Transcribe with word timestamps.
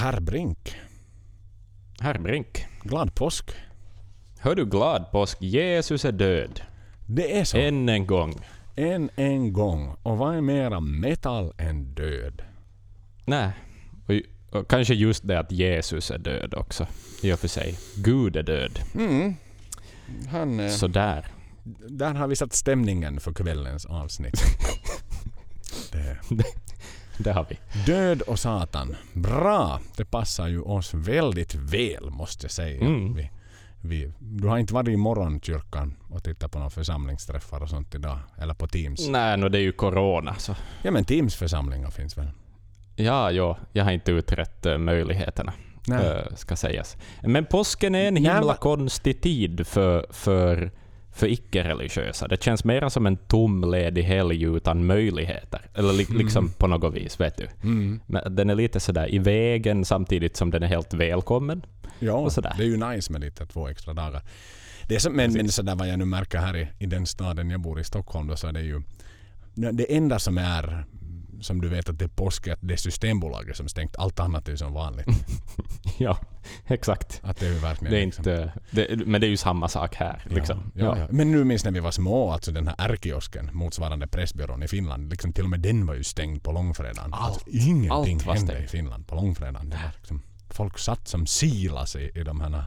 Herr 0.00 0.20
Brink, 0.20 0.76
Herr 2.00 2.18
Brink. 2.18 2.66
glad 2.82 3.14
påsk. 3.14 3.50
Hör 4.38 4.54
du 4.54 4.66
glad 4.66 5.10
påsk? 5.10 5.42
Jesus 5.42 6.04
är 6.04 6.12
död. 6.12 6.60
Det 7.06 7.38
är 7.38 7.44
så. 7.44 7.58
Än 7.58 7.88
en 7.88 8.06
gång. 8.06 8.34
En 8.76 9.10
en 9.16 9.52
gång. 9.52 9.96
Och 10.02 10.18
vad 10.18 10.36
är 10.36 10.40
mera 10.40 10.80
metal 10.80 11.52
än 11.58 11.94
död? 11.94 12.42
Nej. 13.24 13.50
Och, 14.06 14.58
och 14.58 14.70
kanske 14.70 14.94
just 14.94 15.28
det 15.28 15.38
att 15.38 15.52
Jesus 15.52 16.10
är 16.10 16.18
död 16.18 16.54
också. 16.54 16.86
I 17.22 17.32
och 17.32 17.38
för 17.38 17.48
sig. 17.48 17.78
Gud 17.96 18.36
är 18.36 18.42
död. 18.42 18.78
Mm. 18.94 19.34
Han, 20.30 20.60
eh, 20.60 20.70
Sådär. 20.70 21.26
där 21.88 22.14
har 22.14 22.26
vi 22.28 22.36
satt 22.36 22.52
stämningen 22.52 23.20
för 23.20 23.32
kvällens 23.32 23.86
avsnitt. 23.86 24.42
det. 25.92 26.18
Det 27.24 27.32
har 27.32 27.46
vi. 27.48 27.58
Död 27.86 28.22
och 28.22 28.38
Satan. 28.38 28.96
Bra! 29.12 29.80
Det 29.96 30.04
passar 30.04 30.48
ju 30.48 30.60
oss 30.60 30.94
väldigt 30.94 31.54
väl 31.54 32.10
måste 32.10 32.44
jag 32.44 32.50
säga. 32.50 32.80
Mm. 32.80 33.14
Vi, 33.14 33.30
vi, 33.80 34.12
du 34.18 34.48
har 34.48 34.58
inte 34.58 34.74
varit 34.74 34.88
i 34.88 34.96
morgonkyrkan 34.96 35.96
och 36.10 36.24
tittat 36.24 36.52
på 36.52 36.58
några 36.58 36.70
församlingsträffar 36.70 37.62
och 37.62 37.68
sånt 37.68 37.94
idag? 37.94 38.18
Eller 38.38 38.54
på 38.54 38.66
Teams? 38.66 39.08
Nej, 39.08 39.36
no, 39.36 39.48
det 39.48 39.58
är 39.58 39.62
ju 39.62 39.72
corona 39.72 40.34
så. 40.38 40.54
Ja 40.82 40.90
men 40.90 41.04
Teams-församlingar 41.04 41.90
finns 41.90 42.18
väl? 42.18 42.30
Ja, 42.96 43.30
ja, 43.30 43.56
jag 43.72 43.84
har 43.84 43.90
inte 43.92 44.12
utrett 44.12 44.66
eh, 44.66 44.78
möjligheterna. 44.78 45.52
Nej. 45.86 46.06
eh, 46.06 46.34
ska 46.36 46.56
sägas. 46.56 46.96
Men 47.22 47.46
påsken 47.46 47.94
är 47.94 48.08
en 48.08 48.14
Nej, 48.14 48.22
himla 48.22 48.40
va- 48.46 48.56
konstig 48.60 49.20
tid 49.22 49.66
för, 49.66 50.06
för, 50.10 50.70
för 51.12 51.26
icke-religiösa. 51.26 52.28
Det 52.28 52.42
känns 52.42 52.64
mera 52.64 52.90
som 52.90 53.06
en 53.06 53.16
tom 53.16 53.70
ledig 53.70 54.02
helg 54.02 54.42
utan 54.44 54.86
möjligheter. 54.86 55.60
Eller 55.74 55.92
li, 55.92 56.06
liksom 56.10 56.52
på 56.52 56.66
något 56.66 56.94
vis, 56.94 57.20
vet 57.20 57.36
du. 57.36 57.48
Mm. 57.62 58.00
Men 58.06 58.34
den 58.36 58.50
är 58.50 58.54
lite 58.54 58.80
sådär 58.80 59.14
i 59.14 59.18
vägen 59.18 59.84
samtidigt 59.84 60.36
som 60.36 60.50
den 60.50 60.62
är 60.62 60.66
helt 60.66 60.94
välkommen. 60.94 61.62
Ja, 61.98 62.12
Och 62.12 62.32
sådär. 62.32 62.54
det 62.56 62.62
är 62.62 62.66
ju 62.66 62.76
nice 62.76 63.12
med 63.12 63.20
lite 63.20 63.46
två 63.46 63.68
extra 63.68 63.92
dagar. 63.94 64.22
Det 64.88 64.94
är 64.94 64.98
så, 64.98 65.10
men, 65.10 65.32
men 65.32 65.48
sådär 65.48 65.74
vad 65.74 65.88
jag 65.88 65.98
nu 65.98 66.04
märker 66.04 66.38
här 66.38 66.56
i, 66.56 66.68
i 66.78 66.86
den 66.86 67.06
staden 67.06 67.50
jag 67.50 67.60
bor 67.60 67.80
i 67.80 67.84
Stockholm 67.84 68.26
då 68.26 68.36
så 68.36 68.46
är 68.46 68.52
det 68.52 68.60
ju 68.60 68.82
det 69.54 69.96
enda 69.96 70.18
som 70.18 70.38
är 70.38 70.84
som 71.40 71.60
du 71.60 71.68
vet 71.68 71.88
att 71.88 71.98
det 71.98 72.04
är 72.04 72.08
påsk 72.08 72.48
att 72.48 72.58
det 72.62 72.74
är 72.74 72.76
Systembolaget 72.76 73.56
som 73.56 73.68
stängt. 73.68 73.96
Allt 73.96 74.20
annat 74.20 74.48
är 74.48 74.52
ju 74.52 74.56
som 74.56 74.72
vanligt. 74.72 75.06
ja, 75.98 76.18
exakt. 76.66 77.20
Att 77.24 77.36
det 77.40 77.46
är 77.46 77.52
verkligen 77.60 77.92
Det 77.92 78.00
är 78.00 78.06
liksom- 78.06 78.22
inte, 78.22 78.52
det, 78.70 79.06
men 79.06 79.20
det 79.20 79.26
är 79.26 79.28
ju 79.30 79.36
samma 79.36 79.68
sak 79.68 79.94
här. 79.94 80.22
Liksom. 80.28 80.72
Ja, 80.74 80.84
ja, 80.84 80.98
ja. 80.98 81.06
Men 81.10 81.30
nu 81.32 81.44
minns 81.44 81.64
när 81.64 81.70
vi 81.72 81.80
var 81.80 81.90
små, 81.90 82.30
alltså 82.30 82.52
den 82.52 82.66
här 82.68 82.74
ärkiosken 82.78 83.50
motsvarande 83.52 84.06
Pressbyrån 84.06 84.62
i 84.62 84.68
Finland. 84.68 85.10
Liksom 85.10 85.32
till 85.32 85.44
och 85.44 85.50
med 85.50 85.60
den 85.60 85.86
var 85.86 85.94
ju 85.94 86.04
stängd 86.04 86.42
på 86.42 86.52
långfredagen. 86.52 87.14
Allt. 87.14 87.24
Alltså, 87.34 87.50
ingenting 87.50 87.90
Allt 87.90 88.22
hände 88.38 88.52
stängt. 88.52 88.64
i 88.64 88.68
Finland 88.68 89.06
på 89.06 89.14
långfredagen. 89.14 89.70
Det 89.70 89.76
var 89.76 89.90
liksom, 89.98 90.22
folk 90.50 90.78
satt 90.78 91.08
som 91.08 91.26
silas 91.26 91.96
i, 91.96 92.10
i 92.14 92.22
de 92.22 92.40
här, 92.40 92.64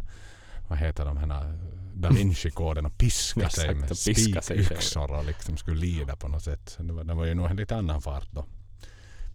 vad 0.67 0.77
heter 0.79 1.05
de 1.05 1.17
här, 1.17 1.57
Da 1.95 2.09
Vinci-koden 2.09 2.85
och 2.85 2.91
sig 2.91 3.75
med 3.75 3.89
piska 3.89 4.41
sig 4.41 4.55
själv. 4.57 4.65
spikyxor 4.65 5.11
och 5.11 5.25
liksom 5.25 5.57
skulle 5.57 5.79
lida 5.79 6.15
på 6.15 6.27
något 6.27 6.43
sätt. 6.43 6.77
Det 6.79 6.93
var, 6.93 7.03
det 7.03 7.13
var 7.13 7.25
ju 7.25 7.33
nog 7.33 7.49
en 7.49 7.55
lite 7.55 7.75
annan 7.75 8.01
fart 8.01 8.27
då. 8.31 8.45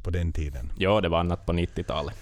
På 0.09 0.13
den 0.13 0.33
tiden. 0.33 0.73
Ja, 0.77 1.01
det 1.01 1.09
var 1.09 1.19
annat 1.21 1.47
på 1.47 1.53
90-talet. 1.53 2.15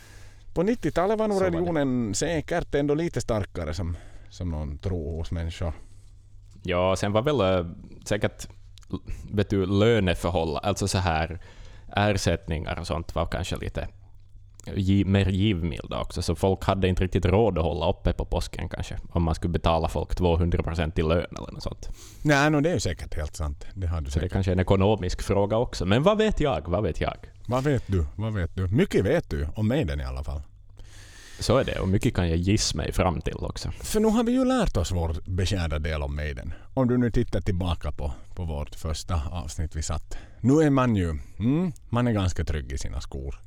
På 0.55 0.63
90-talet 0.63 1.19
var 1.19 1.29
nog 1.29 1.41
det. 1.41 1.47
religionen 1.47 2.15
säkert 2.15 2.75
ändå 2.75 2.95
lite 2.95 3.21
starkare 3.21 3.75
som, 3.75 3.97
som 4.29 4.51
någon 4.51 4.79
tror 4.79 5.17
hos 5.17 5.31
människor. 5.31 5.73
Ja, 6.63 6.97
sen 6.97 7.13
var 7.13 7.23
väl 7.23 7.41
äh, 7.41 7.67
säkert 8.05 8.49
vet 9.33 9.51
du, 9.51 9.67
löneförhållanden, 9.67 10.69
alltså 10.69 10.89
så 10.89 10.99
här 10.99 11.39
ersättningar 11.97 12.81
och 12.81 12.87
sånt 12.87 13.15
var 13.15 13.27
kanske 13.27 13.57
lite 13.57 13.89
mer 15.07 15.27
givmilda 15.29 16.01
också, 16.01 16.23
så 16.23 16.35
folk 16.35 16.65
hade 16.65 16.89
inte 16.89 17.05
riktigt 17.05 17.25
råd 17.25 17.59
att 17.59 17.65
hålla 17.65 17.91
uppe 17.91 18.13
på 18.13 18.25
påsken 18.25 18.69
kanske, 18.69 18.99
om 19.11 19.23
man 19.23 19.35
skulle 19.35 19.53
betala 19.53 19.89
folk 19.89 20.11
200% 20.21 21.01
i 21.01 21.03
lön 21.03 21.27
eller 21.39 21.53
något 21.53 21.63
sånt. 21.63 21.89
Nej, 22.23 22.51
no, 22.51 22.61
det 22.61 22.71
är 22.71 22.75
ju 22.75 22.81
säkert 22.81 23.15
helt 23.15 23.37
sant. 23.37 23.67
Det 23.75 23.87
har 23.87 24.01
du 24.01 24.05
Så 24.05 24.19
det 24.19 24.21
säkert. 24.21 24.33
kanske 24.33 24.51
är 24.51 24.53
en 24.53 24.61
ekonomisk 24.61 25.23
fråga 25.23 25.57
också, 25.57 25.87
men 25.87 26.03
vad 26.03 26.19
vet 26.19 26.41
jag, 26.41 26.69
vad 26.69 26.83
vet 26.83 27.01
jag? 27.01 27.17
Vad 27.47 27.65
vet 27.65 27.83
du? 27.87 28.07
Vad 28.17 28.35
vet 28.35 28.57
du? 28.57 28.69
Mycket 28.69 29.05
vet 29.05 29.31
du 29.31 29.49
om 29.55 29.69
Maiden 29.69 30.01
i 30.01 30.05
alla 30.05 30.25
fall. 30.25 30.43
Så 31.41 31.57
är 31.59 31.65
det, 31.65 31.79
och 31.81 31.89
mycket 31.89 32.15
kan 32.15 32.29
jag 32.29 32.37
gissa 32.39 32.77
mig 32.77 32.93
fram 32.93 33.21
till 33.21 33.37
också. 33.37 33.71
För 33.71 34.01
nu 34.01 34.09
har 34.09 34.25
vi 34.25 34.33
ju 34.33 34.45
lärt 34.45 34.77
oss 34.77 34.93
vår 34.93 35.17
beskärda 35.27 35.79
del 35.79 36.03
om 36.03 36.17
Maiden. 36.17 36.53
Om 36.75 36.89
du 36.89 36.99
nu 36.99 37.11
tittar 37.11 37.41
tillbaka 37.41 37.93
på, 37.93 38.13
på 38.35 38.45
vårt 38.45 38.75
första 38.75 39.23
avsnitt 39.31 39.77
vi 39.77 39.83
satt. 39.83 40.17
Nu 40.41 40.53
är 40.63 40.71
man 40.71 40.97
ju, 40.97 41.19
mm, 41.39 41.73
man 41.89 42.07
är 42.07 42.13
ganska 42.13 42.45
trygg 42.45 42.73
i 42.73 42.79
sina 42.79 43.01
skor. 43.01 43.41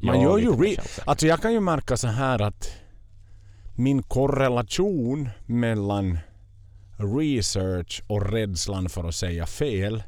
Man 0.00 0.20
Ja, 0.20 0.22
gör 0.22 0.38
ju 0.38 0.50
re-. 0.50 1.00
Alltså 1.04 1.26
jag 1.26 1.42
kan 1.42 1.52
ju 1.52 1.60
märka 1.60 1.96
så 1.96 2.08
här 2.08 2.42
att 2.42 2.72
min 3.74 4.02
korrelation 4.02 5.28
mellan 5.46 6.18
research 6.96 8.02
och 8.06 8.32
rädslan 8.32 8.88
för 8.88 9.08
att 9.08 9.14
säga 9.14 9.46
fel 9.46 10.02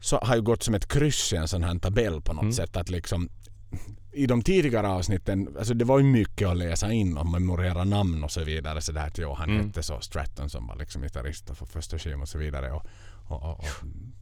så 0.00 0.18
har 0.18 0.36
ju 0.36 0.42
gått 0.42 0.62
som 0.62 0.74
ett 0.74 0.88
kryss 0.88 1.32
i 1.32 1.36
en 1.36 1.48
sån 1.48 1.62
här 1.62 1.78
tabell 1.78 2.20
på 2.22 2.32
något 2.32 2.42
Mm. 2.42 2.52
sätt. 2.52 2.76
Att 2.76 2.88
liksom, 2.90 3.28
I 4.12 4.26
de 4.26 4.42
tidigare 4.42 4.88
avsnitten, 4.88 5.48
alltså 5.58 5.74
det 5.74 5.84
var 5.84 5.98
ju 5.98 6.04
mycket 6.04 6.48
att 6.48 6.56
läsa 6.56 6.92
in 6.92 7.16
och 7.16 7.26
memorera 7.26 7.84
namn 7.84 8.24
och 8.24 8.30
så 8.30 8.44
vidare. 8.44 8.80
Så 8.80 8.92
där 8.92 9.12
ja, 9.16 9.34
han 9.38 9.50
Mm. 9.50 9.66
hette 9.66 9.82
så 9.82 10.00
Stratton 10.00 10.50
som 10.50 10.66
var 10.66 10.76
liksom 10.76 11.02
gitarrist 11.02 11.50
för 11.54 11.66
första 11.66 11.98
skivan 11.98 12.22
och 12.22 12.28
så 12.28 12.38
vidare. 12.38 12.72
Och, 12.72 12.82
och, 13.28 13.42
och, 13.42 13.50
och 13.50 13.64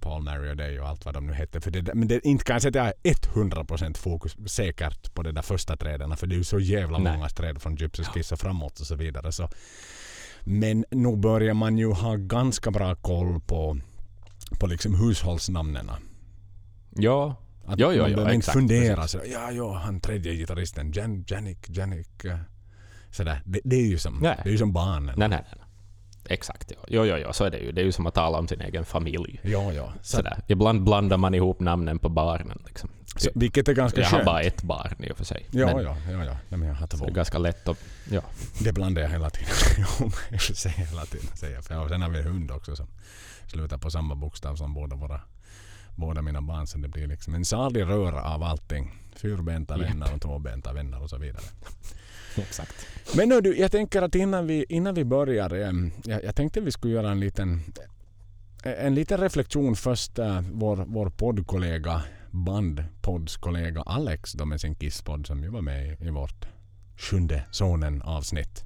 Paul 0.00 0.22
Mary 0.22 0.78
och 0.78 0.88
allt 0.88 1.04
vad 1.04 1.14
de 1.14 1.26
nu 1.26 1.32
hette. 1.32 1.60
För 1.60 1.70
det, 1.70 1.80
där- 1.80 1.94
men 1.94 2.08
det, 2.08 2.24
inte 2.26 2.44
kan 2.44 2.54
jag 2.54 2.62
säga 2.62 2.82
att 2.82 2.94
jag 3.04 3.12
är 3.12 3.14
100% 3.14 3.96
fokus 3.96 4.36
säkert 4.46 5.14
på 5.14 5.22
de 5.22 5.32
där 5.32 5.42
första 5.42 5.76
träden. 5.76 6.16
För 6.16 6.26
det 6.26 6.34
är 6.34 6.36
ju 6.38 6.44
så 6.44 6.58
jävla 6.60 6.98
Nej. 6.98 7.12
många 7.16 7.28
träd 7.28 7.62
från 7.62 7.76
Gypsy 7.76 8.04
Kiss 8.14 8.32
och 8.32 8.38
framåt 8.38 8.80
och 8.80 8.86
så 8.86 8.94
vidare. 8.94 9.32
Så. 9.32 9.48
Men 10.40 10.84
nu 10.90 11.16
börjar 11.16 11.54
man 11.54 11.78
ju 11.78 11.92
ha 11.92 12.16
ganska 12.16 12.70
bra 12.70 12.94
koll 12.94 13.40
på, 13.40 13.78
på 14.58 14.66
liksom 14.66 14.94
hushållsnamnen. 14.94 15.90
Ja, 16.96 17.36
Att 17.66 17.78
Ja, 17.78 17.92
ja, 17.92 18.02
man 18.02 18.10
ja, 18.10 18.16
behöver 18.16 18.32
inte 18.34 18.36
exakt, 18.44 18.52
fundera 18.58 19.08
så, 19.08 19.18
ja, 19.32 19.50
ja, 19.50 19.74
han 19.78 20.00
tredje 20.00 20.34
gitarristen, 20.34 20.92
Jan, 20.94 21.24
Janik, 21.28 21.66
Janik. 21.68 22.24
eh, 22.24 22.36
Sådär. 23.10 23.42
Det, 23.44 23.60
det 23.64 23.76
är 23.76 23.86
ju 23.86 23.98
som, 23.98 24.18
Nej. 24.22 24.40
det 24.44 24.48
är 24.48 24.52
ju 24.52 24.58
som 24.58 24.72
barnen. 24.72 25.14
nej, 25.18 25.28
nej, 25.28 25.44
nej. 25.50 25.60
Exakt, 26.28 26.70
ja. 26.70 26.84
Jo, 26.88 27.04
jo, 27.04 27.16
jo, 27.16 27.32
så 27.32 27.44
är 27.44 27.50
det 27.50 27.58
ju. 27.58 27.72
Det 27.72 27.80
är 27.80 27.84
ju 27.84 27.92
som 27.92 28.06
att 28.06 28.14
tala 28.14 28.38
om 28.38 28.48
sin 28.48 28.60
egen 28.60 28.84
familj. 28.84 29.40
Ja, 29.42 29.72
ja. 29.72 29.92
Så, 30.02 30.16
Sådär. 30.16 30.38
Ibland 30.48 30.84
blandar 30.84 31.16
man 31.16 31.34
ihop 31.34 31.60
namnen 31.60 31.98
på 31.98 32.08
barnen. 32.08 32.62
Liksom. 32.66 32.90
så, 33.16 33.30
vilket 33.34 33.68
är 33.68 33.72
ganska 33.74 34.00
jag 34.00 34.06
har 34.08 34.10
skönt. 34.18 34.26
bara 34.26 34.40
ett 34.40 34.62
barn 34.62 35.04
i 35.04 35.12
och 35.12 35.16
för 35.16 35.24
sig. 35.24 35.46
Ja, 35.50 35.66
Men 35.66 35.84
ja, 35.84 35.96
ja, 36.10 36.24
ja. 36.24 36.36
Nej, 36.48 36.58
men 36.58 36.68
jag 36.68 36.74
har 36.74 36.86
Det 36.86 36.96
två. 36.96 37.06
är 37.06 37.10
ganska 37.10 37.38
lätt 37.38 37.68
att... 37.68 37.78
Ja. 38.10 38.20
Det 38.60 38.72
blandar 38.72 39.02
jag 39.02 39.08
hela 39.08 39.30
tiden. 39.30 39.50
Jag 40.30 40.40
säger 40.40 40.76
hela 40.86 41.04
tiden. 41.06 41.26
Säger 41.36 41.54
jag. 41.54 41.64
För 41.64 41.74
jag- 41.74 41.88
sen 41.88 42.02
har 42.02 42.08
vi 42.10 42.18
en 42.18 42.24
hund 42.24 42.50
också 42.50 42.76
som 42.76 42.86
slutar 43.46 43.78
på 43.78 43.90
samma 43.90 44.14
bokstav 44.14 44.56
som 44.56 44.74
båda 44.74 44.96
våra 44.96 45.20
båda 45.96 46.22
mina 46.22 46.40
barn. 46.40 46.66
Så 46.66 46.78
det 46.78 46.88
blir 46.88 47.06
liksom 47.06 47.34
en 47.34 47.44
salig 47.44 47.82
röra 47.82 48.22
av 48.22 48.42
allting. 48.42 48.92
Fyrbenta 49.16 49.76
vänner 49.76 50.14
och 50.14 50.20
tvåbenta 50.20 50.72
vänner 50.72 51.02
och 51.02 51.10
så 51.10 51.18
vidare. 51.18 51.44
Exakt. 52.36 52.86
Men 53.16 53.28
nu, 53.28 53.40
du, 53.40 53.56
jag 53.58 53.70
tänker 53.72 54.02
att 54.02 54.14
innan 54.14 54.46
vi, 54.46 54.64
innan 54.68 54.94
vi 54.94 55.04
börjar. 55.04 55.50
em, 55.50 55.92
jag, 56.04 56.24
jag 56.24 56.36
tänkte 56.36 56.60
vi 56.60 56.72
skulle 56.72 56.94
göra 56.94 57.10
en 57.10 57.20
liten, 57.20 57.62
en 58.62 58.94
liten 58.94 59.20
reflektion 59.20 59.76
först. 59.76 60.18
eh, 60.18 60.40
vår, 60.52 60.76
vår 60.76 61.10
poddkollega, 61.10 62.02
bandpoddskollega 62.30 63.82
Alex 63.82 64.32
då 64.32 64.44
med 64.44 64.60
sin 64.60 64.74
Kisspodd 64.74 65.26
som 65.26 65.42
ju 65.42 65.48
var 65.48 65.62
med 65.62 65.86
i, 65.86 66.06
i 66.06 66.10
vårt 66.10 66.46
sjunde 66.96 67.44
sonen 67.50 68.02
avsnitt. 68.02 68.64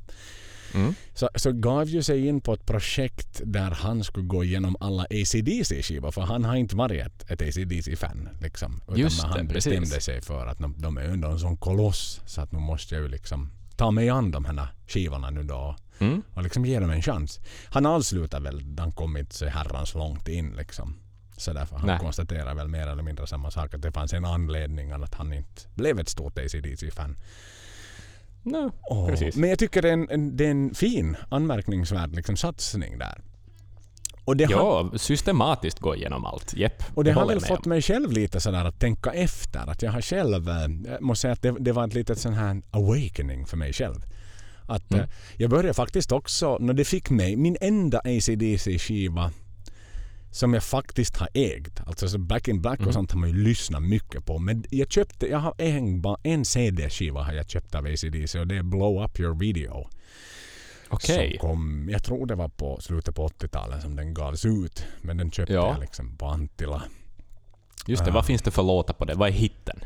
Mm. 0.74 0.94
Så, 1.14 1.28
så 1.34 1.52
gav 1.52 1.88
ju 1.88 2.02
sig 2.02 2.26
in 2.26 2.40
på 2.40 2.52
ett 2.54 2.66
projekt 2.66 3.40
där 3.44 3.70
han 3.70 4.04
skulle 4.04 4.26
gå 4.26 4.44
igenom 4.44 4.76
alla 4.80 5.02
ACDC-skivor 5.02 6.10
för 6.10 6.22
han 6.22 6.44
har 6.44 6.56
inte 6.56 6.76
varit 6.76 7.06
ett, 7.06 7.30
ett 7.30 7.42
ACDC-fan. 7.42 8.28
Liksom, 8.40 8.80
utan 8.86 8.98
Just 8.98 9.22
han 9.22 9.46
det, 9.46 9.54
precis. 9.54 9.72
bestämde 9.72 10.00
sig 10.00 10.22
för 10.22 10.46
att 10.46 10.58
de, 10.58 10.74
de 10.78 10.96
är 10.96 11.02
ändå 11.02 11.28
en 11.28 11.38
sån 11.38 11.56
koloss 11.56 12.20
så 12.26 12.40
att 12.40 12.52
nu 12.52 12.58
måste 12.58 12.94
jag 12.94 13.02
ju 13.02 13.08
liksom 13.08 13.50
ta 13.76 13.90
mig 13.90 14.08
an 14.08 14.31
de 14.31 14.44
här 14.44 14.69
skivorna 14.87 15.31
nu 15.31 15.43
då 15.43 15.76
Mm. 16.00 16.22
och 16.34 16.43
liksom 16.43 16.64
ge 16.66 16.78
dem 16.81 16.90
en 16.90 17.02
chans. 17.02 17.40
Han 17.70 17.87
avslutar 17.87 18.40
väl, 18.40 18.62
han 18.78 18.93
kom 18.93 19.16
inte 19.16 19.34
så 19.34 19.46
herrans 19.46 19.94
långt 19.94 20.28
in 20.28 20.50
liksom. 20.56 20.96
Så 21.37 21.52
därför 21.52 21.76
han 21.76 21.87
Nej. 21.87 21.98
konstaterar 21.98 22.54
väl 22.54 22.69
mer 22.69 22.87
eller 22.87 23.02
mindre 23.02 23.26
samma 23.26 23.50
sak 23.50 23.75
att 23.75 23.82
det 23.82 23.93
fanns 23.93 24.12
en 24.12 24.25
anledning 24.25 24.90
att 24.90 25.14
han 25.14 25.32
inte 25.32 25.62
blev 25.75 25.98
ett 26.00 26.08
stort 26.08 26.38
ACDC-fan. 26.38 27.16
No, 28.43 28.73
precis. 29.08 29.37
Men 29.37 29.50
jag 29.50 29.58
tycker 29.58 29.82
det 29.82 29.88
är 29.88 30.12
en, 30.12 30.37
det 30.37 30.46
är 30.46 30.50
en 30.50 30.75
fin, 30.75 31.17
anmärkningsvärd 31.29 32.14
liksom, 32.14 32.37
satsning 32.37 32.99
där. 32.99 33.20
Och 34.25 34.37
det 34.37 34.44
har, 34.44 34.90
Ja, 34.93 34.99
systematiskt 34.99 35.79
gå 35.79 35.96
igenom 35.96 36.25
allt. 36.25 36.55
Jepp. 36.55 36.82
och 36.94 37.05
det 37.05 37.11
jag 37.11 37.17
har 37.17 37.26
väl 37.26 37.40
fått 37.40 37.64
mig 37.67 37.82
själv 37.82 38.12
lite 38.12 38.40
sådär 38.40 38.64
att 38.64 38.81
tänka 38.81 39.11
efter. 39.12 39.70
Att 39.70 39.82
jag 39.82 39.93
har 39.93 40.00
själv, 40.00 40.49
eh, 40.49 40.55
jag 40.93 41.02
måste 41.02 41.20
säga 41.23 41.32
att 41.32 41.43
det, 41.43 41.56
det 41.61 41.73
var 41.73 41.87
ett 41.87 41.94
litet 41.94 42.19
sån 42.19 42.32
här 42.35 42.62
awakening 42.70 43.46
för 43.46 43.56
mig 43.56 43.73
själv. 43.73 44.05
Att 44.67 44.93
Mm. 44.93 45.05
eh, 45.05 45.11
jag 45.37 45.50
började 45.50 45.75
faktiskt 45.75 46.12
också, 46.12 46.58
när 46.61 46.75
det 46.75 46.84
fick 46.84 47.11
mig, 47.11 47.37
min 47.37 47.56
enda 47.61 47.99
ACDC-skiva 48.05 49.31
som 50.30 50.54
jag 50.54 50.62
faktiskt 50.64 51.16
har 51.16 51.28
ägt. 51.34 51.80
Alltså 51.86 52.08
så 52.08 52.19
Back 52.19 52.48
in 52.48 52.60
Black 52.62 52.78
Mm. 52.78 52.88
och 52.88 52.94
sånt 52.94 53.12
har 53.12 53.19
man 53.20 53.28
ju 53.30 53.36
lyssnat 53.44 53.82
mycket 53.82 54.25
på. 54.26 54.38
Men 54.38 54.64
jag 54.70 54.92
köpte, 54.92 55.26
jag 55.26 55.38
har 55.38 55.54
en, 55.58 56.04
en 56.22 56.44
CD-skiva 56.44 57.22
har 57.22 57.32
jag 57.32 57.50
köpt 57.50 57.75
av 57.75 57.86
ACDC 57.86 58.38
och 58.40 58.46
det 58.46 58.56
är 58.56 58.62
Blow 58.62 59.04
Up 59.04 59.20
Your 59.20 59.34
Video. 59.38 59.88
Okej. 60.88 61.38
Kom, 61.40 61.88
jag 61.92 62.02
tror 62.04 62.26
det 62.26 62.34
var 62.34 62.48
på 62.48 62.80
slutet 62.80 63.14
på 63.14 63.28
80-talet 63.28 63.82
som 63.82 63.96
den 63.96 64.14
gavs 64.14 64.44
ut. 64.44 64.84
Men 65.02 65.16
den 65.16 65.30
köpte 65.30 65.52
Ja. 65.52 65.69
jag 65.72 65.80
liksom 65.80 66.16
på 66.16 66.26
Antilla. 66.26 66.82
Just 67.86 68.04
det, 68.04 68.10
Ah. 68.10 68.14
vad 68.14 68.26
finns 68.26 68.42
det 68.42 68.50
för 68.50 68.62
låtar 68.62 68.94
på 68.94 69.04
det? 69.04 69.14
Vad 69.14 69.28
är 69.28 69.32
hitten? 69.32 69.81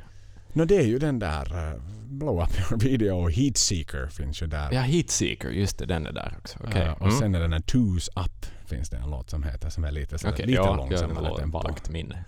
Nå 0.53 0.65
det 0.65 0.77
är 0.77 0.87
ju 0.87 0.99
den 0.99 1.19
där 1.19 1.73
uh, 1.75 1.83
Blow 2.07 2.43
Up 2.43 2.59
Your 2.59 2.81
Video 2.81 3.17
och 3.23 3.33
Heat 3.33 3.57
Seeker 3.57 4.07
finns 4.07 4.43
ju 4.43 4.47
där. 4.47 4.73
Ja, 4.73 4.81
Heatseeker, 4.81 5.49
just 5.51 5.79
det, 5.79 5.87
den 5.87 6.07
är 6.07 6.13
där 6.13 6.35
också. 6.39 6.59
Okej. 6.65 6.83
Ja, 6.87 6.93
och 6.93 7.07
mm. 7.07 7.19
sen 7.19 7.35
är 7.35 7.41
den 7.41 7.51
där 7.51 7.61
Twos 7.61 8.09
Up 8.09 8.47
finns 8.75 8.91
det 8.91 8.97
en 8.97 9.11
låt 9.11 9.31
som 9.31 9.43
heter 9.43 9.71
som 9.71 9.85
är 9.85 9.91
lite, 9.93 10.19
sådär, 10.19 10.35
Okej, 10.35 10.47
lite 10.47 10.57
ja, 10.57 10.77
långsammare 10.77 11.27
jag 11.29 11.37
tempo. 11.39 11.59
vagt 11.63 11.91
minne. 11.91 12.25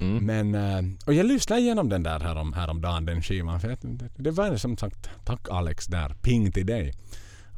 Mm. 0.00 0.24
Men, 0.26 0.54
eh, 0.54 0.92
och 1.06 1.14
jag 1.14 1.26
lyssnade 1.26 1.60
igenom 1.62 1.88
den 1.88 2.02
där 2.02 2.20
härom, 2.20 2.52
häromdagen, 2.52 3.06
den 3.06 3.22
skivan. 3.22 3.60
För 3.60 3.68
det, 3.68 4.08
det 4.16 4.30
var 4.30 4.56
som 4.56 4.76
sagt, 4.76 5.10
tack 5.24 5.48
Alex 5.50 5.86
där, 5.86 6.08
ping 6.22 6.52
till 6.52 6.66
dig. 6.66 6.94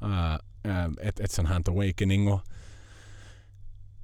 Eh, 0.03 0.35
eh, 0.71 0.91
ett, 1.03 1.21
ett 1.21 1.31
sånt 1.31 1.49
här 1.49 1.63
awakening. 1.71 2.29
Och, 2.33 2.41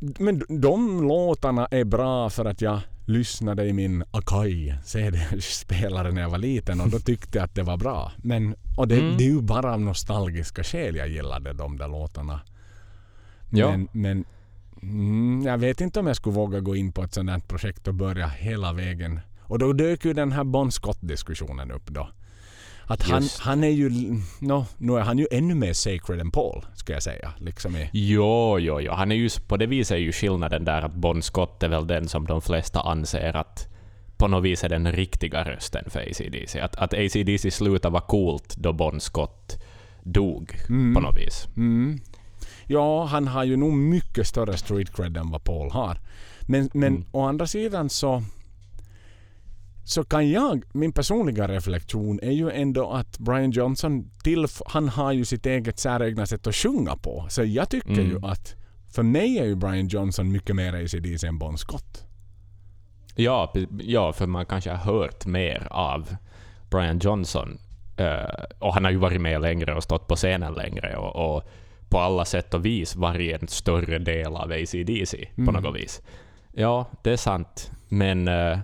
men 0.00 0.42
de 0.48 1.02
låtarna 1.08 1.66
är 1.70 1.84
bra 1.84 2.30
för 2.30 2.44
att 2.44 2.60
jag 2.60 2.80
lyssnade 3.06 3.66
i 3.66 3.72
min 3.72 4.04
Akai 4.10 4.75
CD-spelare 4.84 6.12
när 6.12 6.22
jag 6.22 6.30
var 6.30 6.38
liten 6.38 6.80
och 6.80 6.88
då 6.90 6.98
tyckte 6.98 7.38
jag 7.38 7.44
att 7.44 7.54
det 7.54 7.62
var 7.62 7.76
bra. 7.76 8.12
Men, 8.16 8.54
och 8.76 8.88
det, 8.88 8.98
Mm. 8.98 9.16
det 9.16 9.25
är 9.25 9.28
ju 9.28 9.40
bara 9.40 9.72
av 9.75 9.80
nostalgiska 9.80 10.64
skäl 10.64 10.96
jag 10.96 11.08
gillade 11.08 11.52
de 11.52 11.78
där 11.78 11.88
låtarna. 11.88 12.40
Ja. 13.50 13.70
Men, 13.70 13.88
men 13.92 14.24
mm, 14.82 15.42
jag 15.46 15.58
vet 15.58 15.80
inte 15.80 16.00
om 16.00 16.06
jag 16.06 16.16
skulle 16.16 16.36
våga 16.36 16.60
gå 16.60 16.76
in 16.76 16.92
på 16.92 17.02
ett 17.02 17.16
här 17.16 17.38
projekt 17.38 17.88
och 17.88 17.94
börja 17.94 18.26
hela 18.26 18.72
vägen. 18.72 19.20
Och 19.40 19.58
då 19.58 19.72
dök 19.72 20.04
ju 20.04 20.12
den 20.12 20.32
här 20.32 20.44
Bon 20.44 20.72
Scott-diskussionen 20.72 21.70
upp 21.70 21.86
då. 21.86 22.08
Att 22.84 23.02
han, 23.02 23.22
Just. 23.22 23.40
han 23.40 23.64
är 23.64 23.68
ju, 23.68 23.90
no, 24.38 24.66
nu 24.78 24.92
är 24.96 25.00
han 25.00 25.18
ju 25.18 25.26
ännu 25.30 25.54
mer 25.54 25.72
sacred 25.72 26.20
än 26.20 26.30
Paul, 26.30 26.66
ska 26.74 26.92
jag 26.92 27.02
säga. 27.02 27.32
Liksom 27.38 27.76
i, 27.76 27.90
Jo, 27.92 28.58
jo, 28.58 28.80
jo. 28.80 28.92
Han 28.92 29.12
är 29.12 29.16
ju, 29.16 29.28
på 29.48 29.56
det 29.56 29.66
viset 29.66 29.94
är 29.94 29.98
ju 29.98 30.12
skillnaden 30.12 30.64
där 30.64 30.82
att 30.82 30.94
Bon 30.94 31.22
Scott 31.22 31.62
är 31.62 31.68
väl 31.68 31.86
den 31.86 32.08
som 32.08 32.26
de 32.26 32.42
flesta 32.42 32.80
anser 32.80 33.36
att 33.36 33.68
på 34.16 34.28
något 34.28 34.44
vis 34.44 34.64
är 34.64 34.68
den 34.68 34.92
riktiga 34.92 35.44
rösten 35.44 35.84
för 35.90 36.00
ACDC. 36.00 36.60
Att, 36.60 36.76
att 36.76 36.94
ACDC 36.94 37.50
slutade 37.50 37.92
vara 37.92 38.02
coolt 38.02 38.56
då 38.56 38.72
Bon 38.72 39.00
Scott 39.00 39.62
dog 40.02 40.56
Mm. 40.68 40.94
på 40.94 41.00
något 41.00 41.16
vis. 41.18 41.46
Mm. 41.56 42.00
Ja, 42.68 43.04
han 43.04 43.28
har 43.28 43.44
ju 43.44 43.56
nog 43.56 43.72
mycket 43.72 44.26
större 44.26 44.56
street 44.56 44.92
cred 44.96 45.16
än 45.16 45.30
vad 45.30 45.44
Paul 45.44 45.70
har. 45.70 45.98
Men, 46.40 46.70
men 46.74 46.92
Mm. 46.96 47.04
å 47.12 47.22
andra 47.22 47.46
sidan 47.46 47.88
så 47.90 48.22
så 49.84 50.04
kan 50.04 50.30
jag, 50.30 50.62
min 50.72 50.92
personliga 50.92 51.48
reflektion 51.48 52.20
är 52.22 52.30
ju 52.30 52.50
ändå 52.50 52.90
att 52.90 53.18
Brian 53.18 53.50
Johnson, 53.50 54.10
till, 54.22 54.46
han 54.66 54.88
har 54.88 55.12
ju 55.12 55.24
sitt 55.24 55.46
eget 55.46 55.78
säregna 55.78 56.26
sätt 56.26 56.46
att 56.46 56.54
sjunga 56.54 56.96
på. 56.96 57.26
Så 57.28 57.44
jag 57.44 57.70
tycker 57.70 57.90
Mm. 57.92 58.06
ju 58.10 58.18
att 58.26 58.54
för 58.90 59.02
mig 59.02 59.38
är 59.38 59.44
ju 59.44 59.54
Brian 59.54 59.88
Johnson 59.88 60.32
mycket 60.32 60.56
mer 60.56 60.74
ACDC 60.84 61.26
än 61.26 61.38
Bon 61.38 61.58
Scott. 61.58 62.04
Ja, 63.14 63.52
ja, 63.80 64.12
för 64.12 64.26
man 64.26 64.46
kanske 64.46 64.70
har 64.70 64.92
hört 64.92 65.26
mer 65.26 65.68
av 65.70 66.16
Brian 66.70 66.98
Johnson. 66.98 67.58
Eh, 67.96 68.44
och 68.58 68.74
han 68.74 68.84
har 68.84 68.90
ju 68.90 68.96
varit 68.96 69.20
med 69.20 69.40
längre 69.40 69.74
och 69.74 69.82
stått 69.82 70.06
på 70.06 70.16
scenen 70.16 70.54
längre 70.54 70.96
och, 70.96 71.36
och 71.36 71.42
på 71.88 71.99
alla 71.99 72.25
sätt 72.25 72.55
och 72.55 72.64
vis 72.67 72.96
varit 72.96 73.43
en 73.43 73.49
större 73.49 73.99
del 73.99 74.37
av 74.37 74.52
ACDC 74.52 75.17
på 75.35 75.40
Mm. 75.43 75.55
något 75.55 75.76
vis. 75.76 76.02
Ja, 76.52 76.87
det 77.02 77.11
är 77.12 77.17
sant. 77.17 77.70
Men, 77.88 78.29
eh, 78.29 78.58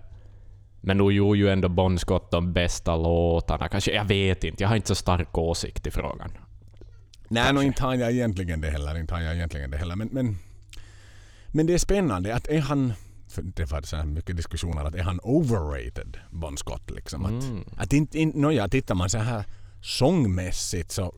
men 0.80 0.96
nu 0.98 1.10
gjorde 1.12 1.38
ju 1.38 1.48
ändå 1.48 1.68
Bon 1.68 1.98
Scott 1.98 2.30
de 2.30 2.52
bästa 2.52 2.96
låtarna. 2.96 3.68
Kanske, 3.68 3.92
jag 3.94 4.04
vet 4.04 4.44
inte, 4.44 4.62
jag 4.62 4.68
har 4.68 4.76
inte 4.76 4.88
så 4.88 4.94
stark 4.94 5.38
åsikt 5.38 5.86
i 5.86 5.90
frågan. 5.90 6.30
Nej, 7.28 7.44
Kanske. 7.44 7.52
no, 7.52 7.62
inte 7.62 7.82
har 7.82 7.94
jag 7.94 8.10
egentligen 8.12 8.60
det 8.60 8.70
heller. 8.70 8.98
Inte 8.98 9.14
har 9.14 9.20
jag 9.20 9.34
egentligen 9.34 9.70
det 9.70 9.76
heller. 9.76 9.96
Men, 9.96 10.08
men, 10.12 10.38
men 11.48 11.66
det 11.66 11.74
är 11.74 11.78
spännande 11.78 12.34
att 12.34 12.48
är 12.48 12.60
han... 12.60 12.92
För 13.28 13.42
det 13.42 13.64
var 13.70 13.82
så 13.82 13.96
här 13.96 14.04
mycket 14.04 14.36
diskussioner 14.36 14.84
att 14.84 14.94
är 14.94 15.02
han 15.02 15.20
overrated, 15.22 16.16
Bon 16.30 16.56
Scott? 16.56 16.90
Liksom, 16.90 17.24
att, 17.24 17.30
Mm. 17.44 17.64
att 17.76 17.92
inte, 17.92 18.18
in, 18.18 18.32
nåja, 18.34 18.68
tittar 18.68 18.94
man 18.94 19.10
så 19.10 19.18
här 19.18 19.44
sångmässigt 19.82 20.90
så 20.90 21.14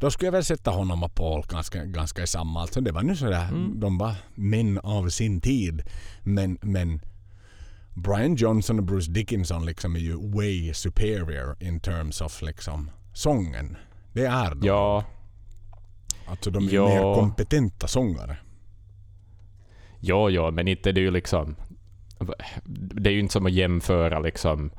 då 0.00 0.10
skulle 0.10 0.26
jag 0.26 0.32
väl 0.32 0.44
sätta 0.44 0.70
honom 0.70 1.02
och 1.02 1.14
Paul 1.14 1.42
ganska, 1.48 1.84
ganska 1.84 2.22
i 2.22 2.26
samma. 2.26 2.60
Alltså 2.60 2.80
det 2.80 2.92
var 2.92 3.02
nu 3.02 3.16
sådär, 3.16 3.48
Mm. 3.48 3.80
de 3.80 3.98
var 3.98 4.14
män 4.34 4.78
av 4.78 5.08
sin 5.08 5.40
tid. 5.40 5.82
Men, 6.22 6.58
men 6.62 7.00
Brian 7.94 8.34
Johnson 8.34 8.78
och 8.78 8.84
Bruce 8.84 9.10
Dickinson 9.10 9.66
liksom 9.66 9.96
är 9.96 10.00
ju 10.00 10.16
way 10.34 10.74
superior 10.74 11.56
in 11.60 11.80
terms 11.80 12.20
of 12.20 12.42
liksom 12.42 12.90
sången. 13.12 13.76
Det 14.12 14.24
är 14.26 14.54
de. 14.54 14.66
Ja, 14.66 15.04
Alltså 16.26 16.50
de 16.50 16.68
är 16.68 16.72
Ja. 16.72 16.88
mer 16.88 17.14
kompetenta 17.14 17.88
sångare. 17.88 18.36
Jo, 20.00 20.30
jo, 20.30 20.50
men 20.50 20.68
inte 20.68 20.92
det 20.92 21.00
är 21.00 21.02
ju 21.02 21.10
liksom... 21.10 21.56
Det 22.74 23.10
är 23.10 23.14
ju 23.14 23.20
inte 23.20 23.32
som 23.32 23.46
att 23.46 23.52
jämföra 23.52 24.18
liksom 24.20 24.70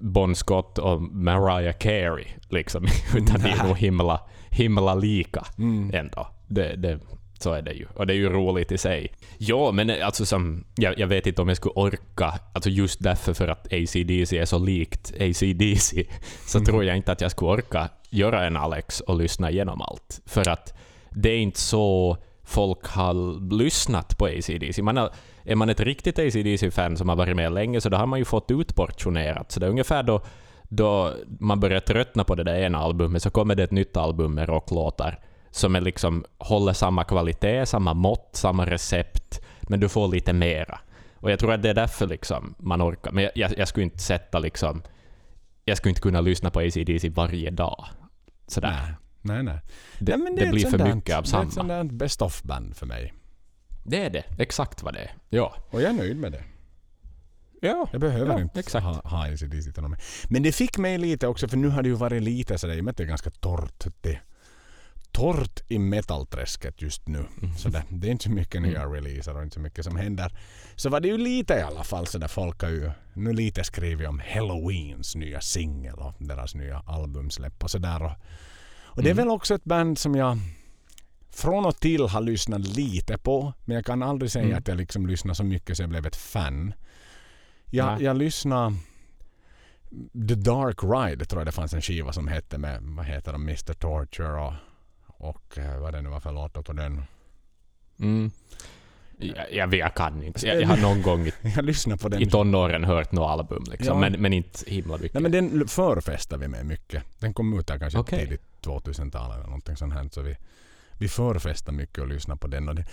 Bon 0.00 0.34
Scott 0.34 0.78
och 0.78 1.02
Mariah 1.02 1.72
Carey, 1.78 2.24
liksom. 2.48 2.86
utan 3.16 3.40
det 3.40 3.48
är 3.48 3.64
nog 3.66 3.76
himla, 3.78 4.20
himla 4.50 4.94
lika 4.94 5.46
Mm. 5.58 5.90
ändå. 5.94 6.28
Det, 6.46 6.76
det, 6.76 6.98
så 7.38 7.52
är 7.52 7.62
det 7.62 7.72
ju. 7.72 7.86
Och 7.94 8.06
det 8.06 8.12
är 8.12 8.16
ju 8.16 8.28
roligt 8.28 8.72
i 8.72 8.78
sig. 8.78 9.12
Ja, 9.38 9.72
men 9.72 9.92
alltså 10.02 10.26
som... 10.26 10.64
Jag, 10.76 10.98
jag 10.98 11.06
vet 11.06 11.26
inte 11.26 11.42
om 11.42 11.48
jag 11.48 11.56
skulle 11.56 11.72
orka, 11.72 12.34
alltså 12.52 12.70
just 12.70 13.02
därför 13.02 13.34
för 13.34 13.48
att 13.48 13.66
ACDC 13.72 14.38
är 14.38 14.44
så 14.44 14.58
likt 14.58 15.12
ACDC, 15.20 16.04
så 16.46 16.58
Mm. 16.58 16.66
tror 16.66 16.84
jag 16.84 16.96
inte 16.96 17.12
att 17.12 17.20
jag 17.20 17.30
skulle 17.30 17.50
orka 17.50 17.88
göra 18.10 18.46
en 18.46 18.56
Alex 18.56 19.00
och 19.00 19.16
lyssna 19.16 19.50
igenom 19.50 19.80
allt. 19.82 20.20
För 20.26 20.48
att 20.48 20.74
det 21.10 21.30
är 21.30 21.38
inte 21.38 21.60
så 21.60 22.16
folk 22.44 22.86
har 22.86 23.40
lyssnat 23.58 24.18
på 24.18 24.26
ACDC. 24.26 24.82
Man 24.82 24.96
har, 24.96 25.10
är 25.44 25.54
man 25.56 25.68
ett 25.68 25.80
riktigt 25.80 26.18
ACDC-fan 26.18 26.96
som 26.96 27.08
har 27.08 27.16
varit 27.16 27.36
med 27.36 27.52
länge 27.52 27.80
så 27.80 27.88
då 27.88 27.96
har 27.96 28.06
man 28.06 28.18
ju 28.18 28.24
fått 28.24 28.50
utportionerat. 28.50 29.52
Så 29.52 29.60
det 29.60 29.66
är 29.66 29.70
ungefär 29.70 30.02
då, 30.02 30.20
då 30.62 31.12
man 31.40 31.60
börjar 31.60 31.80
tröttna 31.80 32.24
på 32.24 32.34
det 32.34 32.44
där 32.44 32.54
ena 32.54 32.78
albumet 32.78 33.22
så 33.22 33.30
kommer 33.30 33.54
det 33.54 33.62
ett 33.62 33.70
nytt 33.70 33.96
album 33.96 34.34
med 34.34 34.48
rocklåtar 34.48 35.18
som 35.50 35.76
är 35.76 35.80
liksom, 35.80 36.24
håller 36.38 36.72
samma 36.72 37.04
kvalitet, 37.04 37.66
samma 37.66 37.94
mått, 37.94 38.30
samma 38.32 38.66
recept, 38.66 39.40
men 39.60 39.80
du 39.80 39.88
får 39.88 40.08
lite 40.08 40.32
mera. 40.32 40.80
Och 41.14 41.30
jag 41.30 41.38
tror 41.38 41.52
att 41.52 41.62
det 41.62 41.70
är 41.70 41.74
därför 41.74 42.06
liksom 42.06 42.54
man 42.58 42.82
orkar. 42.82 43.12
Men 43.12 43.28
jag, 43.34 43.58
jag, 43.58 43.68
skulle 43.68 43.84
inte 43.84 43.98
sätta 43.98 44.38
liksom... 44.38 44.82
Jag 45.64 45.76
skulle 45.76 45.90
inte 45.90 46.00
kunna 46.00 46.20
lyssna 46.20 46.50
på 46.50 46.60
ACDC 46.60 47.08
varje 47.08 47.50
dag. 47.50 47.86
Sådär. 48.46 48.70
Nej, 48.70 49.42
nej. 49.42 49.42
nej. 49.42 49.60
Det, 49.98 50.16
Nej, 50.16 50.34
det, 50.36 50.44
ett 50.44 50.50
blir 50.50 50.66
för 50.66 50.94
mycket 50.94 51.16
av 51.16 51.22
Det 51.22 51.28
är 51.28 51.30
samma. 51.30 51.42
ett 51.44 51.52
sånt 51.52 51.68
där 51.68 51.84
best 51.84 52.22
of-band 52.22 52.76
för 52.76 52.86
mig. 52.86 53.12
Det 53.84 54.04
är 54.04 54.10
det. 54.10 54.24
Exakt 54.38 54.82
vad 54.82 54.94
det 54.94 55.00
är. 55.00 55.10
Ja. 55.28 55.54
Och 55.70 55.82
jag 55.82 55.90
är 55.90 55.94
nöjd 55.94 56.16
med 56.16 56.32
det. 56.32 56.44
Ja. 57.60 57.88
Jag 57.92 58.00
behöver 58.00 58.32
Ja, 58.32 58.40
inte 58.40 58.60
exakt. 58.60 58.84
ha, 58.84 59.00
ha 59.04 59.24
ACDC 59.26 59.72
till 59.72 59.82
med. 59.82 60.00
Men 60.28 60.42
det 60.42 60.52
fick 60.52 60.78
mig 60.78 60.98
lite 60.98 61.26
också, 61.26 61.48
för 61.48 61.56
nu 61.56 61.68
har 61.68 61.82
det 61.82 61.88
ju 61.88 61.94
varit 61.94 62.22
lite 62.22 62.58
sådär, 62.58 62.74
i 62.74 62.80
och 62.80 62.84
med 62.84 62.90
att 62.90 62.96
det 62.96 63.02
är 63.02 63.06
ganska 63.06 63.30
torrt. 63.30 63.84
Det, 64.00 64.18
torrt 65.12 65.60
i 65.68 65.78
metalträsket 65.78 66.82
just 66.82 67.08
nu. 67.08 67.24
Så 67.58 67.68
det, 67.68 67.82
det 67.88 68.06
är 68.08 68.10
inte 68.10 68.24
så 68.24 68.30
mycket 68.30 68.62
nya 68.62 68.84
releaser 68.86 69.36
och 69.36 69.42
inte 69.42 69.54
så 69.54 69.60
mycket 69.60 69.84
som 69.84 69.96
händer. 69.96 70.38
Så 70.76 70.88
var 70.90 71.00
det 71.00 71.08
ju 71.08 71.18
lite 71.18 71.54
i 71.54 71.62
alla 71.62 71.84
fall 71.84 72.06
sådär, 72.06 72.28
folk 72.28 72.62
har 72.62 72.68
ju 72.70 72.90
nu 73.14 73.32
lite 73.32 73.64
skrivit 73.64 74.08
om 74.08 74.22
Halloweens 74.34 75.14
nya 75.16 75.40
singel 75.40 75.94
och 75.98 76.14
deras 76.18 76.54
nya 76.54 76.82
albumsläpp 76.86 77.64
och 77.64 77.70
sådär. 77.70 78.02
Och, 78.02 78.12
och 78.82 79.02
det 79.02 79.08
är 79.08 79.12
Mm. 79.12 79.24
väl 79.26 79.28
också 79.34 79.54
ett 79.54 79.64
band 79.64 79.98
som 79.98 80.14
jag 80.14 80.38
från 81.32 81.66
och 81.66 81.76
till 81.80 82.00
har 82.02 82.20
lyssnat 82.20 82.60
lite 82.60 83.18
på. 83.18 83.52
Men 83.64 83.74
jag 83.74 83.84
kan 83.84 84.02
aldrig 84.02 84.30
säga 84.30 84.44
Mm. 84.44 84.58
att 84.58 84.68
jag 84.68 84.76
liksom 84.76 85.06
lyssnar 85.06 85.34
så 85.34 85.44
mycket 85.44 85.76
så 85.76 85.82
jag 85.82 85.90
blev 85.90 86.06
ett 86.06 86.16
fan. 86.16 86.72
Jag, 87.70 87.86
Nej. 87.86 88.02
jag 88.04 88.16
lyssnade 88.16 88.76
The 90.28 90.34
Dark 90.34 90.76
Ride 90.82 91.24
tror 91.24 91.40
jag 91.40 91.46
det 91.46 91.52
fanns 91.52 91.74
en 91.74 91.82
skiva 91.82 92.12
som 92.12 92.28
hette 92.28 92.58
med, 92.58 92.78
vad 92.82 93.06
heter 93.06 93.32
de, 93.32 93.42
Mr 93.42 93.72
Torture 93.74 94.40
och, 94.40 94.52
och 95.06 95.58
eh, 95.58 95.80
vad 95.80 95.92
det 95.94 96.02
nu 96.02 96.08
var 96.08 96.20
för 96.20 96.32
låtar 96.32 96.62
på 96.62 96.72
den. 96.72 97.02
Mm. 98.00 98.30
Jag, 99.18 99.52
jag, 99.52 99.74
jag 99.74 99.94
kan 99.94 100.22
inte. 100.22 100.46
Jag, 100.46 100.60
jag 100.62 100.68
har 100.68 100.76
någon 100.76 101.02
gång 101.02 101.26
i, 101.26 101.32
i 102.22 102.26
tonåren 102.30 102.84
hört 102.84 103.12
något 103.12 103.30
album, 103.30 103.64
liksom, 103.70 104.02
Ja. 104.02 104.10
men, 104.10 104.20
men 104.22 104.32
inte 104.32 104.70
himla 104.70 104.96
mycket. 104.96 105.14
Nej 105.14 105.22
men 105.22 105.32
den 105.32 105.68
förfestade 105.68 106.40
vi 106.40 106.48
med 106.48 106.66
mycket. 106.66 107.02
Den 107.18 107.34
kom 107.34 107.58
ut 107.58 107.66
där 107.66 107.78
kanske 107.78 107.98
Okej. 107.98 108.18
tidigt 108.24 108.42
2000-tal 108.62 109.32
eller 109.32 109.44
någonting 109.44 109.76
sånt 109.76 109.92
här. 109.94 110.08
Så 110.12 110.22
vi, 110.22 110.36
vi 111.00 111.08
förfestade 111.08 111.76
mycket 111.76 111.98
och 111.98 112.08
lyssnade 112.08 112.38
på 112.40 112.46
den. 112.46 112.68
Och, 112.68 112.74
det, 112.74 112.84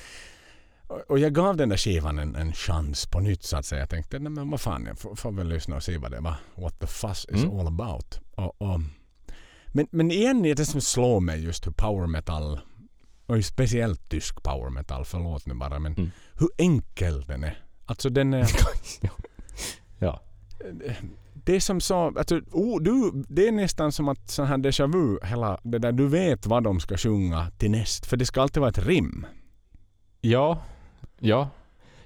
och 1.08 1.20
jag 1.20 1.34
gav 1.34 1.58
den 1.58 1.70
där 1.70 1.78
skivan 1.78 2.20
en, 2.20 2.36
en 2.36 2.54
chans 2.54 3.06
på 3.06 3.20
nytt 3.20 3.44
så 3.44 3.58
att 3.58 3.66
säga. 3.66 3.80
Jag 3.82 3.90
tänkte, 3.90 4.20
nej 4.20 4.32
men 4.32 4.50
vad 4.50 4.62
fan, 4.62 4.86
jag 4.86 5.00
får, 5.00 5.16
får 5.16 5.32
väl 5.32 5.48
lyssna 5.48 5.76
och 5.76 5.84
se 5.84 5.98
vad 5.98 6.12
det 6.12 6.20
var. 6.20 6.36
What 6.56 6.80
the 6.80 6.88
fuss 6.88 7.26
is 7.30 7.44
Mm. 7.44 7.60
all 7.60 7.68
about. 7.68 8.20
Och, 8.36 8.62
och, 8.62 8.82
men, 9.68 9.88
men 9.92 10.12
igen 10.12 10.44
det 10.44 10.66
som 10.66 10.82
slår 10.82 11.20
mig 11.20 11.44
just 11.44 11.68
hur 11.68 11.72
power 11.72 12.08
metal 12.08 12.60
och 13.26 13.46
speciellt 13.46 14.10
tysk 14.10 14.44
power 14.44 14.70
metal, 14.70 15.06
förlåt 15.06 15.46
nu 15.46 15.54
bara, 15.54 15.80
men 15.80 15.94
Mm. 15.94 16.12
hur 16.34 16.50
enkel 16.58 17.22
den 17.26 17.44
är. 17.44 17.64
Alltså 17.86 18.10
den 18.10 18.34
är... 18.34 18.48
ja. 20.00 20.22
Det 21.44 21.56
är 21.56 21.60
som 21.60 21.82
så, 21.82 22.14
alltså, 22.18 22.42
oh, 22.52 22.82
du, 22.82 23.24
det 23.30 23.48
är 23.48 23.52
nästan 23.52 23.92
som 23.92 24.08
att 24.08 24.30
sån 24.30 24.46
här 24.48 24.58
déjà 24.58 24.88
vu, 24.94 25.20
hela 25.24 25.60
det 25.64 25.80
där, 25.80 25.92
du 25.92 26.08
vet 26.08 26.46
vad 26.48 26.64
de 26.64 26.80
ska 26.80 26.98
sjunga 26.98 27.52
till 27.58 27.72
näst, 27.72 28.06
för 28.06 28.18
det 28.18 28.26
ska 28.26 28.42
alltid 28.42 28.62
vara 28.62 28.70
ett 28.70 28.86
rim. 28.88 29.26
Ja. 30.22 30.62
Ja. 31.20 31.50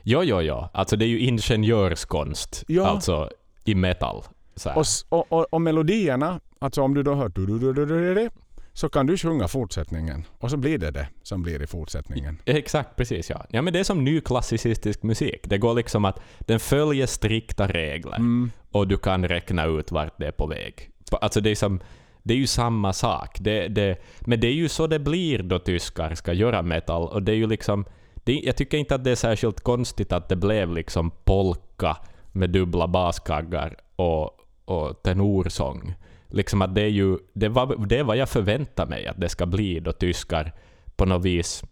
Ja, 0.04 0.24
ja, 0.24 0.42
ja. 0.42 0.70
Alltså 0.74 0.96
det 0.96 1.06
är 1.06 1.10
ju 1.10 1.20
ingenjörskonst. 1.20 2.64
Ja. 2.68 2.88
Alltså 2.88 3.30
i 3.64 3.76
metal. 3.76 4.24
Så. 4.56 4.70
Och, 4.70 4.86
och, 5.10 5.32
och, 5.32 5.46
och 5.54 5.62
melodierna, 5.62 6.40
alltså 6.60 6.82
om 6.82 6.94
du 6.94 7.04
då 7.04 7.16
hör 7.16 7.30
du, 7.30 7.46
du, 7.46 7.60
du, 7.60 7.74
du, 7.74 7.86
du, 7.86 8.16
du, 8.16 8.30
så 8.74 8.90
kan 8.90 9.06
du 9.06 9.18
sjunga 9.18 9.48
fortsättningen. 9.48 10.24
Och 10.40 10.50
så 10.50 10.58
blir 10.58 10.78
det 10.78 10.92
det 10.92 11.08
som 11.24 11.44
blir 11.44 11.62
i 11.62 11.68
fortsättningen. 11.68 12.38
Exakt, 12.46 12.96
precis 12.96 13.30
ja. 13.30 13.46
Ja 13.50 13.62
men 13.62 13.74
det 13.74 13.80
är 13.80 13.84
som 13.84 14.04
ny 14.04 14.22
klassicistisk 14.22 15.04
musik. 15.04 15.40
Det 15.44 15.58
går 15.58 15.74
liksom 15.74 16.06
att 16.06 16.20
den 16.40 16.60
följer 16.60 17.06
strikta 17.08 17.68
regler 17.68 18.16
Mm 18.16 18.52
och 18.72 18.88
du 18.88 18.98
kan 18.98 19.28
räkna 19.28 19.66
ut 19.66 19.92
vart 19.92 20.14
det 20.18 20.28
är 20.28 20.32
på 20.32 20.48
väg. 20.48 20.90
Alltså 21.12 21.42
det 21.42 21.50
är, 21.50 21.56
som, 21.56 21.80
det 22.24 22.34
är 22.34 22.38
ju 22.38 22.48
samma 22.48 22.94
sak. 22.94 23.38
Det, 23.40 23.68
det, 23.68 23.98
men 24.20 24.40
det 24.40 24.48
är 24.48 24.54
ju 24.54 24.70
så 24.70 24.88
det 24.88 25.00
blir 25.00 25.44
då 25.44 25.60
tyskar 25.60 26.16
ska 26.16 26.34
göra 26.34 26.62
metal 26.62 27.08
och 27.08 27.24
det 27.24 27.32
är 27.32 27.36
ju 27.36 27.48
liksom 27.48 27.86
det, 28.24 28.34
jag 28.34 28.56
tycker 28.56 28.78
inte 28.78 28.96
att 28.96 29.04
det 29.04 29.12
är 29.12 29.16
särskilt 29.16 29.62
konstigt 29.62 30.12
att 30.12 30.30
det 30.30 30.36
blev 30.36 30.74
liksom 30.74 31.12
polka 31.24 31.98
med 32.32 32.50
dubbla 32.50 32.88
baskaggar 32.88 33.76
och, 33.96 34.30
och 34.66 35.04
tenorsång. 35.04 35.94
Liksom 36.28 36.62
att 36.62 36.76
det 36.76 36.82
är 36.82 36.88
ju 36.88 37.18
det 37.34 37.50
var, 37.50 37.86
det 37.86 37.98
är 37.98 38.04
vad 38.04 38.18
jag 38.18 38.30
förväntar 38.30 38.88
mig 38.88 39.08
att 39.08 39.20
det 39.20 39.30
ska 39.30 39.46
bli 39.46 39.80
då 39.80 39.92
tyskar 39.92 40.54
på 40.96 41.06
något 41.06 41.26
vis 41.26 41.64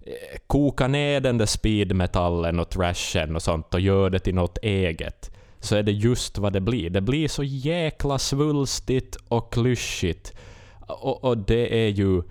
eh, 0.00 0.38
koka 0.46 0.88
ner 0.88 1.20
den 1.20 1.38
där 1.38 1.46
speedmetallen 1.46 2.60
och 2.60 2.68
trashen 2.68 3.36
och 3.36 3.42
sånt 3.42 3.74
och 3.74 3.80
gör 3.80 4.10
det 4.10 4.18
till 4.18 4.34
något 4.34 4.58
eget, 4.62 5.29
så 5.60 5.76
är 5.76 5.82
det 5.82 5.92
just 5.92 6.38
vad 6.38 6.52
det 6.52 6.60
blir. 6.60 6.90
Det 6.90 7.00
blir 7.00 7.28
så 7.28 7.42
jäkla 7.44 8.18
svulstigt 8.18 9.16
och 9.28 9.52
klyschigt. 9.52 10.32
Och, 10.86 11.24
och 11.24 11.38
det 11.38 11.86
är 11.86 11.88
ju 11.88 12.22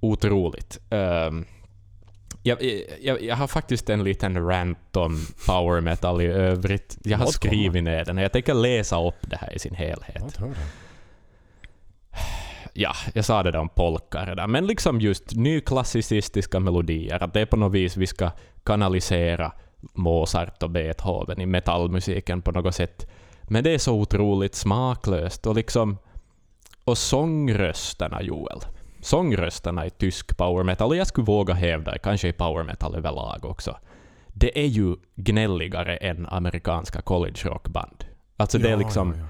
otroligt. 0.00 0.78
Um, 0.90 1.46
jag, 2.42 2.58
jag, 3.00 3.22
jag 3.22 3.36
har 3.36 3.46
faktiskt 3.46 3.90
en 3.90 4.04
liten 4.04 4.46
rant 4.46 4.96
om 4.96 5.26
power 5.46 5.80
metal 5.80 6.20
i 6.20 6.26
övrigt. 6.26 6.98
Jag 7.04 7.18
har 7.18 7.26
skrivit 7.26 7.84
ner 7.84 8.04
den 8.04 8.18
och 8.18 8.24
jag 8.24 8.32
tänker 8.32 8.54
läsa 8.54 9.06
upp 9.06 9.30
det 9.30 9.36
här 9.36 9.54
i 9.54 9.58
sin 9.58 9.74
helhet. 9.74 10.38
Ja, 12.72 12.92
jag 13.14 13.24
sa 13.24 13.42
det 13.42 13.50
där 13.50 13.58
om 13.58 13.68
polka 13.68 14.26
redan, 14.26 14.50
men 14.50 14.66
liksom 14.66 15.00
just 15.00 15.34
nyklassicistiska 15.34 16.60
melodier, 16.60 17.22
att 17.22 17.34
det 17.34 17.40
är 17.40 17.46
på 17.46 17.56
något 17.56 17.72
vis 17.72 17.96
vi 17.96 18.06
ska 18.06 18.30
kanalisera 18.64 19.52
Mozart 19.80 20.62
och 20.62 20.70
Beethoven 20.70 21.40
i 21.40 21.46
metallmusiken 21.46 22.42
på 22.42 22.52
något 22.52 22.74
sätt. 22.74 23.10
Men 23.42 23.64
det 23.64 23.70
är 23.70 23.78
så 23.78 23.94
otroligt 23.94 24.54
smaklöst 24.54 25.46
och 25.46 25.54
liksom... 25.54 25.98
Och 26.84 26.98
sångrösterna, 26.98 28.22
Joel. 28.22 28.60
Sångrösterna 29.00 29.86
i 29.86 29.90
tysk 29.90 30.36
power 30.36 30.64
metal, 30.64 30.88
och 30.88 30.96
jag 30.96 31.06
skulle 31.06 31.24
våga 31.24 31.54
hävda, 31.54 31.98
kanske 31.98 32.28
i 32.28 32.32
power 32.32 32.64
metal 32.64 32.94
överlag 32.94 33.44
också, 33.44 33.76
det 34.26 34.58
är 34.60 34.66
ju 34.66 34.96
gnälligare 35.16 35.96
än 35.96 36.26
amerikanska 36.26 37.02
college 37.02 37.40
rockband. 37.44 38.04
Alltså 38.36 38.58
det 38.58 38.70
är 38.70 38.76
liksom... 38.76 39.12
ja, 39.12 39.18
ja. 39.18 39.26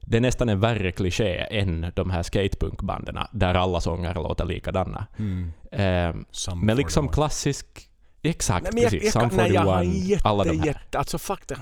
Det 0.00 0.16
är 0.16 0.20
nästan 0.20 0.48
en 0.48 0.60
värre 0.60 0.92
kliché 0.92 1.46
än 1.50 1.92
de 1.94 2.10
här 2.10 2.22
skatepunkbanden 2.22 3.18
där 3.32 3.54
alla 3.54 3.80
sånger 3.80 4.14
låter 4.14 4.44
likadana. 4.44 5.06
Mm. 5.18 6.24
Some 6.30 6.66
men 6.66 6.76
liksom 6.76 7.08
klassisk... 7.08 7.88
Exakt, 8.22 8.62
Nej, 8.64 8.70
men 8.74 8.82
jag, 8.82 8.90
precis. 8.92 9.14
jag, 9.14 9.22
kan- 9.22 9.30
for 9.30 9.36
nej, 9.36 9.48
the 9.48 9.54
jag 9.54 9.62
har 9.62 9.80
One, 9.80 10.18
alla 10.24 10.44
de 10.44 10.50
jätte, 10.50 10.60
här. 10.60 10.66
jätte, 10.66 10.98
alltså 10.98 11.18
fakta. 11.18 11.54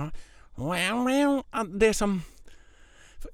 Det 1.79 1.87
är 1.87 1.93
som... 1.93 2.23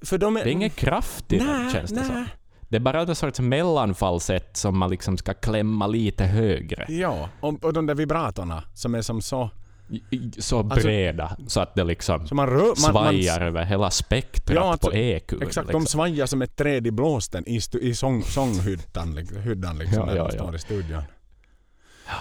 För 0.01 0.17
de 0.17 0.37
är... 0.37 0.43
Det 0.43 0.49
är 0.49 0.51
ingen 0.51 0.69
kraft 0.69 1.33
i 1.33 1.37
Nej, 1.37 1.71
känns 1.73 1.91
det 1.91 2.03
som. 2.03 2.25
Det 2.69 2.75
är 2.75 2.79
bara 2.79 3.01
ett 3.01 3.17
sorts 3.17 3.39
mellanfallsätt 3.39 4.57
som 4.57 4.77
man 4.77 4.89
liksom 4.89 5.17
ska 5.17 5.33
klämma 5.33 5.87
lite 5.87 6.23
högre. 6.23 6.85
Ja, 6.89 7.29
och, 7.39 7.63
och 7.63 7.73
de 7.73 7.85
där 7.85 7.95
vibratorna 7.95 8.63
som 8.73 8.95
är 8.95 9.01
som 9.01 9.21
så... 9.21 9.49
Så 10.37 10.63
breda, 10.63 11.37
så 11.47 11.59
att 11.59 11.75
det 11.75 11.83
liksom 11.83 12.27
Så 12.27 12.35
man 12.35 12.47
rör... 12.47 12.57
Man, 12.59 12.65
man, 12.65 12.75
svajar 12.91 13.41
över 13.41 13.65
hela 13.65 13.91
spektrat 13.91 14.55
Ja, 14.55 14.71
alltså, 14.71 14.89
på 14.89 14.95
EQ. 14.95 15.33
Exakt, 15.33 15.67
liksom. 15.67 15.71
de 15.71 15.85
svajar 15.85 16.25
som 16.25 16.41
ett 16.41 16.55
träd 16.55 16.87
i 16.87 16.91
blåsten 16.91 17.47
i, 17.47 17.61
stu, 17.61 17.79
i 17.79 17.95
sång, 17.95 18.23
sånghyddan 18.23 19.15
liksom, 19.15 19.37
hyddan, 19.41 19.77
liksom, 19.77 19.99
Ja, 19.99 20.05
när 20.05 20.15
ja, 20.15 20.27
de 20.27 20.35
ja. 20.37 20.43
står 20.43 20.55
i 20.55 20.59
studion. 20.59 21.03
Ja, 22.07 22.13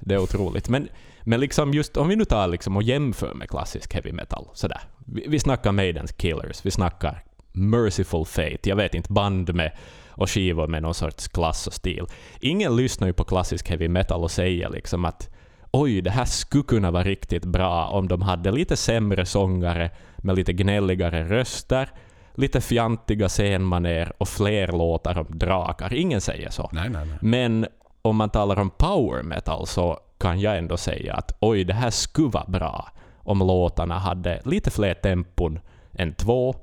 det 0.00 0.14
är 0.14 0.18
otroligt. 0.18 0.68
Men, 0.68 0.88
men 1.22 1.40
liksom 1.40 1.74
just 1.74 1.96
om 1.96 2.08
vi 2.08 2.16
nu 2.16 2.24
tar 2.24 2.48
liksom 2.48 2.76
och 2.76 2.82
jämför 2.82 3.34
med 3.34 3.50
klassisk 3.50 3.94
heavy 3.94 4.12
metal, 4.12 4.48
sådär. 4.54 4.80
Vi, 5.06 5.26
vi 5.28 5.38
snackar 5.38 5.72
Maidens 5.72 6.12
Killers, 6.12 6.66
vi 6.66 6.70
snackar 6.70 7.24
Merciful 7.52 8.24
Fate, 8.24 8.68
jag 8.68 8.76
vet 8.76 8.94
inte, 8.94 9.12
band 9.12 9.54
med 9.54 9.72
och 10.08 10.30
skivor 10.30 10.66
med 10.66 10.82
någon 10.82 10.94
sorts 10.94 11.28
klass 11.28 11.66
och 11.66 11.72
stil. 11.72 12.06
Ingen 12.40 12.76
lyssnar 12.76 13.06
ju 13.06 13.12
på 13.12 13.24
klassisk 13.24 13.68
heavy 13.68 13.88
metal 13.88 14.22
och 14.22 14.30
säger 14.30 14.70
liksom 14.70 15.04
att 15.04 15.30
oj, 15.70 16.00
det 16.00 16.10
här 16.10 16.24
skulle 16.24 16.64
kunna 16.64 16.90
vara 16.90 17.04
riktigt 17.04 17.44
bra 17.44 17.86
om 17.86 18.08
de 18.08 18.22
hade 18.22 18.50
lite 18.50 18.76
sämre 18.76 19.26
sångare 19.26 19.90
med 20.16 20.36
lite 20.36 20.52
gnälligare 20.52 21.24
röster, 21.24 21.88
lite 22.34 22.60
fjantiga 22.60 23.28
scenmaner 23.28 24.12
och 24.18 24.28
fler 24.28 24.68
låtar 24.68 25.18
om 25.18 25.38
drakar. 25.38 25.94
Ingen 25.94 26.20
säger 26.20 26.50
så. 26.50 26.70
Nej, 26.72 26.90
nej, 26.90 27.06
nej. 27.06 27.18
Men 27.20 27.66
om 28.08 28.16
man 28.16 28.30
talar 28.30 28.58
om 28.58 28.70
power 28.70 29.22
metal 29.22 29.66
så 29.66 29.98
kan 30.18 30.40
jag 30.40 30.58
ändå 30.58 30.76
säga 30.76 31.14
att 31.14 31.36
oj, 31.40 31.64
det 31.64 31.74
här 31.74 31.90
skulle 31.90 32.28
vara 32.28 32.46
bra 32.48 32.88
om 33.18 33.38
låtarna 33.38 33.98
hade 33.98 34.40
lite 34.44 34.70
fler 34.70 34.94
tempon 34.94 35.58
än 35.92 36.14
två 36.14 36.54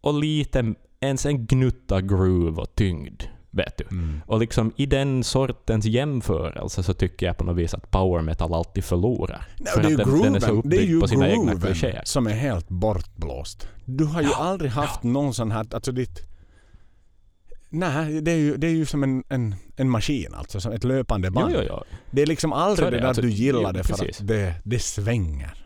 och 0.00 0.14
lite, 0.14 0.74
ens 1.00 1.26
en 1.26 1.46
gnutta 1.46 2.00
groove 2.00 2.62
och 2.62 2.74
tyngd. 2.74 3.22
Vet 3.50 3.76
du? 3.76 3.84
Mm. 3.90 4.20
Och 4.26 4.40
liksom 4.40 4.72
i 4.76 4.86
den 4.86 5.24
sortens 5.24 5.84
jämförelse 5.84 6.82
så 6.82 6.94
tycker 6.94 7.26
jag 7.26 7.36
på 7.36 7.44
något 7.44 7.56
vis 7.56 7.74
att 7.74 7.90
power 7.90 8.22
metal 8.22 8.54
alltid 8.54 8.84
förlorar. 8.84 9.46
Nej, 9.58 9.72
För 9.74 9.82
det 9.82 9.88
är 9.88 10.00
att 10.00 10.04
den, 10.04 10.22
den 10.22 10.34
är 10.34 10.40
så 10.40 10.46
grooven, 10.46 10.70
det 10.70 10.76
är 10.76 10.82
ju 10.82 11.00
på 11.00 11.08
sina 11.08 11.28
egna 11.28 11.52
grooven 11.52 11.74
klichéer. 11.74 12.02
som 12.04 12.26
är 12.26 12.34
helt 12.34 12.68
bortblåst. 12.68 13.68
Du 13.84 14.04
har 14.04 14.22
ju 14.22 14.32
aldrig 14.32 14.70
haft 14.70 15.02
någon 15.02 15.34
sån 15.34 15.50
här, 15.50 15.66
alltså 15.70 15.92
ditt... 15.92 16.28
Nej, 17.70 18.20
det 18.20 18.30
är 18.30 18.36
ju, 18.36 18.56
det 18.56 18.66
är 18.66 18.70
ju 18.70 18.86
som 18.86 19.02
en, 19.02 19.24
en, 19.28 19.54
en 19.76 19.90
maskin 19.90 20.34
alltså, 20.34 20.60
som 20.60 20.72
ett 20.72 20.84
löpande 20.84 21.28
Jo, 21.28 21.34
band. 21.34 21.52
jo, 21.54 21.60
jo. 21.68 21.82
Det 22.10 22.22
är 22.22 22.26
liksom 22.26 22.50
Så 22.50 22.56
aldrig 22.56 22.86
är 22.86 22.90
det, 22.90 22.96
det, 22.96 23.00
där 23.00 23.08
alltså, 23.08 23.22
du 23.22 23.30
gillar 23.30 23.60
jo, 23.62 23.72
det 23.72 23.84
för 23.84 23.94
precis. 23.94 24.20
att 24.20 24.26
det, 24.26 24.54
det 24.64 24.78
svänger. 24.78 25.64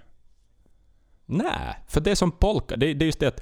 Nej, 1.27 1.77
för 1.89 2.01
det 2.01 2.11
är 2.11 2.15
som 2.15 2.31
polka, 2.33 2.77
det, 2.77 2.95
det 2.95 3.05
är 3.05 3.07
just 3.07 3.21
det 3.21 3.27
att 3.29 3.41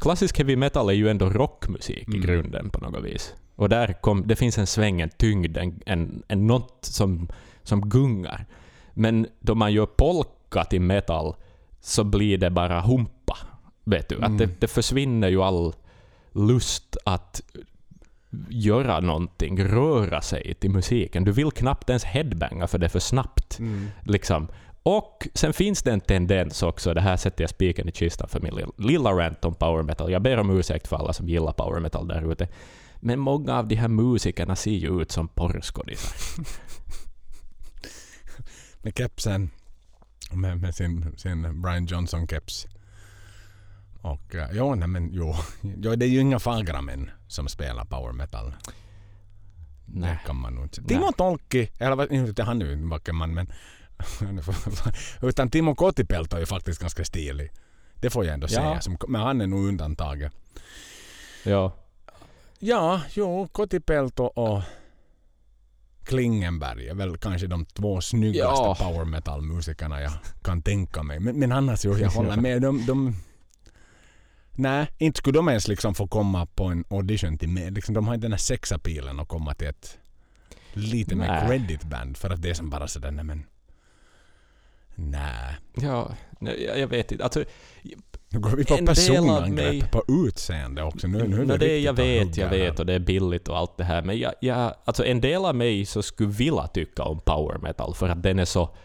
klassisk 0.00 0.38
heavy 0.38 0.56
metal 0.56 0.88
är 0.88 0.92
ju 0.92 1.08
ändå 1.08 1.30
rockmusik 1.30 1.98
i 2.08 2.16
Mm. 2.16 2.20
grunden 2.20 2.70
på 2.70 2.80
något 2.80 3.04
vis. 3.04 3.34
Och 3.56 3.68
där 3.68 3.92
kom, 4.00 4.26
det 4.26 4.36
finns 4.36 4.58
en 4.58 4.66
sväng, 4.66 5.00
en 5.00 5.10
tyngd, 5.10 5.56
en, 5.56 5.80
en, 5.86 6.22
en 6.28 6.46
något 6.46 6.78
som, 6.84 7.28
som 7.62 7.88
gungar. 7.88 8.46
Men 8.94 9.26
då 9.40 9.54
man 9.54 9.72
gör 9.72 9.86
polka 9.86 10.64
till 10.64 10.80
metal 10.80 11.34
så 11.80 12.04
blir 12.04 12.38
det 12.38 12.50
bara 12.50 12.80
humpa. 12.80 13.36
Vet 13.84 14.08
du? 14.08 14.14
Att 14.16 14.22
Mm. 14.26 14.36
det, 14.38 14.60
det 14.60 14.68
försvinner 14.68 15.28
ju 15.28 15.42
all 15.42 15.74
lust 16.32 16.96
att 17.04 17.42
göra 18.48 19.00
någonting, 19.00 19.64
röra 19.64 20.20
sig 20.20 20.54
till 20.54 20.70
musiken. 20.70 21.24
Du 21.24 21.32
vill 21.32 21.50
knappt 21.50 21.90
ens 21.90 22.04
headbanga 22.04 22.66
för 22.66 22.78
det 22.78 22.86
är 22.86 22.88
för 22.88 22.98
snabbt. 22.98 23.58
Liksom. 24.02 24.48
Och 24.82 25.28
sen 25.34 25.52
finns 25.52 25.82
det 25.82 25.92
en 25.92 26.00
tendens 26.00 26.62
också, 26.62 26.94
det 26.94 27.00
här 27.00 27.16
sätter 27.16 27.42
jag 27.42 27.50
spiken 27.50 27.88
i 27.88 27.92
kistan 27.92 28.28
för 28.28 28.40
min 28.40 28.54
lilla, 28.54 28.72
lilla 28.78 29.12
rant 29.12 29.44
om 29.44 29.54
power 29.54 29.82
metal. 29.82 30.12
Jag 30.12 30.22
ber 30.22 30.36
om 30.36 30.58
ursäkt 30.58 30.88
för 30.88 30.96
alla 30.96 31.12
som 31.12 31.28
gillar 31.28 31.52
power 31.52 31.80
metal 31.80 32.08
där 32.08 32.32
ute. 32.32 32.48
Men 33.00 33.18
många 33.18 33.58
av 33.58 33.68
de 33.68 33.74
här 33.74 33.88
musikerna 33.88 34.56
ser 34.56 34.70
ju 34.70 35.02
ut 35.02 35.10
som 35.10 35.28
porrskådisar. 35.28 36.44
Med 38.82 38.98
kepsen. 38.98 39.50
Med, 40.32 40.58
med 40.60 40.74
sin, 40.74 41.18
sin 41.18 41.62
Brian 41.62 41.86
Johnson-keps. 41.86 42.66
Och 44.00 44.34
uh, 44.34 44.44
jo, 44.52 44.74
nej 44.74 44.88
men 44.88 45.10
jo. 45.12 45.34
jo. 45.76 45.94
Det 45.96 46.04
är 46.06 46.08
ju 46.10 46.20
inga 46.20 46.38
fagra 46.38 46.82
män 46.82 47.10
som 47.28 47.48
spelar 47.48 47.84
power 47.84 48.12
metal. 48.12 48.54
Nej. 49.86 50.10
Det 50.10 50.26
kan 50.26 50.36
man 50.36 50.54
nog 50.54 50.64
inte. 50.64 50.82
Timo 50.82 51.12
Tolkki, 51.12 51.70
eller 51.78 52.12
inte 52.12 52.42
han 52.42 52.60
ju 52.60 52.72
en 52.72 52.88
vacker 52.88 53.12
man 53.12 53.34
men 53.34 53.52
utan 55.22 55.50
Timo 55.50 55.74
Kotipelto 55.74 56.36
är 56.36 56.40
ju 56.40 56.46
faktiskt 56.46 56.80
ganska 56.80 57.04
stilig. 57.04 57.50
Det 57.94 58.10
får 58.10 58.24
jag 58.24 58.34
ändå 58.34 58.44
Ja. 58.44 58.48
säga. 58.48 58.80
Som, 58.80 58.96
men 59.08 59.20
han 59.20 59.40
är 59.40 59.46
nog 59.46 59.64
undantaget. 59.68 60.32
Ja. 61.44 61.72
Ja, 62.58 63.00
jo, 63.14 63.48
Kotipelto 63.52 64.24
och 64.24 64.62
Klingenberg 66.04 66.88
är 66.88 66.94
väl 66.94 67.16
kanske 67.16 67.46
de 67.46 67.64
två 67.64 68.00
snyggaste 68.00 68.62
Ja. 68.64 68.74
power 68.78 69.04
metal 69.04 69.42
musikerna 69.42 70.00
jag 70.00 70.12
kan 70.42 70.62
tänka 70.62 71.02
mig. 71.02 71.20
Men, 71.20 71.38
men 71.38 71.52
annars 71.52 71.84
jo, 71.84 71.98
jag 71.98 72.10
håller 72.18 72.36
med. 72.36 72.62
De, 72.62 72.86
de, 72.86 73.16
nej, 74.58 74.86
inte 74.98 75.18
skulle 75.18 75.38
de 75.38 75.48
ens 75.48 75.68
liksom 75.68 75.94
få 75.94 76.06
komma 76.06 76.46
på 76.46 76.64
en 76.64 76.84
audition 76.90 77.38
till 77.38 77.48
mig. 77.48 77.70
Liksom, 77.70 77.94
de 77.94 78.06
har 78.06 78.14
inte 78.14 78.24
den 78.24 78.32
här 78.32 78.38
sexapilen 78.38 79.20
att 79.20 79.28
komma 79.28 79.54
till 79.54 79.66
ett 79.68 79.98
lite 80.72 81.14
mer 81.16 81.26
Nej. 81.26 81.46
credit 81.48 81.82
band 81.84 82.16
för 82.16 82.30
att 82.30 82.42
det 82.42 82.50
är 82.50 82.54
som 82.54 82.70
bara 82.70 82.88
sådär 82.88 83.10
nej 83.10 83.24
men... 83.24 83.42
Nej. 84.94 85.56
Ja, 85.74 86.12
jag 86.40 86.78
jag 86.78 86.88
vet 86.88 87.12
inte. 87.12 87.24
Alltså, 87.24 87.44
Nu 88.28 88.38
går 88.40 88.50
vi 88.50 88.64
på 88.64 88.76
personangrepp, 88.86 89.54
mig- 89.54 89.88
på 89.92 90.04
utseende 90.26 90.82
också. 90.82 91.06
Nu, 91.06 91.28
nu 91.28 91.42
är 91.42 91.46
det 91.46 91.52
riktigt 91.66 91.84
jag 91.84 91.92
vet, 91.92 92.36
jag 92.36 92.48
vet 92.50 92.80
och 92.80 92.86
det 92.86 92.94
är 92.94 92.98
billigt 92.98 93.48
och 93.48 93.58
allt 93.58 93.76
det 93.76 93.84
här. 93.84 94.02
Men 94.02 94.18
jag, 94.18 94.32
jag, 94.40 94.74
alltså 94.84 95.04
en 95.04 95.20
del 95.20 95.44
av 95.44 95.54
mig 95.54 95.86
så 95.86 96.02
skulle 96.02 96.28
vilja 96.30 96.66
tycka 96.66 97.02
om 97.02 97.20
power 97.20 97.58
metal 97.58 97.94
för 97.94 98.08
att 98.08 98.22
den 98.22 98.38
är 98.38 98.44
så 98.44 98.76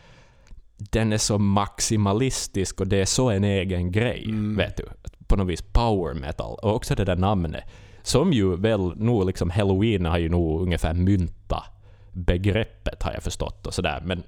den 0.78 1.14
är 1.14 1.18
så 1.18 1.38
maximalistisk 1.38 2.82
och 2.82 2.88
det 2.88 2.98
är 2.98 3.06
så 3.06 3.30
en 3.30 3.44
egen 3.44 3.92
grej, 3.92 4.24
Mm. 4.26 4.56
vet 4.58 4.78
du. 4.78 4.86
På 5.34 5.38
något 5.38 5.48
vis 5.48 5.62
power 5.62 6.14
metal. 6.14 6.60
Och 6.62 6.76
också 6.76 6.96
det 6.96 7.06
där 7.06 7.16
namnet. 7.16 7.64
Som 8.04 8.34
ju 8.34 8.56
väl 8.56 8.94
nog 8.96 9.26
liksom 9.26 9.50
Halloween 9.50 10.06
har 10.06 10.18
ju 10.18 10.30
nog 10.30 10.62
ungefär 10.62 10.94
mynta 10.94 11.64
begreppet 12.12 13.04
har 13.04 13.14
jag 13.14 13.24
förstått 13.24 13.68
och 13.68 13.74
sådär. 13.74 14.02
Men 14.06 14.24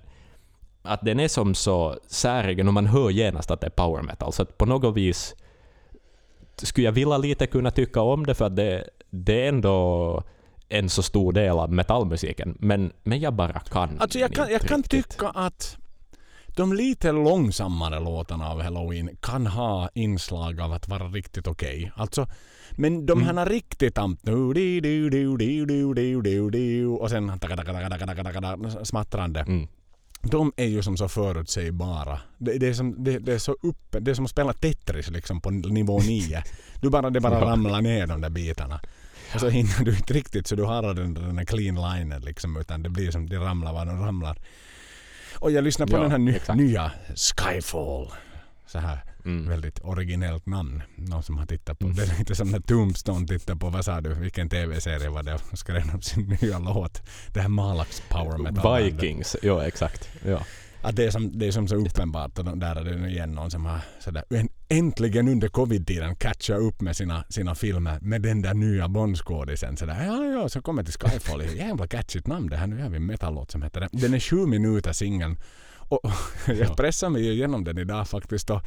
att 0.82 1.02
den 1.02 1.20
är 1.20 1.28
som 1.28 1.56
så 1.56 2.00
säregen 2.08 2.68
och 2.68 2.74
man 2.74 2.86
hör 2.86 3.10
genast 3.10 3.52
att 3.52 3.62
det 3.62 3.68
är 3.68 3.72
power 3.72 4.02
metal. 4.02 4.34
Så 4.34 4.42
att 4.42 4.58
på 4.58 4.66
något 4.66 4.98
vis 4.98 5.36
skulle 6.56 6.86
jag 6.86 6.92
vilja 6.92 7.18
lite 7.18 7.48
kunna 7.48 7.72
tycka 7.72 8.02
om 8.02 8.26
det 8.26 8.34
för 8.34 8.46
att 8.46 8.56
det, 8.56 8.90
det 9.10 9.46
är 9.46 9.50
ändå 9.50 10.24
en 10.70 10.90
så 10.90 11.04
stor 11.04 11.34
del 11.34 11.60
av 11.60 11.74
metallmusiken. 11.74 12.58
Men, 12.60 12.94
men 13.04 13.20
jag 13.20 13.34
bara 13.34 13.60
kan 13.60 14.00
Alltså 14.00 14.20
jag 14.20 14.34
kan, 14.34 14.52
jag 14.52 14.62
kan 14.62 14.84
tycka 14.84 15.28
att 15.28 15.78
de 16.56 16.74
lite 16.74 17.12
långsammare 17.12 18.00
låtarna 18.00 18.50
av 18.50 18.62
Halloween 18.62 19.10
kan 19.22 19.48
ha 19.48 19.90
inslag 19.94 20.60
av 20.62 20.74
att 20.74 20.88
vara 20.88 21.08
riktigt 21.08 21.48
okej. 21.48 21.78
Okay. 21.78 21.92
Alltså, 21.96 22.28
men 22.72 23.06
de 23.06 23.12
mm. 23.12 23.26
här 23.26 23.32
mm. 23.32 23.46
riktigt 23.46 23.98
amp... 23.98 24.20
Och 27.00 27.10
sen 27.10 27.40
smattrande. 28.84 29.40
Mm. 29.40 29.68
De 30.22 30.54
är 30.58 30.66
ju 30.66 30.82
som 30.82 30.98
så 30.98 31.08
förutsägbara. 31.08 32.20
Det, 32.38 32.58
det, 32.58 32.68
är, 32.68 32.74
som, 32.74 33.04
det, 33.04 33.20
det 33.20 33.34
är 33.34 33.40
så 33.40 33.56
uppe, 33.62 34.00
det 34.00 34.12
är 34.12 34.16
som 34.16 34.26
att 34.26 34.32
spela 34.32 34.54
Tetris 34.54 35.10
liksom 35.10 35.42
på 35.42 35.50
nivå 35.50 36.00
9. 36.00 36.44
Du 36.82 36.90
bara, 36.90 37.10
det 37.10 37.22
bara 37.22 37.42
ramlar 37.42 37.82
ner 37.82 38.08
de 38.08 38.22
där 38.22 38.30
bitarna. 38.30 38.80
Och 39.34 39.40
så 39.40 39.50
hinner 39.50 39.86
du 39.86 39.98
inte 39.98 40.14
riktigt 40.14 40.48
så 40.48 40.56
du 40.56 40.64
har 40.64 40.94
den, 40.94 41.14
den 41.14 41.36
där 41.36 41.46
clean 41.46 41.76
linen 41.76 42.22
liksom 42.22 42.58
utan 42.58 42.84
det 42.84 42.90
blir 42.90 43.12
som, 43.12 43.30
de 43.30 43.38
ramlar 43.38 43.74
vad 43.74 43.88
de 43.88 44.00
ramlar. 44.00 44.38
Och 45.36 45.52
jag 45.52 45.64
lyssnar 45.64 45.88
på 45.88 45.96
Ja, 45.98 46.02
den 46.02 46.12
här 46.12 46.18
ny, 46.18 46.40
nya 46.56 46.92
Skyfall. 47.16 48.08
Så 48.68 48.80
här 48.80 49.00
Mm. 49.26 49.50
väldigt 49.50 49.80
originellt 49.84 50.46
namn. 50.46 50.84
Någon 50.96 51.24
som 51.24 51.38
har 51.38 51.46
tittat 51.46 51.80
på. 51.80 51.88
Det 51.88 52.04
är 52.04 52.20
lite 52.20 52.36
som 52.36 52.52
när 52.52 52.60
Tombstone 52.60 53.28
tittar 53.28 53.56
på, 53.56 53.70
vad 53.70 53.86
sa 53.86 54.02
du, 54.02 54.14
vilken 54.14 54.50
tv-serie 54.50 55.10
var 55.10 55.24
det 55.24 55.40
och 55.52 55.60
skrev 55.60 55.96
upp 55.96 56.04
sin 56.04 56.38
nya 56.42 56.60
låt. 56.60 57.02
Det 57.34 57.42
här 57.42 57.50
Malax 57.50 58.02
power 58.10 58.38
metal. 58.38 58.84
Vikings, 58.84 59.36
ja 59.42 59.64
exakt. 59.64 60.10
Ja. 60.26 60.40
Att 60.86 60.96
det, 60.96 61.06
är 61.06 61.12
som, 61.12 61.40
det 61.40 61.48
är 61.48 61.52
som 61.52 61.68
så 61.68 61.76
uppenbart 61.76 62.40
och 62.40 62.58
där 62.58 62.76
är 62.76 62.84
det 62.84 62.96
nu 62.96 63.10
igen 63.10 63.32
någon 63.32 63.52
som 63.52 63.66
har 63.66 63.80
sådär, 64.00 64.24
en- 64.30 64.50
äntligen 64.70 65.28
under 65.28 65.48
covid-tiden 65.48 66.16
catchat 66.16 66.60
upp 66.60 66.82
med 66.82 66.96
sina, 66.96 67.24
sina 67.30 67.56
filmer 67.56 68.00
med 68.02 68.22
den 68.22 68.42
där 68.42 68.54
nya 68.54 68.88
Bondskådisen. 68.88 69.78
Sådär, 69.78 70.06
ja, 70.06 70.26
ja, 70.26 70.50
så 70.50 70.62
kommer 70.62 70.84
till 70.84 70.94
Skyfall. 70.94 71.44
Jävla 71.56 71.88
catchigt 71.88 72.28
namn 72.28 72.50
det 72.50 72.58
här. 72.58 72.68
Nu 72.68 72.82
har 72.82 72.90
vi 72.90 72.96
en 72.98 73.06
metallåt 73.06 73.52
som 73.52 73.62
heter 73.62 73.82
det. 73.82 73.90
Den 73.92 74.14
är 74.14 74.20
sju 74.20 74.46
minuter 74.46 74.94
singeln. 74.94 75.38
Och 75.78 76.02
jag 76.48 76.58
Ja. 76.58 76.74
pressar 76.76 77.10
mig 77.10 77.30
igenom 77.32 77.64
den 77.64 77.78
idag 77.78 78.08
faktiskt. 78.08 78.50
Och, 78.50 78.62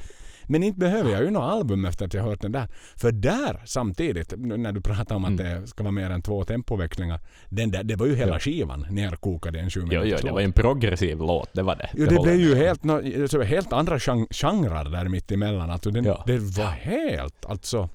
men 0.49 0.63
inte 0.63 0.79
behöver 0.79 1.11
jag 1.11 1.23
ju 1.23 1.31
något 1.31 1.53
album 1.53 1.85
efter 1.85 2.07
att 2.07 2.15
jag 2.15 2.23
hört 2.23 2.41
den 2.41 2.53
där. 2.53 2.69
För 2.97 3.13
där 3.13 3.63
samtidigt, 3.65 4.33
när 4.37 4.73
du 4.73 4.81
pratar 4.81 5.17
om 5.17 5.25
att 5.25 5.31
Mm. 5.41 5.61
det 5.61 5.67
ska 5.67 5.83
vara 5.83 5.93
mer 5.93 6.11
än 6.11 6.23
två 6.23 6.45
tempoväxlingar. 6.45 7.21
Den 7.49 7.71
där, 7.71 7.85
det 7.85 7.97
var 7.97 8.07
ju 8.07 8.15
hela 8.17 8.33
Ja. 8.33 8.39
skivan 8.39 8.87
nerkokad 8.91 9.57
i 9.57 9.59
en 9.59 9.71
sju 9.71 9.81
Jo, 9.81 9.87
minuters 9.87 10.21
jo, 10.23 10.29
det 10.29 10.35
var 10.35 10.41
en 10.41 10.53
progressiv 10.53 11.19
låt, 11.19 11.49
det 11.53 11.63
var 11.63 11.77
det. 11.77 11.91
Jo, 11.95 12.07
det 12.07 12.23
blev 12.23 12.37
ju 12.37 12.55
helt, 12.55 12.85
no, 12.85 13.43
helt 13.45 13.73
andra 13.73 13.99
gen- 13.99 14.27
genrer 14.31 14.85
där 14.91 15.09
mitt 15.09 15.33
emellan. 15.33 15.71
Alltså 15.71 15.91
den, 15.91 16.05
Ja. 16.05 16.23
Det 16.27 16.39
var 16.39 16.65
helt, 16.71 17.47
alltså. 17.47 17.89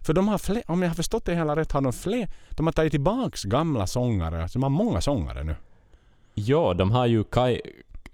För 0.00 0.12
de 0.14 0.28
har 0.28 0.38
fler, 0.38 0.62
om 0.66 0.82
jag 0.82 0.88
har 0.90 0.94
förstått 0.94 1.24
det 1.24 1.34
hela 1.34 1.56
rätt, 1.56 1.72
har 1.72 1.80
de 1.80 1.92
fler, 1.92 2.28
de 2.50 2.66
har 2.66 2.72
tagit 2.72 2.90
tillbaks 2.92 3.44
gamla 3.44 3.86
sångare. 3.86 4.48
Så 4.48 4.58
de 4.58 4.62
har 4.62 4.70
många 4.70 5.00
sångare 5.00 5.44
nu. 5.44 5.54
Ja, 6.34 6.74
de 6.74 6.90
har 6.90 7.06
ju 7.06 7.24
Kai... 7.24 7.60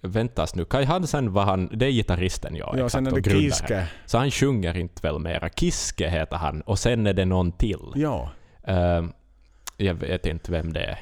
Väntas 0.07 0.55
nu, 0.55 0.65
Kai 0.65 0.85
Hansen 0.85 1.33
var 1.33 1.45
han... 1.45 1.69
Det 1.73 1.87
är 1.87 1.91
gitarristen, 1.91 2.57
ja. 2.57 2.75
Ja, 2.79 2.87
exakt, 2.87 2.93
sen 2.93 3.07
är 3.07 3.13
och 3.13 3.23
det. 3.23 3.31
Kiske. 3.31 3.87
Så 4.07 4.19
han 4.19 4.31
sjunger 4.31 4.77
inte 4.77 5.03
väl 5.03 5.19
mera. 5.19 5.49
Kiske 5.49 6.09
heter 6.09 6.37
han, 6.37 6.61
och 6.61 6.79
sen 6.79 7.07
är 7.07 7.13
det 7.15 7.25
någon 7.25 7.53
till. 7.53 7.79
Ja. 7.95 8.31
Ehm, 8.65 9.13
jag 9.77 9.95
vet 9.95 10.27
inte 10.27 10.51
vem 10.53 10.73
det 10.73 10.81
är. 10.81 10.99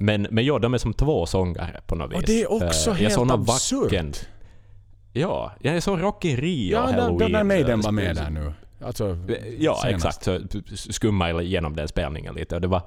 Men, 0.00 0.26
men 0.30 0.44
ja, 0.44 0.58
de 0.58 0.74
är 0.74 0.78
som 0.78 0.94
två 0.94 1.26
sångare 1.26 1.80
på 1.86 1.94
något 1.94 2.10
vis. 2.10 2.16
Och 2.16 2.22
det 2.26 2.42
är 2.42 2.52
också 2.52 2.90
jag 2.90 2.96
helt 2.96 3.30
absurt. 3.30 3.82
Vacken, 3.82 4.12
ja, 5.12 5.52
jag 5.60 5.82
såg 5.82 6.02
Rocky 6.02 6.36
Rio 6.36 6.72
Ja, 6.72 6.86
där, 6.86 6.92
Halloween. 6.92 7.18
där, 7.18 7.38
där 7.38 7.44
Maiden 7.44 7.78
eh, 7.80 7.84
var 7.84 7.92
med 7.92 8.16
där 8.16 8.30
nu. 8.30 8.52
Alltså, 8.84 9.16
Ja, 9.58 9.80
senast. 9.82 10.06
exakt. 10.06 10.24
Så 10.24 10.40
skummade 10.92 11.42
igenom 11.42 11.76
den 11.76 11.88
spelningen 11.88 12.34
lite. 12.34 12.54
Och 12.54 12.60
det 12.60 12.68
var 12.68 12.82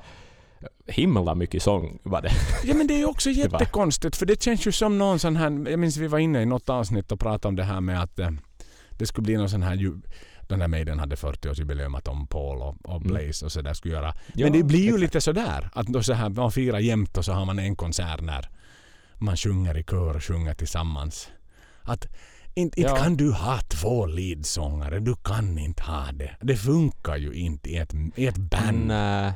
himla 0.88 1.36
mycket 1.36 1.64
sång 1.64 2.00
var 2.04 2.22
det. 2.22 2.32
Ja 2.64 2.74
men 2.74 2.88
det 2.88 3.02
är 3.02 3.10
också 3.10 3.30
jättekonstigt 3.42 4.16
för 4.16 4.26
det 4.26 4.44
känns 4.44 4.68
ju 4.68 4.72
som 4.72 4.98
någon 4.98 5.20
sån 5.20 5.36
här, 5.36 5.70
jag 5.70 5.80
minns 5.80 5.98
vi 5.98 6.08
var 6.08 6.20
inne 6.20 6.42
i 6.42 6.46
något 6.46 6.70
avsnitt 6.70 7.12
och 7.12 7.20
pratade 7.20 7.48
om 7.48 7.56
det 7.56 7.64
här 7.64 7.82
med 7.82 8.02
att 8.02 8.20
eh, 8.20 8.30
det 8.90 9.06
skulle 9.06 9.26
bli 9.26 9.38
någon 9.38 9.50
sån 9.50 9.64
här 9.64 9.92
den 10.48 10.60
där 10.60 10.68
Maiden 10.68 11.00
hade 11.00 11.16
40-årsjubileum 11.16 11.98
att 11.98 12.08
om 12.08 12.28
Paul 12.28 12.62
och, 12.62 12.76
och 12.84 13.02
Mm. 13.02 13.08
Blaze 13.08 13.46
och 13.46 13.52
sådär 13.52 13.74
skulle 13.74 13.94
göra. 13.94 14.14
Ja, 14.34 14.46
men 14.46 14.54
det 14.54 14.64
blir 14.64 14.80
ju 14.80 14.86
exakt. 14.88 15.02
lite 15.02 15.22
sådär 15.22 15.70
att 15.74 15.88
då 15.88 16.04
så 16.04 16.14
här, 16.14 16.30
man 16.30 16.52
firar 16.52 16.80
jämt 16.80 17.18
och 17.18 17.26
så 17.26 17.34
har 17.34 17.46
man 17.46 17.60
en 17.60 17.76
konsert 17.76 18.22
när 18.22 18.50
man 19.18 19.38
sjunger 19.38 19.78
i 19.78 19.84
kör 19.84 20.16
och 20.16 20.24
sjunger 20.24 20.54
tillsammans. 20.54 21.30
Att 21.82 22.06
inte, 22.54 22.80
inte 22.80 22.92
Ja. 22.92 22.96
kan 22.96 23.18
du 23.18 23.32
ha 23.32 23.60
två 23.60 24.06
leadsångare, 24.06 25.00
du 25.00 25.16
kan 25.16 25.58
inte 25.58 25.84
ha 25.84 26.12
det. 26.12 26.36
Det 26.42 26.56
funkar 26.58 27.18
ju 27.18 27.34
inte 27.34 27.70
i 27.70 27.78
ett, 27.78 27.94
i 28.16 28.28
ett 28.28 28.38
band. 28.38 28.88
Nej. 28.88 29.34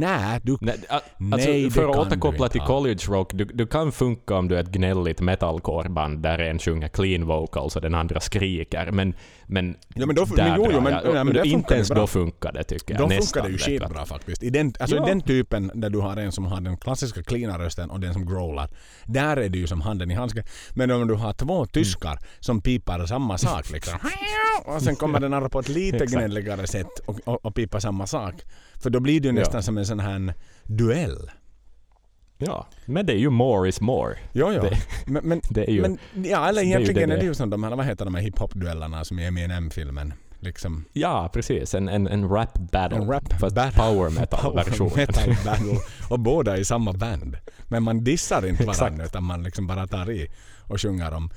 Nej, 0.00 0.40
du 0.42 0.56
Nej, 0.60 0.76
Nej, 0.88 1.32
alltså, 1.32 1.52
det 1.52 1.70
för 1.70 1.90
att 1.90 1.96
återkoppla 1.96 2.48
till 2.48 2.60
college 2.60 3.00
rock, 3.08 3.30
du, 3.34 3.44
du 3.44 3.66
kan 3.66 3.92
funka 3.92 4.34
om 4.34 4.48
du 4.48 4.56
är 4.56 4.60
ett 4.60 4.72
gnälligt 4.72 5.20
metalcore-band 5.20 6.22
där 6.22 6.38
en 6.38 6.58
sjunger 6.58 6.88
clean 6.88 7.26
vocals 7.26 7.76
och 7.76 7.82
den 7.82 7.94
andra 7.94 8.20
skriker, 8.20 8.90
men, 8.90 9.14
men, 9.50 9.76
Ja, 9.94 10.06
men 10.06 10.16
då- 10.16 10.24
där 10.24 10.36
men 10.48 10.54
jo, 10.56 10.68
jo, 10.72 10.80
men- 10.80 10.92
jag. 10.92 11.14
ja, 11.16 11.24
men 11.24 11.44
inte 11.46 11.74
ens 11.74 11.88
då 11.88 12.06
funkar 12.06 12.52
det 12.52 12.64
tycker 12.64 12.94
jag. 12.94 13.02
Då 13.02 13.08
funkar 13.08 13.42
det 13.42 13.48
ju 13.48 13.58
skitbra 13.58 14.06
faktiskt. 14.06 14.42
I 14.42 14.50
den, 14.50 14.72
alltså 14.80 14.96
Ja. 14.96 15.06
i 15.06 15.08
den 15.08 15.20
typen 15.20 15.70
där 15.74 15.90
du 15.90 15.98
har 15.98 16.16
en 16.16 16.32
som 16.32 16.44
har 16.46 16.60
den 16.60 16.76
klassiska 16.76 17.22
cleana 17.22 17.58
rösten 17.58 17.90
och 17.90 18.00
den 18.00 18.12
som 18.12 18.26
growlar. 18.26 18.70
Där 19.06 19.36
är 19.36 19.48
det 19.48 19.58
ju 19.58 19.66
som 19.66 19.80
handen 19.80 20.10
i 20.10 20.14
handsken. 20.14 20.44
Men 20.74 20.90
om 20.90 21.08
du 21.08 21.14
har 21.14 21.32
två 21.32 21.66
tyskar 21.66 22.18
som 22.40 22.60
pipar 22.60 23.06
samma 23.06 23.38
sak 23.38 23.70
liksom. 23.72 23.98
Och 24.64 24.82
sen 24.82 24.96
kommer 24.96 25.20
den 25.20 25.34
andra 25.34 25.48
på 25.48 25.58
ett 25.60 25.68
lite 25.68 26.06
gnälligare 26.06 26.66
sätt 26.66 26.98
och, 27.06 27.20
och, 27.24 27.44
och 27.46 27.54
pipar 27.54 27.80
samma 27.80 28.06
sak. 28.06 28.34
För 28.82 28.90
då 28.90 29.00
blir 29.00 29.20
det 29.20 29.28
ju 29.28 29.34
Ja. 29.34 29.40
nästan 29.40 29.62
som 29.62 29.78
en 29.78 29.86
sån 29.86 30.00
här 30.00 30.34
duell. 30.64 31.30
Ja, 32.46 32.66
men 32.86 33.06
det 33.06 33.12
är 33.12 33.16
ju 33.18 33.30
more 33.30 33.68
is 33.68 33.80
more. 33.80 34.14
Jo, 34.32 34.52
jo. 34.52 34.62
Det- 34.62 34.78
Men, 35.06 35.28
men, 35.28 35.40
Det 35.50 35.68
är 35.70 35.72
ju... 35.72 35.80
men 35.82 35.98
ja, 36.24 36.48
eller 36.48 36.62
det 36.62 36.66
är 36.66 36.68
ju 36.68 36.70
egentligen 36.70 37.08
det 37.08 37.14
är 37.14 37.18
det 37.20 37.24
ju 37.26 37.34
som 37.34 37.50
de 37.50 37.62
här, 37.64 37.76
vad 37.76 37.86
heter 37.86 38.04
de 38.04 38.14
här 38.14 38.22
hiphop-duellerna 38.22 39.04
som 39.04 39.18
är 39.18 39.22
i 39.22 39.26
Eminem-filmen. 39.26 40.14
Liksom. 40.42 40.84
ja, 40.92 41.30
precis. 41.32 41.74
En, 41.74 41.88
en, 41.88 42.06
en 42.06 42.28
rap 42.28 42.58
battle. 42.58 42.96
En 42.98 43.08
rap 43.10 43.32
fast 43.40 43.54
battle. 43.56 43.82
power 43.82 44.10
metal-version. 44.10 44.90
Metal 44.96 45.28
battle. 45.44 45.78
Och 46.08 46.20
båda 46.20 46.56
i 46.56 46.64
samma 46.64 46.92
band. 46.92 47.36
Men 47.68 47.82
man 47.82 48.04
dissar 48.04 48.46
inte 48.46 48.64
varandra 48.64 49.04
utan 49.04 49.24
man 49.24 49.42
liksom 49.42 49.66
bara 49.66 49.86
tar 49.86 50.10
i 50.10 50.28
och 50.66 50.80
sjunger 50.82 51.14
om 51.14 51.30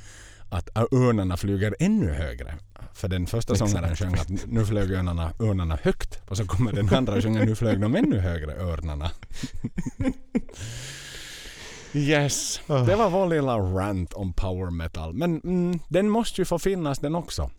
att 0.49 0.69
örnarna 0.93 1.37
flyger 1.37 1.75
ännu 1.79 2.11
högre. 2.11 2.53
För 2.93 3.07
den 3.07 3.27
första 3.27 3.55
sångaren 3.55 3.95
sjöng 3.95 4.13
att 4.13 4.29
nu 4.47 4.65
flög 4.65 4.91
örnarna, 4.91 5.31
örnarna 5.39 5.79
högt 5.83 6.19
och 6.29 6.37
så 6.37 6.45
kommer 6.45 6.71
den 6.71 6.93
andra 6.93 7.13
och 7.13 7.23
sjunger 7.23 7.45
nu 7.45 7.55
flög 7.55 7.81
de 7.81 7.95
ännu 7.95 8.19
högre 8.19 8.55
örnarna. 8.55 9.11
Yes, 11.93 12.61
det 12.67 12.95
var 12.95 13.09
vår 13.09 13.27
lilla 13.27 13.57
rant 13.57 14.13
om 14.13 14.33
power 14.33 14.71
metal. 14.71 15.13
Men 15.13 15.41
mm, 15.41 15.79
den 15.87 16.09
måste 16.09 16.41
ju 16.41 16.45
få 16.45 16.59
finnas 16.59 16.99
den 16.99 17.15
också. 17.15 17.49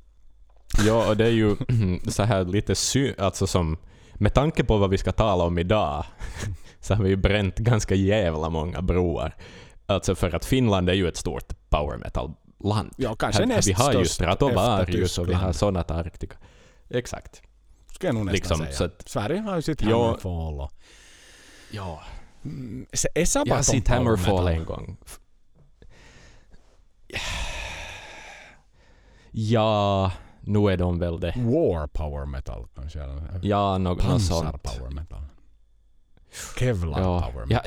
Ja, 0.87 1.09
och 1.09 1.17
det 1.17 1.25
är 1.25 1.31
ju 1.31 1.57
så 2.09 2.23
här 2.23 2.45
lite 2.45 2.75
sy... 2.75 3.15
Alltså 3.19 3.47
som... 3.47 3.77
Med 4.15 4.35
tanke 4.35 4.65
på 4.65 4.79
vad 4.79 4.91
vi 4.91 4.99
ska 4.99 5.13
tala 5.13 5.45
om 5.45 5.59
idag 5.59 6.05
så 6.81 6.95
har 6.95 7.05
vi 7.05 7.11
ju 7.11 7.17
bränt 7.17 7.57
ganska 7.57 7.95
jävla 7.95 8.51
många 8.51 8.83
broar. 8.83 9.37
Alltså 9.87 10.15
för 10.15 10.35
att 10.35 10.45
Finland 10.45 10.89
är 10.89 10.95
ju 10.95 11.09
ett 11.09 11.17
stort 11.17 11.69
power 11.69 11.97
metal-land. 12.65 12.95
Ja, 12.97 13.15
kanske 13.17 13.43
Här- 13.43 13.47
näst 13.49 13.69
Vi 13.69 13.73
har 13.73 13.93
ju 13.93 14.05
Stratovarius 14.05 15.19
och 15.19 15.29
vi 15.29 15.35
har. 15.35 15.53
Sonat 15.53 15.91
Arctica. 15.91 16.37
Exakt. 16.91 17.43
Ska 17.95 18.07
jag 18.07 18.15
nog 18.15 18.25
nästan 18.25 18.35
Liksom, 18.35 18.59
säga. 18.59 18.73
så 18.73 18.85
att- 18.85 19.09
Sverige 19.09 19.41
har 19.41 19.57
ju 19.57 19.63
sitt 19.63 19.83
Ja. 19.83 20.05
Hammerfall 20.07 20.61
och 20.61 20.73
Ja. 21.71 22.03
Mm, 22.45 22.87
se- 22.93 23.09
Är 23.15 23.25
Jag 23.49 23.55
har 23.57 23.63
power 23.87 24.05
Hammerfall 24.05 24.45
metal? 24.45 24.49
en 24.49 24.65
gång. 24.65 24.97
Ja, 29.31 30.13
nu 30.41 30.69
är 30.73 30.77
de 30.77 30.99
väl 30.99 31.21
det. 31.21 31.33
War 31.37 31.87
power 31.87 32.27
metal 32.27 32.67
kanske. 32.75 32.99
Ja, 33.43 33.79
något, 33.79 33.99
Pansar 33.99 34.35
sånt. 34.35 34.63
power 34.63 34.91
metal. 34.91 35.23
Kevlar 36.59 37.01
Ja, 37.01 37.31
power 37.33 37.47
ja. 37.51 37.61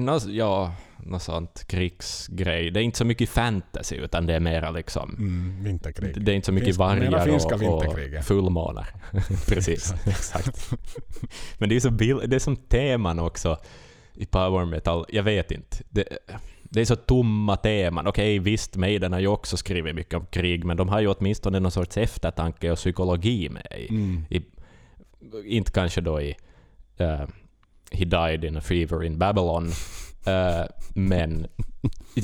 Metal. 0.00 0.28
Nå, 0.28 0.32
ja, 0.32 0.74
något 0.98 1.22
sånt 1.22 1.64
krigsgrej. 1.66 2.70
Det 2.70 2.80
är 2.80 2.82
inte 2.82 2.98
så 2.98 3.04
mycket 3.04 3.28
fantasy, 3.28 3.96
utan 3.96 4.26
det 4.26 4.34
är 4.34 4.40
mera 4.40 4.70
liksom... 4.70 5.16
Mm, 5.18 5.64
vinterkrig. 5.64 6.24
Det 6.24 6.32
är 6.32 6.36
inte 6.36 6.46
så 6.46 6.52
mycket 6.52 6.76
Finsk- 6.76 6.98
mera 6.98 7.10
vargar 7.10 7.24
finska 7.24 7.54
och, 7.54 7.86
och 8.18 8.24
fullmånar. 8.24 8.86
Precis, 9.48 9.94
exakt. 10.06 10.72
Men 11.58 11.68
det 11.68 11.76
är, 11.76 11.80
så 11.80 11.90
bild, 11.90 12.30
det 12.30 12.36
är 12.36 12.40
som 12.40 12.56
teman 12.56 13.18
också 13.18 13.58
i 14.14 14.26
power 14.26 14.64
metal. 14.64 15.04
Jag 15.08 15.22
vet 15.22 15.50
inte. 15.50 15.76
Det, 15.88 16.04
det 16.62 16.80
är 16.80 16.84
så 16.84 16.96
tomma 16.96 17.56
teman. 17.56 18.06
Okej, 18.06 18.38
visst, 18.38 18.76
Maiden 18.76 19.12
har 19.12 19.20
ju 19.20 19.26
också 19.26 19.56
skrivit 19.56 19.94
mycket 19.94 20.14
om 20.14 20.26
krig, 20.26 20.64
men 20.64 20.76
de 20.76 20.88
har 20.88 21.00
ju 21.00 21.08
åtminstone 21.08 21.60
någon 21.60 21.72
sorts 21.72 21.96
eftertanke 21.96 22.70
och 22.70 22.78
psykologi 22.78 23.48
med 23.48 23.66
i. 23.78 23.88
Mm. 23.88 24.24
i 24.30 24.42
inte 25.44 25.72
kanske 25.72 26.00
då 26.00 26.20
i 26.20 26.36
eh, 26.96 27.22
He 27.90 28.04
died 28.04 28.44
in 28.44 28.56
a 28.56 28.60
fever 28.60 29.04
in 29.04 29.18
Babylon, 29.18 29.66
eh, 30.26 30.64
men 30.94 31.46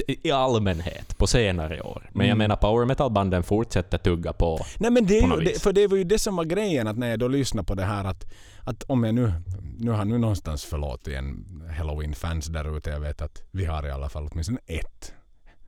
i, 0.08 0.28
i 0.28 0.30
allmänhet 0.30 1.18
på 1.18 1.26
senare 1.26 1.80
år. 1.82 2.10
Men 2.12 2.26
jag 2.26 2.34
Mm. 2.34 2.38
menar 2.38 2.56
power 2.56 2.86
metal-banden 2.86 3.42
fortsätter 3.42 3.98
tugga 3.98 4.32
på. 4.32 4.58
Nej 4.78 4.90
men 4.90 5.06
det, 5.06 5.18
är 5.18 5.38
ju, 5.38 5.44
det, 5.44 5.62
för 5.62 5.72
det 5.72 5.86
var 5.86 5.96
ju 5.96 6.04
det 6.04 6.18
som 6.18 6.36
var 6.36 6.44
grejen 6.44 6.88
att 6.88 6.98
när 6.98 7.10
jag 7.10 7.18
då 7.18 7.28
lyssnade 7.28 7.66
på 7.66 7.74
det 7.74 7.84
här 7.84 8.04
att, 8.04 8.24
att 8.64 8.82
om 8.82 9.04
jag 9.04 9.14
nu, 9.14 9.32
nu 9.78 9.90
har 9.90 10.04
nu 10.04 10.18
någonstans 10.18 10.64
förlåt 10.64 11.08
igen 11.08 11.44
Halloween-fans 11.78 12.46
där 12.46 12.76
ute. 12.76 12.90
Jag 12.90 13.00
vet 13.00 13.22
att 13.22 13.42
vi 13.50 13.64
har 13.64 13.86
i 13.86 13.90
alla 13.90 14.08
fall 14.08 14.28
åtminstone 14.32 14.58
ett, 14.66 15.12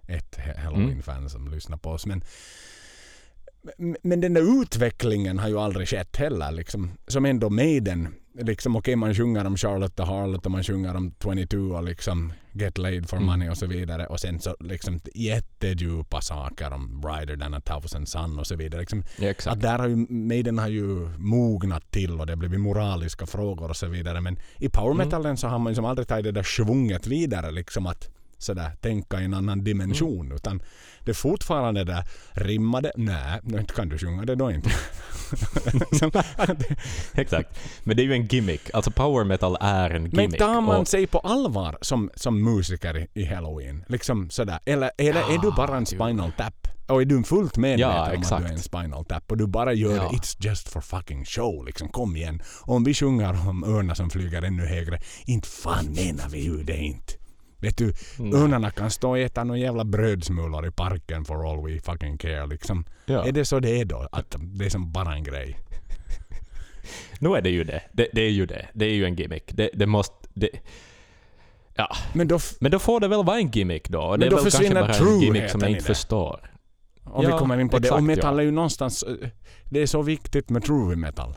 ett 0.09 0.39
Mm. 0.39 0.57
Halloween-fan 0.65 1.31
som 1.31 1.49
lyssnar 1.51 1.77
på 1.77 1.91
oss. 1.91 2.07
Men, 2.07 2.25
men- 3.79 3.97
men 4.03 4.21
den 4.21 4.35
där 4.35 4.63
utvecklingen 4.63 5.39
har 5.39 5.49
ju 5.49 5.59
aldrig 5.59 5.89
skett 5.89 6.17
heller. 6.17 6.51
Liksom, 6.53 6.91
som 7.07 7.25
ändå 7.25 7.51
Maiden. 7.51 8.15
Liksom, 8.38 8.77
Okej 8.77 8.97
man 8.97 9.14
sjunger 9.14 9.44
om 9.47 9.57
Charlotte 9.57 9.97
the 9.97 10.03
Harlot 10.03 10.47
och 10.47 10.53
man 10.53 10.64
sjunger 10.64 10.94
om 10.97 11.14
22 11.23 11.57
och 11.59 11.85
liksom 11.85 12.33
Get 12.53 12.79
laid 12.79 13.09
for 13.09 13.16
Mm. 13.16 13.27
money 13.27 13.49
och 13.49 13.57
så 13.59 13.66
vidare. 13.66 14.07
Och 14.07 14.20
sen 14.20 14.40
så 14.40 14.57
liksom 14.61 15.01
jättedjupa 15.14 16.20
saker 16.20 16.73
om 16.73 17.01
Brighter 17.01 17.37
than 17.37 17.55
a 17.55 17.61
thousand 17.61 18.09
sun 18.09 18.38
och 18.38 18.47
så 18.47 18.57
vidare. 18.57 18.81
Liksom, 18.81 19.05
Ja, 19.18 19.33
att 19.47 19.61
där 19.61 19.79
har 19.79 19.88
ju 19.88 19.97
Maiden 20.11 20.59
har 20.59 20.68
ju 20.68 21.09
mognat 21.18 21.90
till 21.90 22.20
och 22.20 22.27
det 22.27 22.33
har 22.33 22.37
blivit 22.37 22.61
moraliska 22.61 23.27
frågor 23.27 23.68
och 23.70 23.77
så 23.77 23.87
vidare. 23.87 24.20
Men 24.20 24.38
i 24.59 24.68
power 24.68 24.90
Mm. 24.94 25.07
metalen 25.07 25.37
så 25.37 25.49
har 25.49 25.59
man 25.59 25.70
ju 25.73 25.75
som 25.75 25.85
aldrig 25.85 26.09
tagit 26.09 26.25
det 26.25 26.33
där 26.33 26.42
svunget 26.42 27.07
vidare 27.07 27.51
liksom 27.51 27.87
att 27.87 28.11
sådär 28.45 28.71
tänka 28.81 29.21
i 29.21 29.25
en 29.25 29.35
annan 29.35 29.65
dimension. 29.65 30.21
Mm. 30.27 30.37
Utan 30.37 30.63
det 31.05 31.11
är 31.11 31.15
fortfarande 31.15 31.85
där 31.85 32.05
rimmade, 32.33 32.93
nej, 32.97 33.41
inte 33.45 33.75
kan 33.75 33.89
du 33.89 33.99
sjunga 33.99 34.25
det 34.25 34.35
då 34.35 34.51
inte. 34.51 34.71
Exakt. 37.15 37.59
Men 37.85 37.97
det 37.97 38.03
är 38.03 38.05
ju 38.05 38.13
en 38.13 38.27
gimmick. 38.27 38.71
Alltså 38.75 38.91
power 38.91 39.25
metal 39.25 39.57
är 39.61 39.91
en 39.91 40.03
Men 40.03 40.11
gimmick. 40.11 40.39
tar 40.39 40.61
man 40.61 40.81
och, 40.81 40.89
sig 40.89 41.07
på 41.07 41.19
allvar 41.19 41.79
som, 41.81 42.11
som 42.15 42.43
musiker 42.45 42.97
i, 42.99 43.09
i 43.15 43.25
Halloween? 43.25 43.85
Liksom 43.89 44.31
sådär. 44.31 44.59
Eller, 44.67 44.91
eller 44.99 45.21
är 45.35 45.39
du 45.39 45.51
bara 45.57 45.77
en 45.77 45.87
spinal 45.87 46.33
tap? 46.33 46.69
Och 46.87 47.01
är 47.03 47.05
du 47.05 47.23
fullt 47.23 47.57
medveten 47.57 47.91
Ja, 47.91 47.97
om 48.01 48.05
att 48.05 48.11
du 48.11 48.19
exakt. 48.19 48.45
är 48.47 48.53
en 48.53 48.59
spinal 48.59 49.05
tap 49.05 49.31
och 49.31 49.37
du 49.37 49.47
bara 49.47 49.73
gör 49.73 49.97
Ja. 49.97 50.03
det 50.13 50.17
it's 50.17 50.37
just 50.41 50.69
for 50.69 50.81
fucking 50.81 51.25
show. 51.25 51.65
Liksom, 51.67 51.89
kom 51.89 52.17
igen. 52.17 52.43
Om 52.63 52.85
vi 52.85 52.95
sjunger 52.95 53.49
om 53.49 53.65
örnar 53.65 53.95
som 53.95 54.11
flyger 54.11 54.43
ännu 54.43 54.67
högre, 54.67 54.99
inte 55.27 55.49
fan 55.49 55.87
menar 55.87 56.29
vi 56.29 56.41
ju 56.45 56.63
det 56.63 56.77
inte. 56.77 57.13
Vet 57.64 57.77
du, 57.79 57.92
Nej. 58.18 58.35
örnarna 58.42 58.70
kan 58.70 58.90
stå 58.90 59.11
och 59.11 59.18
äta 59.18 59.44
några 59.44 59.61
jävla 59.61 59.85
brödsmulor 59.85 60.66
i 60.66 60.70
parken 60.70 61.24
for 61.24 61.50
all 61.50 61.64
we 61.66 61.81
fucking 61.81 62.18
care. 62.18 62.46
Liksom. 62.46 62.85
ja. 63.07 63.27
Är 63.27 63.33
det 63.33 63.44
så 63.44 63.61
det 63.61 63.81
är 63.81 63.85
då? 63.85 64.09
Att 64.12 64.37
det 64.38 64.64
är 64.64 64.70
som 64.70 64.92
bara 64.92 65.14
en 65.14 65.24
grej? 65.24 65.59
Nu 67.18 67.29
är 67.37 67.42
det 67.42 67.50
ju 67.50 67.64
det. 67.64 67.83
det. 67.92 68.09
Det 68.12 68.20
är 68.20 68.31
ju 68.31 68.46
det. 68.46 68.66
Det 68.74 68.85
är 68.85 68.92
ju 68.94 69.05
en 69.05 69.14
gimmick. 69.14 69.44
Det, 69.53 69.70
det 69.74 69.87
måste... 69.87 70.14
Det, 70.35 70.48
ja. 71.74 71.88
Men 72.12 72.29
då, 72.29 72.38
Men 72.61 72.70
då 72.70 72.79
får 72.79 73.00
det 73.00 73.09
väl 73.09 73.24
vara 73.24 73.37
en 73.38 73.50
gimmick 73.50 73.88
då. 73.88 74.11
Men 74.11 74.20
det 74.20 74.27
är 74.27 74.31
då 74.31 74.37
väl 74.37 74.42
kanske 74.44 74.59
försvinner 74.59 74.81
bara 74.83 74.94
en 75.14 75.20
gimmick 75.20 75.50
som 75.50 75.61
jag 75.61 75.70
inte 75.70 75.81
det. 75.81 75.87
förstår. 75.87 76.50
om 77.05 77.24
Ja, 77.24 77.33
vi 77.33 77.38
kommer 77.38 77.61
in 77.61 77.68
på 77.68 77.79
det. 77.79 77.87
exakt, 77.87 77.98
Och 77.98 78.05
metal 78.05 78.35
ja. 78.35 78.40
är 78.40 78.44
ju 78.44 78.50
någonstans... 78.50 79.03
eh, 79.03 79.29
Det 79.70 79.81
är 79.83 79.87
så 79.87 80.03
viktigt 80.03 80.50
med 80.50 80.64
true 80.64 80.96
metal. 80.96 81.35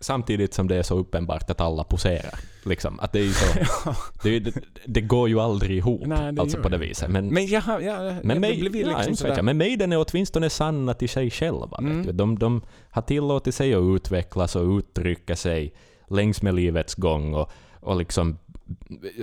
Samtidigt 0.00 0.54
som 0.54 0.68
det 0.68 0.76
är 0.76 0.82
så 0.82 0.98
uppenbart 0.98 1.50
att 1.50 1.60
alla 1.60 1.84
poserar. 1.84 2.34
Liksom. 2.68 3.00
Att 3.00 3.12
det, 3.12 3.20
är 3.20 3.28
så, 3.28 3.94
det, 4.22 4.38
det, 4.38 4.52
det 4.86 5.00
går 5.00 5.28
ju 5.28 5.40
aldrig 5.40 5.76
ihop. 5.76 6.06
Nej, 6.06 6.32
det 6.32 6.42
alltså 6.42 6.62
på 6.62 6.68
det 6.68 6.78
viset. 6.78 7.10
Men, 7.10 7.28
Men 7.28 7.46
jag 7.46 7.60
har... 7.60 7.80
Jag, 7.80 8.24
men, 8.24 8.40
mig, 8.40 8.58
ja, 8.58 8.68
liksom 8.68 8.94
vet 9.06 9.18
sådär... 9.18 9.36
jag. 9.36 9.44
men 9.44 9.58
Maiden 9.58 9.92
är 9.92 10.04
åtminstone 10.08 10.50
sanna 10.50 10.94
till 10.94 11.08
sig 11.08 11.30
själva. 11.30 11.78
Mm. 11.78 12.02
Vet. 12.02 12.18
De, 12.18 12.38
de 12.38 12.62
har 12.90 13.02
tillåtit 13.02 13.54
sig 13.54 13.74
att 13.74 13.82
utvecklas 13.82 14.56
och 14.56 14.78
uttrycka 14.78 15.36
sig 15.36 15.74
längs 16.08 16.42
med 16.42 16.54
livets 16.54 16.94
gång. 16.94 17.34
Och, 17.34 17.50
och 17.80 17.96
liksom, 17.96 18.38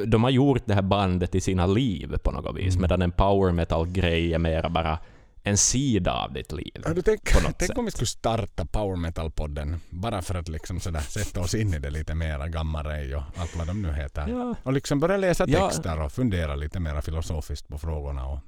de 0.05 0.23
har 0.23 0.31
gjort 0.31 0.61
det 0.65 0.73
här 0.73 0.81
bandet 0.81 1.35
i 1.35 1.41
sina 1.41 1.65
liv 1.65 2.15
på 2.23 2.31
något 2.31 2.57
vis. 2.57 2.75
Mm. 2.75 2.81
Medan 2.81 3.01
en 3.01 3.11
power 3.11 3.51
metal-grej 3.51 4.33
är 4.33 4.39
mera 4.39 4.69
bara 4.69 4.99
en 5.45 5.57
sida 5.57 6.13
av 6.13 6.33
ditt 6.33 6.51
liv. 6.51 6.81
Har 6.85 6.93
du 6.93 7.01
tänk, 7.01 7.21
tänk 7.57 7.77
om 7.77 7.85
vi 7.85 7.91
skulle 7.91 8.07
starta 8.07 8.65
Power 8.65 8.95
Metal-podden 8.95 9.75
bara 9.89 10.21
för 10.21 10.35
att 10.35 10.47
liksom 10.47 10.79
sådär 10.79 10.99
sätta 10.99 11.41
oss 11.41 11.55
in 11.55 11.73
i 11.73 11.79
det 11.79 11.89
lite 11.89 12.15
mera, 12.15 12.47
Gamma 12.47 12.83
Ray 12.83 13.13
och 13.15 13.23
allt 13.37 13.55
vad 13.55 13.67
de 13.67 13.81
nu 13.81 13.93
heter. 13.93 14.27
Ja, 14.27 14.55
Och 14.63 14.73
liksom 14.73 14.99
börja 14.99 15.17
läsa 15.17 15.45
Ja. 15.47 15.67
texter 15.67 16.01
och 16.01 16.11
fundera 16.11 16.55
lite 16.55 16.79
mera 16.79 17.01
filosofiskt 17.01 17.67
på 17.67 17.77
frågorna 17.77 18.27
och, 18.27 18.39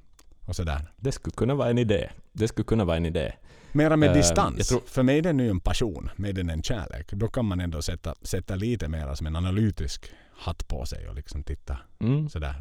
och 0.46 0.56
sådär. 0.56 0.92
det 0.96 1.12
skulle 1.12 1.34
kunna 1.36 1.54
vara 1.54 1.70
en 1.70 1.78
idé. 1.78 2.10
Det 2.32 2.48
skulle 2.48 2.64
kunna 2.64 2.84
vara 2.84 2.96
en 2.96 3.06
idé. 3.06 3.32
Mera 3.72 3.96
med 3.96 4.08
Eh, 4.08 4.14
distans. 4.16 4.68
tror- 4.68 4.82
För 4.86 5.02
mig 5.02 5.18
är 5.18 5.22
det 5.32 5.42
ju 5.44 5.50
en 5.50 5.60
passion, 5.60 6.10
med 6.16 6.34
den 6.34 6.50
en 6.50 6.62
kärlek. 6.62 7.12
Då 7.12 7.28
kan 7.28 7.44
man 7.44 7.60
ändå 7.60 7.82
sätta, 7.82 8.14
sätta 8.22 8.54
lite 8.54 8.88
mera 8.88 9.16
som 9.16 9.26
en 9.26 9.36
analytisk 9.36 10.10
hatt 10.36 10.68
på 10.68 10.86
sig 10.86 11.08
och 11.08 11.14
liksom 11.14 11.42
titta 11.42 11.78
Mm. 12.00 12.28
sådär 12.28 12.54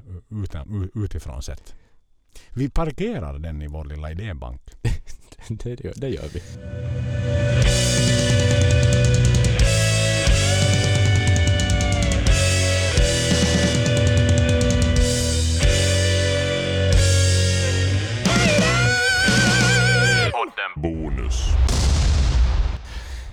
utan, 0.43 0.89
utifrån 0.95 1.43
sett. 1.43 1.75
Vi 2.53 2.69
parkerar 2.69 3.39
den 3.39 3.61
i 3.61 3.67
vår 3.67 3.85
lilla 3.85 4.11
idébank. 4.11 4.61
Det, 5.49 5.83
gör, 5.83 5.93
det 5.95 6.09
gör 6.09 6.27
vi. 6.33 6.41
Bonus. 20.75 21.43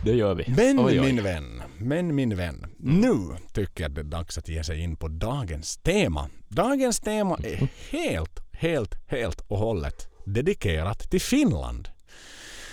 Det 0.05 0.13
gör 0.13 0.35
vi. 0.35 0.45
Men 0.57 0.79
Oj, 0.79 1.01
oj. 1.01 1.07
min 1.13 1.23
vän, 1.23 1.63
men 1.79 2.15
min 2.15 2.37
vän. 2.37 2.67
Nu 2.79 3.17
tycker 3.53 3.85
jag 3.85 3.91
det 3.93 4.01
är 4.01 4.05
dags 4.05 4.39
att 4.39 4.49
ge 4.49 4.65
sig 4.65 4.81
in 4.81 4.97
på 4.97 5.09
dagens 5.09 5.77
tema. 5.77 6.29
Dagens 6.49 7.01
tema 7.01 7.39
är 7.45 7.69
helt, 7.91 8.41
helt, 8.59 8.95
helt 9.07 9.41
och 9.41 9.59
hållet 9.59 10.09
dedikerat 10.25 11.11
till 11.11 11.21
Finland. 11.21 11.89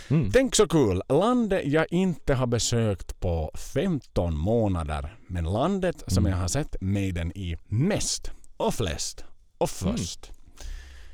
Mm. 0.09 0.31
Tänk 0.31 0.55
så 0.55 0.67
kul! 0.67 1.01
Landet 1.09 1.61
jag 1.65 1.85
inte 1.89 2.33
har 2.33 2.47
besökt 2.47 3.19
på 3.19 3.51
15 3.73 4.37
månader. 4.37 5.15
Men 5.27 5.43
landet 5.43 6.03
som 6.07 6.25
jag 6.25 6.37
har 6.37 6.47
sett 6.47 6.75
Maiden 6.81 7.31
i 7.37 7.57
mest 7.65 8.31
och 8.57 8.73
flest 8.73 9.23
och 9.57 9.69
först. 9.69 10.31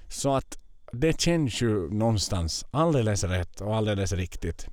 Så 0.10 0.36
att 0.36 0.60
det 0.91 1.21
känns 1.21 1.62
ju 1.62 1.89
någonstans 1.89 2.65
alldeles 2.71 3.23
rätt 3.23 3.62
och 3.62 3.75
alldeles 3.75 4.12
riktigt. 4.12 4.67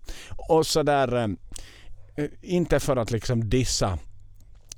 Och 0.49 0.67
sådär, 0.67 1.37
eh, 2.17 2.25
inte 2.43 2.81
för 2.81 2.97
att 2.97 3.11
liksom 3.11 3.49
dissa 3.49 3.99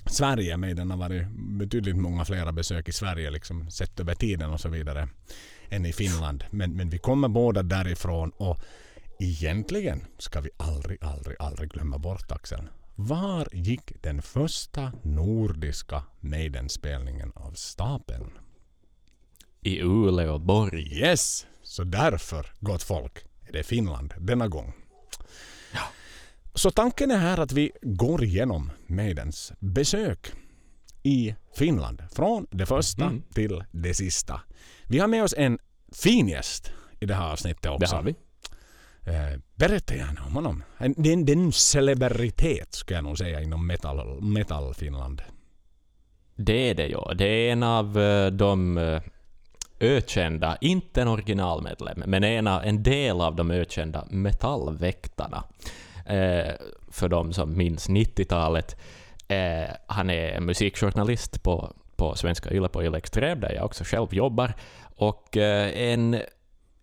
Sverige, 0.07 0.57
Maiden 0.57 0.91
har 0.91 0.99
varit 0.99 1.27
betydligt 1.31 1.97
många 1.97 2.25
flera 2.25 2.53
besök 2.53 2.89
i 2.89 2.93
Sverige 2.93 3.31
liksom 3.31 3.71
sett 3.71 4.01
över 4.01 4.15
tiden 4.15 4.51
och 4.51 4.61
så 4.61 4.69
vidare 4.69 5.09
än 5.69 5.87
i 5.87 5.93
Finland. 5.93 6.45
Men, 6.51 6.77
men 6.77 6.91
vi 6.91 6.99
kommer 6.99 7.29
båda 7.29 7.63
därifrån 7.63 8.31
och 8.31 8.61
egentligen 9.19 10.05
ska 10.19 10.41
vi 10.41 10.51
aldrig, 10.57 11.05
aldrig, 11.05 11.37
aldrig 11.39 11.71
glömma 11.71 11.99
bort 11.99 12.33
Axel. 12.33 12.69
Var 12.95 13.49
gick 13.53 14.03
den 14.03 14.23
första 14.23 14.93
nordiska 15.03 16.03
Maiden-spelningen 16.21 17.33
av 17.35 17.53
stapeln? 17.53 18.31
I 19.61 19.83
Uleåborg. 19.83 20.99
Yes! 20.99 21.47
Så 21.63 21.85
därför, 21.85 22.47
gott 22.61 22.83
folk, 22.83 23.25
är 23.49 23.53
det 23.53 23.63
Finland 23.63 24.15
denna 24.19 24.49
gång. 24.49 24.73
Så 26.57 26.71
tanken 26.71 27.11
är 27.11 27.19
här 27.19 27.41
att 27.41 27.53
vi 27.53 27.71
går 27.83 28.25
igenom 28.25 28.71
Maidens 28.87 29.53
besök 29.59 30.33
i 31.03 31.35
Finland. 31.57 32.03
Från 32.13 32.47
det 32.51 32.67
första 32.67 33.05
Mm. 33.05 33.23
till 33.35 33.65
det 33.71 33.95
sista. 33.95 34.41
Vi 34.89 34.99
har 34.99 35.09
med 35.09 35.23
oss 35.25 35.35
en 35.39 35.59
fin 35.93 36.29
gäst 36.29 36.71
i 37.01 37.07
det 37.07 37.15
här 37.15 37.33
avsnittet 37.33 37.67
också. 37.71 37.79
Det 37.79 37.97
har 37.97 38.03
vi. 38.03 38.15
Eh, 39.03 39.41
berätta 39.55 39.95
gärna 39.95 40.25
om 40.27 40.35
honom. 40.35 40.63
Det 40.97 41.11
är 41.13 41.33
en, 41.33 41.53
celebritet 41.53 42.75
ska 42.75 42.95
jag 42.95 43.05
nog 43.05 43.19
säga 43.19 43.41
inom 43.43 43.67
metal, 43.67 44.23
metal 44.23 44.75
Finland. 44.75 45.23
Det 46.37 46.71
är 46.71 46.75
det 46.75 46.87
ja. 46.89 47.13
Det 47.19 47.25
är 47.27 47.53
en 47.53 47.63
av 47.63 47.99
eh, 48.01 48.27
de 48.31 48.79
eh, 48.79 49.03
ökända, 49.81 50.57
inte 50.61 51.03
en 51.03 51.09
originalmedlem, 51.09 52.03
men 52.07 52.25
en, 52.25 52.47
av- 52.47 52.63
en 52.65 52.83
del 52.83 53.21
av 53.21 53.37
de 53.37 53.51
ökända 53.51 54.07
metallväktarna. 54.11 55.45
Eh, 56.07 56.53
för 56.89 57.09
de 57.09 57.33
som 57.33 57.57
minns 57.57 57.89
90-talet. 57.89 58.77
Eh, 59.29 59.75
han 59.87 60.11
är 60.11 60.41
musikjournalist 60.41 61.43
på 61.43 61.73
på 61.97 62.15
Svenska 62.15 62.51
Yle 62.51 62.69
på 62.69 62.85
Yle 62.85 62.99
Extrem, 62.99 63.41
där 63.41 63.53
jag 63.53 63.65
också 63.65 63.85
själv 63.85 64.15
jobbar, 64.15 64.55
och 64.97 65.37
eh, 65.37 65.93
en 65.93 66.21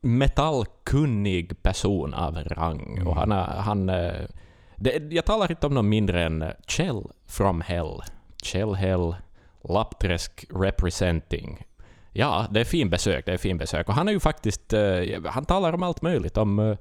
metallkunnig 0.02 1.64
person 1.64 2.14
av 2.14 2.36
rang. 2.36 2.96
Mm. 2.96 3.08
Och 3.08 3.16
han, 3.16 3.32
han, 3.32 3.90
eh, 3.90 4.14
det, 4.76 5.14
jag 5.14 5.26
talar 5.26 5.52
inte 5.52 5.68
om 5.68 5.74
någon 5.74 5.90
mindre 5.90 6.24
än 6.24 6.46
Kjell 6.68 7.04
from 7.28 7.62
Hell. 7.62 8.02
Kjell 8.44 8.74
Hell, 8.74 9.16
Lappträsk 9.70 10.46
representing. 10.50 11.66
Ja, 12.12 12.46
det 12.52 12.60
är 12.60 12.66
fin 12.66 12.90
besök, 12.90 13.26
det 13.26 13.34
är 13.34 13.38
fin 13.38 13.58
besök. 13.58 13.88
Och 13.88 13.94
han 13.94 14.08
är 14.08 14.12
ju 14.12 14.20
faktiskt, 14.20 14.74
eh, 14.74 14.82
han 15.26 15.46
talar 15.46 15.74
om 15.74 15.84
allt 15.84 16.02
möjligt, 16.02 16.38
om 16.38 16.60
eh, 16.60 16.78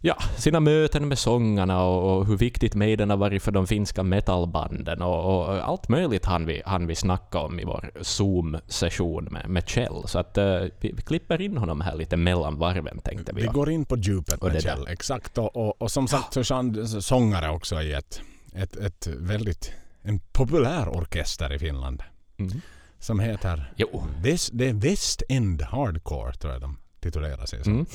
ja, 0.00 0.16
sina 0.36 0.60
möten 0.60 1.08
med 1.08 1.18
sångarna 1.18 1.84
och, 1.84 2.18
och 2.18 2.26
hur 2.26 2.36
viktigt 2.36 2.74
Maiden 2.74 3.10
har 3.10 3.16
varit 3.16 3.42
för 3.42 3.52
de 3.52 3.66
finska 3.66 4.02
metalbanden 4.02 5.02
och, 5.02 5.48
och 5.48 5.68
allt 5.68 5.88
möjligt 5.88 6.24
han 6.24 6.46
vi, 6.46 6.62
han 6.66 6.86
vi 6.86 6.94
snacka 6.94 7.38
om 7.38 7.60
i 7.60 7.64
vår 7.64 7.90
Zoom-session 8.00 9.24
med, 9.24 9.48
med 9.48 9.68
Kjell. 9.68 10.02
Så 10.04 10.18
att 10.18 10.38
eh, 10.38 10.60
vi, 10.80 10.92
vi 10.92 11.02
klipper 11.02 11.40
in 11.40 11.56
honom 11.56 11.80
här 11.80 11.96
lite 11.96 12.16
mellan 12.16 12.58
varven 12.58 12.98
tänkte 12.98 13.32
vi. 13.32 13.42
Vi 13.42 13.48
går 13.48 13.70
in 13.70 13.84
på 13.84 13.96
djupet 13.96 14.34
Och 14.34 14.42
med 14.42 14.52
det 14.52 14.60
där. 14.60 14.76
Kjell. 14.76 14.86
Exakt. 14.88 15.38
Och, 15.38 15.82
och, 15.82 15.90
som 15.90 16.08
sagt 16.08 16.32
så 16.32 16.40
är 16.40 17.00
sångare 17.00 17.50
också 17.50 17.82
i 17.82 17.92
ett, 17.92 18.20
ett, 18.54 18.76
ett 18.76 19.06
väldigt 19.06 19.72
en 20.02 20.18
populär 20.18 20.88
orkester 20.88 21.52
i 21.52 21.58
Finland. 21.58 22.02
Mm. 22.36 22.60
Som 22.98 23.20
heter 23.20 23.72
Jo. 23.76 24.02
Det 24.22 24.30
är 24.30 24.72
West 24.72 25.22
End 25.28 25.62
Hardcore 25.62 26.32
tror 26.32 26.52
jag 26.52 26.62
de 26.62 26.76
titulerar 27.00 27.46
sig 27.46 27.64
som. 27.64 27.72
Mm. 27.72 27.86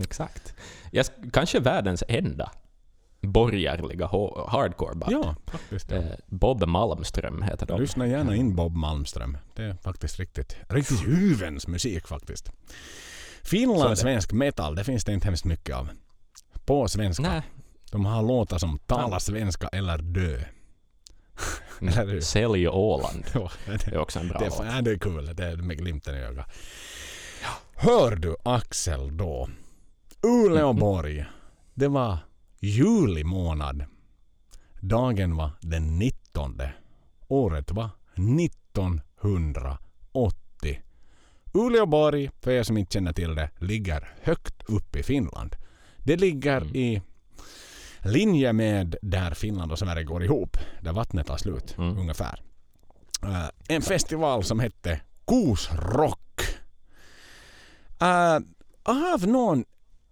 Exakt. 0.00 0.54
Jag, 0.90 1.06
sk- 1.06 1.30
kanske 1.30 1.60
världens 1.60 2.04
enda 2.08 2.50
borgerliga 3.20 4.06
hardcore-band. 4.48 5.12
Ja, 5.12 5.36
faktiskt. 5.46 5.92
Eh, 5.92 6.04
Bob 6.26 6.64
Malmström 6.66 7.42
heter 7.42 7.66
de. 7.66 7.80
Lyssna 7.80 8.06
gärna 8.06 8.36
in 8.36 8.56
Bob 8.56 8.76
Malmström. 8.76 9.38
Det 9.54 9.62
är 9.62 9.74
faktiskt 9.82 10.18
riktigt, 10.18 10.56
riktigt 10.68 11.06
hyvens 11.08 11.66
musik 11.66 12.06
faktiskt. 12.08 12.50
Finlandssvensk 13.42 14.32
metal, 14.32 14.74
det 14.74 14.84
finns 14.84 15.04
det 15.04 15.12
inte 15.12 15.26
hemskt 15.26 15.44
mycket 15.44 15.76
av. 15.76 15.88
På 16.66 16.88
svenska. 16.88 17.22
Nej. 17.22 17.42
De 17.92 18.04
har 18.06 18.22
låtar 18.22 18.58
som 18.58 18.78
Tala 18.78 19.20
svenska 19.20 19.68
eller 19.68 19.98
Dö. 19.98 20.40
Eller 21.80 22.06
hur? 22.06 22.20
Sälj 22.20 22.68
Åland. 22.68 23.24
Ja, 23.34 23.50
Det 23.66 23.86
är 23.86 23.98
också 23.98 24.18
en 24.18 24.28
bra 24.28 24.38
Det 24.38 24.48
låt. 24.48 24.62
ja, 24.66 24.82
det 24.82 24.90
är 24.90 24.98
kul. 24.98 25.30
Det 25.36 25.44
är 25.46 25.56
med 25.56 25.78
glimten 25.78 26.14
i 26.14 26.18
ögat. 26.18 26.46
Hör 27.74 28.16
du 28.16 28.36
Axel 28.42 29.16
då? 29.16 29.48
Uleåborg. 30.22 31.24
Det 31.74 31.88
var 31.88 32.18
juli 32.60 33.24
månad. 33.24 33.84
Dagen 34.80 35.36
var 35.36 35.50
den 35.60 35.98
19. 35.98 36.60
Året 37.28 37.70
var 37.70 37.90
1980. 38.14 40.82
Uleåborg, 41.52 42.30
för 42.40 42.50
er 42.50 42.62
som 42.62 42.76
inte 42.76 42.92
känner 42.94 43.12
till 43.12 43.34
det, 43.34 43.50
ligger 43.58 44.08
högt 44.22 44.62
upp 44.68 44.96
i 44.96 45.02
Finland. 45.02 45.56
Det 45.98 46.16
ligger 46.16 46.60
Mm. 46.60 46.76
i 46.76 47.02
linje 48.02 48.52
med 48.52 48.96
där 49.02 49.30
Finland 49.34 49.72
och 49.72 49.78
Sverige 49.78 50.04
går 50.04 50.24
ihop. 50.24 50.56
Där 50.82 50.92
vattnet 50.92 51.26
tar 51.26 51.36
slut, 51.36 51.74
Mm. 51.78 51.98
ungefär. 51.98 52.42
Eh, 53.22 53.48
en 53.68 53.82
festival 53.82 54.44
som 54.44 54.60
hette 54.60 55.00
Koosrock. 55.24 56.40
Uh, 58.02 58.38
av 58.82 59.26
någon 59.26 59.64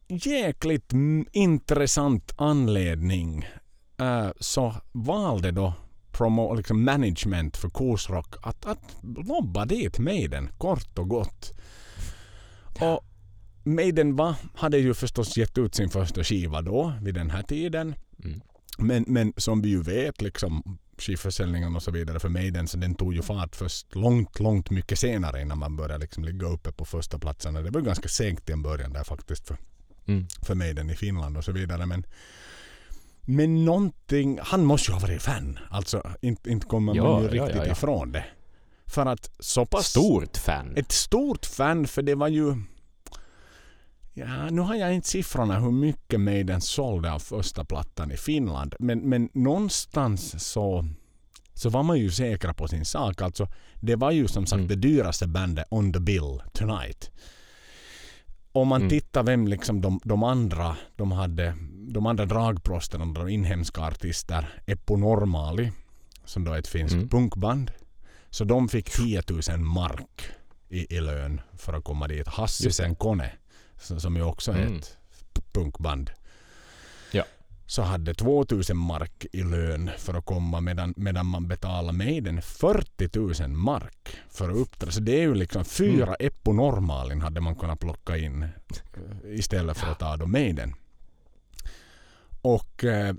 jäkligt 0.08 0.92
intressant 1.32 2.34
anledning 2.36 3.48
eh, 3.98 4.30
så 4.40 4.74
valde 4.92 5.50
då 5.50 5.74
promo, 6.12 6.54
liksom 6.54 6.84
management 6.84 7.56
för 7.56 7.68
Koosrock 7.68 8.34
att, 8.42 8.66
att 8.66 8.96
lobba 9.02 9.64
dit 9.64 9.98
Maiden 9.98 10.48
kort 10.58 10.98
och 10.98 11.08
gott. 11.08 11.52
Och 12.80 13.04
Maiden 13.64 14.16
var, 14.16 14.34
hade 14.54 14.78
ju 14.78 14.94
förstås 14.94 15.36
gett 15.36 15.58
ut 15.58 15.74
sin 15.74 15.90
första 15.90 16.24
skiva 16.24 16.62
då 16.62 16.92
vid 17.02 17.14
den 17.14 17.30
här 17.30 17.42
tiden. 17.42 17.94
Mm. 18.24 18.40
Men, 18.78 19.04
men 19.08 19.32
som 19.36 19.62
vi 19.62 19.68
ju 19.68 19.82
vet, 19.82 20.22
liksom 20.22 20.78
skivförsäljningen 20.98 21.76
och 21.76 21.82
så 21.82 21.90
vidare 21.90 22.20
för 22.20 22.28
Maiden, 22.28 22.68
så 22.68 22.76
den 22.76 22.94
tog 22.94 23.14
ju 23.14 23.22
fart 23.22 23.56
först 23.56 23.94
långt, 23.94 24.40
långt 24.40 24.70
mycket 24.70 24.98
senare 24.98 25.42
innan 25.42 25.58
man 25.58 25.76
började 25.76 25.98
liksom 25.98 26.24
ligga 26.24 26.46
uppe 26.46 26.72
på 26.72 26.84
första 26.84 27.18
platserna. 27.18 27.62
Det 27.62 27.70
var 27.70 27.80
ganska 27.80 28.08
segt 28.08 28.48
i 28.48 28.52
en 28.52 28.62
början 28.62 28.92
där 28.92 29.04
faktiskt 29.04 29.46
för, 29.48 29.56
Mm. 30.06 30.26
för 30.42 30.54
Maiden 30.54 30.90
i 30.90 30.94
Finland 30.94 31.36
och 31.36 31.44
så 31.44 31.52
vidare. 31.52 31.86
Men, 31.86 32.06
men 33.20 33.64
någonting, 33.64 34.38
han 34.42 34.64
måste 34.64 34.90
ju 34.90 34.94
ha 34.94 35.00
varit 35.00 35.22
fan. 35.22 35.58
Alltså 35.70 36.02
inte, 36.20 36.50
inte 36.50 36.66
kommer 36.66 36.94
man 36.94 36.96
Ja, 36.96 37.20
ju 37.22 37.36
ja, 37.36 37.44
riktigt 37.44 37.62
ja. 37.66 37.72
ifrån 37.72 38.12
det. 38.12 38.24
För 38.86 39.06
att 39.06 39.30
så 39.38 39.66
pass... 39.66 39.86
Stort 39.86 40.36
fan. 40.36 40.76
Ett 40.76 40.92
stort 40.92 41.46
fan 41.46 41.86
för 41.86 42.02
det 42.02 42.14
var 42.14 42.28
ju... 42.28 42.56
Ja, 44.14 44.50
nu 44.50 44.60
har 44.60 44.74
jag 44.74 44.94
inte 44.94 45.08
siffrorna 45.08 45.60
hur 45.60 45.70
mycket 45.70 46.20
Maiden 46.20 46.60
sålde 46.60 47.12
av 47.12 47.18
första 47.18 47.64
plattan 47.64 48.10
i 48.12 48.16
Finland. 48.16 48.74
Men, 48.78 48.98
men 48.98 49.28
någonstans 49.32 50.44
så, 50.52 50.88
så 51.54 51.68
var 51.70 51.82
man 51.82 51.98
ju 51.98 52.10
säkra 52.10 52.54
på 52.54 52.68
sin 52.68 52.84
sak. 52.84 53.22
Alltså, 53.22 53.48
det 53.80 53.96
var 53.96 54.10
ju 54.10 54.28
som 54.28 54.46
sagt 54.46 54.56
Mm. 54.56 54.68
det 54.68 54.74
dyraste 54.74 55.26
bandet 55.26 55.66
on 55.70 55.92
the 55.92 56.00
bill 56.00 56.42
tonight. 56.52 57.10
Om 58.56 58.68
man 58.68 58.80
Mm. 58.80 58.90
tittar 58.90 59.22
vem 59.22 59.46
liksom 59.48 59.80
de, 59.80 60.00
de 60.04 60.22
andra 60.22 60.76
de 60.96 61.12
hade, 61.12 61.56
de 61.88 62.06
andra 62.06 62.24
dragprosten, 62.26 63.14
de 63.14 63.28
inhemska 63.28 63.80
artister, 63.80 64.48
Eppo 64.66 64.96
Normali, 64.96 65.72
som 66.24 66.44
då 66.44 66.52
är 66.52 66.58
ett 66.58 66.66
finskt 66.68 66.94
Mm. 66.94 67.08
punkband. 67.08 67.70
Så 68.30 68.44
de 68.44 68.68
fick 68.68 68.90
10 68.90 69.22
000 69.50 69.58
mark 69.60 70.22
i, 70.68 70.96
i 70.96 71.00
lön 71.00 71.40
för 71.58 71.72
att 71.72 71.84
komma 71.84 72.08
dit. 72.08 72.28
Hassisen 72.28 72.94
Kone, 72.94 73.32
som 73.78 74.16
ju 74.16 74.22
också 74.22 74.52
är 74.52 74.56
Mm. 74.62 74.76
ett 74.76 74.98
punkband. 75.52 76.10
Så 77.66 77.82
hade 77.82 78.14
2000 78.14 78.76
mark 78.76 79.26
i 79.32 79.42
lön 79.42 79.90
för 79.98 80.14
att 80.14 80.24
komma 80.24 80.60
medan, 80.60 80.94
medan 80.96 81.26
man 81.26 81.48
betalar 81.48 81.92
Maiden 81.92 82.42
40 82.42 83.42
000 83.42 83.50
mark 83.50 84.16
för 84.30 84.50
att 84.50 84.56
uppträda. 84.56 84.92
Så 84.92 85.00
det 85.00 85.12
är 85.12 85.22
ju 85.22 85.34
liksom 85.34 85.64
fyra 85.64 86.06
Mm. 86.06 86.16
Eppo 86.18 86.52
Normalin 86.52 87.20
hade 87.20 87.40
man 87.40 87.54
kunnat 87.54 87.80
plocka 87.80 88.16
in 88.16 88.48
istället 89.24 89.78
för 89.78 89.86
att 89.86 89.98
ta 89.98 90.16
då 90.16 90.26
Maiden. 90.26 90.74
Och 92.42 92.84
eh, 92.84 93.14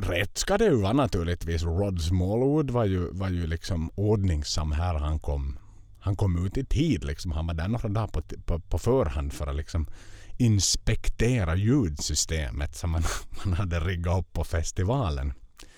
rätt 0.00 0.38
ska 0.38 0.58
det 0.58 0.64
ju 0.64 0.80
vara 0.82 0.92
naturligtvis. 0.92 1.62
Rod 1.62 2.00
Smallwood 2.00 2.70
var 2.70 2.84
ju, 2.84 3.10
var 3.12 3.28
ju 3.28 3.46
liksom 3.46 3.90
ordningsam 3.94 4.72
här. 4.72 4.94
Han 4.94 5.18
kom, 5.18 5.58
han 6.00 6.16
kom 6.16 6.46
ut 6.46 6.56
i 6.56 6.64
tid. 6.64 7.04
Liksom. 7.04 7.32
Han 7.32 7.46
var 7.46 7.54
där 7.54 7.68
några 7.68 7.88
dagar 7.88 8.06
på, 8.06 8.22
på, 8.44 8.58
på 8.58 8.78
förhand 8.78 9.32
för 9.32 9.46
att 9.46 9.56
liksom 9.56 9.86
inspektera 10.40 11.56
ljudsystemet 11.56 12.76
som 12.76 12.90
man, 12.90 13.02
man 13.44 13.52
hade 13.54 13.80
riggat 13.80 14.18
upp 14.18 14.32
på 14.32 14.44
festivalen. 14.44 15.32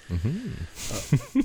Mhm. 0.09 0.53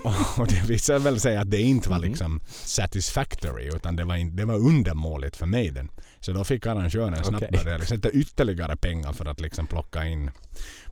Och 0.38 0.48
det 0.48 0.64
visar 0.68 1.00
väl 1.00 1.20
sig 1.20 1.38
att 1.38 1.52
det 1.52 1.62
inte 1.62 1.90
var 1.90 1.98
Mhm. 2.00 2.08
liksom 2.10 2.42
satisfactory 2.48 3.68
utan 3.76 3.96
det 3.96 4.04
var, 4.04 4.16
in, 4.16 4.36
det 4.36 4.46
var 4.46 4.56
undermåligt 4.56 5.36
för 5.36 5.46
Maiden. 5.46 5.90
Så 6.20 6.32
då 6.32 6.44
fick 6.44 6.66
arrangören 6.66 7.24
snabbt 7.24 7.46
Okej. 7.50 7.64
börja 7.64 7.78
liksom 7.78 7.98
sätta 7.98 8.12
ytterligare 8.12 8.76
pengar 8.78 9.14
för 9.14 9.26
att 9.26 9.40
liksom 9.42 9.68
plocka 9.68 10.06
in, 10.06 10.32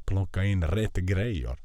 plocka 0.05 0.43
in 0.43 0.63
rätt 0.63 0.95
grejer. 0.95 1.57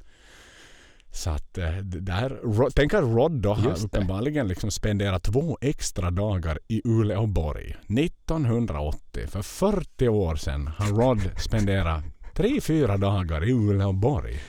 Så 1.12 1.30
att 1.30 1.58
eh, 1.58 1.76
där, 1.76 2.38
tänk 2.74 2.94
att 2.94 3.04
Rod 3.04 3.32
då 3.32 3.54
har 3.54 3.84
uppenbarligen 3.84 4.48
liksom 4.48 4.70
spenderat 4.70 5.22
två 5.22 5.58
extra 5.60 6.10
dagar 6.10 6.58
i 6.68 6.82
Uleåborg 6.84 7.76
1980. 7.88 9.26
För 9.26 9.42
40 9.42 10.08
år 10.08 10.36
sedan 10.36 10.66
har 10.66 10.86
Rod 10.86 11.30
spenderat 11.40 12.04
tre, 12.34 12.60
fyra 12.60 12.96
dagar 12.96 13.44
i 13.48 13.52
Uleåborg. 13.52 14.40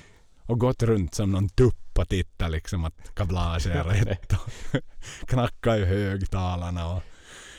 Och 0.44 0.60
gått 0.60 0.84
runt 0.84 1.14
som 1.16 1.32
någon 1.32 1.50
tupp 1.50 1.98
och 1.98 2.10
tittat 2.10 2.52
liksom 2.52 2.86
att 2.86 3.16
kablaget 3.16 3.66
är 3.66 3.84
rätt 3.84 4.34
och 4.34 4.52
knacka 5.28 5.78
i 5.78 5.86
högtalarna 5.86 6.96
och 6.96 7.02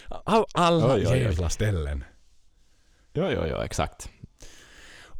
av 0.09 0.47
alla 0.55 0.95
Oj, 0.95 1.07
oj, 1.07 1.13
oj. 1.13 1.19
jävla 1.19 1.49
ställen. 1.49 2.05
Ja, 3.13 3.33
ja, 3.33 3.47
ja, 3.47 3.65
exakt. 3.65 4.11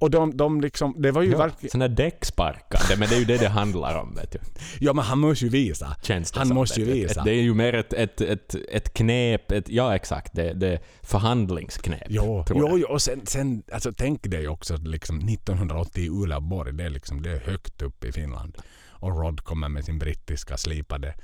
Och 0.03 0.11
de, 0.11 0.37
de 0.37 0.61
liksom, 0.61 0.95
det 0.99 1.11
var 1.11 1.23
ju 1.23 1.31
Ja, 1.31 1.39
verkligen... 1.39 1.71
sån 1.71 1.81
där 1.81 1.89
däcksparkande, 1.89 2.97
men 2.99 3.09
det 3.09 3.15
är 3.15 3.19
ju 3.19 3.25
det 3.25 3.39
det 3.39 3.49
handlar 3.49 3.99
om, 4.01 4.15
vet 4.15 4.33
du. 4.33 4.39
Ja 4.81 4.93
men 4.93 5.05
han 5.05 5.19
måste 5.19 5.45
ju 5.45 5.51
visa. 5.51 5.97
Känns 6.03 6.33
det 6.33 6.39
Han 6.39 6.47
som, 6.49 6.55
måste 6.55 6.81
ju 6.81 6.87
visa. 6.87 7.21
Ett- 7.21 7.25
Det 7.25 7.31
är 7.31 7.43
ju 7.43 7.55
mer 7.55 7.73
ett, 7.75 7.93
ett, 7.93 8.21
ett, 8.21 8.55
ett 8.73 8.95
knep, 8.95 9.51
ett, 9.53 9.69
ja 9.69 9.95
exakt, 9.95 10.33
det, 10.35 10.53
det 10.53 10.81
förhandlingsknep. 11.03 12.03
Jo, 12.09 12.45
jo, 12.51 12.79
jo, 12.79 12.87
och 12.89 13.03
sen, 13.03 13.27
sen 13.27 13.63
alltså, 13.73 13.93
tänk 13.97 14.23
dig 14.31 14.49
också 14.49 14.77
liksom 14.77 15.19
1980 15.29 16.03
i 16.05 16.09
Uleåborg, 16.09 16.73
det 16.73 16.85
är, 16.85 16.91
liksom, 16.91 17.23
det 17.23 17.31
är 17.31 17.41
högt 17.41 17.83
upp 17.83 18.05
i 18.05 18.13
Finland. 18.13 18.59
Och 18.89 19.11
Rod 19.23 19.41
kommer 19.45 19.69
med 19.69 19.85
sin 19.85 19.99
brittiska 19.99 20.57
slipade 20.57 21.15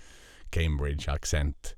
Cambridge-accent. 0.51 1.75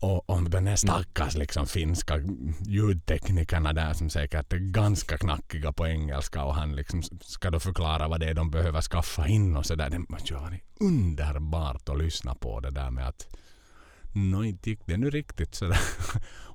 Och, 0.00 0.30
och 0.30 0.50
den 0.50 0.66
här 0.66 0.76
stackars 0.76 1.34
liksom 1.34 1.66
finska 1.66 2.20
ljudteknikerna 2.66 3.72
där 3.72 3.92
som 3.92 4.10
säkert 4.10 4.52
är 4.52 4.58
ganska 4.58 5.18
knackiga 5.18 5.72
på 5.72 5.86
engelska 5.86 6.44
och 6.44 6.54
han 6.54 6.76
liksom 6.76 7.02
ska 7.20 7.50
då 7.50 7.60
förklara 7.60 8.08
vad 8.08 8.20
det 8.20 8.26
är 8.26 8.34
de 8.34 8.50
behöver 8.50 8.80
skaffa 8.80 9.28
in 9.28 9.56
och 9.56 9.66
sådär. 9.66 9.90
Det 9.90 9.98
måste 9.98 10.32
ju 10.32 10.38
underbart 10.80 11.88
att 11.88 11.98
lyssna 11.98 12.34
på 12.34 12.60
det 12.60 12.70
där 12.70 12.90
med 12.90 13.08
att 13.08 13.26
Nå, 14.12 14.44
inte 14.44 14.70
gick 14.70 14.80
det 14.86 14.96
nu 14.96 15.10
riktigt 15.10 15.54
sådär. 15.54 15.78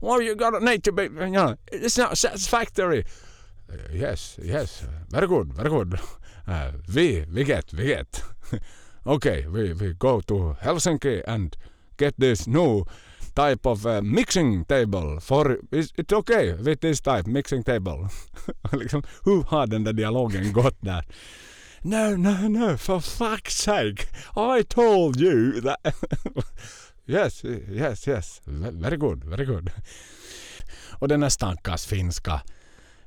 well, 0.02 0.22
you 0.28 0.36
got 0.36 0.54
a 0.54 0.78
to 0.84 0.92
baby. 0.92 1.16
you 1.16 1.32
know, 1.32 1.56
it's 1.72 1.98
not 1.98 2.18
satisfactory. 2.18 3.06
Uh, 3.70 3.96
yes, 3.96 4.40
yes, 4.44 4.84
very 5.10 5.28
good, 5.28 5.54
very 5.54 5.70
good. 5.70 5.94
Uh, 6.48 6.72
vi, 6.88 7.26
vi 7.28 7.44
get, 7.44 7.74
vi 7.74 7.88
get. 7.88 8.24
okay, 9.06 9.48
we, 9.48 9.74
we 9.74 9.94
go 9.94 10.22
to 10.22 10.56
Helsinki 10.62 11.24
and 11.28 11.56
get 11.98 12.20
this 12.20 12.48
new 12.48 12.86
type 13.36 13.70
of 13.70 13.86
uh, 13.86 14.02
mixing 14.02 14.66
table. 14.66 15.20
For, 15.20 15.60
is 15.72 15.94
it 15.98 16.14
okay 16.14 16.54
with 16.54 16.82
this 16.82 17.02
type 17.02 17.28
mixing 17.28 17.64
table? 17.64 18.10
liksom, 18.72 19.04
hur 19.24 19.44
har 19.44 19.68
den 19.68 19.84
där 19.84 19.94
dialogen 19.94 20.54
gått 20.54 20.78
där? 20.82 21.06
No, 21.82 22.18
no, 22.18 22.48
no, 22.50 22.78
for 22.78 23.00
fuck's 23.00 23.50
sake. 23.50 24.08
I 24.36 24.64
told 24.64 25.22
you 25.22 25.62
that. 25.62 25.96
yes, 27.06 27.46
yes, 27.46 28.08
yes. 28.08 28.42
Very 28.46 28.98
good, 28.98 29.24
very 29.24 29.46
good. 29.46 29.72
Och 31.00 31.08
den 31.08 31.24
här 31.24 31.30
stackars 31.30 31.86
finska 31.86 32.42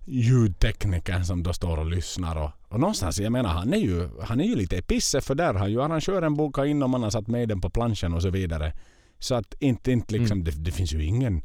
ljudteknikern 0.05 1.25
som 1.25 1.43
då 1.43 1.53
står 1.53 1.77
och 1.79 1.87
lyssnar. 1.87 2.37
Och, 2.37 2.51
och 2.69 2.81
någonstans, 2.81 3.19
jag 3.19 3.33
menar, 3.33 3.51
han 3.51 3.75
är 3.75 3.79
ju, 3.79 4.09
han 4.23 4.41
är 4.41 4.45
ju 4.45 4.55
lite 4.55 4.83
pisse 4.83 5.21
för 5.21 5.35
där 5.35 5.55
har 5.55 5.69
ju 5.69 5.83
arrangören 5.83 6.35
bokat 6.35 6.67
in 6.67 6.83
och 6.83 6.91
man 6.91 7.03
har 7.03 7.11
satt 7.11 7.27
med 7.27 7.49
den 7.49 7.61
på 7.61 7.71
planschen 7.71 8.14
och 8.14 8.23
så 8.23 8.31
vidare. 8.31 8.73
Så 9.18 9.35
att 9.35 9.54
inte, 9.59 9.92
inte 9.92 10.14
liksom, 10.14 10.40
mm. 10.40 10.44
det, 10.44 10.50
det, 10.50 10.72
finns 10.72 10.92
ju 10.92 11.04
ingen 11.04 11.42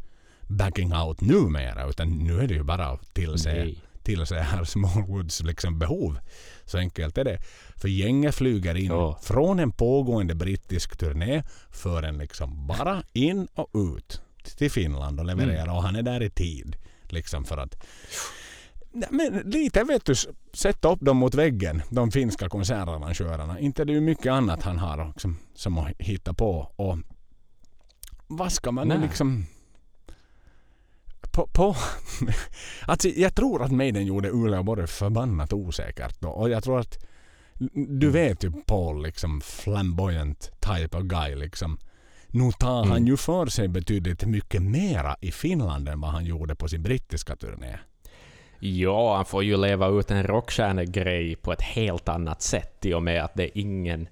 backing 0.48 0.94
out 0.94 1.22
numera 1.22 1.90
utan 1.90 2.10
nu 2.10 2.40
är 2.40 2.48
det 2.48 2.54
ju 2.54 2.64
bara 2.64 2.86
att 2.86 3.14
tillse, 3.14 3.76
tillse 4.04 4.36
herr 4.36 4.64
Smallwoods 4.64 5.44
liksom 5.44 5.80
behov. 5.80 6.20
Så 6.66 6.78
enkelt 6.78 7.18
är 7.18 7.24
det. 7.24 7.40
För 7.76 7.88
gänget 7.88 8.36
flyger 8.36 8.76
in 8.76 8.92
oh. 8.92 9.20
från 9.22 9.60
en 9.60 9.72
pågående 9.72 10.36
brittisk 10.36 10.98
turné 10.98 11.44
för 11.72 12.04
en 12.04 12.18
liksom 12.18 12.68
bara 12.68 13.04
in 13.14 13.48
och 13.54 13.70
ut 13.74 14.22
till 14.58 14.72
Finland 14.72 15.20
och 15.20 15.26
leverera 15.26 15.62
mm. 15.62 15.76
och 15.76 15.84
han 15.84 15.96
är 15.96 16.04
där 16.04 16.24
i 16.24 16.30
tid. 16.30 16.76
Liksom 17.10 17.46
för 17.46 17.58
att 17.58 17.86
men 19.10 19.34
lite 19.46 19.84
vet 19.84 20.06
du, 20.06 20.16
sätta 20.54 20.92
upp 20.92 21.00
dem 21.00 21.18
mot 21.18 21.36
väggen, 21.36 21.82
de 21.90 22.12
finska 22.12 22.50
konsertarrangörerna. 22.50 23.60
Inte 23.60 23.86
det 23.86 23.92
är 23.92 23.96
ju 23.96 24.02
mycket 24.02 24.32
annat 24.32 24.64
han 24.64 24.78
har 24.78 25.08
liksom, 25.08 25.38
som 25.54 25.78
att 25.78 25.92
hitta 26.00 26.34
på. 26.34 26.72
Och 26.76 26.98
vad 28.38 28.52
ska 28.52 28.72
man 28.72 28.88
nu 28.88 29.02
liksom... 29.02 29.46
På, 31.32 31.48
på 31.48 31.76
alltså, 32.86 33.08
jag 33.08 33.36
tror 33.36 33.64
att 33.64 33.72
Maiden 33.72 34.06
gjorde 34.06 34.30
Uleå 34.30 34.64
både 34.64 34.88
förbannat 34.88 35.54
osäkert 35.54 36.16
då. 36.20 36.30
Och 36.30 36.50
jag 36.50 36.64
tror 36.64 36.80
att 36.80 37.06
du 37.74 38.08
mm. 38.08 38.12
vet 38.12 38.44
ju 38.44 38.52
Paul 38.52 39.04
liksom 39.04 39.42
flamboyant 39.42 40.52
type 40.60 40.98
of 40.98 41.04
guy 41.04 41.36
liksom. 41.36 41.78
Nu 42.28 42.52
tar 42.52 42.80
mm. 42.80 42.92
han 42.92 43.08
ju 43.08 43.18
för 43.18 43.46
sig 43.46 43.68
betydligt 43.68 44.26
mycket 44.26 44.62
mera 44.62 45.16
i 45.22 45.32
Finland 45.32 45.90
än 45.90 46.02
vad 46.02 46.12
han 46.12 46.26
gjorde 46.26 46.56
på 46.56 46.68
sin 46.68 46.84
brittiska 46.84 47.36
turné. 47.36 47.80
Ja, 48.60 49.16
han 49.16 49.26
får 49.26 49.44
ju 49.44 49.58
leva 49.58 49.88
ut 49.88 50.12
en 50.12 50.24
rockstjärnegrej 50.24 51.36
på 51.36 51.52
ett 51.52 51.62
helt 51.62 52.10
annat 52.10 52.42
sätt 52.42 52.86
i 52.86 52.94
och 52.94 53.04
med 53.04 53.24
att 53.24 53.34
det 53.36 53.44
är 53.44 53.62
ingen... 53.62 54.08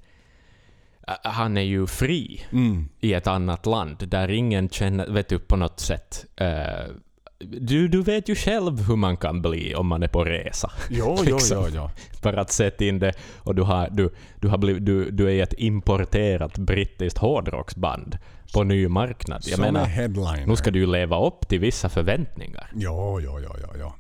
Han 1.24 1.58
är 1.58 1.62
ju 1.62 1.88
fri 1.88 2.42
mm. 2.52 2.90
i 3.00 3.14
ett 3.14 3.28
annat 3.28 3.66
land 3.66 4.08
där 4.08 4.32
ingen 4.32 4.70
känner, 4.70 5.08
vet 5.08 5.30
du, 5.30 5.40
på 5.40 5.56
något 5.56 5.80
sätt... 5.80 6.26
Uh, 6.42 6.96
du, 7.44 7.88
du 7.88 8.02
vet 8.02 8.30
ju 8.30 8.36
själv 8.36 8.88
hur 8.88 8.96
man 8.96 9.18
kan 9.18 9.42
bli 9.42 9.76
om 9.76 9.88
man 9.88 10.04
är 10.04 10.08
på 10.08 10.24
resa. 10.24 10.72
Jo, 10.90 11.18
liksom. 11.26 11.58
jo, 11.58 11.68
jo, 11.68 11.76
jo. 11.76 11.90
För 12.22 12.34
att 12.34 12.52
sätta 12.52 12.86
in 12.86 13.00
det, 13.00 13.14
och 13.38 13.56
du, 13.56 13.62
har, 13.62 13.90
du, 13.92 14.10
du, 14.40 14.48
har 14.48 14.58
blivit, 14.58 14.86
du, 14.86 15.12
du 15.12 15.32
är 15.32 15.44
ett 15.44 15.54
importerat 15.58 16.58
brittiskt 16.58 17.18
hårdrocksband 17.18 18.18
på 18.54 18.64
ny 18.64 18.88
marknad. 18.88 19.42
Jag 19.46 19.56
Som 19.56 19.62
menar, 19.62 19.86
headliner. 19.86 20.46
nu 20.48 20.56
ska 20.56 20.72
du 20.72 20.80
ju 20.80 20.86
leva 20.86 21.28
upp 21.28 21.48
till 21.48 21.60
vissa 21.60 21.90
förväntningar. 21.90 22.72
Jo, 22.76 23.20
jo, 23.24 23.40
jo, 23.44 23.56
jo, 23.62 23.68
jo. 23.80 23.94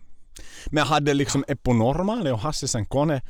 Men 0.65 0.83
hade 0.83 1.13
liksom 1.13 1.43
Eppo 1.47 1.73
Normale 1.73 2.31
och 2.31 2.39
Hasse 2.39 2.85
Kone 2.85 3.21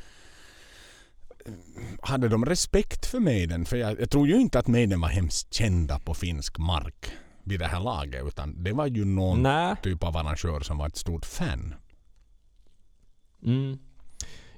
hade 2.02 2.28
de 2.28 2.44
respekt 2.44 3.06
för 3.06 3.20
Maiden? 3.20 3.64
För 3.64 3.76
jag, 3.76 4.00
jag, 4.00 4.10
tror 4.10 4.28
ju 4.28 4.40
inte 4.40 4.58
att 4.58 4.66
Maiden 4.66 5.00
var 5.00 5.08
hemskt 5.08 5.54
kända 5.54 5.98
på 5.98 6.14
finsk 6.14 6.58
mark 6.58 7.12
vid 7.44 7.60
det 7.60 7.66
här 7.66 7.80
laget 7.80 8.26
utan 8.26 8.64
det 8.64 8.72
var 8.72 8.86
ju 8.86 9.04
någon 9.04 9.42
Nä. 9.42 9.76
typ 9.82 10.04
av 10.04 10.16
arrangör 10.16 10.60
som 10.60 10.78
var 10.78 10.86
ett 10.86 10.96
stort 10.96 11.24
fan. 11.24 11.74
Mm. 13.44 13.78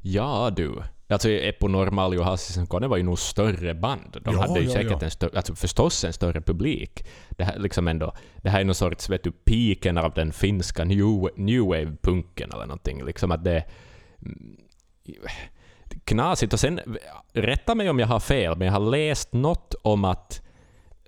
Ja 0.00 0.52
du. 0.56 0.82
Alltså 1.08 1.30
Eppo 1.30 1.68
Normal 1.68 2.18
och 2.18 2.24
Hassisen 2.24 2.66
Kone 2.66 2.86
var 2.86 2.96
ju 2.96 3.02
nog 3.02 3.18
större 3.18 3.74
band. 3.74 4.20
De 4.24 4.34
ja, 4.34 4.40
hade 4.40 4.60
ju 4.60 4.66
ja, 4.66 4.72
säkert 4.72 4.90
ja. 4.90 5.04
en 5.04 5.10
större, 5.10 5.36
alltså 5.36 5.54
förstås 5.54 6.04
en 6.04 6.12
större 6.12 6.40
publik. 6.40 7.04
Det 7.30 7.44
här, 7.44 7.58
liksom 7.58 7.88
ändå, 7.88 8.12
det 8.42 8.50
här 8.50 8.60
är 8.60 8.64
någon 8.64 8.74
sorts, 8.74 9.10
vet 9.10 9.24
du, 9.24 9.32
piken 9.32 9.98
av 9.98 10.14
den 10.14 10.32
finska 10.32 10.84
new, 10.84 11.28
new 11.36 11.60
wave-punken 11.60 12.52
eller 12.52 12.66
någonting. 12.66 13.04
Liksom 13.04 13.32
att 13.32 13.44
det... 13.44 13.64
Mm, 14.22 14.56
knasigt. 16.04 16.52
Och 16.52 16.60
sen, 16.60 16.80
rätta 17.32 17.74
mig 17.74 17.90
om 17.90 17.98
jag 17.98 18.06
har 18.06 18.20
fel, 18.20 18.56
men 18.56 18.66
jag 18.66 18.72
har 18.72 18.90
läst 18.90 19.32
något 19.32 19.74
om 19.82 20.04
att 20.04 20.40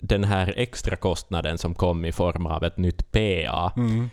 den 0.00 0.24
här 0.24 0.54
extra 0.56 0.96
kostnaden 0.96 1.58
som 1.58 1.74
kom 1.74 2.04
i 2.04 2.12
form 2.12 2.46
av 2.46 2.64
ett 2.64 2.76
nytt 2.76 3.12
PA 3.12 3.72
mm. 3.76 4.10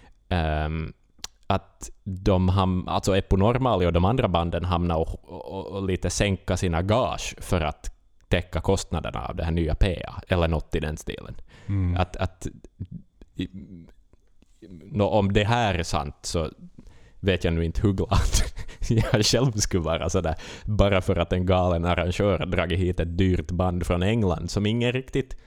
um, 0.66 0.94
att 1.48 1.90
de 2.04 2.50
ham, 2.50 2.88
alltså 2.88 3.18
Eppo 3.18 3.38
Normali 3.38 3.86
och 3.86 3.94
de 3.94 4.06
andra 4.06 4.28
banden 4.28 4.66
hamnar 4.66 4.98
och, 4.98 5.30
och, 5.30 5.68
och, 5.68 5.84
lite 5.84 6.10
sänka 6.10 6.58
sina 6.58 6.82
gage 6.82 7.36
för 7.40 7.62
att 7.62 7.90
täcka 8.28 8.62
kostnaderna 8.62 9.26
av 9.26 9.36
det 9.36 9.44
här 9.44 9.52
nya 9.52 9.76
PA, 9.76 10.22
eller 10.28 10.48
något 10.48 10.76
i 10.76 10.80
den 10.80 10.98
stilen. 10.98 11.36
Mm. 11.68 11.98
Att, 12.02 12.16
att 12.16 12.48
no, 14.92 15.04
om 15.04 15.34
det 15.34 15.44
här 15.44 15.76
är 15.76 15.84
sant 15.84 16.16
så 16.22 16.50
vet 17.24 17.44
jag 17.44 17.54
nu 17.54 17.66
inte 17.66 17.82
hur 17.82 17.94
glad 17.94 18.20
jag 18.90 19.26
själv 19.26 19.52
skulle 19.52 19.84
vara 19.84 20.10
sådär, 20.10 20.36
bara 20.66 21.02
för 21.02 21.16
att 21.16 21.34
en 21.34 21.46
galen 21.46 21.86
arrangör 21.86 22.40
har 22.40 22.46
dragit 22.46 22.80
hit 22.80 23.00
ett 23.00 23.18
dyrt 23.18 23.52
band 23.52 23.86
från 23.86 24.04
England 24.04 24.52
som 24.52 24.66
ingen 24.66 24.92
riktigt 24.92 25.38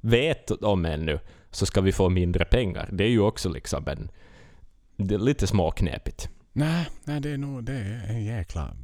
vet 0.00 0.50
om 0.50 0.84
ännu, 0.84 1.18
så 1.50 1.66
ska 1.66 1.80
vi 1.80 1.92
få 1.92 2.08
mindre 2.08 2.44
pengar. 2.44 2.88
Det 2.92 3.04
är 3.04 3.08
ju 3.08 3.20
också 3.20 3.48
liksom 3.48 3.88
en 3.88 4.10
det 4.96 5.14
är 5.14 5.18
lite 5.18 5.46
småknepigt. 5.46 6.28
Nej, 6.52 6.86
nej 7.04 7.20
det 7.20 7.30
är 7.30 7.38
nog 7.38 7.64
det 7.64 7.72
är 7.72 8.06
en 8.08 8.24
jäkla 8.24 8.76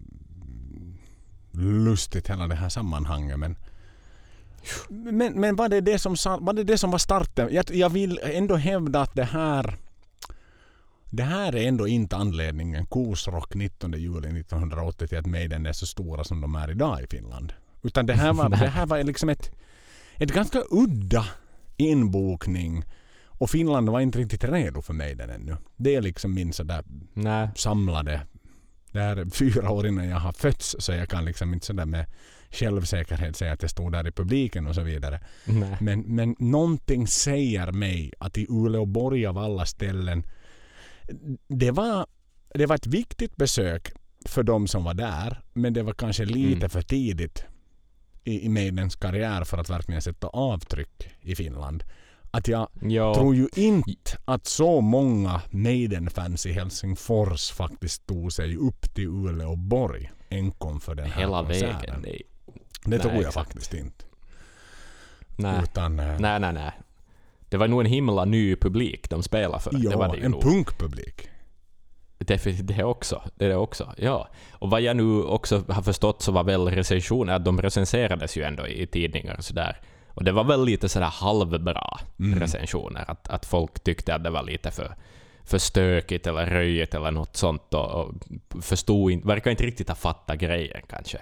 lustigt 1.53 2.31
hela 2.31 2.47
det 2.47 2.55
här 2.55 2.69
sammanhanget. 2.69 3.39
Men, 3.39 3.57
men, 4.89 5.41
men 5.41 5.57
var, 5.57 5.69
det 5.69 5.81
det 5.81 5.99
som, 5.99 6.17
var 6.41 6.53
det 6.53 6.65
det 6.65 6.79
som 6.79 6.91
var 6.91 6.99
starten? 6.99 7.49
Jag, 7.55 7.71
jag 7.71 7.91
vill 7.91 8.21
ändå 8.23 8.57
hävda 8.57 9.01
att 9.01 9.15
det 9.15 9.25
här 9.25 9.77
det 11.11 11.23
här 11.23 11.55
är 11.55 11.69
ändå 11.69 11.89
inte 11.89 12.17
anledningen, 12.17 12.87
Kosrock 12.87 13.55
19 13.55 13.93
juli 13.93 14.41
1980, 14.41 15.09
till 15.09 15.19
att 15.19 15.27
Maiden 15.27 15.67
är 15.67 15.73
så 15.73 15.87
stora 15.87 16.25
som 16.25 16.41
de 16.41 16.55
är 16.55 16.71
idag 16.71 17.03
i 17.03 17.07
Finland. 17.07 17.53
Utan 17.83 18.07
det 18.07 18.15
här 18.15 18.33
var, 18.33 18.49
det 18.49 18.57
här 18.57 18.87
var 18.87 19.03
liksom 19.03 19.29
ett, 19.29 19.51
ett 20.17 20.33
ganska 20.33 20.63
udda 20.71 21.27
inbokning 21.77 22.85
och 23.25 23.51
Finland 23.51 23.89
var 23.89 24.01
inte 24.01 24.19
riktigt 24.19 24.45
redo 24.45 24.83
för 24.83 24.93
mig 24.93 25.15
den 25.15 25.31
ännu. 25.31 25.57
Det 25.77 25.95
är 25.95 26.03
liksom 26.03 26.35
min 26.35 26.53
sådär 26.53 26.85
Nä. 27.15 27.51
samlade... 27.57 28.21
Det 28.93 29.01
är 29.01 29.31
fyra 29.31 29.71
år 29.71 29.87
innan 29.87 30.09
jag 30.09 30.19
har 30.19 30.33
fötts 30.33 30.77
så 30.79 30.93
jag 30.93 31.09
kan 31.09 31.25
liksom 31.25 31.55
inte 31.55 31.67
sådär 31.67 31.85
med 31.85 32.07
självsäkerhet 32.51 33.37
säga 33.37 33.53
att 33.53 33.63
jag 33.63 33.71
stod 33.71 33.93
där 33.93 34.07
i 34.07 34.13
publiken 34.13 34.67
och 34.67 34.75
så 34.75 34.83
vidare. 34.83 35.21
Men, 35.81 36.01
men 36.01 36.37
någonting 36.39 37.07
säger 37.07 37.73
mig 37.73 38.13
att 38.19 38.39
i 38.39 38.47
Uleåborg 38.49 39.27
av 39.27 39.39
alla 39.39 39.67
ställen 39.67 40.23
det 41.49 41.71
var, 41.71 42.07
det 42.55 42.67
var 42.67 42.77
ett 42.77 42.87
viktigt 42.87 43.37
besök 43.37 43.93
för 44.27 44.43
de 44.43 44.69
som 44.69 44.85
var 44.85 44.95
där 44.95 45.43
men 45.53 45.73
det 45.73 45.83
var 45.83 45.93
kanske 45.93 46.25
lite 46.25 46.57
mm. 46.57 46.71
för 46.71 46.83
tidigt 46.83 47.45
i, 48.25 48.45
i 48.45 48.49
Maidens 48.49 48.97
karriär 48.97 49.45
för 49.45 49.59
att 49.59 49.71
verkligen 49.71 50.03
sätta 50.03 50.27
avtryck 50.27 51.11
i 51.21 51.35
Finland 51.35 51.85
att 52.31 52.49
jag 52.49 52.69
ja. 52.81 53.15
tror 53.15 53.35
ju 53.35 53.49
inte 53.57 54.19
att 54.25 54.47
så 54.47 54.81
många 54.81 55.43
Maiden-fans 55.51 56.47
i 56.47 56.53
Helsingfors 56.53 57.51
faktiskt 57.51 58.07
tog 58.07 58.33
sig 58.33 58.57
upp 58.57 58.95
till 58.95 59.09
Uleåborg 59.09 60.13
enkom 60.31 60.81
för 60.81 60.95
den 60.95 61.11
här 61.11 61.21
Hela 61.21 61.45
konserten. 61.45 61.81
vägen. 61.81 62.03
Det, 62.03 62.23
det 62.85 62.91
nej, 62.91 62.99
tror 62.99 63.13
jag 63.13 63.21
exakt. 63.21 63.35
faktiskt 63.35 63.75
inte. 63.75 64.05
Nej. 65.37 65.61
Utan, 65.63 66.01
äh, 66.01 66.21
nej, 66.21 66.41
nej, 66.41 66.53
nej. 66.53 66.73
Det 67.49 67.57
var 67.57 67.69
nog 67.69 67.81
en 67.81 67.87
himla 67.87 68.25
ny 68.25 68.57
publik 68.57 69.11
de 69.11 69.23
spelade 69.23 69.63
för. 69.63 69.71
Ja, 69.75 69.91
det 69.91 69.97
var 69.97 70.17
det 70.17 70.23
en 70.25 70.33
punkpublik. 70.33 71.29
Det, 72.19 72.45
det 72.69 72.85
också. 72.85 73.23
Det 73.37 73.47
är 73.47 73.57
också. 73.57 73.95
Ja. 73.97 74.29
Och 74.53 74.71
vad 74.71 74.81
jag 74.81 74.97
nu 74.97 75.23
också 75.23 75.65
har 75.69 75.83
förstått 75.83 76.23
så 76.23 76.33
var 76.33 76.45
väl 76.45 76.69
recensioner 76.69 77.33
att 77.35 77.45
de 77.45 77.63
recenserades 77.63 78.37
ju 78.37 78.43
ändå 78.43 78.67
i 78.67 78.87
tidningar 78.87 79.35
och 79.39 79.45
sådär. 79.45 79.81
Och 80.09 80.25
det 80.25 80.33
var 80.33 80.45
väl 80.45 80.65
lite 80.65 80.89
sådär 80.89 81.07
halvbra 81.13 81.99
Mm. 82.19 82.41
recensioner. 82.41 83.05
Att, 83.11 83.29
att 83.29 83.47
folk 83.47 83.81
tyckte 83.85 84.15
att 84.15 84.25
det 84.25 84.31
var 84.31 84.43
lite 84.43 84.71
för, 84.71 84.95
för 85.45 85.59
stökigt 85.59 86.27
eller 86.27 86.47
röjigt 86.47 86.95
eller 86.95 87.11
något 87.11 87.37
sånt. 87.37 87.75
Och, 87.75 87.95
och 87.95 88.15
förstod 88.61 89.11
inte, 89.11 89.29
verkar 89.29 89.51
inte 89.51 89.65
riktigt 89.65 89.89
ha 89.89 89.97
fattat 89.97 90.39
grejen 90.39 90.81
kanske. 90.89 91.19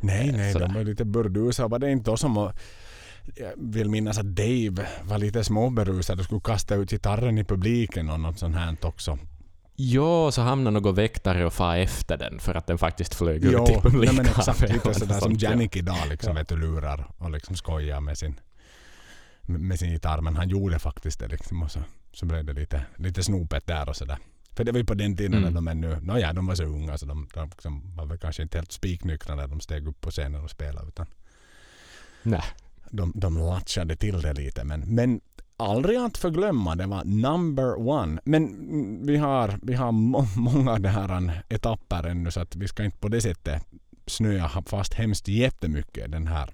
Nej, 0.00 0.32
nej, 0.32 0.52
Sådär. 0.52 0.66
de 0.68 0.74
var 0.74 0.84
lite 0.84 1.04
burdusa. 1.04 1.68
Var 1.68 1.78
det 1.78 1.90
inte 1.90 2.10
då 2.10 2.16
som 2.16 2.50
jag 3.34 3.52
vill 3.56 3.90
minnas 3.90 4.18
att 4.18 4.26
Dave 4.26 4.86
var 5.04 5.18
lite 5.18 5.44
småberusad 5.44 6.18
och 6.18 6.24
skulle 6.24 6.40
kasta 6.40 6.74
ut 6.74 6.90
gitarren 6.90 7.38
i 7.38 7.44
publiken 7.44 8.10
och 8.10 8.20
något 8.20 8.38
sånt 8.38 8.56
här 8.56 8.76
också. 8.82 9.18
Ja, 9.78 10.30
så 10.30 10.42
hamnade 10.42 10.80
någon 10.80 10.94
väktare 10.94 11.46
och 11.46 11.52
fa 11.52 11.76
efter 11.76 12.16
den 12.16 12.38
för 12.38 12.54
att 12.54 12.66
den 12.66 12.78
faktiskt 12.78 13.14
flög 13.14 13.44
Jo, 13.44 13.62
ut 13.64 13.70
i 13.70 13.80
publiken. 13.82 14.16
men 14.16 14.26
exakt. 14.26 14.60
Lite 14.60 14.94
sådär 14.94 15.20
som. 15.20 15.32
Janik 15.34 15.76
idag 15.76 16.08
liksom, 16.08 16.30
Ja. 16.30 16.38
vet 16.40 16.48
du, 16.48 16.56
lurar 16.56 17.06
och 17.18 17.30
liksom 17.30 17.56
skojar 17.56 18.00
med 18.00 18.18
sin, 18.18 18.40
med 19.42 19.78
sin 19.78 19.90
gitarr. 19.92 20.20
Men 20.20 20.36
han 20.36 20.48
gjorde 20.48 20.78
faktiskt 20.78 21.20
det 21.20 21.28
liksom 21.28 21.62
och 21.62 21.70
så, 21.70 21.80
så 22.12 22.26
blev 22.26 22.44
det 22.44 22.52
lite, 22.52 22.84
lite 22.96 23.22
snopet 23.22 23.66
där 23.66 23.88
och 23.88 23.96
sådär. 23.96 24.18
För 24.52 24.64
det 24.64 24.72
var 24.72 24.78
ju 24.78 24.84
på 24.84 24.94
den 24.94 25.16
tiden 25.16 25.32
Mm. 25.34 25.42
när 25.44 25.50
de 25.50 25.68
ännu, 25.68 26.00
nåja 26.00 26.32
de 26.32 26.46
var 26.46 26.54
så 26.54 26.64
unga 26.64 26.98
så 26.98 27.06
de, 27.06 27.28
de 27.34 27.48
liksom 27.50 27.96
var 27.96 28.06
väl 28.06 28.18
kanske 28.18 28.42
inte 28.42 28.58
helt 28.58 28.72
spiknyktra 28.72 29.34
när 29.34 29.46
de 29.46 29.60
steg 29.60 29.88
upp 29.88 30.00
på 30.00 30.10
scenen 30.10 30.44
och 30.44 30.50
spelade 30.50 30.88
utan 30.88 31.06
Nej. 32.22 32.42
De, 32.90 33.12
de 33.14 33.38
latchade 33.38 33.96
till 33.96 34.20
det 34.20 34.32
lite. 34.32 34.64
Men, 34.64 34.80
men 34.80 35.20
aldrig 35.56 35.98
att 35.98 36.18
förglömma, 36.18 36.76
det 36.76 36.86
var 36.86 37.04
number 37.04 37.88
one. 37.88 38.20
Men 38.24 38.44
mm, 38.44 39.06
vi 39.06 39.16
har, 39.16 39.58
vi 39.62 39.74
har 39.74 39.92
må, 39.92 40.26
många 40.36 40.78
det 40.78 40.88
här 40.88 41.42
etapper 41.48 42.04
ännu 42.04 42.30
så 42.30 42.40
att 42.40 42.56
vi 42.56 42.68
ska 42.68 42.84
inte 42.84 42.98
på 42.98 43.08
det 43.08 43.20
sättet 43.20 43.62
snöa 44.06 44.48
fast 44.66 44.94
hemskt 44.94 45.28
jättemycket 45.28 46.12
den 46.12 46.26
här. 46.26 46.50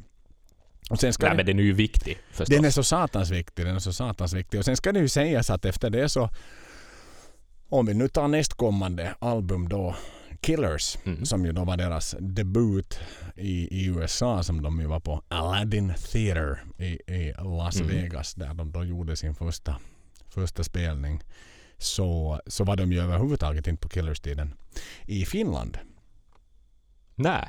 Och 0.90 1.00
sen 1.00 1.12
ska 1.12 1.26
Nej, 1.26 1.30
det, 1.30 1.36
men 1.36 1.46
den 1.46 1.58
är 1.58 1.62
ju 1.62 1.72
viktig 1.72 2.18
förstås. 2.30 2.56
den 2.56 2.64
är 2.64 2.70
så 2.70 2.84
satans 2.84 3.30
viktig, 3.30 3.66
den 3.66 3.74
är 3.74 3.78
så 3.78 3.92
satans 3.92 4.32
viktig. 4.32 4.58
Och 4.60 4.64
sen 4.64 4.76
ska 4.76 4.92
det 4.92 5.00
ju 5.00 5.08
sägas 5.08 5.50
att 5.50 5.64
efter 5.64 5.90
det 5.90 6.08
så 6.08 6.30
om 7.68 7.86
vi 7.86 7.94
nu 7.94 8.08
tar 8.08 8.28
nästkommande 8.28 9.14
album 9.18 9.68
då 9.68 9.96
Killers 10.42 10.98
Mm. 11.04 11.24
som 11.26 11.44
ju 11.46 11.52
då 11.52 11.64
var 11.64 11.76
deras 11.76 12.14
debut 12.20 13.00
i, 13.36 13.80
i 13.80 13.86
USA 13.86 14.42
som 14.42 14.62
de 14.62 14.80
ju 14.80 14.86
var 14.86 15.00
på 15.00 15.22
Aladdin 15.28 15.94
Theater 16.12 16.62
i, 16.78 16.84
i 17.12 17.34
Las 17.38 17.76
Mm. 17.80 17.88
Vegas 17.88 18.34
där 18.34 18.54
de 18.54 18.72
då 18.72 18.84
gjorde 18.84 19.16
sin 19.16 19.34
första, 19.34 19.76
första 20.28 20.64
spelning. 20.64 21.20
Så, 21.78 22.40
så 22.46 22.64
var 22.64 22.76
de 22.76 22.92
ju 22.92 23.00
överhuvudtaget 23.00 23.66
inte 23.66 23.80
på 23.82 23.88
Killers-tiden 23.88 24.54
i 25.06 25.24
Finland. 25.24 25.78
Nej. 27.14 27.48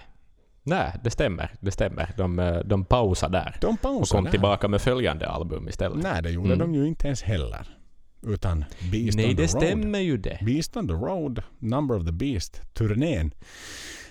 Nej, 0.63 0.93
det 1.03 1.11
stämmer. 1.11 1.51
Det 1.59 1.71
stämmer. 1.71 2.13
De, 2.17 2.39
eh, 2.39 2.57
de 2.59 2.85
pausade 2.85 3.37
där. 3.37 3.57
De 3.61 3.73
Och 3.73 3.81
pausade 3.81 4.17
kom 4.17 4.23
där. 4.23 4.31
tillbaka 4.31 4.67
med 4.67 4.81
följande 4.81 5.27
album 5.29 5.67
istället. 5.69 6.03
Nej, 6.03 6.21
det 6.23 6.31
gjorde 6.31 6.53
Mm. 6.53 6.59
de 6.59 6.75
ju 6.75 6.87
inte 6.87 7.07
ens 7.07 7.21
heller. 7.23 7.77
Utan 8.23 8.65
Beast 8.91 9.17
Nej, 9.17 9.29
on 9.29 9.35
the 9.35 9.41
det 9.41 9.53
Road. 9.53 9.63
stämmer 9.63 9.99
ju 9.99 10.17
det. 10.17 10.39
Beast 10.45 10.77
on 10.77 10.87
the 10.87 10.93
Road, 10.93 11.41
Number 11.59 11.95
of 11.97 12.05
the 12.05 12.11
Beast, 12.11 12.61
turnén. 12.73 13.33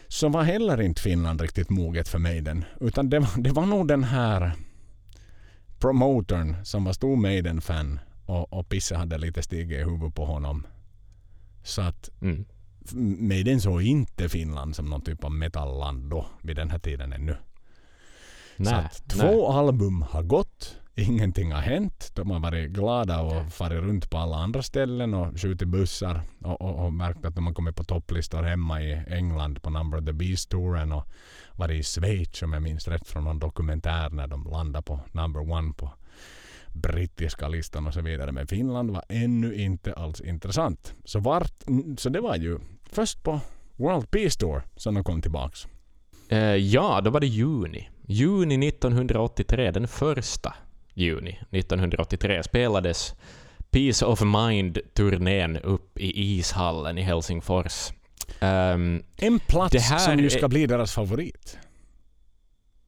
Så 0.08 0.28
var 0.28 0.42
heller 0.42 0.80
inte 0.80 1.02
Finland 1.02 1.40
riktigt 1.40 1.70
moget 1.70 2.08
för 2.08 2.18
Maiden. 2.18 2.64
Utan 2.80 3.10
det 3.10 3.18
var, 3.18 3.28
det 3.42 3.50
var 3.50 3.66
nog 3.66 3.88
den 3.88 4.04
här 4.04 4.52
promotern 5.78 6.56
som 6.64 6.84
var 6.84 6.92
stor 6.92 7.16
Maiden-fan 7.16 8.00
och, 8.26 8.52
och 8.52 8.68
Pisse 8.68 8.96
hade 8.96 9.18
lite 9.18 9.42
stigit 9.42 9.80
i 9.80 9.84
huvudet 9.84 10.14
på 10.14 10.24
honom. 10.24 10.66
Så 11.62 11.82
att 11.82 12.10
Mm. 12.20 12.44
Maiden 13.28 13.60
såg 13.60 13.82
inte 13.82 14.28
Finland 14.28 14.76
som 14.76 14.86
någon 14.86 15.00
typ 15.00 15.24
av 15.24 15.32
metalland 15.32 16.10
då 16.10 16.26
vid 16.42 16.56
den 16.56 16.70
här 16.70 16.78
tiden 16.78 17.12
ännu. 17.12 17.36
Så 18.56 18.62
Nej, 18.62 18.74
att 18.74 19.08
två 19.08 19.48
album 19.52 20.02
har 20.02 20.22
gått. 20.22 20.76
Ingenting 20.94 21.52
har 21.52 21.60
hänt. 21.60 22.10
De 22.14 22.30
har 22.30 22.40
varit 22.40 22.70
glada 22.70 23.20
och 23.20 23.52
farit 23.52 23.82
runt 23.82 24.10
på 24.10 24.18
alla 24.18 24.36
andra 24.36 24.62
ställen 24.62 25.14
och 25.14 25.40
skjutit 25.40 25.68
bussar 25.68 26.20
och, 26.40 26.60
och, 26.60 26.84
och 26.84 26.92
märkt 26.92 27.24
att 27.24 27.34
de 27.34 27.46
har 27.46 27.54
kommit 27.54 27.76
på 27.76 27.84
topplistor 27.84 28.42
hemma 28.42 28.82
i 28.82 29.02
England 29.08 29.62
på 29.62 29.70
Number 29.70 29.98
of 29.98 30.04
the 30.04 30.12
Beast-touren 30.12 30.92
och 30.92 31.08
varit 31.52 31.80
i 31.80 31.82
Schweiz 31.82 32.42
om 32.42 32.52
jag 32.52 32.62
minns 32.62 32.88
rätt 32.88 33.08
från 33.08 33.24
någon 33.24 33.38
dokumentär 33.38 34.10
när 34.10 34.26
de 34.26 34.44
landade 34.44 34.82
på 34.82 35.00
number 35.12 35.52
one 35.52 35.72
på 35.72 35.92
brittiska 36.72 37.48
listan 37.48 37.86
och 37.86 37.94
så 37.94 38.00
vidare. 38.00 38.32
Men 38.32 38.46
Finland 38.46 38.90
var 38.90 39.04
ännu 39.08 39.54
inte 39.54 39.92
alls 39.92 40.20
intressant. 40.20 40.94
Så, 41.04 41.18
vart, 41.20 41.62
så 41.98 42.08
det 42.08 42.20
var 42.20 42.36
ju 42.36 42.58
först 42.82 43.22
på 43.22 43.40
World 43.76 44.10
Peace 44.10 44.38
Tour 44.38 44.62
som 44.76 44.94
de 44.94 45.04
kom 45.04 45.22
tillbaks. 45.22 45.66
Eh, 46.28 46.38
ja, 46.38 47.00
då 47.00 47.10
var 47.10 47.20
det 47.20 47.26
juni. 47.26 47.88
Juni 48.06 48.68
1983, 48.68 49.70
den 49.70 49.88
första 49.88 50.54
juni 50.94 51.38
1983, 51.50 52.42
spelades 52.42 53.14
Peace 53.70 54.04
of 54.06 54.20
Mind-turnén 54.22 55.56
upp 55.56 55.98
i 55.98 56.22
ishallen 56.38 56.98
i 56.98 57.02
Helsingfors. 57.02 57.90
Ehm, 58.40 59.02
En 59.16 59.38
plats 59.38 59.90
här 59.90 59.98
som 59.98 60.18
ju 60.18 60.30
ska 60.30 60.48
bli 60.48 60.66
deras 60.66 60.94
favorit. 60.94 61.58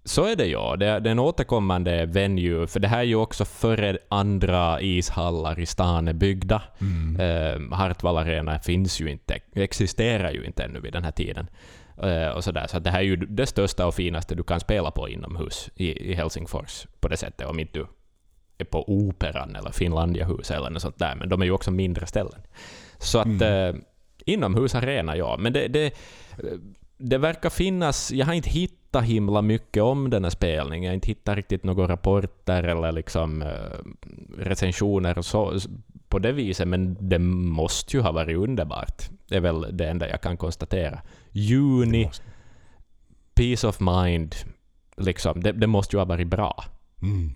så 0.04 0.24
är 0.24 0.36
det 0.36 0.46
ja. 0.46 0.76
Det, 0.76 0.86
det 1.00 1.08
är 1.08 1.12
en 1.12 1.18
återkommande 1.18 2.06
venue, 2.06 2.66
för 2.66 2.80
det 2.80 2.88
här 2.88 2.98
är 2.98 3.02
ju 3.02 3.14
också 3.14 3.44
före 3.44 3.98
andra 4.08 4.80
ishallar 4.80 5.60
i 5.60 5.66
stan 5.66 6.08
är 6.08 6.12
byggda. 6.12 6.62
Mm. 6.80 7.20
Eh, 7.70 7.76
Hartwall 7.78 8.16
Arena 8.18 8.58
finns 8.58 9.00
ju 9.00 9.10
inte, 9.10 9.38
existerar 9.54 10.30
ju 10.30 10.44
inte 10.44 10.64
ännu 10.64 10.80
vid 10.80 10.92
den 10.92 11.04
här 11.04 11.12
tiden. 11.12 11.46
Eh, 12.02 12.28
och 12.28 12.44
sådär. 12.44 12.66
Så 12.66 12.78
det 12.78 12.90
här 12.90 12.98
är 12.98 13.02
ju 13.04 13.16
det 13.16 13.46
största 13.46 13.86
och 13.86 13.94
finaste 13.94 14.34
du 14.34 14.42
kan 14.42 14.60
spela 14.60 14.90
på 14.90 15.08
inomhus 15.08 15.70
i, 15.76 16.10
i 16.10 16.14
Helsingfors 16.14 16.86
på 17.00 17.08
det 17.08 17.16
sättet, 17.16 17.46
om 17.46 17.60
inte 17.60 17.78
du 17.78 17.86
är 18.58 18.64
på 18.64 18.84
Operan 18.90 19.56
eller 19.56 19.70
Finlandiahuset 19.70 20.56
eller 20.56 20.70
något 20.70 20.82
sånt 20.82 20.98
där, 20.98 21.14
men 21.14 21.28
de 21.28 21.42
är 21.42 21.46
ju 21.46 21.52
också 21.52 21.70
mindre 21.70 22.06
ställen. 22.06 22.40
Så 22.98 23.18
att 23.18 23.26
Mm. 23.26 23.42
eh, 23.76 23.82
inomhusarena, 24.26 25.16
ja. 25.16 25.36
Men 25.38 25.52
det, 25.52 25.68
det, 25.68 25.94
det 26.98 27.18
verkar 27.18 27.50
finnas, 27.50 28.12
jag 28.12 28.26
har 28.26 28.32
inte 28.34 28.50
hittat 28.50 29.04
himla 29.04 29.42
mycket 29.42 29.82
om 29.82 30.10
den 30.10 30.24
här 30.24 30.30
spelningen. 30.30 30.84
Jag 30.84 30.90
har 30.90 30.94
inte 30.94 31.08
hittat 31.08 31.36
riktigt 31.36 31.64
några 31.64 31.88
rapporter 31.88 32.62
eller 32.62 32.92
liksom 32.92 33.42
eh, 33.42 33.48
recensioner 34.38 35.18
och 35.18 35.24
så, 35.24 35.58
på 36.08 36.18
det 36.18 36.32
viset, 36.32 36.68
men 36.68 36.96
det 37.08 37.18
måste 37.18 37.96
ju 37.96 38.02
ha 38.02 38.12
varit 38.12 38.36
underbart. 38.36 39.02
Det 39.28 39.36
är 39.36 39.40
väl 39.40 39.76
det 39.76 39.88
enda 39.88 40.08
jag 40.08 40.20
kan 40.20 40.36
konstatera. 40.36 41.00
Juni, 41.36 42.04
måste- 42.04 42.22
peace 43.34 43.66
of 43.68 43.80
mind, 43.80 44.34
liksom, 44.96 45.40
det, 45.42 45.52
det 45.52 45.66
måste 45.66 45.96
ju 45.96 46.00
ha 46.00 46.04
varit 46.04 46.28
bra. 46.28 46.64
Mm. 47.02 47.34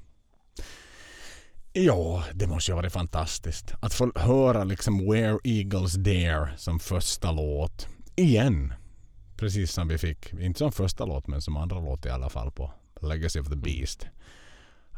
Ja, 1.73 2.25
det 2.35 2.47
måste 2.47 2.71
ju 2.71 2.75
ha 2.75 2.83
varit 2.83 2.93
fantastiskt. 2.93 3.75
Att 3.81 3.95
få 3.95 4.13
höra 4.15 4.65
liksom 4.65 5.11
Where 5.11 5.39
Eagles 5.45 5.93
Dare 5.95 6.51
som 6.57 6.81
första 6.81 7.33
låt. 7.33 7.89
Igen. 8.17 8.73
Precis 9.37 9.73
som 9.73 9.89
vi 9.89 9.99
fick, 9.99 10.33
inte 10.33 10.59
som 10.59 10.73
första 10.73 11.05
låt 11.05 11.27
men 11.27 11.43
som 11.43 11.57
andra 11.57 11.81
låt 11.81 12.07
i 12.07 12.11
alla 12.11 12.29
fall 12.29 12.51
på 12.51 12.73
Legacy 13.01 13.41
of 13.41 13.49
the 13.49 13.57
Beast. 13.57 14.07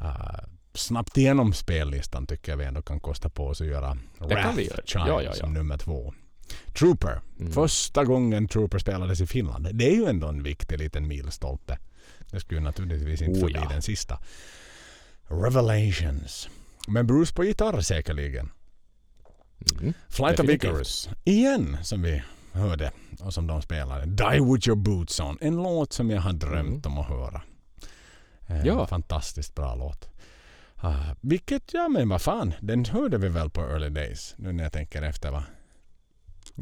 Uh, 0.03 0.36
snabbt 0.74 1.16
igenom 1.16 1.53
spellistan 1.53 2.26
tycker 2.26 2.53
jag 2.53 2.57
vi 2.57 2.64
ändå 2.64 2.82
kan 2.82 3.01
kosta 3.01 3.28
på 3.28 3.46
oss 3.46 3.61
att 3.61 3.66
göra 3.66 3.98
Wrath. 4.18 4.57
Child 4.59 4.82
Ja, 4.94 5.07
ja, 5.09 5.22
ja. 5.22 5.32
som 5.32 5.53
nummer 5.55 5.76
två. 5.78 6.14
Trooper. 6.78 7.20
Mm. 7.40 7.53
Första 7.53 8.05
gången 8.05 8.48
Trooper 8.48 8.78
spelades 8.78 9.20
i 9.20 9.26
Finland. 9.26 9.68
Det 9.72 9.84
är 9.90 9.94
ju 9.94 10.05
ändå 10.07 10.26
en 10.26 10.42
viktig 10.42 10.78
liten 10.78 11.09
milstolpe. 11.09 11.78
Det 12.30 12.40
skulle 12.40 12.61
ju 12.61 12.64
naturligtvis 12.64 13.22
inte 13.22 13.40
Oh, 13.40 13.44
bli 13.44 13.55
ja. 13.55 13.68
den 13.68 13.82
sista. 13.82 14.18
Revelations. 15.28 16.48
Men 16.88 17.07
Bruce 17.07 17.34
på 17.34 17.44
gitarr 17.44 17.80
säkerligen. 17.80 18.51
Mm. 19.80 19.92
Flight 20.09 20.40
of. 20.40 20.48
Icarus. 20.48 21.09
Igen 21.24 21.76
som 21.82 22.03
vi 22.03 22.22
hörde 22.53 22.92
och 23.20 23.34
som 23.34 23.46
de 23.46 23.62
spelade. 23.62 24.07
Die 24.07 24.40
with 24.53 24.68
your 24.68 24.76
boots 24.76 25.20
on. 25.20 25.38
En 25.40 25.57
låt 25.57 25.92
som 25.92 26.11
jag 26.11 26.20
har 26.20 26.32
drömt 26.32 26.86
om 26.86 26.98
att 26.98 27.09
höra. 27.09 27.42
Eh, 28.46 28.66
Ja. 28.66 28.86
Fantastiskt 28.86 29.55
bra 29.55 29.74
låt. 29.74 30.09
Uh, 30.84 31.12
vilket, 31.20 31.62
ja 31.72 31.88
men 31.88 32.09
vad 32.09 32.22
fan, 32.22 32.55
den 32.61 32.84
hörde 32.84 33.18
vi 33.18 33.28
väl 33.28 33.51
på 33.51 33.61
Early 33.61 33.88
Days 33.88 34.34
nu 34.38 34.53
när 34.53 34.62
jag 34.62 34.72
tänker 34.72 35.03
efter 35.03 35.30
va? 35.30 35.44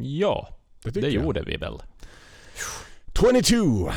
Ja, 0.02 0.48
det 0.84 1.00
jag. 1.00 1.10
gjorde 1.12 1.42
vi 1.42 1.56
väl. 1.56 1.78
22! 3.14 3.90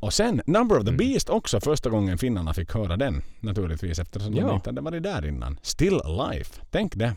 Och 0.00 0.12
sen 0.12 0.42
Number 0.46 0.76
of 0.78 0.84
the 0.84 0.90
Mm. 0.90 0.96
Beast 0.96 1.28
också 1.30 1.60
första 1.60 1.90
gången 1.90 2.18
finnarna 2.18 2.54
fick 2.54 2.74
höra 2.74 2.96
den 2.96 3.22
naturligtvis 3.40 3.98
eftersom 3.98 4.34
de 4.34 4.40
Ja. 4.40 4.54
inte 4.54 4.68
hade 4.70 4.80
varit 4.80 5.02
där 5.02 5.26
innan. 5.26 5.58
Still 5.62 6.00
Life. 6.30 6.60
Tänk 6.70 6.94
det. 6.96 7.14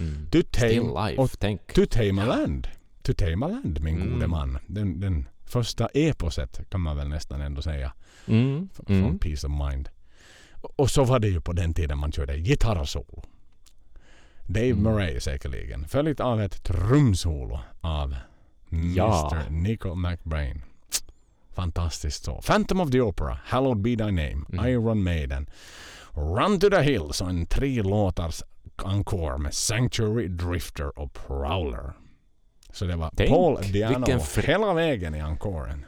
Mm. 0.00 0.26
To 0.30 0.38
tame, 0.52 0.80
och 0.80 2.22
a 2.22 2.26
land. 2.26 2.68
To 3.02 3.12
tame 3.14 3.46
a 3.46 3.48
land 3.48 3.80
min 3.80 3.96
Mm. 3.96 4.12
gode 4.14 4.26
man. 4.26 4.58
Den, 4.66 5.00
den 5.00 5.28
första 5.44 5.86
eposet 5.86 6.60
kan 6.70 6.80
man 6.80 6.96
väl 6.96 7.08
nästan 7.08 7.40
ändå 7.40 7.62
säga. 7.62 7.92
Mm. 8.26 8.68
Från 8.74 8.96
Mm. 8.96 9.18
Peace 9.18 9.46
of 9.46 9.52
Mind. 9.70 9.88
Och- 10.52 10.72
Och 10.80 10.90
så 10.90 11.04
var 11.04 11.18
det 11.18 11.28
ju 11.28 11.40
på 11.40 11.52
den 11.52 11.74
tiden 11.74 11.98
man 11.98 12.12
körde 12.12 12.36
gitarrsolo. 12.38 13.22
Dave 14.46 14.70
Mm. 14.70 14.82
Murray 14.82 15.20
säkerligen. 15.20 15.88
Följt 15.88 16.20
av 16.20 16.40
ett 16.42 16.62
trumsolo 16.62 17.60
av 17.80 18.16
Ja. 18.96 19.30
Mr. 19.32 19.50
Nico 19.50 19.94
McBrain. 19.94 20.62
Fantastiskt 21.54 22.24
så. 22.24 22.40
Phantom 22.42 22.80
of 22.80 22.90
the 22.90 23.00
Opera, 23.00 23.38
Hallowed 23.44 23.80
Be 23.80 23.90
Thy 23.90 24.04
Name, 24.12 24.44
Mm. 24.52 24.66
Iron 24.66 25.02
Maiden, 25.02 25.46
Run 26.12 26.60
to 26.60 26.70
the 26.70 26.82
Hills 26.82 27.20
och 27.20 27.28
en 27.28 27.46
tre 27.46 27.82
låtars 27.82 28.42
encore 28.84 29.38
med 29.38 29.54
Sanctuary, 29.54 30.28
Drifter 30.28 30.98
och 30.98 31.12
Prowler. 31.12 31.92
Så 32.72 32.84
det 32.84 32.96
var 32.96 33.10
Tänk, 33.16 33.30
Paul 33.30 33.58
Diano 33.72 33.98
vilken 33.98 34.20
fr- 34.20 34.46
hela 34.46 34.74
vägen 34.74 35.14
i 35.14 35.20
encoren. 35.20 35.84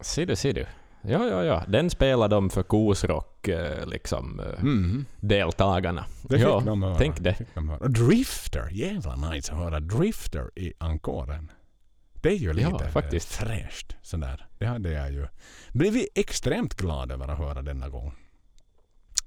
Ser 0.00 0.26
du, 0.26 0.36
ser 0.36 0.52
du. 0.52 0.66
Ja, 1.02 1.26
ja, 1.28 1.44
ja. 1.44 1.64
Den 1.68 1.90
spelar 1.90 2.28
de 2.28 2.50
för 2.50 2.62
kosrock, 2.62 3.48
eh, 3.48 3.86
liksom, 3.86 4.40
eh, 4.40 4.60
Mm. 4.60 5.04
deltagarna. 5.20 6.04
Det 6.22 6.34
fick 6.38 6.46
ja, 6.46 6.62
de 6.66 6.82
höra. 6.82 6.94
tänk 6.98 7.20
det. 7.20 7.34
Fick 7.34 7.54
de 7.54 7.68
höra. 7.68 7.88
Drifter, 7.88 8.68
jävla 8.72 9.16
nice 9.16 9.52
att 9.52 9.58
höra 9.58 9.80
Drifter 9.80 10.50
i 10.56 10.72
encoren. 10.78 11.50
Det 12.14 12.28
är 12.28 12.34
ju 12.36 12.52
lite 12.52 12.68
Ja, 12.70 12.78
faktiskt. 12.78 13.32
fräscht. 13.32 13.96
Sådär. 14.02 14.46
Det 14.58 14.66
hade 14.66 14.92
jag 14.92 15.12
ju 15.12 15.26
blivit 15.72 16.08
extremt 16.14 16.74
glad 16.74 17.12
över 17.12 17.28
att 17.28 17.38
höra 17.38 17.62
denna 17.62 17.88
gång. 17.88 18.12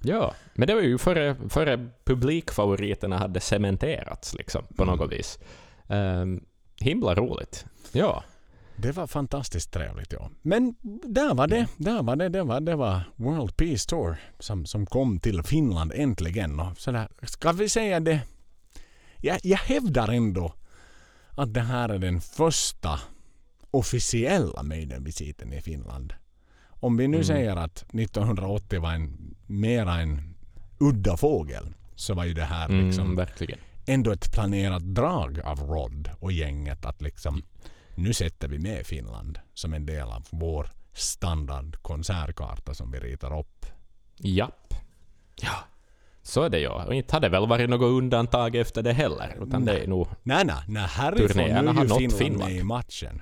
Ja, 0.05 0.33
men 0.53 0.67
det 0.67 0.73
var 0.75 0.81
ju 0.81 0.97
före, 0.97 1.35
före 1.49 1.89
publikfavoriterna 2.05 3.17
hade 3.17 3.39
cementerats 3.39 4.33
liksom, 4.33 4.63
på 4.77 4.83
Mm. 4.83 4.95
något 4.97 5.11
vis. 5.11 5.39
Um, 5.87 6.45
himla 6.81 7.15
roligt. 7.15 7.65
Ja. 7.91 8.23
Det 8.75 8.91
var 8.91 9.07
fantastiskt 9.07 9.71
trevligt 9.71 10.13
ja. 10.13 10.29
Men 10.41 10.75
där 11.03 11.33
var 11.33 11.47
det. 11.47 11.67
Där 11.77 12.03
var 12.03 12.15
det. 12.15 12.29
Det 12.29 12.43
var, 12.43 12.59
det 12.61 12.75
var 12.75 13.01
World 13.15 13.57
Peace 13.57 13.89
Tour 13.89 14.15
som, 14.39 14.65
som 14.65 14.85
kom 14.85 15.19
till 15.19 15.43
Finland 15.43 15.91
äntligen. 15.95 16.59
Och 16.59 16.77
sådär, 16.77 17.07
ska 17.21 17.51
vi 17.51 17.69
säga 17.69 17.99
det? 17.99 18.21
Jag, 19.17 19.39
jag 19.43 19.57
hävdar 19.57 20.07
ändå 20.07 20.53
att 21.29 21.53
det 21.53 21.61
här 21.61 21.89
är 21.89 21.99
den 21.99 22.21
första 22.21 22.99
officiella 23.71 24.63
Maiden-visiten 24.63 25.53
i 25.53 25.61
Finland. 25.61 26.13
Om 26.67 26.97
vi 26.97 27.07
nu 27.07 27.17
Mm. 27.17 27.25
säger 27.27 27.55
att 27.55 27.85
1980 27.93 28.81
var 28.81 28.91
en 28.93 29.35
mera 29.47 29.93
en 30.01 30.35
udda 30.79 31.17
fågel 31.17 31.73
så 31.95 32.13
var 32.13 32.25
ju 32.25 32.33
det 32.33 32.43
här 32.43 32.69
Mm, 32.69 32.85
liksom 32.87 33.15
verkligen. 33.15 33.59
ändå 33.85 34.11
ett 34.11 34.31
planerat 34.33 34.83
drag 34.83 35.39
av 35.39 35.59
Rod 35.59 36.09
och 36.19 36.31
gänget 36.31 36.85
att 36.85 37.01
liksom 37.01 37.43
nu 37.95 38.13
sätter 38.13 38.47
vi 38.47 38.59
med 38.59 38.85
Finland 38.85 39.39
som 39.53 39.73
en 39.73 39.85
del 39.85 40.07
av 40.07 40.27
vår 40.29 40.69
standard 40.93 41.77
konsertkarta 41.81 42.73
som 42.73 42.91
vi 42.91 42.99
ritar 42.99 43.39
upp. 43.39 43.65
Japp. 44.17 44.73
Ja. 45.35 45.55
Så 46.21 46.41
är 46.43 46.49
det 46.49 46.59
ju. 46.59 46.67
Och 46.67 46.93
inte 46.93 47.15
hade 47.15 47.29
väl 47.29 47.47
varit 47.47 47.69
något 47.69 47.91
undantag 48.03 48.55
efter 48.55 48.83
det 48.83 48.93
heller. 48.93 49.37
Utan 49.41 49.65
det 49.65 49.79
är 49.79 49.87
nog... 49.87 50.07
Nej, 50.23 50.45
nej, 50.45 50.55
nej 50.67 50.87
härifrån 50.87 51.37
nu 51.37 51.43
är 51.43 51.99
ju 52.01 52.09
Finland, 52.09 52.13
Finland. 52.17 52.51
med 52.51 52.59
i 52.59 52.63
matchen. 52.63 53.21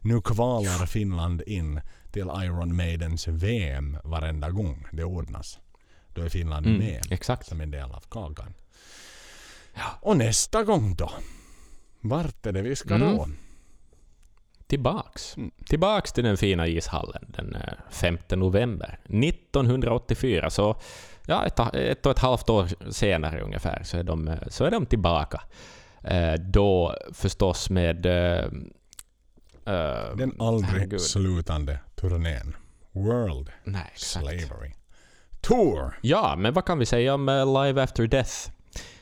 Nu 0.00 0.20
kvalar 0.20 0.86
Finland 0.86 1.42
in 1.46 1.80
till 2.12 2.30
Iron 2.44 2.76
Maidens 2.76 3.28
VM 3.28 3.98
varenda 4.04 4.50
gång 4.50 4.86
det 4.92 5.04
ordnas. 5.04 5.58
Då 6.14 6.22
är 6.22 6.28
Finland 6.28 6.66
Mm, 6.66 6.78
med 6.78 7.02
exakt. 7.10 7.46
som 7.46 7.60
en 7.60 7.70
del 7.70 7.90
av 7.92 8.04
kakan. 8.08 8.54
Och 10.00 10.16
nästa 10.16 10.62
gång 10.64 10.94
då? 10.94 11.10
Vart 12.00 12.46
är 12.46 12.52
det 12.52 12.62
vi 12.62 12.76
ska 12.76 12.94
Mm. 12.94 13.16
då? 13.16 13.28
Tillbaks. 14.72 15.36
Mm. 15.36 15.50
Tillbaks 15.66 16.12
till 16.12 16.24
den 16.24 16.36
fina 16.36 16.66
ishallen 16.66 17.24
den 17.28 17.54
eh, 17.54 17.72
5 17.90 18.18
november 18.30 18.98
1984. 19.04 20.50
Så 20.50 20.76
ja, 21.26 21.46
ett, 21.46 21.74
ett 21.74 22.06
och 22.06 22.12
ett 22.12 22.18
halvt 22.18 22.50
år 22.50 22.90
senare 22.92 23.40
ungefär 23.40 23.82
så 23.84 23.98
är 23.98 24.02
de, 24.02 24.28
eh, 24.28 24.38
så 24.48 24.64
är 24.64 24.70
de 24.70 24.86
tillbaka. 24.86 25.40
Eh, 26.04 26.32
då 26.34 26.96
förstås 27.12 27.70
med... 27.70 28.06
Eh, 28.06 28.44
eh, 29.66 30.16
Den 30.16 30.36
aldrig 30.38 30.70
herregud. 30.72 31.00
slutande 31.00 31.78
turnén. 31.94 32.56
World 32.92 33.50
Nej. 33.64 33.92
Slavery 33.94 34.72
Tour. 35.40 35.98
Ja, 36.02 36.34
men 36.38 36.52
vad 36.54 36.64
kan 36.64 36.78
vi 36.78 36.86
säga 36.86 37.14
om 37.14 37.28
eh, 37.28 37.62
Live 37.64 37.82
After 37.82 38.06
Death? 38.06 38.50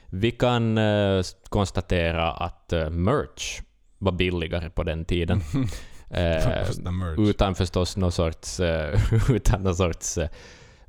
Vi 0.07 0.31
kan 0.31 0.79
eh, 0.79 1.23
konstatera 1.49 2.33
att 2.33 2.73
eh, 2.73 2.91
merch 2.91 3.61
var 4.01 4.13
billigare 4.13 4.71
på 4.71 4.83
den 4.83 5.05
tiden. 5.05 5.41
Eh, 6.13 6.71
utan 7.19 7.55
förstås 7.55 7.97
någon 7.97 8.13
sorts, 8.13 8.61
eh, 8.61 9.01
utan 9.31 9.63
någon 9.63 9.75
sorts 9.75 10.19
eh, 10.19 10.29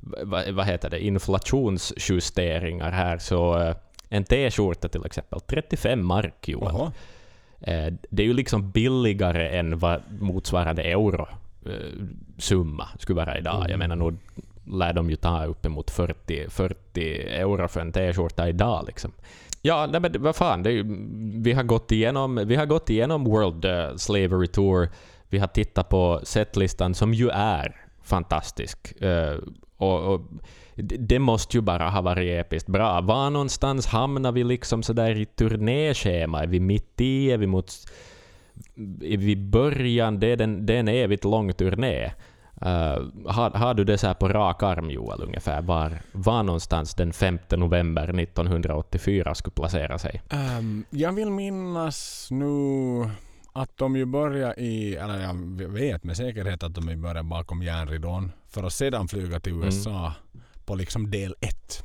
vad, 0.00 0.50
vad 0.50 0.66
heter 0.66 0.90
det, 0.90 1.04
inflationsjusteringar 1.04 2.90
här. 2.90 3.18
Så 3.18 3.58
eh, 3.60 3.76
en 4.08 4.24
t-skjorta 4.24 4.88
till 4.88 5.06
exempel, 5.06 5.40
35 5.40 6.06
mark. 6.06 6.48
Eh, 6.48 7.92
det 8.10 8.22
är 8.22 8.26
ju 8.26 8.32
liksom 8.32 8.70
billigare 8.70 9.58
än 9.58 9.78
vad 9.78 10.02
motsvarande 10.20 10.82
euro 10.82 11.28
eh, 11.66 12.06
summa 12.38 12.88
skulle 12.98 13.16
vara 13.16 13.38
idag. 13.38 13.56
Mm. 13.56 13.70
Jag 13.70 13.78
menar, 13.78 13.96
nog 13.96 14.18
lär 14.64 14.92
de 14.92 15.10
ju 15.10 15.16
ta 15.16 15.44
uppemot 15.44 15.90
40, 15.90 16.50
40 16.50 17.22
euro 17.22 17.68
för 17.68 17.80
en 17.80 17.92
t-skjorta 17.92 18.48
idag 18.48 18.84
liksom. 18.86 19.12
Ja, 19.64 19.86
nej, 19.86 20.00
men 20.00 20.22
vad 20.22 20.36
fan, 20.36 20.62
det 20.62 20.70
är 20.70 20.72
ju, 20.72 20.84
vi, 21.42 21.52
har 21.52 21.62
gått 21.62 21.92
igenom, 21.92 22.42
vi 22.46 22.56
har 22.56 22.66
gått 22.66 22.90
igenom 22.90 23.24
World 23.24 23.64
eh, 23.64 23.96
Slavery 23.96 24.46
Tour. 24.46 24.88
Vi 25.28 25.38
har 25.38 25.46
tittat 25.46 25.88
på 25.88 26.20
setlistan 26.22 26.94
som 26.94 27.14
ju 27.14 27.28
är 27.28 27.86
fantastisk. 28.02 29.02
Eh, 29.02 29.38
och, 29.76 30.14
och 30.14 30.20
det 30.74 31.18
måste 31.18 31.56
ju 31.56 31.60
bara 31.60 31.90
ha 31.90 32.00
varit 32.00 32.46
episkt 32.46 32.68
bra. 32.68 33.00
Var 33.00 33.30
någonstans 33.30 33.86
hamnar 33.86 34.32
vi 34.32 34.44
liksom 34.44 34.82
sådär 34.82 35.16
i 35.16 35.24
turnéschema? 35.24 36.42
Är 36.42 36.46
vi 36.46 36.60
mitt 36.60 37.00
i? 37.00 37.30
Är 37.30 37.38
vi 37.38 37.46
mot... 37.46 37.72
Är 39.02 39.16
vi 39.16 39.30
i 39.30 39.36
början? 39.36 40.20
Det 40.20 40.26
är, 40.26 40.36
den, 40.36 40.66
det 40.66 40.74
är 40.74 40.80
en 40.80 40.88
evigt 40.88 41.24
lång 41.24 41.52
turné. 41.52 42.12
Uh, 42.66 43.08
har, 43.26 43.50
har 43.50 43.74
du 43.74 43.84
det 43.84 43.98
så 43.98 44.06
här 44.06 44.14
på 44.14 44.28
rak 44.28 44.62
arm, 44.62 44.90
Joel, 44.90 45.22
ungefär? 45.22 45.62
Var, 45.62 45.98
var 46.12 46.42
någonstans 46.42 46.94
den 46.94 47.12
5 47.12 47.38
november 47.50 48.20
1984 48.20 49.34
skulle 49.34 49.54
placera 49.54 49.98
sig? 49.98 50.22
Ehm, 50.30 50.84
jag 50.90 51.12
vill 51.12 51.30
minnas 51.30 52.28
nu 52.30 52.46
att 53.52 53.76
de 53.76 53.96
ju 53.96 54.04
börjar 54.04 54.58
i, 54.58 54.96
eller 54.96 55.20
jag 55.20 55.34
vet 55.68 56.04
med 56.04 56.16
säkerhet 56.16 56.62
att 56.62 56.74
de 56.74 56.88
ju 56.88 56.96
börjar 56.96 57.22
bakom 57.22 57.62
järnridån 57.62 58.32
för 58.48 58.62
att 58.64 58.72
sedan 58.72 59.08
flyga 59.08 59.40
till 59.40 59.52
Mm. 59.52 59.64
USA 59.64 60.12
på 60.64 60.74
liksom 60.74 61.10
del 61.10 61.34
ett 61.40 61.84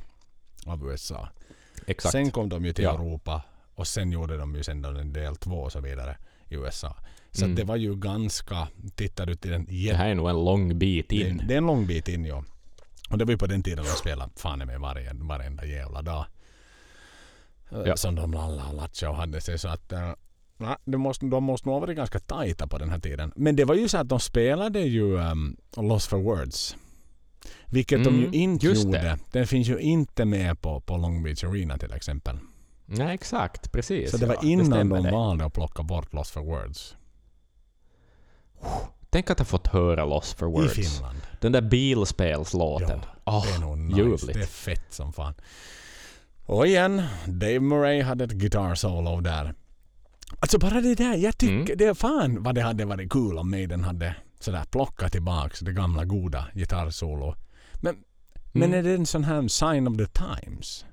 av 0.66 0.90
USA. 0.90 1.28
Exakt. 1.86 2.12
Sen 2.12 2.30
kom 2.30 2.48
de 2.48 2.64
ju 2.64 2.72
till 2.72 2.84
Ja. 2.84 2.94
Europa 2.94 3.42
och 3.74 3.86
sen 3.86 4.12
gjorde 4.12 4.36
de 4.36 4.54
ju 4.54 4.62
sen 4.62 4.84
en 4.84 5.12
del 5.12 5.36
två 5.36 5.56
och 5.56 5.72
så 5.72 5.80
vidare 5.80 6.16
i 6.48 6.54
USA. 6.54 6.94
Så 7.32 7.44
Mm. 7.44 7.56
det 7.56 7.64
var 7.64 7.76
ju 7.76 7.94
ganska, 7.96 8.68
tittar 8.94 9.26
du 9.26 9.34
till 9.34 9.50
den 9.50 9.64
det 9.64 9.74
jätte... 9.74 9.96
här 9.96 10.08
är 10.08 10.14
nog 10.14 10.28
en 10.30 10.44
lång 10.44 10.78
bit 10.78 11.06
Det, 11.08 11.16
in. 11.16 11.42
det 11.48 11.54
är 11.54 11.58
en 11.58 11.66
lång 11.66 11.86
bit 11.86 12.08
in 12.08 12.24
ja. 12.24 12.44
Och 13.10 13.18
det 13.18 13.24
var 13.24 13.32
ju 13.32 13.38
på 13.38 13.46
den 13.46 13.62
tiden 13.62 13.84
de 13.84 13.90
spelade 13.90 14.30
fan 14.36 14.58
med 14.58 14.80
varje, 14.80 15.10
varenda 15.14 15.64
jävla 15.66 16.02
dag. 16.02 16.24
Eh, 17.72 17.78
Ja. 17.86 17.96
Som 17.96 18.14
de 18.14 18.32
lallade 18.32 18.68
och 18.68 18.74
latchade 18.74 19.10
och 19.10 19.16
hade 19.16 19.40
sig 19.40 19.58
så 19.58 19.68
att 19.68 19.92
nej, 20.56 20.76
det 20.84 20.98
måste, 20.98 21.26
de 21.26 21.44
måste 21.44 21.68
nog 21.68 21.74
ha 21.74 21.80
varit 21.80 21.96
ganska 21.96 22.18
tajta 22.18 22.66
på 22.66 22.78
den 22.78 22.90
här 22.90 22.98
tiden. 22.98 23.32
Men 23.36 23.56
det 23.56 23.64
var 23.64 23.74
ju 23.74 23.88
så 23.88 23.98
att 23.98 24.08
de 24.08 24.20
spelade 24.20 24.80
ju 24.80 25.14
um, 25.16 25.56
Lost 25.76 26.06
for 26.08 26.18
Words. 26.18 26.76
Vilket 27.66 28.04
de 28.04 28.14
ju 28.14 28.20
Mm, 28.22 28.34
inte 28.34 28.66
just 28.66 28.84
gjorde. 28.84 28.98
det. 28.98 29.18
Den 29.32 29.46
finns 29.46 29.68
ju 29.68 29.78
inte 29.78 30.24
med 30.24 30.60
på, 30.60 30.80
på 30.80 30.96
Long 30.96 31.22
Beach 31.22 31.44
Arena 31.44 31.78
till 31.78 31.92
exempel. 31.92 32.38
Nej, 32.86 33.14
exakt. 33.14 33.72
Precis. 33.72 34.10
Så 34.10 34.16
det 34.16 34.26
var 34.26 34.34
ja, 34.42 34.48
innan 34.48 34.66
stämmer 34.66 34.96
de 34.96 35.04
det. 35.04 35.10
valde 35.10 35.44
att 35.44 35.52
plocka 35.52 35.82
bort 35.82 36.12
Lost 36.12 36.30
for 36.30 36.40
Words. 36.40 36.96
Tänk 39.10 39.30
att 39.30 39.38
ha 39.38 39.44
fått 39.46 39.66
höra 39.66 40.04
Lost 40.04 40.38
for 40.38 40.46
Words. 40.46 40.78
I 40.78 40.82
Finland. 40.82 41.18
Den 41.40 41.52
där 41.52 41.60
bilspelslåten. 41.62 43.00
Åh, 43.24 43.44
det 43.46 43.52
är 43.54 43.58
nog 43.60 43.78
nice. 43.78 43.98
ljuvligt. 43.98 44.34
Det 44.34 44.40
är 44.40 44.46
fett 44.46 44.86
som 44.94 45.12
fan. 45.12 45.34
Och 46.46 46.66
igen, 46.66 47.02
Dave 47.26 47.60
Murray 47.60 48.02
hade 48.02 48.24
ett 48.24 48.32
guitar 48.32 48.74
solo 48.74 49.20
där. 49.20 49.54
Alltså 50.40 50.58
bara 50.58 50.80
det 50.80 50.94
där, 50.94 51.16
jag 51.16 51.38
tycker 51.38 51.54
Mm. 51.54 51.66
det 51.76 51.84
är 51.84 51.94
fan 51.94 52.42
vad 52.42 52.54
det 52.54 52.62
hade 52.62 52.84
varit 52.84 53.10
kul 53.12 53.38
om 53.38 53.50
Maiden 53.50 53.84
hade 53.84 54.14
sådär 54.40 54.64
plockat 54.70 55.12
tillbaks 55.12 55.60
det 55.60 55.72
gamla 55.72 56.04
goda 56.04 56.46
gitarrsolo. 56.54 57.34
Men, 57.74 57.96
men 58.52 58.62
Mm. 58.62 58.78
är 58.78 58.82
det 58.82 58.94
en 58.94 59.06
sån 59.06 59.24
här 59.24 59.48
sign 59.48 59.88
of 59.88 59.96
the 59.96 60.06
times? 60.06 60.84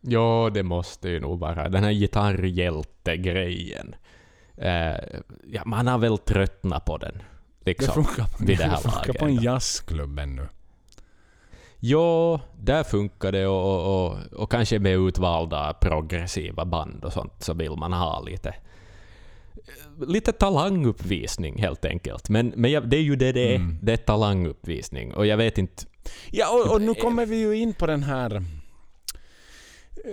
Ja, 0.00 0.50
det 0.54 0.62
måste 0.62 1.08
ju 1.08 1.20
nog 1.20 1.38
vara. 1.40 1.68
Den 1.68 1.84
här 1.84 1.92
gitarrhjälte-grejen. 1.92 3.94
Eh, 4.56 4.94
ja, 5.46 5.62
man 5.66 5.86
har 5.86 5.98
väl 5.98 6.18
tröttnat 6.18 6.84
på 6.84 6.98
den. 6.98 7.22
Det 7.64 7.70
Liksom. 7.70 8.04
funkar, 8.04 8.26
vid 8.46 8.58
det 8.58 8.64
här 8.64 8.76
det 8.76 8.90
funkar 8.90 9.12
på 9.12 9.24
en 9.24 9.34
jazzklubb 9.34 10.18
ännu. 10.18 10.48
Ja, 11.78 12.40
där 12.60 12.82
funkar 12.84 13.32
det 13.32 13.46
och, 13.46 13.74
och, 13.74 14.06
och, 14.06 14.18
och 14.32 14.50
kanske 14.50 14.78
med 14.78 14.98
utvalda 14.98 15.72
progressiva 15.72 16.64
band 16.64 17.04
och 17.04 17.12
sånt 17.12 17.32
så 17.38 17.54
vill 17.54 17.76
man 17.76 17.92
ha 17.92 18.20
lite 18.20 18.54
lite 20.06 20.32
talanguppvisning 20.32 21.58
helt 21.58 21.84
enkelt. 21.84 22.28
Men, 22.28 22.52
men 22.56 22.70
jag, 22.70 22.88
det 22.88 22.96
är 22.96 23.02
ju 23.02 23.16
det 23.16 23.32
det 23.32 23.52
är. 23.52 23.56
Mm. 23.56 23.78
Det 23.82 23.92
är 23.92 23.96
talanguppvisning. 23.96 25.14
Och 25.14 25.26
jag 25.26 25.36
vet 25.36 25.58
inte... 25.58 25.84
Ja, 26.30 26.50
och, 26.52 26.74
och 26.74 26.82
nu 26.82 26.94
kommer 26.94 27.26
vi 27.26 27.36
ju 27.36 27.56
in 27.56 27.74
på 27.74 27.86
den 27.86 28.02
här... 28.02 28.44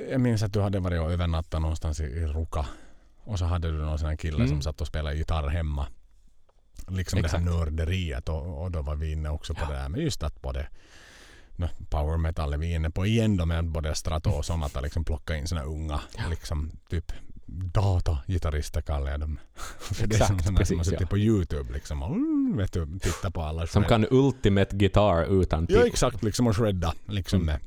Jag 0.09 0.21
minns 0.21 0.43
att 0.43 0.53
du 0.53 0.61
hade 0.61 0.79
varit 0.79 1.01
och 1.01 1.11
övernattat 1.11 1.61
någonstans 1.61 1.99
i, 1.99 2.03
i 2.03 2.25
Ruka. 2.25 2.65
Och 3.24 3.39
så 3.39 3.45
hade 3.45 3.72
du 3.72 3.78
någon 3.78 3.99
sån 3.99 4.09
här 4.09 4.15
kille 4.15 4.36
Mm. 4.38 4.47
som 4.47 4.61
satt 4.61 4.82
och 4.82 4.88
spelade 4.88 5.15
gitarr 5.15 5.47
hemma. 5.47 5.88
liksom 6.88 7.22
det 7.22 7.28
här 7.32 7.38
Exakt. 7.39 7.55
nörderiet 7.55 8.30
och, 8.30 8.61
och 8.63 8.72
då 8.72 8.82
var 8.82 8.95
vi 8.95 9.11
inne 9.11 9.30
också 9.30 9.53
på 9.53 9.61
Ja. 9.63 9.67
det 9.69 9.74
där 9.74 9.89
med 9.89 10.01
just 10.01 10.24
att 10.24 10.41
både 10.41 10.67
no, 11.55 11.67
power 11.89 12.17
metal 12.17 12.53
är 12.53 12.57
vi 12.57 12.74
inne 12.74 12.89
på 12.89 13.05
igen 13.05 13.38
då 13.38 13.45
med 13.45 13.65
både 13.65 13.95
Strato 13.95 14.30
och 14.30 14.45
Sonata 14.45 14.82
liksom 14.82 15.03
plocka 15.05 15.36
in 15.36 15.47
såna 15.47 15.63
unga 15.63 16.01
liksom 16.30 16.72
typ 16.89 17.11
data-gitarrister 17.86 18.82
kallar 18.82 19.11
jag 19.11 19.19
dem. 19.19 19.39
För 19.80 20.07
det 20.07 20.15
är 20.15 20.26
som 20.26 20.36
Exakt, 20.36 20.45
som 20.45 20.55
har 20.55 20.59
precis, 20.59 20.86
suttit 20.86 21.01
ja. 21.01 21.07
på 21.07 21.17
Youtube 21.17 21.74
liksom 21.74 22.03
och 22.03 22.09
mm, 22.15 22.57
vet 22.57 22.74
du, 22.74 22.99
titta 22.99 23.32
på 23.32 23.41
alla 23.41 23.67
Som 23.67 23.84
shred- 23.84 23.89
kan 23.89 24.05
Ultimate 24.11 24.76
Guitar 24.76 25.41
utan 25.41 25.67
till. 25.67 25.76
Ja 25.76 25.86
exakt, 25.88 26.24
liksom 26.24 26.47
och 26.47 26.57
shredda 26.57 26.93
liksom 27.07 27.41
Mm. 27.41 27.45
med 27.45 27.59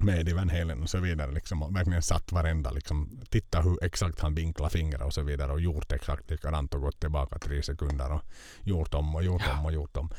med 0.00 0.20
Eddie 0.20 0.34
Van 0.34 0.48
Halen 0.48 0.82
och 0.82 0.90
så 0.90 0.98
vidare. 0.98 1.32
Liksom, 1.32 1.62
och 1.62 1.76
verkligen 1.76 2.02
satt 2.02 2.32
varenda, 2.32 2.70
liksom, 2.70 3.20
titta 3.30 3.60
hur 3.60 3.84
exakt 3.84 4.20
han 4.20 4.34
vinklar 4.34 4.68
fingrar 4.68 5.06
och 5.06 5.14
så 5.14 5.22
vidare 5.22 5.52
och 5.52 5.60
gjort 5.60 5.92
exakt 5.92 6.30
likadant 6.30 6.74
och 6.74 6.80
gått 6.80 7.00
tillbaka 7.00 7.38
tre 7.38 7.62
sekunder 7.62 8.12
och 8.12 8.22
gjort 8.62 8.94
om 8.94 9.14
och 9.14 9.24
gjort 9.24 9.42
om 9.58 9.64
och 9.64 9.72
gjort 9.72 9.96
om. 9.96 10.10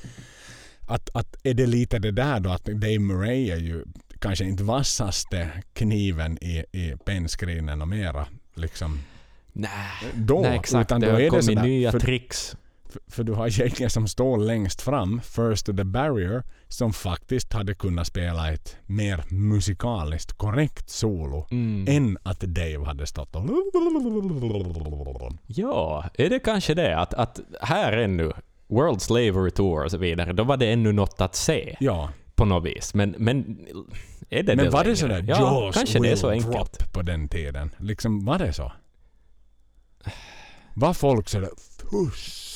Att, 0.88 1.09
att 1.15 1.36
är 1.43 1.53
det 1.53 1.67
lite 1.67 1.99
det 1.99 2.11
där 2.11 2.39
då 2.39 2.49
att 2.49 2.65
Dave 2.65 2.99
Murray 2.99 3.49
är 3.49 3.57
ju 3.57 3.86
kanske 4.19 4.45
inte 4.45 4.63
vassaste 4.63 5.63
kniven 5.73 6.43
i, 6.43 6.65
i 6.71 6.95
pennscreenen 7.05 7.82
och 7.82 7.88
mera. 7.88 8.27
Liksom, 8.53 8.99
Nej, 9.53 9.71
då, 10.13 10.41
Nej 10.41 10.57
exakt. 10.57 10.88
utan 10.88 11.01
det 11.01 11.07
då 11.07 11.13
har 11.13 11.19
det 11.19 11.30
kommit 11.30 11.45
sådär, 11.45 11.63
nya 11.63 11.91
för, 11.91 11.99
tricks. 11.99 12.55
För, 12.89 13.01
för 13.07 13.23
du 13.23 13.33
har 13.33 13.47
gängen 13.47 13.89
som 13.89 14.07
står 14.07 14.37
längst 14.37 14.81
fram, 14.81 15.21
first 15.21 15.65
to 15.65 15.73
the 15.73 15.83
barrier, 15.83 16.43
som 16.67 16.93
faktiskt 16.93 17.53
hade 17.53 17.73
kunnat 17.73 18.07
spela 18.07 18.51
ett 18.53 18.77
mer 18.85 19.23
musikaliskt 19.29 20.33
korrekt 20.33 20.89
solo 20.89 21.47
Mm. 21.51 21.85
än 21.87 22.17
att 22.23 22.39
Dave 22.39 22.85
hade 22.85 23.05
stått 23.07 23.35
och... 23.35 23.41
Ja, 25.47 26.05
är 26.13 26.29
det 26.29 26.39
kanske 26.39 26.73
det 26.73 26.97
att, 26.97 27.13
att 27.13 27.39
här 27.61 27.93
ännu, 27.97 28.31
World 28.67 29.01
Slavery 29.01 29.51
Tour 29.51 29.83
och 29.85 29.91
så 29.91 29.97
vidare, 29.97 30.33
då 30.33 30.43
var 30.43 30.57
det 30.57 30.71
ännu 30.71 30.91
något 30.91 31.21
att 31.21 31.35
se 31.35 31.77
Ja, 31.79 32.09
på 32.35 32.45
något 32.45 32.65
vis. 32.65 32.93
Men, 32.93 33.15
men 33.17 33.59
är 34.29 34.43
det 34.43 34.55
men 34.55 34.65
det 34.65 34.71
var 34.71 34.79
det 34.79 34.85
längre? 34.85 34.95
sådär 34.97 35.25
Ja, 35.27 35.61
Jaws 35.63 35.75
kanske 35.75 35.99
det 35.99 36.11
är 36.11 36.15
så 36.15 36.29
enkelt. 36.29 36.93
på 36.93 37.01
den 37.01 37.27
tiden? 37.27 37.71
Liksom, 37.77 38.25
var 38.25 38.39
det 38.39 38.53
så? 38.53 38.71
Var 40.73 40.93
folk 40.93 41.29
sådär, 41.29 41.49
hur 41.91 42.11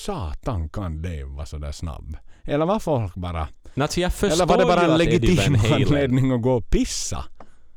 satan 0.06 0.70
kan 0.70 1.02
Dave 1.02 1.24
vara 1.24 1.46
sådär 1.46 1.72
snabb? 1.72 2.18
Eller 2.44 2.66
var 2.66 2.80
folk 2.80 3.16
bara... 3.16 3.48
Alltså 3.76 4.00
jag 4.00 4.14
förstår 4.14 4.44
Eller 4.44 4.46
var 4.46 4.58
det 4.58 4.66
bara 4.66 4.82
en 4.82 4.92
att 4.92 4.98
legitim 4.98 5.58
anledning 5.74 6.32
att 6.32 6.42
gå 6.42 6.54
och 6.54 6.70
pissa? 6.70 7.26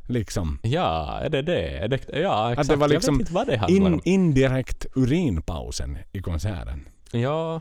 Liksom. 0.06 0.58
Ja, 0.62 1.18
är 1.22 1.30
det 1.30 1.42
det? 1.42 1.68
Är 1.68 1.88
det 1.88 2.00
ja, 2.12 2.52
exakt. 2.52 2.68
det 2.68 2.76
var 2.76 2.88
liksom 2.88 3.14
jag 3.14 3.18
vet 3.18 3.20
inte 3.20 3.32
vad 3.32 3.46
det 3.46 3.56
handlar 3.56 3.86
In, 3.86 3.94
om. 3.94 4.00
indirekt 4.04 4.86
urinpausen 4.94 5.98
i 6.12 6.22
konserten. 6.22 6.88
Ja. 7.10 7.60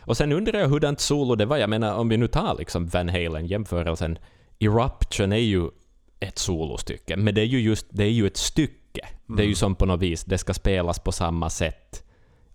Och 0.00 0.16
sen 0.16 0.32
undrar 0.32 0.60
jag 0.60 0.68
hurdant 0.68 1.00
solo 1.00 1.34
det 1.34 1.46
var. 1.46 1.56
Jag 1.56 1.70
menar, 1.70 1.94
om 1.94 2.08
vi 2.08 2.16
nu 2.16 2.28
tar 2.28 2.56
liksom 2.58 2.86
Van 2.86 3.08
Halen, 3.08 3.46
jämförelsen. 3.46 4.18
Eruption 4.60 5.32
är 5.32 5.36
ju 5.36 5.68
ett 6.20 6.38
solostycke, 6.38 7.16
men 7.16 7.34
det 7.34 7.40
är 7.40 7.46
ju 7.46 7.60
just 7.60 7.86
det 7.90 8.04
är 8.04 8.10
ju 8.10 8.26
ett 8.26 8.36
stycke. 8.36 9.08
Det 9.26 9.42
är 9.42 9.46
ju 9.46 9.54
som 9.54 9.74
på 9.74 9.86
något 9.86 10.00
vis, 10.00 10.24
det 10.24 10.38
ska 10.38 10.54
spelas 10.54 10.98
på 10.98 11.12
samma 11.12 11.50
sätt 11.50 12.04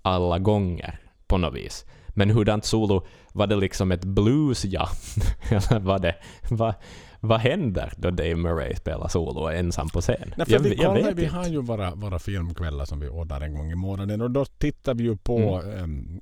alla 0.02 0.40
gånger 0.40 1.00
på 1.30 1.38
något 1.38 1.56
vis. 1.56 1.86
Men 2.08 2.30
hurdant 2.30 2.66
solo, 2.66 3.06
var 3.34 3.48
det 3.48 3.56
liksom 3.56 3.92
ett 3.92 4.04
blues 4.06 4.66
ja? 4.66 4.90
Eller 5.50 5.80
var 5.80 6.00
det, 6.00 6.16
vad, 6.50 6.74
vad 7.20 7.40
händer 7.40 7.94
då 7.98 8.12
Dave 8.12 8.36
Murray 8.36 8.76
spelar 8.76 9.08
solo 9.08 9.40
och 9.40 9.54
är 9.54 9.58
ensam 9.58 9.90
på 9.90 10.02
scen? 10.02 10.34
Nej, 10.38 10.48
jag, 10.50 10.60
vi, 10.60 10.70
jag 10.76 10.78
kollar, 10.96 11.02
vet 11.08 11.18
vi 11.18 11.26
har 11.26 11.46
ju 11.48 11.62
våra, 11.62 11.96
våra 11.96 12.20
filmkvällar 12.20 12.86
som 12.86 13.00
vi 13.00 13.08
ordnar 13.10 13.42
en 13.42 13.54
gång 13.54 13.72
i 13.72 13.76
månaden 13.76 14.22
och 14.22 14.32
då 14.32 14.46
tittar 14.46 14.94
vi 14.94 15.04
ju 15.04 15.18
på 15.18 15.62
Mm. 15.62 16.22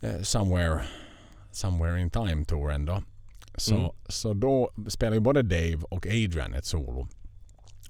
eh, 0.00 0.20
Somewhere, 0.22 0.80
Somewhere 1.50 2.00
in 2.00 2.10
Time-touren 2.10 2.84
då. 2.86 3.02
Så, 3.56 3.74
Mm. 3.76 3.90
så 4.08 4.34
då 4.34 4.70
spelar 4.88 5.14
ju 5.14 5.20
både 5.20 5.42
Dave 5.42 5.78
och 5.90 6.06
Adrian 6.06 6.54
ett 6.54 6.64
solo. 6.64 7.08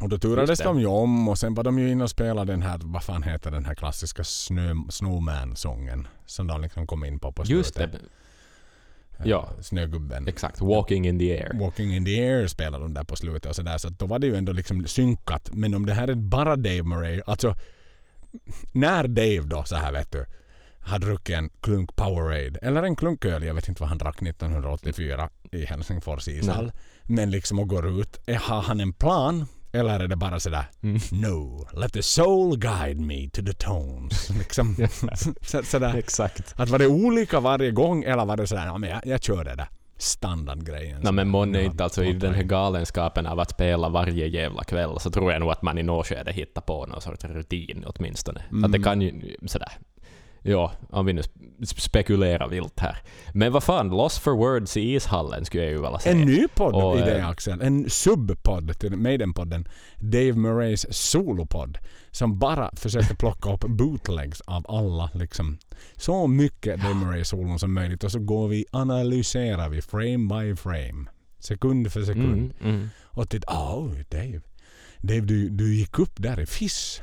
Och 0.01 0.09
då 0.09 0.18
turades 0.18 0.59
de 0.59 0.80
ju 0.80 0.86
om 0.86 1.28
och 1.28 1.38
sen 1.38 1.55
var 1.55 1.64
de 1.64 1.78
ju 1.78 1.90
inne 1.90 2.05
och 2.05 2.11
spelade 2.11 2.53
den 2.53 2.62
här, 2.62 2.80
vad 2.84 3.03
fan 3.05 3.22
heter 3.22 3.51
den 3.51 3.64
här 3.64 3.74
klassiska 3.74 4.24
snö, 4.24 4.74
Snowman-sången 4.90 6.09
som 6.26 6.46
de 6.46 6.61
liksom 6.61 6.86
kom 6.86 7.05
in 7.05 7.18
på 7.18 7.32
på 7.32 7.44
slutet. 7.44 7.59
Just 7.59 7.74
det, 7.74 7.90
Eh, 9.20 9.26
ja. 9.26 9.49
Snögubben. 9.61 10.28
exakt. 10.28 10.61
Walking 10.61 11.07
in 11.09 11.18
the 11.18 11.32
air. 11.38 11.59
Walking 11.61 11.96
in 11.96 12.05
the 12.05 12.20
air 12.28 12.46
spelade 12.46 12.84
de 12.84 12.94
där 12.94 13.05
på 13.05 13.16
slutet 13.16 13.46
och 13.46 13.57
sådär. 13.57 13.78
Så 13.78 13.88
då 13.88 14.07
var 14.07 14.18
det 14.18 14.26
ju 14.26 14.36
ändå 14.36 14.53
liksom 14.53 14.86
synkat. 14.86 15.51
Men 15.53 15.74
om 15.74 15.86
det 15.86 15.94
här 15.94 16.09
är 16.09 16.14
bara 16.14 16.57
Dave 16.57 16.82
Murray. 16.82 17.20
Alltså 17.26 17.55
när 18.72 19.09
Dave 19.09 19.40
då 19.40 19.64
så 19.64 19.76
här 19.76 19.92
vet 19.92 20.12
du 20.12 20.26
har 20.80 20.99
druckit 20.99 21.36
en 21.36 21.51
klunk 21.61 21.96
Powerade 21.96 22.59
eller 22.62 22.82
en 22.82 22.96
klunk 22.96 23.24
öl. 23.24 23.42
Jag 23.42 23.55
vet 23.55 23.68
inte 23.68 23.82
vad 23.82 23.88
han 23.88 23.99
drack 23.99 24.22
1984 24.22 25.28
i 25.53 25.64
Helsingfors 25.64 26.28
ishall. 26.28 26.72
Men 27.03 27.30
liksom 27.30 27.59
och 27.59 27.68
går 27.68 28.01
ut. 28.01 28.18
Har 28.40 28.62
han 28.62 28.80
en 28.80 28.92
plan? 28.92 29.46
Eller 29.72 30.00
är 30.00 30.08
det 30.08 30.16
bara 30.16 30.40
sådär 30.40 30.64
Mm. 30.82 31.00
No, 31.12 31.66
let 31.80 31.92
the 31.92 32.02
soul 32.02 32.58
guide 32.58 33.00
me 33.00 33.30
to 33.30 33.42
the 33.42 33.52
tones. 33.52 34.30
Liksom, 34.38 34.76
så, 35.42 35.62
sådär. 35.62 35.94
Exakt. 35.96 36.54
Att 36.56 36.68
var 36.68 36.78
det 36.78 36.86
olika 36.86 37.40
varje 37.40 37.70
gång 37.70 38.04
eller 38.04 38.24
var 38.24 38.36
det 38.36 38.46
sådär, 38.46 38.66
ja, 38.66 38.78
men 38.78 38.90
jag, 38.90 39.00
jag 39.06 39.22
kör 39.22 39.44
det 39.44 39.54
där 39.54 39.68
standardgrejen. 40.00 41.00
No, 41.02 41.12
men 41.12 41.54
Ja, 41.54 41.60
inte 41.60 41.84
alltså 41.84 42.04
i 42.04 42.12
den 42.12 42.34
här 42.34 42.42
galenskapen 42.42 43.26
av 43.26 43.40
att 43.40 43.50
spela 43.50 43.88
varje 43.88 44.26
jävla 44.26 44.64
kväll 44.64 45.00
så 45.00 45.10
tror 45.10 45.32
jag 45.32 45.40
nog 45.40 45.50
att 45.50 45.62
man 45.62 45.78
i 45.78 45.82
något 45.82 46.06
skede 46.06 46.32
hittar 46.32 46.62
på 46.62 46.86
någon 46.86 47.00
sorts 47.00 47.24
rutin 47.24 47.84
åtminstone. 47.86 48.40
Att 48.40 48.72
det 48.72 48.78
Mm. 48.78 48.82
kan 48.82 49.00
ju 49.02 49.36
sådär. 49.46 49.72
Ja, 50.43 50.72
om 50.91 51.07
vi 51.07 51.12
nu 51.12 51.20
sp- 51.20 51.80
spekulerar 51.80 52.49
vilt 52.49 52.80
här. 52.80 52.99
Men 53.34 53.53
vad 53.53 53.62
fan, 53.62 53.89
Lost 53.89 54.18
for 54.18 54.32
Words 54.36 54.76
i 54.76 54.95
ishallen 54.95 55.45
skulle 55.45 55.62
jag 55.62 55.72
ju 55.72 55.82
vilja 55.82 55.99
säga. 55.99 56.14
En 56.14 56.20
ny 56.20 56.49
podd 56.55 56.74
Och, 56.74 56.99
i 56.99 57.01
det 57.01 57.18
eh, 57.18 57.28
Axel. 57.28 57.61
En 57.62 57.91
subpodd 57.91 58.78
till 58.78 58.97
Maiden-podden. 58.97 59.68
Dave 59.97 60.32
Murrays 60.32 60.86
solopodd. 60.97 61.78
Som 62.11 62.39
bara 62.39 62.70
försöker 62.76 63.14
plocka 63.14 63.53
upp 63.53 63.64
bootlegs 63.64 64.41
av 64.41 64.64
alla 64.68 65.11
liksom. 65.14 65.59
Så 65.97 66.26
mycket 66.26 66.80
Dave 66.82 66.95
Murray 66.95 67.24
solon 67.24 67.59
som 67.59 67.74
möjligt 67.74 68.05
och 68.05 68.12
så 68.12 68.18
går 68.18 68.49
vi 68.49 68.64
analyserar 68.72 69.68
vi 69.68 69.82
frame 69.82 70.43
by 70.43 70.57
frame. 70.57 71.07
Sekund 71.39 71.93
för 71.93 72.03
sekund. 72.03 72.53
Mm, 72.61 72.74
mm. 72.74 72.89
Och 73.05 73.28
titta, 73.28 73.53
oh 73.53 73.91
Dave. 74.11 74.41
Dave 74.99 75.20
du, 75.20 75.49
du 75.49 75.74
gick 75.74 75.99
upp 75.99 76.12
där 76.16 76.41
i 76.41 76.47
Fiss. 76.47 77.03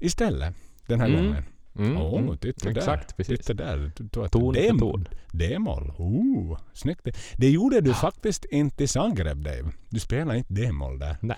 Istället. 0.00 0.54
Den 0.86 1.00
här 1.00 1.08
Mm. 1.08 1.24
gången. 1.26 1.44
Mm, 1.78 1.96
mm. 1.96 2.38
titta 2.38 2.70
där. 2.70 2.78
Exakt, 2.78 3.16
precis. 3.16 3.38
Titta 3.38 3.54
där. 3.54 3.92
Ton 4.12 4.54
för 4.54 4.68
dem- 4.68 4.78
ton. 4.78 5.08
D-moll. 5.32 5.92
Oh, 5.98 6.58
snyggt. 6.72 7.08
Det, 7.36 7.50
gjorde 7.50 7.80
du 7.80 7.94
faktiskt 7.94 8.44
inte 8.44 8.84
i 8.84 8.86
Zagreb, 8.86 9.42
Dave. 9.44 9.72
Du 9.88 10.00
spelar 10.00 10.34
inte 10.34 10.52
D-moll 10.52 10.98
där. 10.98 11.16
Nej. 11.20 11.36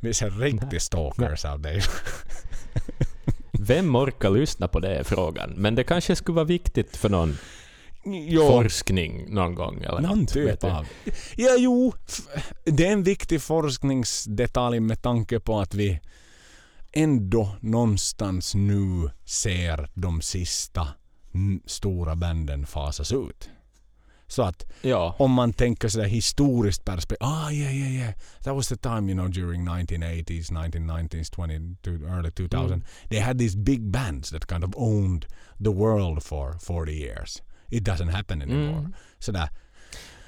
Vi 0.00 0.14
ser 0.14 0.30
riktigt 0.30 0.82
stalkers 0.82 1.44
av 1.44 1.60
dig. 1.60 1.80
Vem 3.52 3.96
orkar 3.96 4.30
lyssna 4.30 4.68
på 4.68 4.80
det 4.80 4.96
är 4.96 5.04
frågan. 5.04 5.50
Men 5.56 5.74
det 5.74 5.84
kanske 5.84 6.16
skulle 6.16 6.36
vara 6.36 6.44
viktigt 6.44 6.96
för 6.96 7.08
någon 7.08 7.36
Jo, 8.04 8.48
forskning 8.48 9.34
någon 9.34 9.54
gång 9.54 9.82
eller 9.82 10.00
någon 10.00 10.18
något, 10.18 10.28
typ 10.32 10.64
av... 10.64 10.86
Ja, 11.36 11.56
jo. 11.58 11.92
Det 12.64 12.86
är 12.86 12.92
en 12.92 13.02
viktig 13.02 13.42
forskningsdetalj 13.42 14.80
med 14.80 15.02
tanke 15.02 15.40
på 15.40 15.60
att 15.60 15.74
vi 15.74 16.00
ändå 16.92 17.56
någonstans 17.60 18.54
nu 18.54 19.10
ser 19.24 19.88
de 19.94 20.20
sista 20.22 20.88
stora 21.66 22.16
banden 22.16 22.66
fasas 22.66 23.12
ut. 23.12 23.50
Så 24.30 24.42
att 24.42 24.66
Ja. 24.82 25.14
om 25.18 25.32
man 25.32 25.52
tänker 25.52 25.88
sådär 25.88 26.06
historiskt 26.06 26.84
perspektiv. 26.84 27.26
Ah, 27.28 27.50
yeah, 27.50 27.76
yeah, 27.76 27.92
yeah. 27.94 28.14
That 28.44 28.54
was 28.54 28.68
the 28.68 28.76
time, 28.76 29.12
you 29.12 29.14
know, 29.14 29.28
during 29.28 29.64
1980s, 29.68 30.50
1990s, 30.52 31.30
20, 31.30 31.76
to 31.82 31.90
early 31.90 32.30
2000. 32.30 32.72
Mm. 32.78 32.84
They 33.08 33.20
had 33.20 33.38
these 33.38 33.58
big 33.58 33.90
bands 33.90 34.30
that 34.30 34.46
kind 34.46 34.64
of 34.64 34.70
owned 34.76 35.26
the 35.64 35.70
world 35.70 36.22
for 36.22 36.58
40 36.58 36.92
years. 36.92 37.42
It 37.68 37.84
doesn't 37.84 38.08
happen 38.08 38.42
anymore. 38.42 38.80
Mm. 38.80 38.94
Sådär. 39.18 39.48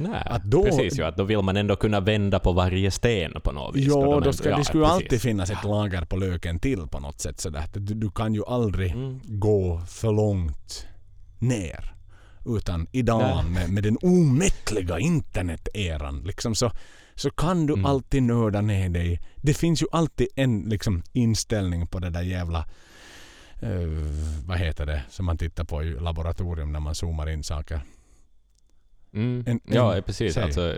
Nej, 0.01 0.23
Att 0.27 0.45
då- 0.45 0.63
precis 0.65 0.99
ju. 0.99 1.03
Att 1.05 1.17
då 1.17 1.25
vill 1.25 1.43
man 1.43 1.57
ändå 1.57 1.77
kunna 1.77 2.01
vända 2.01 2.39
på 2.39 2.53
varje 2.53 2.91
sten 2.91 3.33
på 3.45 3.53
något 3.53 3.77
vis. 3.77 3.85
Jo, 3.89 4.05
då 4.05 4.17
ändå- 4.17 4.33
ska, 4.33 4.51
ja, 4.51 4.57
det 4.59 4.65
skulle 4.65 4.83
ju 4.85 4.89
precis. 4.89 5.05
alltid 5.05 5.21
finnas 5.23 5.51
ett 5.51 5.65
lager 5.65 6.05
på 6.05 6.17
löken 6.17 6.59
till 6.59 6.87
på 6.87 7.01
något 7.01 7.21
sätt. 7.21 7.41
Sådär. 7.41 7.65
Du, 7.75 7.95
du 7.95 8.11
kan 8.11 8.35
ju 8.35 8.43
aldrig 8.47 8.91
Mm. 8.93 9.21
gå 9.25 9.81
för 9.89 10.13
långt 10.13 10.87
ner. 11.39 11.95
Utan 12.47 12.87
idag 12.93 13.45
med, 13.51 13.71
med 13.71 13.83
den 13.83 13.97
omättliga 14.03 14.99
internet-eran 14.99 16.23
liksom 16.27 16.55
så, 16.55 16.71
så 17.15 17.31
kan 17.31 17.67
du 17.67 17.73
Mm. 17.73 17.87
alltid 17.87 18.23
nörda 18.23 18.61
ner 18.61 18.89
dig. 18.89 19.21
Det 19.37 19.55
finns 19.55 19.83
ju 19.83 19.87
alltid 19.93 20.29
en 20.37 20.61
liksom, 20.61 21.03
inställning 21.13 21.87
på 21.87 21.99
det 21.99 22.11
där 22.11 22.23
jävla 22.23 22.59
eh, 23.63 23.71
vad 24.47 24.59
heter 24.59 24.87
det 24.87 25.03
som 25.11 25.27
man 25.27 25.39
tittar 25.39 25.65
på 25.65 25.83
i 25.83 26.01
laboratorium 26.01 26.73
när 26.73 26.81
man 26.81 26.95
zoomar 26.95 27.29
in 27.31 27.43
saker. 27.43 27.81
Mm. 29.15 29.45
En- 29.47 29.61
ja, 29.65 29.97
en- 29.97 30.03
precis. 30.03 30.35
säg. 30.35 30.43
Alltså, 30.43 30.77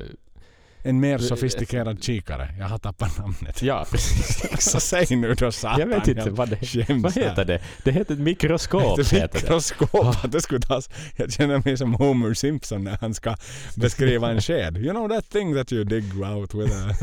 En 0.84 1.00
mer 1.00 1.18
sofistikerad 1.18 2.02
kikare. 2.04 2.54
Jag 2.58 2.66
har 2.66 2.78
tappat 2.78 3.18
namnet. 3.18 3.62
Ja, 3.62 3.86
precis. 3.90 4.62
Så 4.70 4.80
säg 4.80 5.16
nu 5.16 5.34
då 5.34 5.52
satan. 5.52 5.80
Jag 5.80 5.86
vet 5.86 6.08
inte 6.08 6.30
vad 6.30 6.48
det 6.48 6.66
Skäms 6.66 7.02
Vad 7.02 7.12
heter 7.14 7.44
det? 7.44 7.60
Det 7.84 7.92
heter 7.92 8.14
ett 8.14 8.20
mikroskop. 8.20 8.98
Ett 8.98 9.12
heter 9.12 9.28
det. 9.40 9.42
mikroskop. 9.42 10.24
Att 10.24 10.32
det 10.32 10.40
skulle 10.42 10.60
tas. 10.60 10.90
Jag 11.16 11.32
känner 11.32 11.62
mig 11.64 11.76
som 11.76 11.94
Homer 11.94 12.34
Simpson 12.34 12.84
när 12.84 12.98
han 13.00 13.14
ska 13.14 13.36
beskriva 13.76 14.30
en 14.30 14.40
sked. 14.40 14.76
You 14.76 14.90
know 14.90 15.08
that 15.08 15.30
thing 15.30 15.54
that 15.54 15.72
you 15.72 15.84
dig 15.84 16.02
out 16.24 16.54
with 16.54 16.72
a... 16.76 16.94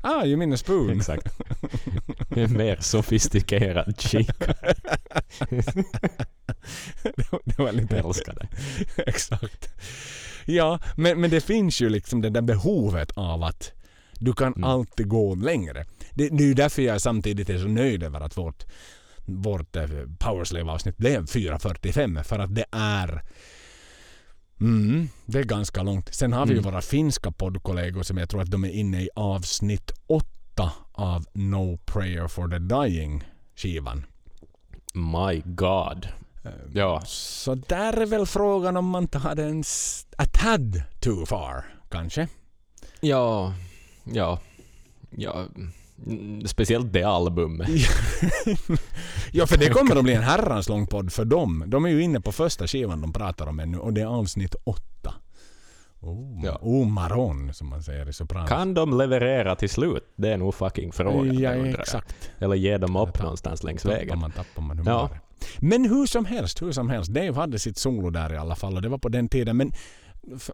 ah, 0.00 0.24
you 0.24 0.36
mean 0.36 0.52
a 0.52 0.56
spoon. 0.56 0.90
Exakt. 0.98 1.26
En 2.36 2.52
mer 2.52 2.76
sofistikerad 2.80 4.00
kikare. 4.00 4.74
det, 7.16 7.32
var- 7.32 7.40
det 7.44 7.58
var 7.58 7.72
lite 7.72 7.96
Jag 7.96 8.06
älskar 8.06 8.34
det. 8.34 8.48
Exakt. 9.02 9.68
Ja, 10.46 10.78
men, 10.96 11.20
men 11.20 11.30
det 11.30 11.40
finns 11.40 11.80
ju 11.80 11.88
liksom 11.88 12.20
det 12.20 12.30
där 12.30 12.42
behovet 12.42 13.10
av 13.14 13.42
att 13.42 13.72
du 14.18 14.32
kan 14.32 14.52
Mm. 14.52 14.64
alltid 14.64 15.08
gå 15.08 15.34
längre. 15.34 15.86
Det, 16.10 16.28
det 16.28 16.44
är 16.44 16.48
ju 16.48 16.54
därför 16.54 16.82
jag 16.82 17.00
samtidigt 17.00 17.50
är 17.50 17.58
så 17.58 17.68
nöjd 17.68 18.02
över 18.02 18.20
att 18.20 18.36
vårt, 18.36 18.64
vårt 19.24 19.76
eh, 19.76 19.82
Powerslave-avsnitt 20.18 20.96
blev 20.96 21.24
4.45 21.26 22.22
för 22.22 22.38
att 22.38 22.54
det 22.54 22.64
är 22.72 23.22
Mm, 24.60 25.08
det 25.26 25.38
är 25.38 25.44
ganska 25.44 25.82
långt. 25.82 26.14
Sen 26.14 26.32
har 26.32 26.46
vi 26.46 26.52
ju 26.52 26.58
Mm. 26.58 26.70
våra 26.72 26.82
finska 26.82 27.32
poddkollegor 27.32 28.02
som 28.02 28.18
jag 28.18 28.28
tror 28.28 28.42
att 28.42 28.50
de 28.50 28.64
är 28.64 28.70
inne 28.70 29.02
i 29.02 29.08
avsnitt 29.16 29.90
8 30.06 30.72
av 30.92 31.26
No 31.32 31.76
Prayer 31.84 32.28
for 32.28 32.48
the 32.48 32.58
Dying 32.58 33.24
skivan. 33.56 34.04
My 34.94 35.42
God. 35.44 36.08
Eh, 36.44 36.50
Ja, 36.74 37.02
Så 37.06 37.54
där 37.54 37.92
är 38.00 38.06
väl 38.06 38.26
frågan 38.26 38.76
om 38.76 38.86
man 38.88 39.08
tar 39.08 39.34
den 39.34 39.62
a 40.18 40.24
tad 40.32 40.82
too 41.00 41.26
far, 41.26 41.64
kanske. 41.90 42.28
ja, 43.00 43.54
ja, 44.04 44.38
ja. 45.10 45.44
Mm, 46.06 46.46
Speciellt 46.46 46.92
det 46.92 47.02
albumet. 47.02 47.68
ja, 49.32 49.46
för 49.46 49.56
det 49.56 49.68
kommer 49.68 49.96
att 49.96 50.04
bli 50.04 50.14
en 50.14 50.22
herrans 50.22 50.68
lång 50.68 50.86
podd 50.86 51.12
för 51.12 51.24
dem. 51.24 51.64
De 51.66 51.84
är 51.84 51.88
ju 51.88 52.02
inne 52.02 52.20
på 52.20 52.32
första 52.32 52.66
skivan 52.66 53.00
de 53.00 53.12
pratar 53.12 53.46
om 53.46 53.60
ännu 53.60 53.78
och 53.78 53.92
det 53.92 54.00
är 54.00 54.06
avsnitt 54.06 54.54
åtta. 54.64 55.14
Oh, 56.00 56.40
Ja. 56.44 56.58
oh 56.62 56.86
maron, 56.88 57.54
som 57.54 57.68
man 57.68 57.82
säger 57.82 58.08
i 58.08 58.12
Sopranos. 58.12 58.48
Kan 58.48 58.74
de 58.74 58.98
leverera 58.98 59.56
till 59.56 59.70
slut? 59.70 60.12
Det 60.16 60.28
är 60.32 60.36
nog 60.36 60.54
fucking 60.54 60.92
frågan. 60.92 61.38
Ja, 61.38 61.50
exakt. 61.54 62.30
Eller 62.38 62.54
ge 62.54 62.78
dem 62.78 62.96
upp 62.96 63.08
Tapp- 63.14 63.22
någonstans 63.22 63.62
längs 63.62 63.82
Tappar 63.82 63.96
vägen. 63.96 64.18
man, 64.18 64.30
tappar 64.30 64.62
man 64.62 64.82
Ja. 64.86 65.10
Men 65.58 65.84
hur 65.84 66.06
som 66.06 66.24
helst, 66.24 66.62
hur 66.62 66.72
som 66.72 66.90
helst. 66.90 67.10
Dave 67.10 67.32
hade 67.32 67.58
sitt 67.58 67.78
solo 67.78 68.10
där 68.10 68.32
i 68.32 68.36
alla 68.36 68.56
fall 68.56 68.76
och 68.76 68.82
det 68.82 68.88
var 68.88 68.98
på 68.98 69.08
den 69.08 69.28
tiden. 69.28 69.56
Men 69.56 69.72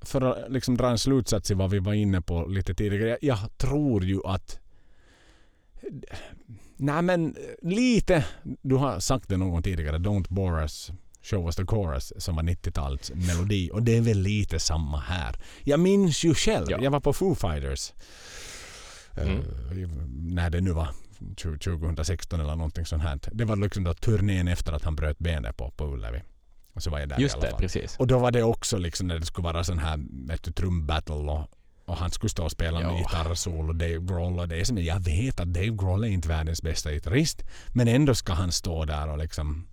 för 0.03 0.20
att 0.20 0.53
liksom 0.53 0.76
dra 0.76 0.91
en 0.91 0.99
slutsats 0.99 1.51
i 1.51 1.55
vad 1.55 1.70
vi 1.70 1.78
var 1.78 1.93
inne 1.93 2.20
på 2.22 2.47
lite 2.47 2.74
tidigare. 2.74 3.18
Jag, 3.22 3.39
tror 3.59 4.05
ju 4.05 4.20
att 4.24 4.59
Nej 6.76 7.03
men 7.03 7.36
lite, 7.62 8.24
du 8.62 8.74
har 8.74 9.01
sagt 9.01 9.28
det 9.28 9.36
någon 9.36 9.51
gång 9.51 9.62
tidigare, 9.62 9.99
Don't 9.99 10.26
bore 10.28 10.62
us, 10.62 10.91
show 11.22 11.47
us 11.47 11.57
the 11.57 11.66
chorus 11.66 12.12
som 12.16 12.36
var 12.36 12.43
90-talets 12.43 13.12
melodi 13.14 13.70
och 13.72 13.82
det 13.82 13.97
är 13.97 14.01
väl 14.01 14.18
lite 14.18 14.59
samma 14.61 14.99
här. 15.01 15.36
Jag 15.64 15.80
minns 15.80 16.24
ju 16.24 16.34
själv, 16.34 16.66
Ja. 16.70 16.78
jag 16.82 16.91
var 16.91 17.01
på 17.01 17.12
Foo 17.12 17.34
Fighters 17.34 17.93
Mm. 19.16 19.36
eh, 19.39 19.45
när 20.09 20.51
det 20.51 20.61
nu 20.61 20.70
var 20.72 20.84
20- 20.84 21.07
2016 21.36 22.40
eller 22.40 22.56
någonting 22.56 22.86
sånt 22.86 23.02
här. 23.02 23.18
Det 23.32 23.44
var 23.44 23.56
liksom 23.56 23.84
då 23.84 23.94
turnén 23.94 24.48
efter 24.48 24.72
att 24.72 24.82
han 24.84 24.96
bröt 24.96 25.18
benet 25.18 25.56
på, 25.56 25.70
på 25.70 25.84
Ullevi. 25.84 26.22
Och 26.72 26.82
så 26.82 26.90
var 26.90 26.98
jag 26.98 27.08
där 27.08 27.18
i 27.18 27.22
Just 27.22 27.34
alla 27.34 27.44
det, 27.44 27.50
fall. 27.50 27.60
precis. 27.60 27.96
Och 27.96 28.06
då 28.06 28.18
var 28.18 28.30
det 28.30 28.42
också 28.42 28.78
liksom 28.78 29.06
när 29.08 29.18
det 29.18 29.26
skulle 29.26 29.44
vara 29.44 29.64
sån 29.64 29.78
här 29.78 29.98
vet 30.28 30.56
trumbattle 30.56 31.14
och, 31.14 31.50
och 31.84 31.96
han 31.96 32.10
skulle 32.10 32.30
stå 32.30 32.44
och 32.44 32.50
spela 32.50 32.80
med 32.80 32.98
gitarrsolo 32.98 33.68
och 33.68 33.76
Dave 33.76 33.98
Grohl 33.98 34.38
och 34.38 34.48
det 34.48 34.60
är 34.60 34.64
som 34.64 34.78
jag 34.78 35.00
vet 35.00 35.40
att 35.40 35.48
Dave 35.48 35.66
Grohl 35.70 36.04
är 36.04 36.08
inte 36.08 36.28
världens 36.28 36.62
bästa 36.62 36.92
gitarrist 36.92 37.42
men 37.72 37.88
ändå 37.88 38.14
ska 38.14 38.32
han 38.32 38.52
stå 38.52 38.84
där 38.84 39.08
och 39.08 39.18
liksom 39.18 39.66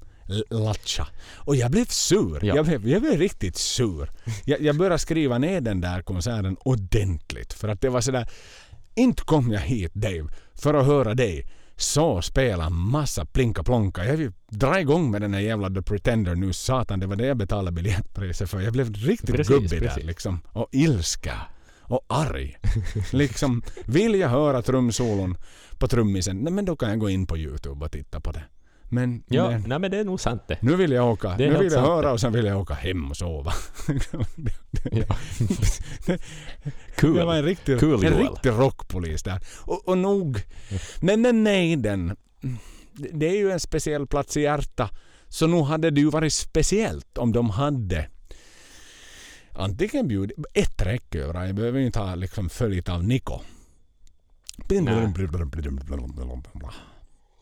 latcha. 0.50 1.08
Och 1.36 1.56
jag 1.56 1.72
blev 1.72 1.86
sur. 1.86 2.46
Ja. 2.46 2.56
Jag, 2.56 2.66
blev, 2.66 2.88
jag 2.88 3.02
blev 3.02 3.18
riktigt 3.18 3.58
sur. 3.58 4.12
Jag, 4.46 4.62
jag 4.62 4.78
började 4.78 5.00
skriva 5.00 5.38
ner 5.38 5.62
den 5.62 5.82
där 5.82 6.02
konserten 6.02 6.58
ordentligt 6.60 7.54
för 7.54 7.68
att 7.68 7.82
det 7.82 7.90
var 7.90 8.02
sådär 8.02 8.30
inte 8.96 9.24
kom 9.24 9.52
jag 9.52 9.62
hit 9.62 9.94
Dave 9.94 10.28
för 10.54 10.74
att 10.74 10.86
höra 10.86 11.14
dig 11.14 11.48
så 11.78 12.22
spela 12.22 12.70
massa 12.70 13.26
plinka 13.26 13.64
plonka. 13.64 14.06
Jag 14.06 14.18
vill 14.18 14.32
dra 14.50 14.80
igång 14.80 15.12
med 15.12 15.22
den 15.22 15.34
här 15.34 15.42
jävla 15.42 15.70
The 15.70 15.82
Pretender 15.82 16.36
nu. 16.36 16.54
Satan, 16.54 17.00
det 17.00 17.08
var 17.08 17.16
det 17.16 17.26
jag 17.26 17.38
betalade 17.38 17.72
biljettpriset 17.72 18.50
för. 18.50 18.62
Jag 18.62 18.74
blev 18.74 18.94
riktigt 18.94 19.36
Precis, 19.36 19.48
gubbig 19.48 19.70
precis. 19.70 19.96
där 19.96 20.04
liksom. 20.04 20.40
Och 20.52 20.68
ilsken. 20.72 21.36
Och 21.82 22.06
arg. 22.08 22.58
liksom, 23.12 23.64
vill 23.86 24.16
jag 24.16 24.30
höra 24.30 24.62
trumsolon 24.62 25.38
på 25.78 25.88
trummisen, 25.88 26.38
nej 26.38 26.54
men 26.54 26.66
då 26.66 26.76
kan 26.76 26.90
jag 26.90 27.00
gå 27.00 27.10
in 27.10 27.28
på 27.28 27.38
Youtube 27.38 27.86
och 27.86 27.92
titta 27.92 28.20
på 28.20 28.32
det. 28.32 28.44
Men, 28.90 29.24
Ja, 29.28 29.50
men 29.50 29.64
nej 29.68 29.80
men 29.80 29.92
det 29.92 29.98
är 29.98 30.04
nog 30.04 30.20
sant 30.20 30.42
det. 30.48 30.58
nu 30.62 30.76
vill 30.76 30.92
jag 30.92 31.12
åka. 31.12 31.36
Nu 31.38 31.58
vill 31.58 31.72
jag 31.72 31.82
höra 31.82 32.12
och 32.12 32.20
sen 32.20 32.34
vill 32.34 32.46
jag 32.46 32.62
åka 32.62 32.74
hem 32.74 33.10
och 33.12 33.18
sova. 33.18 33.54
Ja. 34.92 35.16
Det 37.02 37.26
var 37.26 37.36
en 37.36 37.44
riktig, 37.44 37.80
Kul, 37.80 38.06
en 38.06 38.18
riktig 38.18 38.50
rockpolis 38.50 39.24
där. 39.24 39.40
Och, 39.62 39.88
och 39.88 39.98
nog... 39.98 40.42
Men 41.00 41.22
med 41.22 41.36
Maiden, 41.36 42.16
det 42.94 43.30
är 43.30 43.38
ju 43.38 43.52
en 43.52 43.60
speciell 43.60 44.08
plats 44.08 44.38
i 44.38 44.42
hjärta. 44.42 44.90
Så 45.28 45.48
nog 45.48 45.66
hade 45.66 45.90
det 45.92 46.02
ju 46.02 46.10
varit 46.10 46.34
speciellt 46.34 47.18
om 47.18 47.32
de 47.32 47.50
hade 47.50 48.10
antingen 49.54 50.08
bjudit... 50.08 50.38
Ett 50.54 50.82
räcker 50.82 51.20
ju. 51.20 51.46
Jag 51.46 51.56
behöver 51.56 51.80
ju 51.80 51.86
inte 51.86 52.00
ha 52.00 52.16
liksom 52.16 52.50
följt 52.50 52.90
av 52.90 53.04
Nico. 53.04 53.40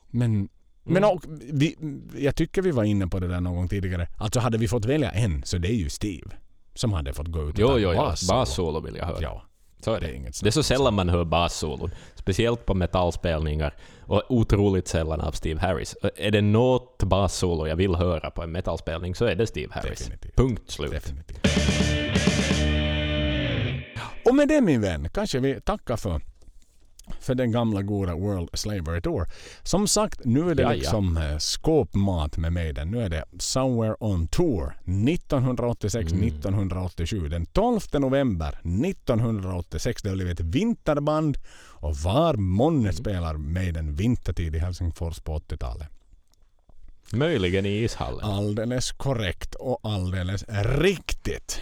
Men, 0.09 0.49
men 0.83 1.03
Mm. 1.03 1.09
och, 1.15 1.23
vi, 1.53 1.75
jag 2.17 2.35
tycker 2.35 2.61
vi 2.61 2.71
var 2.71 2.83
inne 2.83 3.07
på 3.07 3.19
det 3.19 3.27
där 3.27 3.41
någon 3.41 3.55
gång 3.55 3.67
tidigare. 3.67 4.07
Alltså 4.17 4.39
hade 4.39 4.57
vi 4.57 4.67
fått 4.67 4.85
välja 4.85 5.11
en 5.11 5.43
så 5.45 5.57
det 5.57 5.67
är 5.67 5.75
ju 5.75 5.89
Steve. 5.89 6.29
Som 6.75 6.93
hade 6.93 7.13
fått 7.13 7.27
gå 7.27 7.49
ut 7.49 7.55
Jo, 7.57 7.67
jo, 7.79 7.91
jo. 7.93 7.95
bassolo. 7.97 8.39
Bassolo 8.39 8.79
vill 8.79 8.95
jag 8.95 9.05
höra. 9.05 9.17
Ja, 9.21 9.43
Så 9.79 9.93
är 9.93 9.99
det 9.99 10.05
det. 10.07 10.13
är 10.13 10.15
inget 10.15 10.43
Det 10.43 10.49
är 10.49 10.51
så 10.51 10.63
sällan 10.63 10.93
man 10.93 11.09
hör 11.09 11.23
bassolon. 11.25 11.91
Speciellt 12.15 12.65
på 12.65 12.73
metallspelningar. 12.73 13.75
Och 14.01 14.23
otroligt 14.29 14.87
sällan 14.87 15.21
av 15.21 15.31
Steve 15.31 15.59
Harris. 15.59 15.95
Är 16.15 16.31
det 16.31 16.41
något 16.41 17.03
bassolo 17.03 17.67
jag 17.67 17.75
vill 17.75 17.95
höra 17.95 18.31
på 18.31 18.43
en 18.43 18.51
metallspelning 18.51 19.15
så 19.15 19.25
är 19.25 19.35
det 19.35 19.47
Steve 19.47 19.73
Harris. 19.73 19.99
Definitivt. 19.99 20.35
Punkt 20.35 20.61
slut. 20.71 20.91
Definitivt. 20.91 21.39
Och 24.25 24.35
med 24.35 24.47
det 24.47 24.61
min 24.61 24.81
vän 24.81 25.09
kanske 25.13 25.39
vi 25.39 25.61
tackar 25.61 25.97
för 25.97 26.21
för 27.19 27.35
den 27.35 27.51
gamla 27.51 27.81
goda 27.81 28.15
World 28.15 28.49
Slavery 28.53 29.01
Tour. 29.01 29.27
Som 29.63 29.87
sagt, 29.87 30.25
nu 30.25 30.51
är 30.51 30.55
det 30.55 30.63
Ja, 30.63 30.69
ja. 30.69 30.75
liksom 30.75 31.17
eh, 31.17 31.37
skåpmat 31.37 32.37
med 32.37 32.53
mig. 32.53 32.73
Nu 32.85 33.01
är 33.01 33.09
det 33.09 33.25
Somewhere 33.39 33.95
on 33.99 34.27
Tour 34.27 34.73
1986-1987. 34.85 37.29
Den 37.29 37.45
12 37.45 37.79
november 37.93 38.59
1986. 38.87 40.01
Det 40.01 40.09
har 40.09 40.15
blivit 40.15 40.39
ett 40.39 40.45
vinterband 40.45 41.37
och 41.83 41.95
var 41.95 42.33
månne 42.33 42.93
spelar 42.93 43.37
Maiden 43.37 43.95
vintertid 43.95 44.55
i 44.55 44.59
Helsingfors 44.59 45.19
på 45.19 45.39
80-talet. 45.39 45.87
Möjligen 47.13 47.65
i 47.65 47.83
ishallen. 47.83 48.25
Alldeles 48.25 48.91
korrekt 48.91 49.55
och 49.55 49.79
alldeles 49.83 50.45
riktigt. 50.63 51.59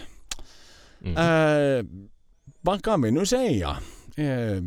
Mm. 1.04 1.16
Eh, 1.16 1.84
vad 2.60 2.84
kan 2.84 3.02
vi 3.02 3.10
nu 3.10 3.26
säga? 3.26 3.76
Eh, 4.16 4.62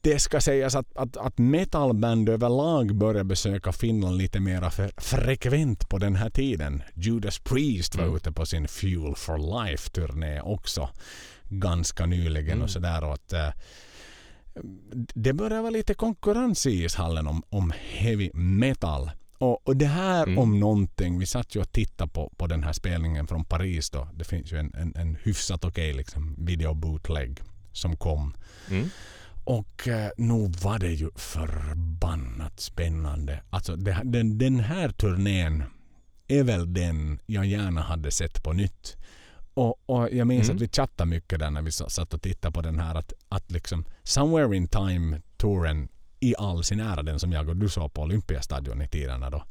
det 0.00 0.18
ska 0.18 0.40
sägas 0.40 0.74
att, 0.74 0.96
att, 0.96 1.16
att 1.16 1.38
metalband 1.38 2.28
överlag 2.28 2.94
börjar 2.96 3.24
besöka 3.24 3.72
Finland 3.72 4.16
lite 4.16 4.40
mer 4.40 4.70
frekvent 5.00 5.88
på 5.88 5.98
den 5.98 6.16
här 6.16 6.30
tiden. 6.30 6.82
Judas 6.94 7.38
Priest 7.38 7.94
var 7.96 8.04
Mm. 8.04 8.16
ute 8.16 8.32
på 8.32 8.46
sin 8.46 8.68
Fuel 8.68 9.14
for 9.16 9.38
Life-turné 9.64 10.40
också 10.40 10.88
ganska 11.48 12.06
nyligen 12.06 12.52
Mm. 12.52 12.62
och 12.64 12.70
sådär. 12.70 13.04
och 13.04 13.14
Att, 13.14 13.32
eh, 13.32 13.48
det 15.14 15.32
börjar 15.32 15.60
vara 15.60 15.70
lite 15.70 15.94
konkurrens 15.94 16.66
i 16.66 16.84
ishallen 16.84 17.26
om, 17.26 17.42
om 17.48 17.72
heavy 17.80 18.30
metal. 18.34 19.10
Och, 19.38 19.68
och 19.68 19.76
det 19.76 19.86
här 19.86 20.22
Mm. 20.22 20.38
om 20.38 20.60
någonting, 20.60 21.18
vi 21.18 21.26
satt 21.26 21.54
ju 21.56 21.60
och 21.60 21.72
tittade 21.72 22.10
på, 22.10 22.32
på 22.36 22.46
den 22.46 22.62
här 22.62 22.72
spelningen 22.72 23.26
från 23.26 23.44
Paris 23.44 23.90
då. 23.90 24.08
Det 24.14 24.24
finns 24.24 24.52
ju 24.52 24.56
en, 24.58 24.72
en, 24.74 24.92
en 24.96 25.16
hyfsat 25.22 25.64
okej 25.64 25.92
liksom 25.92 26.34
video 26.38 26.74
bootleg 26.74 27.40
som 27.72 27.96
kom. 27.96 28.34
Mm. 28.70 28.88
Och 29.48 29.88
eh, 29.88 30.10
nog 30.16 30.56
var 30.56 30.78
det 30.78 30.92
ju 30.92 31.10
förbannat 31.16 32.60
spännande. 32.60 33.40
Alltså 33.50 33.76
det, 33.76 34.00
den, 34.04 34.38
den 34.38 34.60
här 34.60 34.88
turnén 34.88 35.64
är 36.28 36.42
väl 36.42 36.74
den 36.74 37.20
jag 37.26 37.46
gärna 37.46 37.80
hade 37.80 38.10
sett 38.10 38.42
på 38.42 38.52
nytt. 38.52 38.96
Och, 39.54 39.80
och 39.86 40.08
jag 40.12 40.26
minns 40.26 40.44
Mm. 40.48 40.56
att 40.56 40.62
vi 40.62 40.68
chattade 40.68 41.10
mycket 41.10 41.38
där 41.38 41.50
när 41.50 41.62
vi 41.62 41.72
sa- 41.72 41.88
satt 41.88 42.14
och 42.14 42.22
tittade 42.22 42.52
på 42.52 42.62
den 42.62 42.78
här. 42.80 42.94
Att, 42.94 43.12
att 43.28 43.50
liksom 43.50 43.84
Somewhere 44.02 44.56
in 44.56 44.68
Time-touren 44.68 45.88
i 46.20 46.34
all 46.38 46.64
sin 46.64 46.80
ära, 46.80 47.02
den 47.02 47.20
som 47.20 47.32
jag 47.32 47.48
och 47.48 47.56
du 47.56 47.68
såg 47.68 47.92
på 47.94 48.02
Olympiastadion 48.02 48.82
i 48.82 48.88
tiderna 48.88 49.30
då. 49.30 49.44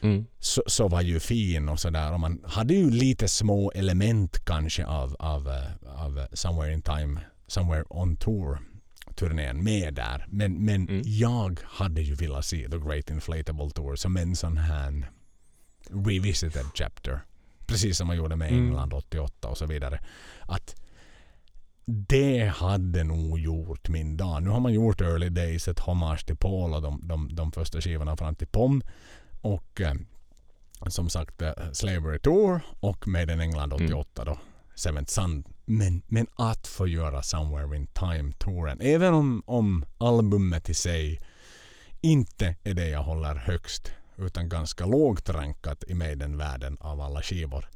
Mm. 0.00 0.26
Så, 0.38 0.62
så 0.66 0.88
var 0.88 1.00
ju 1.00 1.20
fin 1.20 1.68
och 1.68 1.80
sådär. 1.80 2.12
Och 2.12 2.20
man 2.20 2.40
hade 2.46 2.74
ju 2.74 2.90
lite 2.90 3.28
små 3.28 3.70
element 3.74 4.44
kanske 4.44 4.86
av, 4.86 5.16
av, 5.18 5.48
eh, 5.48 6.02
av 6.04 6.26
Somewhere 6.32 6.72
in 6.72 6.82
Time 6.82 7.20
Somewhere 7.46 7.84
on 7.90 8.16
Tour 8.16 8.58
turnén 9.12 9.64
med 9.64 9.94
där. 9.94 10.26
Men, 10.28 10.64
men 10.64 10.88
Mm. 10.88 11.02
jag 11.04 11.60
hade 11.64 12.02
ju 12.02 12.14
velat 12.14 12.44
se 12.44 12.68
The 12.68 12.78
Great 12.78 13.10
Inflatable 13.10 13.70
Tour 13.70 13.96
som 13.96 14.16
en 14.16 14.36
sån 14.36 14.56
här 14.56 15.10
revisited 15.90 16.66
chapter. 16.74 17.20
Precis 17.66 17.98
som 17.98 18.06
man 18.06 18.16
gjorde 18.16 18.36
med 18.36 18.48
Mm. 18.52 18.64
England 18.66 18.92
88 18.92 19.48
och 19.48 19.58
så 19.58 19.66
vidare. 19.66 19.98
Att 20.40 20.76
det 21.84 22.52
hade 22.56 23.04
nog 23.04 23.38
gjort 23.38 23.88
min 23.88 24.16
dag. 24.16 24.42
Nu 24.42 24.50
har 24.50 24.60
man 24.60 24.72
gjort 24.72 25.00
Early 25.00 25.28
Days, 25.28 25.68
ett 25.68 25.78
hommage 25.78 26.26
till 26.26 26.36
Paul 26.36 26.74
och 26.74 26.82
de, 26.82 27.00
de, 27.08 27.34
de 27.34 27.52
första 27.52 27.80
skivorna 27.80 28.16
fram 28.16 28.34
till 28.34 28.46
Pom. 28.46 28.82
Och 29.40 29.80
eh, 29.80 29.94
som 30.88 31.08
sagt 31.10 31.42
eh, 31.42 31.52
Slavery 31.72 32.18
Tour 32.18 32.60
och 32.80 33.08
Made 33.08 33.32
in 33.32 33.40
England 33.40 33.72
88 33.72 34.24
då. 34.24 34.38
Seventh 34.74 35.10
Son. 35.12 35.44
Men, 35.78 36.02
men 36.06 36.26
att 36.34 36.66
få 36.66 36.86
göra 36.86 37.22
Somewhere 37.22 37.76
in 37.76 37.86
Time-touren. 37.86 38.80
Även 38.80 39.14
om, 39.14 39.42
om 39.46 39.84
albumet 39.98 40.68
i 40.70 40.74
sig 40.74 41.20
inte 42.00 42.56
är 42.64 42.74
det 42.74 42.88
jag 42.88 43.02
håller 43.02 43.34
högst 43.34 43.92
utan 44.16 44.48
ganska 44.48 44.86
lågt 44.86 45.28
rankat 45.28 45.84
i 45.88 45.94
Maiden-världen 45.94 46.76
av 46.80 47.00
alla 47.00 47.22
skivor 47.22 47.68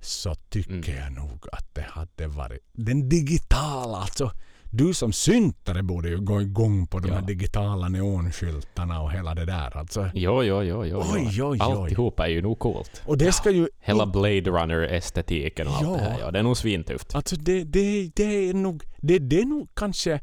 så 0.00 0.34
tycker 0.34 0.92
Mm. 0.92 1.02
jag 1.04 1.12
nog 1.12 1.46
att 1.52 1.74
det 1.74 1.82
hade 1.88 2.26
varit 2.26 2.60
den 2.72 3.08
digitala, 3.08 3.98
alltså 3.98 4.30
du 4.76 4.94
som 4.94 5.12
syntare 5.12 5.82
borde 5.82 6.08
ju 6.08 6.20
gå 6.20 6.42
igång 6.42 6.86
på 6.86 6.98
de 6.98 7.08
Ja. 7.08 7.14
här 7.14 7.22
digitala 7.22 7.88
neonskyltarna 7.88 9.00
och 9.00 9.12
hela 9.12 9.34
det 9.34 9.44
där. 9.44 9.76
Alltså. 9.76 10.10
Jo, 10.14 10.42
jo, 10.42 10.62
jo, 10.62 10.84
jo. 10.84 11.02
Oj, 11.14 11.26
oj, 11.26 11.42
oj. 11.42 11.58
Alltihopa 11.60 12.26
är 12.26 12.30
ju 12.30 12.42
nog 12.42 12.58
coolt. 12.58 13.02
Och 13.06 13.18
det 13.18 13.32
ska 13.32 13.50
ju... 13.50 13.68
Hela 13.80 14.06
Blade 14.06 14.50
Runner-estetiken 14.50 15.66
och 15.66 15.72
allt 15.74 15.82
Ja. 15.82 15.96
det 15.96 16.02
här. 16.02 16.18
Ja, 16.20 16.30
det 16.30 16.38
är 16.38 16.42
nog 16.42 16.56
svintufft. 16.56 17.14
Alltså 17.14 17.36
det, 17.36 17.64
det, 17.64 18.10
det 18.16 18.48
är 18.48 18.54
nog... 18.54 18.82
Det, 18.96 19.18
det 19.18 19.40
är 19.40 19.44
nog 19.44 19.68
kanske 19.74 20.20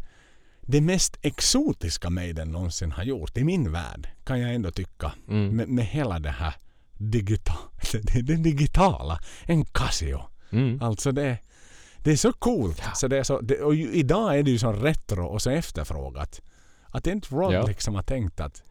det 0.62 0.82
mest 0.82 1.18
exotiska 1.22 2.10
Maiden 2.10 2.52
någonsin 2.52 2.92
har 2.92 3.04
gjort 3.04 3.38
i 3.38 3.44
min 3.44 3.72
värld. 3.72 4.08
Kan 4.24 4.40
jag 4.40 4.54
ändå 4.56 4.72
tycka. 4.72 5.12
Mm. 5.30 5.56
Med, 5.56 5.68
med 5.70 5.86
hela 5.86 6.20
det 6.20 6.30
här 6.30 6.54
digita, 6.98 7.54
det, 7.92 8.22
det 8.22 8.36
digitala. 8.36 9.20
En 9.46 9.66
Casio. 9.66 10.22
Mm. 10.52 10.82
Alltså 10.82 11.12
det, 11.12 11.38
det 12.04 12.12
är 12.12 12.16
så 12.16 12.34
coolt. 12.34 12.82
Ja. 12.86 12.92
Så 12.94 13.08
det 13.08 13.18
är 13.20 13.24
så, 13.24 13.42
det, 13.42 13.62
och 13.62 13.76
ju, 13.76 13.92
idag 13.92 14.40
är 14.40 14.44
det 14.44 14.52
ju 14.52 14.60
så 14.60 14.72
retro 14.74 15.26
och 15.26 15.42
så 15.42 15.50
efterfrågat. 15.50 16.42
Att 16.86 17.08
inte 17.08 17.36
Rod 17.36 17.54
Ja. 17.54 17.66
liksom 17.66 17.96
har 17.96 18.04
tänkt 18.04 18.40
att 18.40 18.64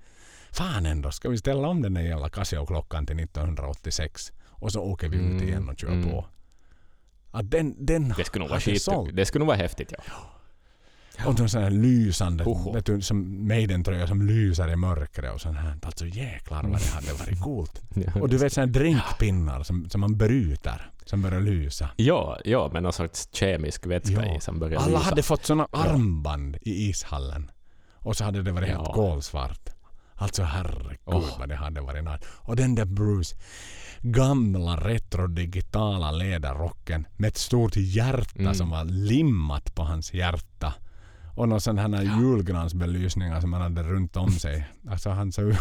fan 0.53 0.87
ändå, 0.87 1.11
ska 1.11 1.29
vi 1.29 1.39
ställa 1.39 1.69
om 1.69 1.83
den 1.83 1.95
där 1.95 2.03
jävla 2.03 2.29
Casio-klockan 2.29 3.07
till 3.07 3.21
1986 3.21 4.33
och 4.47 4.73
så 4.73 4.81
åker 4.81 5.09
vi 5.09 5.17
ut 5.17 5.23
Mm, 5.23 5.49
igen 5.49 5.69
och 5.69 5.79
kör 5.79 5.89
mm. 5.89 6.11
på. 6.11 6.27
Att 7.31 7.51
den, 7.51 7.87
den 7.87 8.15
Det 8.17 8.25
skulle 8.25 8.43
nog 8.43 8.51
vara 8.51 8.61
skit. 8.61 8.89
Det 9.13 9.27
skulle 9.27 9.41
nog 9.41 9.47
vara 9.49 9.57
häftigt, 9.57 9.93
ja. 9.99 10.15
Och 11.27 11.35
de 11.35 11.49
sån 11.49 11.63
här 11.63 11.71
lysande, 11.71 12.45
vet 12.75 12.87
du, 12.87 13.01
som 13.01 13.49
Maiden-tröja 13.49 14.07
som 14.07 14.23
lyser 14.23 14.71
i 14.73 14.77
mörkret 14.77 15.35
och 15.35 15.41
sånt 15.41 15.57
här. 15.59 15.77
Alltså 15.83 16.07
jäklar 16.07 16.63
vad 16.63 16.81
det 16.81 16.87
hade 16.95 17.13
varit 17.13 17.41
coolt. 17.43 17.83
Och 18.21 18.29
du 18.29 18.37
vet 18.39 18.53
såna 18.53 18.67
här 18.67 18.73
drinkpinnar 18.73 19.63
som, 19.63 19.91
som 19.91 20.01
man 20.01 20.17
bryter, 20.17 20.91
som 21.05 21.23
börjar 21.23 21.41
lysa. 21.41 21.91
Ja, 21.97 22.39
ja, 22.45 22.71
med 22.73 22.83
någon 22.83 22.93
sorts 22.93 23.29
kemisk 23.33 23.87
vätska 23.87 24.27
Ja. 24.27 24.37
i 24.37 24.41
som 24.41 24.59
börjar 24.59 24.81
Alla 24.81 24.87
lysa. 24.99 25.03
hade 25.11 25.23
fått 25.23 25.45
såna 25.45 25.69
armband 25.73 26.57
i 26.63 26.89
ishallen. 26.89 27.51
Och 27.95 28.17
så 28.17 28.25
hade 28.25 28.43
det 28.43 28.53
varit 28.53 28.69
helt 28.69 28.81
Ja. 28.87 28.93
kolsvart. 28.93 29.69
Alltså 30.15 30.43
herregud 30.43 30.99
Åh. 31.05 31.39
vad 31.39 31.49
det 31.49 31.55
hade 31.57 31.81
varit 31.81 32.05
nice. 32.05 32.19
Och 32.27 32.57
den 32.57 32.75
där 32.75 32.85
Bruce 32.85 33.37
gamla 34.03 34.77
retro-digitala 34.77 36.11
läderrocken 36.11 37.07
med 37.17 37.29
ett 37.29 37.37
stort 37.37 37.77
hjärta 37.77 38.39
Mm. 38.41 38.55
som 38.55 38.71
var 38.71 38.85
limmat 38.85 39.75
på 39.75 39.83
hans 39.83 40.15
hjärta. 40.15 40.75
Och 41.35 41.49
någon 41.49 41.61
sån 41.61 41.79
här 41.79 42.03
julgransbelysningar 42.21 43.41
som 43.41 43.53
han 43.53 43.63
hade 43.63 43.83
runt 43.83 44.17
om 44.17 44.31
sig. 44.31 44.69
Alltså 44.89 45.11
han 45.11 45.33
så... 45.33 45.43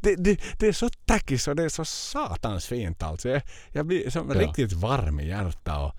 det, 0.00 0.16
det, 0.16 0.40
det 0.58 0.66
är 0.68 0.72
så 0.72 0.88
tackis 0.88 1.48
och 1.48 1.56
det 1.56 1.64
är 1.64 1.68
så 1.68 1.84
satans 1.84 2.66
fint 2.66 3.02
alltså. 3.02 3.28
Jag, 3.28 3.42
jag 3.72 3.86
blir 3.86 4.10
som 4.10 4.30
Ja. 4.34 4.40
riktigt 4.40 4.72
varm 4.72 5.20
i 5.20 5.28
hjärtat 5.28 5.94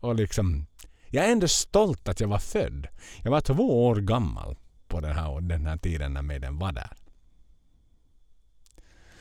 och, 0.00 0.08
och 0.08 0.14
liksom... 0.14 0.66
Jag 1.10 1.24
är 1.24 1.32
ändå 1.32 1.48
stolt 1.48 2.08
att 2.08 2.20
jag 2.20 2.28
var 2.28 2.38
född. 2.38 2.86
Jag 3.22 3.30
var 3.30 3.40
två 3.40 3.86
år 3.86 3.96
gammal 3.96 4.56
på 4.88 5.00
den 5.00 5.12
här, 5.16 5.40
den 5.40 5.66
här 5.66 5.76
tiden 5.76 6.12
när 6.12 6.22
Maiden 6.22 6.58
var 6.58 6.72
där. 6.72 6.90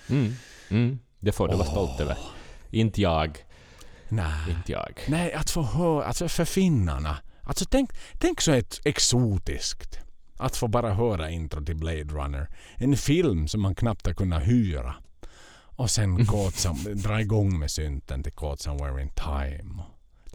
Mm. 0.09 0.33
Mm. 0.69 0.99
Det 1.19 1.31
får 1.31 1.47
du 1.47 1.55
vara 1.55 1.67
stolt 1.67 1.99
över. 1.99 2.17
Inte 2.69 3.01
jag. 3.01 3.45
Nej. 4.09 4.51
Inte 4.51 4.71
jag. 4.71 4.99
Nej, 5.07 5.33
att 5.33 5.49
få 5.49 5.61
höra, 5.61 6.05
alltså 6.05 6.27
för 6.27 6.45
finnarna. 6.45 7.17
Alltså 7.45 7.65
tänk, 7.65 7.89
tänk 8.19 8.41
så 8.41 8.51
ett 8.51 8.79
exotiskt. 8.85 9.99
Att 10.37 10.55
få 10.55 10.67
bara 10.67 10.93
höra 10.93 11.29
intro 11.29 11.65
till 11.65 11.75
Blade 11.75 12.03
Runner. 12.03 12.47
En 12.75 12.97
film 12.97 13.47
som 13.47 13.61
man 13.61 13.75
knappt 13.75 14.05
har 14.05 14.13
kunnat 14.13 14.47
hyra. 14.47 14.95
Och 15.77 15.91
sen 15.91 16.25
Caught 16.25 16.65
dra 17.03 17.21
igång 17.21 17.59
med 17.59 17.71
synten 17.71 18.23
till 18.23 18.33
Caught 18.33 18.61
Somewhere 18.61 19.01
in 19.01 19.09
Time. 19.09 19.83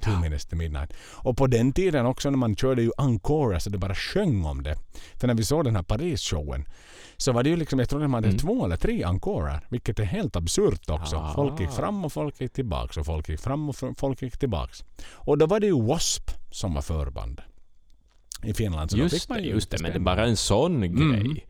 Two 0.01 0.21
minutes 0.21 0.47
to 0.47 0.57
midnight. 0.57 0.93
Och 1.13 1.37
på 1.37 1.47
den 1.47 1.73
tiden 1.73 2.07
också 2.07 2.31
när 2.31 2.39
man 2.39 2.57
körde 2.57 2.83
ju 2.83 2.91
Encore 2.99 3.61
så 3.61 3.71
det 3.71 3.79
bara 3.79 3.95
sjöng 3.95 4.45
om 4.45 4.63
det. 4.63 4.77
För 5.17 5.27
när 5.27 5.35
vi 5.35 5.45
såg 5.45 5.65
den 5.65 5.77
här 5.77 5.83
Paris-showen 5.83 6.65
så 7.17 7.33
var 7.33 7.43
det 7.43 7.51
ju 7.51 7.57
liksom, 7.57 7.79
jag 7.79 7.89
tror 7.89 8.01
de 8.01 8.15
hade 8.15 8.29
Mm. 8.29 8.39
två 8.39 8.65
eller 8.65 8.77
tre 8.77 9.03
encorer. 9.05 9.61
Vilket 9.69 9.99
är 9.99 10.05
helt 10.05 10.37
absurt 10.37 10.91
också. 10.91 11.17
Ah. 11.17 11.35
Folk 11.35 11.61
gick 11.61 11.71
fram 11.71 12.05
och 12.05 12.13
folk 12.13 12.41
gick 12.41 12.53
tillbaks 12.53 12.97
och 12.97 13.07
folk 13.07 13.29
gick 13.29 13.41
fram 13.41 13.69
och 13.69 13.77
folk 13.97 14.23
gick 14.23 14.39
tillbaks. 14.39 14.85
Och 15.13 15.39
då 15.39 15.47
var 15.47 15.61
det 15.61 15.67
ju 15.67 15.73
W.A.S.P. 15.73 16.33
som 16.51 16.75
var 16.75 16.83
förband. 16.83 17.41
I 18.43 18.55
Finland. 18.55 18.91
Så 18.91 18.97
då 18.97 19.03
fick 19.05 19.13
Just 19.13 19.29
man 19.29 19.43
ju 19.43 19.51
just 19.51 19.71
det. 19.71 19.83
Men 19.83 19.91
det 19.93 19.97
är 19.99 20.01
bara 20.01 20.27
en 20.27 20.37
sån 20.37 20.83
Mm. 20.83 21.11
grej. 21.25 21.47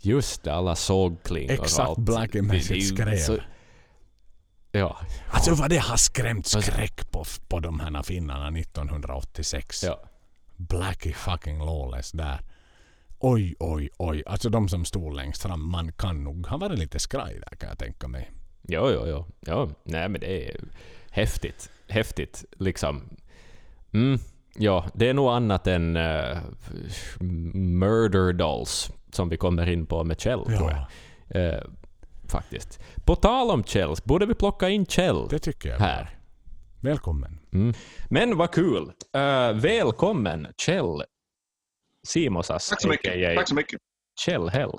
Just 0.00 0.42
det, 0.42 0.54
alla 0.54 0.74
sågklingor 0.76 1.58
och 1.58 1.64
Exakt 1.64 1.98
är 1.98 2.74
ju 2.74 2.80
skrev. 2.80 3.40
Ja. 4.72 4.96
Alltså 5.30 5.54
vad 5.54 5.70
det 5.70 5.78
har 5.78 5.96
skrämt 5.96 6.46
skräck 6.46 7.10
på, 7.10 7.24
på 7.48 7.60
de 7.60 7.80
här 7.80 8.02
finnarna 8.02 8.58
1986. 8.58 9.82
ja. 9.84 10.00
Blackie 10.56 11.12
fucking 11.12 11.58
lawless 11.58 12.12
där. 12.12 12.40
Oj, 13.18 13.54
oj, 13.58 13.88
oj. 13.96 14.22
Alltså 14.26 14.48
de 14.48 14.68
som 14.68 14.84
stod 14.84 15.16
längst 15.16 15.42
fram, 15.42 15.70
man 15.70 15.92
kan 15.92 16.24
nog 16.24 16.46
ha 16.46 16.56
varit 16.56 16.78
lite 16.78 16.98
skraj 16.98 17.40
där 17.50 17.56
kan 17.56 17.68
jag 17.68 17.78
tänka 17.78 18.08
mig. 18.08 18.30
Jo, 18.62 18.90
jo, 18.90 19.06
jo. 19.06 19.26
Ja, 19.40 19.68
nej 19.84 20.08
men 20.08 20.20
det 20.20 20.48
är 20.48 20.60
häftigt. 21.10 21.70
Häftigt, 21.88 22.44
liksom. 22.58 23.02
Mm, 23.92 24.18
ja, 24.56 24.84
det 24.94 25.08
är 25.08 25.14
nog 25.14 25.28
annat 25.28 25.66
än 25.66 25.96
uh, 25.96 26.38
Murder 27.54 28.32
Dolls 28.32 28.90
som 29.12 29.28
vi 29.28 29.36
kommer 29.36 29.68
in 29.68 29.86
på 29.86 30.04
med 30.04 30.20
Kjell, 30.20 30.44
tror 30.44 30.72
jag. 30.72 30.86
Eh, 31.28 31.62
faktiskt. 32.30 32.80
På 33.06 33.16
tal 33.16 33.50
om 33.50 33.64
Kjell, 33.64 33.94
borde 34.04 34.26
vi 34.26 34.34
plocka 34.34 34.68
in 34.68 34.86
Kjell 34.86 35.28
det 35.30 35.38
tycker 35.38 35.68
jag. 35.68 35.78
här? 35.78 36.10
Välkommen. 36.82 37.38
Mm. 37.52 37.74
Men 38.10 38.36
vad 38.36 38.50
kul! 38.50 38.92
Eh, 39.14 39.52
välkommen 39.52 40.46
Kjell 40.66 41.02
Simosas, 42.06 42.68
Tack 42.68 42.82
så 42.82 42.88
mycket. 42.88 43.36
Tack 43.36 43.48
så 43.48 43.54
mycket. 43.54 43.80
Kjell 44.24 44.48
Hell. 44.48 44.72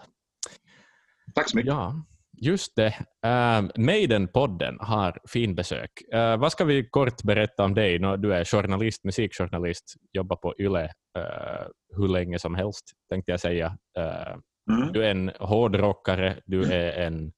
Tack 1.35 1.49
så 1.49 1.57
mycket. 1.57 1.67
Ja, 1.73 2.05
just 2.41 2.75
det. 2.75 2.87
Uh, 3.25 3.69
Maiden-podden 3.77 4.77
har 4.79 5.17
fin 5.27 5.55
besök. 5.55 5.91
Eh, 6.13 6.37
vad 6.37 6.51
ska 6.51 6.65
vi 6.65 6.89
kort 6.89 7.23
berätta 7.23 7.63
om 7.63 7.73
dig? 7.73 7.99
Du 7.99 8.33
är 8.33 8.45
journalist, 8.45 9.03
musikjournalist, 9.03 9.93
jobbar 10.13 10.35
på 10.35 10.53
YLE 10.59 10.83
eh, 11.17 11.67
hur 11.97 12.07
länge 12.07 12.39
som 12.39 12.55
helst, 12.55 12.83
tänkte 13.09 13.31
jag 13.31 13.39
säga. 13.39 13.77
Eh, 13.97 14.37
Mm. 14.71 14.91
du 14.93 15.05
är 15.05 15.11
en 15.11 15.31
hårdrockare, 15.39 16.39
du 16.45 16.63
är 16.73 16.91
en 16.91 17.31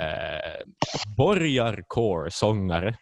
uh, 0.00 0.72
borgarcore-sångare, 1.16 2.94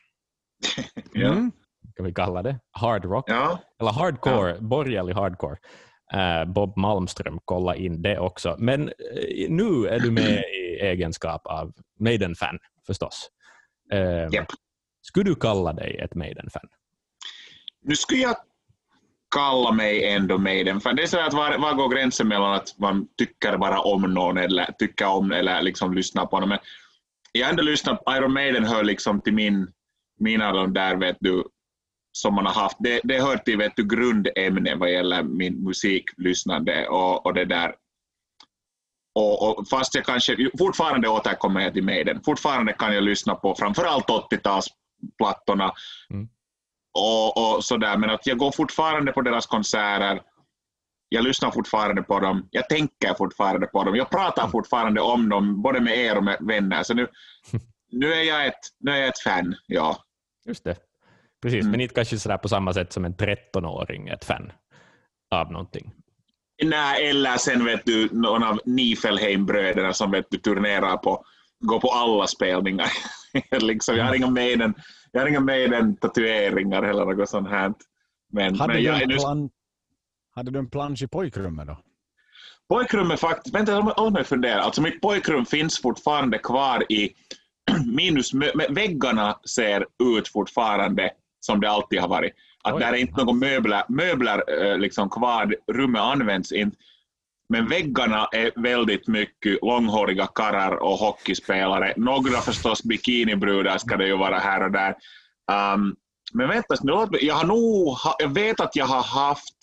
Ja. 1.12 1.28
Mm. 1.32 1.52
kan 1.96 2.06
vi 2.06 2.14
kalla 2.14 2.42
det. 2.42 2.58
Hard 2.70 3.04
rock. 3.04 3.24
ja. 3.30 3.58
Eller 3.80 3.90
hardcore, 3.92 4.60
borgerlig 4.60 5.14
hardcore. 5.14 5.56
Eh, 6.12 6.44
Bob 6.44 6.76
Malmström, 6.76 7.38
kolla 7.44 7.74
in 7.76 8.02
det 8.02 8.18
också. 8.18 8.56
Men 8.58 8.88
eh, 8.88 9.48
nu 9.48 9.86
är 9.86 10.00
du 10.00 10.10
med 10.10 10.44
i 10.54 10.78
egenskap 10.80 11.46
av 11.46 11.72
Maiden-fan 12.00 12.58
förstås. 12.86 13.30
Eh, 13.92 14.28
Japp. 14.32 14.46
Skulle 15.02 15.24
du 15.30 15.34
kalla 15.34 15.72
dig 15.72 15.98
ett 15.98 16.14
Maiden-fan? 16.14 16.68
Nu 17.82 17.96
skulle 17.96 18.20
jag 18.20 18.36
kalla 19.34 19.72
mig 19.72 20.08
ändå 20.08 20.38
Maiden. 20.38 20.80
För 20.80 20.92
det 20.92 21.02
är 21.02 21.06
så 21.06 21.20
att 21.20 21.32
var, 21.32 21.58
var 21.58 21.74
går 21.74 21.88
gränsen 21.88 22.28
mellan 22.28 22.52
att 22.54 22.78
man 22.78 23.08
tycker 23.18 23.56
bara 23.56 23.80
om 23.80 24.02
någon 24.14 24.38
eller 24.38 24.72
tycker 24.78 25.06
om 25.06 25.32
eller 25.32 25.62
liksom 25.62 25.94
lyssnar 25.94 26.26
på 26.26 26.40
någon. 26.40 26.48
Men 26.48 26.58
jag 27.32 27.50
ändå 27.50 27.62
lyssnat, 27.62 28.02
Iron 28.10 28.32
Maiden 28.32 28.64
hör 28.64 28.84
liksom 28.84 29.20
till 29.20 29.34
min, 29.34 29.72
mina 30.18 30.52
de 30.52 30.72
där 30.72 30.96
vet 30.96 31.16
du, 31.20 31.44
som 32.12 32.34
man 32.34 32.46
har 32.46 32.54
haft. 32.54 32.76
Det, 32.80 33.00
det 33.04 33.20
hör 33.20 33.36
till 33.36 33.58
vet 33.58 33.72
du, 33.76 33.84
grundämne 33.84 34.74
vad 34.74 34.92
gäller 34.92 35.22
min 35.22 35.64
musiklyssnande 35.64 36.88
och, 36.88 37.26
och 37.26 37.34
det 37.34 37.44
där. 37.44 37.74
Och, 39.14 39.58
och 39.58 39.68
fast 39.68 39.94
jag 39.94 40.04
kanske 40.04 40.50
fortfarande 40.58 41.08
återkommer 41.08 41.60
jag 41.60 41.72
till 41.72 41.84
Maiden. 41.84 42.20
Fortfarande 42.24 42.72
kan 42.72 42.94
jag 42.94 43.04
lyssna 43.04 43.34
på 43.34 43.54
framförallt 43.54 44.06
80-talsplattorna. 44.06 45.72
Mm. 46.10 46.28
och, 46.98 47.56
och 47.56 47.64
sådär, 47.64 47.96
men 47.96 48.10
att 48.10 48.26
jag 48.26 48.38
går 48.38 48.52
fortfarande 48.52 49.12
på 49.12 49.22
deras 49.22 49.46
konserter. 49.46 50.22
Jag 51.12 51.24
lyssnar 51.24 51.50
fortfarande 51.50 52.02
på 52.02 52.20
dem. 52.20 52.48
Jag 52.50 52.68
tänker 52.68 53.14
fortfarande 53.14 53.66
på 53.66 53.84
dem. 53.84 53.96
Jag 53.96 54.10
pratar 54.10 54.48
fortfarande 54.48 55.00
om 55.00 55.28
dem, 55.28 55.62
både 55.62 55.80
med 55.80 55.98
er 55.98 56.16
och 56.16 56.24
med 56.24 56.36
vänner. 56.40 56.82
Så 56.82 56.94
nu, 56.94 57.06
nu, 57.92 58.12
är, 58.12 58.22
jag 58.22 58.46
ett, 58.46 58.60
nu 58.80 58.90
är 58.90 58.96
jag 58.96 59.08
ett 59.08 59.18
fan, 59.18 59.54
ja. 59.66 59.96
Just 60.46 60.64
det. 60.64 60.76
Precis, 61.42 61.60
Mm. 61.60 61.70
men 61.70 61.80
inte 61.80 61.94
kanske 61.94 62.18
sådär 62.18 62.38
på 62.38 62.48
samma 62.48 62.72
sätt 62.72 62.92
som 62.92 63.04
en 63.04 63.14
13-åring 63.14 64.08
är 64.08 64.14
ett 64.14 64.24
fan 64.24 64.52
av 65.34 65.52
någonting. 65.52 65.92
Nej, 66.62 67.10
eller 67.10 67.36
sen 67.36 67.64
vet 67.64 67.84
du 67.86 68.08
någon 68.12 68.42
av 68.42 68.60
Nifelheim-bröderna 68.64 69.92
som 69.92 70.10
vet 70.10 70.26
du 70.30 70.38
turnerar 70.38 70.96
på, 70.96 71.24
går 71.60 71.80
på 71.80 71.88
alla 71.88 72.26
spelningar. 72.26 72.88
liksom, 73.60 73.96
jag 73.96 74.04
har 74.04 74.14
inga 74.14 75.40
Maiden-tatueringar 75.40 76.82
eller 76.82 77.04
något 77.04 77.28
sånt 77.28 77.48
här. 77.48 77.72
Men, 78.32 78.54
Hade, 78.58 78.72
men 78.74 78.82
du 78.82 78.88
jag 78.88 78.96
är 78.96 79.02
en 79.02 79.08
nu 79.08 79.16
plan, 79.16 79.50
hade 80.34 80.50
du 80.50 80.58
en 80.58 80.70
plansch 80.70 81.02
i 81.02 81.08
pojkrummet 81.08 81.66
då? 81.66 81.78
Pojkrummet 82.68 83.20
faktiskt, 83.20 83.54
vänta 83.54 83.94
låt 83.96 84.12
mig 84.12 84.24
fundera. 84.24 84.60
Alltså 84.62 84.82
mitt 84.82 85.00
pojkrum 85.00 85.46
finns 85.46 85.80
fortfarande 85.82 86.38
kvar 86.38 86.92
i 86.92 87.10
minus, 87.96 88.30
väggarna 88.68 89.38
ser 89.48 89.86
ut 90.02 90.28
fortfarande 90.28 91.10
som 91.40 91.60
det 91.60 91.70
alltid 91.70 92.00
har 92.00 92.08
varit. 92.08 92.32
Att 92.64 92.74
Oj. 92.74 92.80
där 92.80 92.92
är 92.92 92.96
inte 92.96 93.24
några 93.24 93.32
möbler, 93.32 93.82
möbler 93.88 94.64
eh, 94.64 94.78
liksom 94.78 95.10
kvar, 95.10 95.56
rummet 95.72 96.02
används 96.02 96.52
inte. 96.52 96.76
Men 97.48 97.68
väggarna 97.68 98.28
är 98.32 98.62
väldigt 98.62 99.08
mycket 99.08 99.62
långhåriga 99.62 100.26
karrar 100.26 100.76
och 100.76 100.98
hockeyspelare. 100.98 101.94
Några 101.96 102.40
förstås 102.40 102.82
bikinibrudar 102.82 103.78
ska 103.78 103.96
det 103.96 104.06
ju 104.06 104.16
vara 104.16 104.38
här 104.38 104.62
och 104.62 104.72
där. 104.72 104.94
Um, 105.74 105.96
men 106.32 106.48
vänta, 106.48 106.74
nu 106.82 107.18
jag 107.20 107.34
har 107.34 107.44
nog, 107.44 107.96
jag 108.18 108.34
vet 108.34 108.60
att 108.60 108.76
jag 108.76 108.86
har 108.86 109.02
haft, 109.02 109.56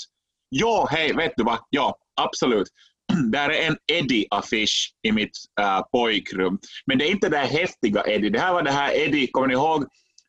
ja 0.49 0.87
hej, 0.91 1.13
vet 1.15 1.33
du 1.37 1.43
vad, 1.43 1.59
ja 1.69 1.97
absolut. 2.21 2.67
Där 3.31 3.49
är 3.49 3.67
en 3.67 3.77
Eddie-affisch 3.91 4.93
i 5.07 5.11
mitt 5.11 5.31
äh, 5.61 5.81
pojkrum. 5.91 6.59
Men 6.85 6.97
det 6.97 7.05
är 7.05 7.11
inte 7.11 7.29
det 7.29 7.37
här 7.37 7.47
häftiga 7.47 8.03
Eddie. 8.07 8.29
Det 8.29 8.39
här 8.39 8.53
var 8.53 8.63
det 8.63 8.71
här 8.71 8.97
Eddie, 8.97 9.27
kommer 9.27 9.47
ni 9.47 9.53
ihåg 9.53 9.85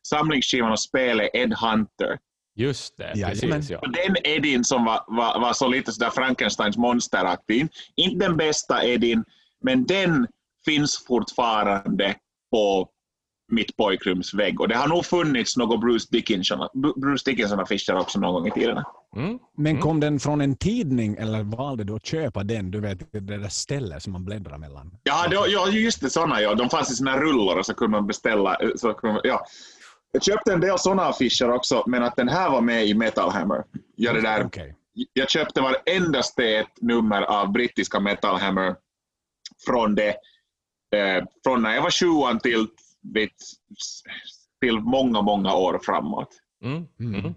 samlingsskivan 0.07 0.71
och 0.71 0.79
spelet 0.79 1.29
Ed 1.33 1.53
Hunter? 1.53 2.17
Just 2.55 2.97
det, 2.97 3.13
Jajamän. 3.15 3.59
precis. 3.59 3.69
Ja. 3.69 3.81
Den 3.81 4.15
Eddien 4.23 4.63
som 4.63 4.85
var, 4.85 5.03
var, 5.07 5.39
var 5.39 5.53
så 5.53 5.67
lite 5.67 5.91
sådär 5.91 6.09
Frankensteins 6.09 6.77
monsteraktig. 6.77 7.67
Inte 7.95 8.25
den 8.25 8.37
bästa 8.37 8.85
Eddien, 8.85 9.23
men 9.63 9.85
den 9.85 10.27
finns 10.65 11.05
fortfarande 11.07 12.15
på 12.51 12.89
mitt 13.51 13.77
pojkrums 13.77 14.33
vägg. 14.33 14.61
Och 14.61 14.67
det 14.67 14.75
har 14.75 14.87
nog 14.87 15.05
funnits 15.05 15.57
några 15.57 15.77
Bruce 15.77 16.07
Dickinson, 16.11 16.67
Bruce 16.95 17.31
Dickinson-affischer 17.31 17.99
också 17.99 18.19
någon 18.19 18.33
gång 18.33 18.47
i 18.47 18.51
tiden. 18.51 18.83
Mm. 19.15 19.39
Men 19.57 19.71
Mm. 19.71 19.81
kom 19.81 19.99
den 19.99 20.19
från 20.19 20.41
en 20.41 20.55
tidning 20.55 21.15
eller 21.15 21.43
valde 21.43 21.83
du 21.83 21.95
att 21.95 22.05
köpa 22.05 22.43
den? 22.43 22.71
Du 22.71 22.79
vet, 22.79 23.11
det 23.13 23.19
där 23.19 23.49
stället 23.49 24.03
som 24.03 24.13
man 24.13 24.25
bläddrar 24.25 24.57
mellan. 24.57 24.91
Ja, 25.03 25.27
det, 25.27 25.35
ja 25.35 25.67
just 25.67 26.01
det, 26.01 26.09
sådana 26.09 26.41
ja. 26.41 26.55
De 26.55 26.69
fanns 26.69 26.91
i 26.91 26.95
såna 26.95 27.11
här 27.11 27.19
rullar 27.19 27.57
och 27.57 27.65
så 27.65 27.73
kunde 27.73 27.91
man 27.97 28.07
beställa. 28.07 28.57
Så 28.75 28.93
kunde 28.93 29.13
man, 29.13 29.21
ja. 29.23 29.45
Jag 30.11 30.23
köpte 30.23 30.53
en 30.53 30.59
del 30.61 30.79
sådana 30.79 31.03
affischer 31.03 31.51
också, 31.51 31.83
men 31.87 32.03
att 32.03 32.15
den 32.15 32.29
här 32.29 32.49
var 32.49 32.61
med 32.61 32.85
i 32.87 32.93
Metal 32.93 33.29
Hammer. 33.31 33.63
Ja, 33.95 34.13
det 34.13 34.21
där, 34.21 34.45
Okej. 34.45 34.75
jag 35.13 35.29
köpte 35.29 35.61
varendaste 35.61 36.43
ett 36.47 36.81
nummer 36.81 37.21
av 37.21 37.51
brittiska 37.51 37.99
Metal 37.99 38.39
Hammer 38.39 38.75
från, 39.65 39.95
det, 39.95 40.09
eh, 40.95 41.23
från 41.43 41.61
när 41.61 41.75
jag 41.75 41.81
var 41.81 41.89
20 41.89 42.39
till, 42.39 42.67
till 44.61 44.79
många, 44.79 45.21
många 45.21 45.53
år 45.55 45.79
framåt. 45.83 46.29
Mm. 46.63 46.85
Mm. 46.99 47.15
Mm. 47.15 47.33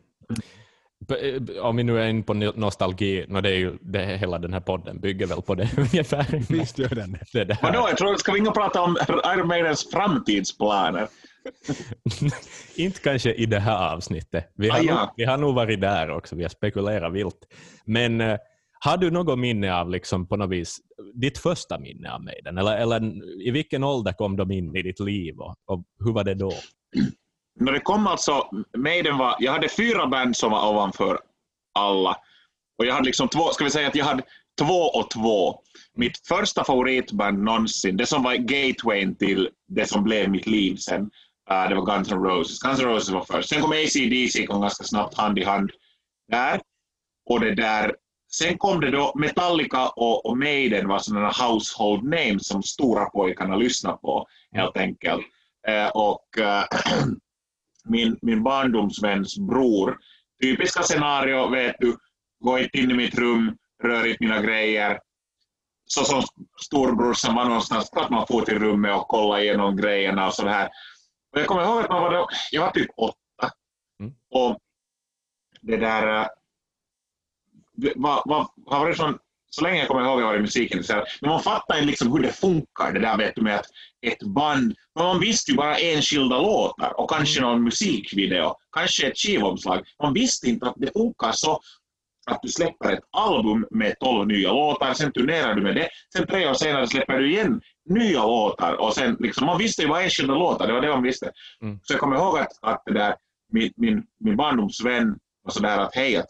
Eh, 1.56 1.62
Om 1.64 1.76
vi 1.76 1.82
nu 1.82 2.00
är 2.00 2.08
inne 2.08 2.22
på 2.22 2.34
no- 2.34 2.56
nostalgi, 2.58 3.24
no, 3.28 3.40
det 3.40 3.48
är 3.50 3.56
ju 3.58 3.78
det, 3.80 4.16
hela 4.16 4.38
den 4.38 4.52
här 4.52 4.60
podden 4.60 5.00
bygger 5.00 5.26
väl 5.26 5.42
på 5.42 5.54
det 5.54 5.70
ungefär. 5.76 6.52
Visst 6.52 6.78
gör 6.78 6.88
den 6.88 7.16
Det 7.32 7.44
där. 7.44 7.58
Vadå, 7.62 7.78
jag 7.88 7.96
tror, 7.96 8.16
ska 8.16 8.32
vi 8.32 8.38
inte 8.38 8.50
prata 8.50 8.82
om 8.82 8.96
Iron 9.36 9.46
Maidens 9.48 9.90
framtidsplaner? 9.90 11.08
Inte 12.76 13.00
kanske 13.00 13.32
i 13.34 13.46
det 13.46 13.60
här 13.60 13.94
avsnittet. 13.94 14.52
Vi 14.56 14.68
har, 14.68 14.78
Ah, 14.78 14.82
nog, 14.82 14.90
ja. 14.90 15.14
vi 15.16 15.24
har 15.24 15.38
nog 15.38 15.54
varit 15.54 15.80
där 15.80 16.10
också, 16.10 16.36
vi 16.36 16.42
har 16.42 16.48
spekulerat 16.48 17.12
vilt. 17.12 17.38
Men 17.84 18.20
eh, 18.20 18.38
har 18.84 18.96
du 18.96 19.10
något 19.10 19.38
minne 19.38 19.74
av 19.74 19.90
liksom 19.90 20.26
på 20.26 20.36
något 20.36 20.50
vis, 20.50 20.78
ditt 21.14 21.38
första 21.38 21.78
minne 21.78 22.12
av 22.12 22.22
Maiden? 22.22 22.58
Eller, 22.58 22.76
eller 22.76 23.02
i 23.42 23.50
vilken 23.50 23.84
ålder 23.84 24.12
kom 24.12 24.36
de 24.36 24.50
in 24.50 24.76
i 24.76 24.82
ditt 24.82 25.00
liv 25.00 25.38
och, 25.38 25.56
och 25.66 25.84
hur 26.04 26.12
var 26.12 26.24
det 26.24 26.34
då? 26.34 26.52
När 27.60 27.72
det 27.72 27.80
kom 27.80 28.06
alltså, 28.06 28.48
Maiden 28.76 29.18
var, 29.18 29.36
jag 29.38 29.52
hade 29.52 29.68
fyra 29.68 30.06
band 30.06 30.36
som 30.36 30.50
var 30.50 30.70
ovanför 30.70 31.18
alla. 31.78 32.16
Och 32.78 32.86
jag 32.86 32.94
hade 32.94 33.06
liksom 33.06 33.28
två, 33.28 33.48
ska 33.48 33.64
vi 33.64 33.70
säga 33.70 33.88
att 33.88 33.94
jag 33.94 34.04
hade 34.04 34.22
två 34.58 34.80
och 34.80 35.10
två. 35.10 35.60
Mitt 35.96 36.26
första 36.28 36.64
favoritband 36.64 37.38
någonsin, 37.38 37.96
det 37.96 38.06
som 38.06 38.22
var 38.22 38.34
gatewayn 38.34 39.14
till 39.14 39.48
det 39.68 39.86
som 39.86 40.04
blev 40.04 40.30
mitt 40.30 40.46
liv 40.46 40.76
sen, 40.76 41.02
uh, 41.50 41.68
det 41.68 41.74
var 41.74 41.86
Guns 41.86 42.12
N' 42.12 42.24
Roses. 42.24 42.58
Guns 42.58 42.80
N' 42.80 42.86
Roses 42.86 43.10
var 43.10 43.24
först. 43.24 43.48
Sen 43.48 43.62
kom 43.62 43.72
AC/DC 43.72 44.46
kom 44.46 44.60
ganska 44.60 44.84
snabbt 44.84 45.14
hand 45.16 45.38
i 45.38 45.44
hand 45.44 45.70
där. 46.28 46.60
Och 47.30 47.40
det 47.40 47.54
där. 47.54 47.94
Sen 48.38 48.58
kom 48.58 48.80
det 48.80 48.90
då 48.90 49.12
Metallica 49.14 49.88
och, 49.88 50.26
och 50.26 50.38
Maiden 50.38 50.88
var 50.88 50.98
sådana 50.98 51.32
household 51.32 52.04
names 52.04 52.46
som 52.46 52.62
stora 52.62 53.04
pojkarna 53.04 53.56
lyssnade 53.56 53.96
på 53.96 54.26
helt 54.52 54.76
enkelt. 54.76 55.26
Eh, 55.68 55.88
och 55.88 56.38
eh, 56.38 56.64
min, 57.84 58.18
min 58.22 58.42
barndomsväns 58.42 59.38
bror. 59.38 59.98
Typiska 60.42 60.82
scenario, 60.82 61.48
vet 61.48 61.76
du. 61.78 61.96
Gå 62.40 62.58
inte 62.58 62.78
in 62.78 62.90
i 62.90 62.94
mitt 62.94 63.18
rum, 63.18 63.56
rör 63.82 64.06
inte 64.06 64.24
mina 64.24 64.42
grejer. 64.42 65.00
Så 65.86 66.04
som 66.04 66.22
storbrorsan 66.64 67.34
var 67.34 67.44
någonstans, 67.44 67.90
klart 67.90 68.10
man 68.10 68.26
får 68.26 68.42
till 68.42 68.58
rummet 68.58 68.96
och 68.96 69.08
kolla 69.08 69.40
igenom 69.40 69.76
grejerna 69.76 70.26
och 70.26 70.34
sådär. 70.34 70.68
Och 71.32 71.40
jag 71.40 71.46
kommer 71.46 71.62
ihåg 71.62 71.80
att 71.80 71.90
man 71.90 72.02
var 72.02 72.12
då, 72.12 72.28
jag 72.50 72.62
var 72.62 72.70
typ 72.70 72.90
åtta. 72.96 73.50
Mm. 74.00 74.14
Och 74.30 74.58
det 75.60 75.76
där 75.76 76.20
eh, 76.20 76.26
var, 77.76 78.22
var, 78.24 78.48
har 78.66 78.80
varit 78.80 78.96
sån, 78.96 79.18
så 79.50 79.64
länge 79.64 79.78
jag 79.78 79.88
kommer 79.88 80.04
ihåg 80.04 80.20
jag 80.20 80.26
varit 80.26 80.40
musikintresserad. 80.40 81.04
Men 81.20 81.30
man 81.30 81.42
fattar 81.42 81.74
inte 81.74 81.86
liksom 81.86 82.12
hur 82.12 82.18
det 82.18 82.32
funkar, 82.32 82.92
det 82.92 83.00
där 83.00 83.16
vet 83.16 83.34
du 83.34 83.42
med 83.42 83.54
att 83.54 83.66
ett 84.06 84.22
band, 84.22 84.74
men 84.94 85.04
man 85.04 85.20
visste 85.20 85.50
ju 85.50 85.56
bara 85.56 85.78
enskilda 85.78 86.38
låtar 86.38 87.00
och 87.00 87.10
kanske 87.10 87.40
någon 87.40 87.64
musikvideo, 87.64 88.54
kanske 88.72 89.06
ett 89.06 89.18
skivomslag. 89.18 89.84
Man 90.02 90.14
visste 90.14 90.48
inte 90.48 90.66
att 90.66 90.74
det 90.76 90.92
funkar 90.92 91.32
så 91.32 91.60
att 92.26 92.42
du 92.42 92.48
släpper 92.48 92.92
ett 92.92 93.04
album 93.16 93.66
med 93.70 93.94
12 94.00 94.26
nya 94.26 94.52
låtar, 94.52 94.94
sen 94.94 95.12
turnerar 95.12 95.54
du 95.54 95.62
med 95.62 95.74
det, 95.74 95.88
sen 96.12 96.26
tre 96.26 96.48
år 96.48 96.54
senare 96.54 96.86
släpper 96.86 97.18
du 97.18 97.30
igen 97.32 97.60
nya 97.90 98.22
låtar 98.26 98.72
och 98.72 98.94
sen 98.94 99.16
liksom, 99.20 99.46
man 99.46 99.58
visste 99.58 99.82
ju 99.82 99.88
bara 99.88 100.02
enskilda 100.02 100.34
låtar, 100.34 100.66
det 100.66 100.72
var 100.72 100.80
det 100.80 100.88
man 100.88 101.02
visste. 101.02 101.32
Mm. 101.62 101.78
Så 101.82 101.92
jag 101.92 102.00
kommer 102.00 102.16
ihåg 102.16 102.38
att, 102.38 102.58
att 102.62 102.82
det 102.86 102.92
där, 102.92 103.14
min, 103.52 103.72
min, 103.76 104.02
min 104.20 104.36
barndomsvän 104.36 105.18
var 105.42 105.52
sådär 105.52 105.78
att 105.78 105.94
hej, 105.94 106.16
att 106.16 106.28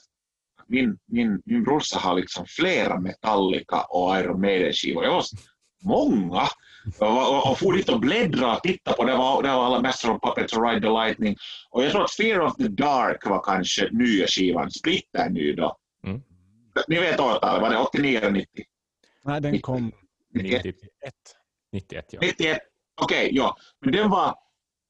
min, 0.74 0.98
min, 1.06 1.42
min 1.44 1.64
brorsa 1.64 1.98
har 1.98 2.14
liksom 2.14 2.46
flera 2.48 3.00
Metallica 3.00 3.82
och 3.82 4.18
Iron 4.18 4.40
Maiden-skivor. 4.40 5.04
Jag 5.04 5.12
var 5.12 5.24
många! 5.84 6.48
Och, 7.00 7.34
och, 7.34 7.50
och 7.50 7.58
for 7.58 7.72
dit 7.72 7.88
och 7.88 8.00
bläddra 8.00 8.56
och 8.56 8.62
titta 8.62 8.92
på, 8.92 9.04
det 9.04 9.16
var, 9.16 9.42
det 9.42 9.48
var 9.48 9.66
alla 9.66 9.80
Master 9.80 10.10
of 10.10 10.20
Puppets 10.20 10.56
och 10.56 10.68
Ride 10.68 10.80
the 10.80 10.92
Lightning. 10.92 11.36
Och 11.70 11.84
jag 11.84 11.92
tror 11.92 12.04
att 12.04 12.12
Fear 12.12 12.40
of 12.40 12.56
the 12.56 12.68
Dark 12.68 13.26
var 13.26 13.42
kanske 13.42 13.88
nya 13.92 14.26
skivan, 14.26 14.70
splitter 14.70 15.30
ny 15.30 15.52
då. 15.52 15.76
Mm. 16.06 16.22
Ni 16.88 17.00
vet 17.00 17.20
årtalet, 17.20 17.62
var 17.62 17.70
det 17.70 17.78
89 17.78 18.18
eller 18.18 18.30
90? 18.30 18.48
Nej, 19.24 19.40
den 19.40 19.60
kom 19.60 19.92
91. 20.34 20.64
91. 20.64 21.14
91 21.72 22.06
ja. 22.10 22.18
91. 22.22 22.58
Okej, 23.02 23.28
ja. 23.32 23.56
Men 23.80 23.92
den 23.92 24.10
var 24.10 24.34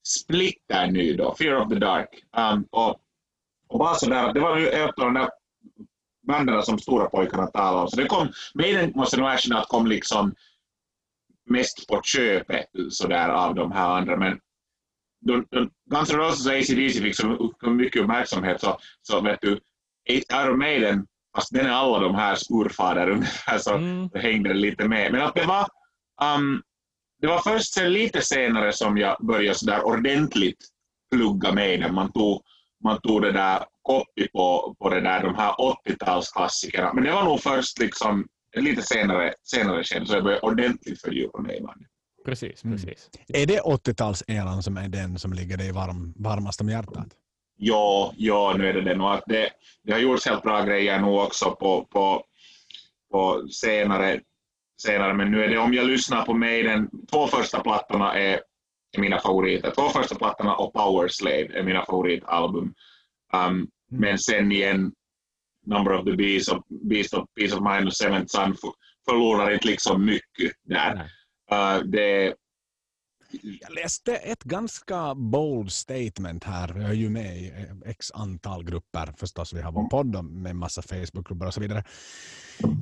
splitter 0.09 0.87
ny 0.87 1.13
då, 1.17 1.35
Fear 1.35 1.57
of 1.57 1.69
the 1.69 1.75
Dark. 1.75 2.09
Um, 2.37 2.69
och, 2.71 2.97
och 3.69 3.79
bara 3.79 3.95
sådär, 3.95 4.33
det 4.33 4.41
var 4.41 4.59
ju 4.59 4.69
ett 4.69 4.99
av 4.99 5.05
de 5.05 5.15
där 5.15 5.29
banden 6.27 6.63
som 6.63 6.79
stora 6.79 7.09
pojkarna 7.09 7.47
talade 7.47 7.83
om. 7.83 7.89
Så 7.89 7.97
det 7.97 8.07
kom, 8.07 8.29
Maiden 8.55 8.93
måste 8.95 9.17
nog 9.17 9.29
erkänna 9.33 9.61
att 9.61 9.69
kom 9.69 9.87
liksom 9.87 10.35
mest 11.51 11.89
på 11.89 12.01
köpet 12.05 12.67
sådär 12.91 13.29
av 13.29 13.55
de 13.55 13.73
här 13.73 13.89
andra. 13.89 14.17
Men 14.17 14.41
Guns 15.91 16.11
N' 16.13 16.17
Roses 16.19 16.47
och 16.47 16.53
AC/DC 16.53 17.01
fick 17.03 17.17
så 17.17 17.53
mycket 17.71 18.03
uppmärksamhet 18.03 18.61
så, 18.61 18.79
så 19.03 19.21
vet 19.21 19.39
du, 19.41 19.61
Iron 20.33 20.59
Maiden, 20.59 21.07
fast 21.37 21.53
den 21.55 21.67
är 21.67 21.71
alla 21.71 21.99
de 21.99 22.15
här 22.15 22.39
urfader 22.51 23.11
ungefär, 23.11 23.59
så 23.59 23.75
Mm. 23.75 24.11
hängde 24.15 24.49
det 24.49 24.55
lite 24.59 24.89
med. 24.89 25.13
Men 25.13 25.21
att 25.23 25.35
det 25.35 25.45
var, 25.47 25.67
um, 26.37 26.63
det 27.21 27.27
var 27.27 27.39
först 27.39 27.73
sen 27.75 27.93
lite 27.93 28.21
senare 28.23 28.73
som 28.73 28.97
jag 28.99 29.17
började 29.27 29.59
så 29.59 29.67
där 29.67 29.87
ordentligt 29.87 30.69
plugga 31.15 31.53
med 31.53 31.81
den. 31.81 31.95
Man 31.95 32.13
tog, 32.13 32.43
man 32.85 33.01
tog 33.01 33.23
det 33.23 33.33
där 33.33 33.65
copy 33.83 34.29
på, 34.29 34.77
på 34.79 34.89
det 34.89 35.01
där, 35.01 35.23
de 35.23 35.35
här 35.35 35.53
80-talsklassikerna. 35.53 36.91
Men 36.95 37.05
det 37.05 37.13
var 37.13 37.25
nog 37.25 37.41
först 37.41 37.79
liksom 37.79 38.27
lite 38.57 38.83
senare, 38.83 39.35
senare 39.43 39.85
skede 39.85 40.07
så 40.07 40.15
jag 40.15 40.25
började 40.25 40.43
ordentligt 40.43 41.01
fördjupa 41.01 41.41
mig 41.41 41.57
i 41.59 41.61
bandet. 41.61 41.89
Precis, 42.25 42.65
Mm. 42.65 42.77
precis. 42.77 43.11
Är 43.29 43.47
det 43.47 43.61
80-talseran 43.61 44.61
som 44.63 44.77
är 44.77 44.89
den 44.89 45.19
som 45.19 45.33
ligger 45.33 45.57
dig 45.57 45.73
varm, 45.73 46.13
varmast 46.17 46.61
om 46.61 46.69
hjärtat? 46.69 47.07
ja, 47.57 48.13
ja, 48.17 48.55
nu 48.59 48.69
är 48.69 48.73
det 48.73 48.81
det. 48.83 48.95
Och 49.03 49.15
att 49.15 49.25
det, 49.27 49.51
det 49.83 49.93
har 49.93 50.01
gjorts 50.01 50.27
helt 50.27 50.43
bra 50.43 50.63
grejer 50.65 51.01
nu 51.01 51.07
också 51.09 51.51
på, 51.51 51.85
på, 51.85 52.25
på 53.13 53.49
senare, 53.49 54.21
senare, 54.83 55.15
men 55.15 55.31
nu 55.31 55.45
är 55.45 55.49
det 55.49 55.59
om 55.59 55.75
jag 55.75 55.87
lyssnar 55.87 56.25
på 56.25 56.35
mig, 56.35 56.63
den 56.63 56.91
två 57.13 57.27
första 57.27 57.61
plattorna 57.61 58.15
är, 58.15 58.41
är 58.95 59.01
mina 59.01 59.19
favoriter. 59.19 59.71
Två 59.71 59.89
första 59.89 60.15
plattorna 60.15 60.55
och 60.55 60.73
Power 60.73 61.09
Slave 61.09 61.59
är 61.59 61.63
mina 61.63 61.85
favoritalbum. 61.85 62.75
Um, 63.33 63.41
mm. 63.41 63.69
Men 63.89 64.19
sen 64.19 64.53
igen, 64.53 64.93
Number 65.67 65.93
of 65.93 66.05
the 66.05 66.13
Beast 66.13 66.49
och 66.49 66.65
Beast 66.69 67.15
of 67.15 67.25
Peace 67.41 67.57
of 67.57 67.63
Mind 67.63 67.87
och 67.87 67.97
Seventh 67.97 68.27
Son 68.27 68.57
förlorar 69.09 69.55
inte 69.55 69.69
liksom 69.69 70.05
mycket 70.05 70.53
där. 70.65 70.95
Uh, 71.53 71.85
det, 71.85 72.35
jag 73.43 73.75
läste 73.75 74.17
ett 74.17 74.45
ganska 74.45 75.15
bold 75.15 75.73
statement 75.73 76.45
här. 76.45 76.81
Jag 76.81 76.91
är 76.91 76.95
ju 76.95 77.11
med 77.11 77.37
i 77.37 77.53
x 77.85 78.11
antal 78.15 78.65
grupper 78.65 79.15
förstås. 79.17 79.53
Vi 79.53 79.63
har 79.63 79.73
vår 79.73 79.89
podd 79.89 80.25
med 80.25 80.57
massa 80.57 80.83
Facebookgrupper 80.83 81.47
och 81.47 81.55
så 81.55 81.61
vidare. 81.61 81.85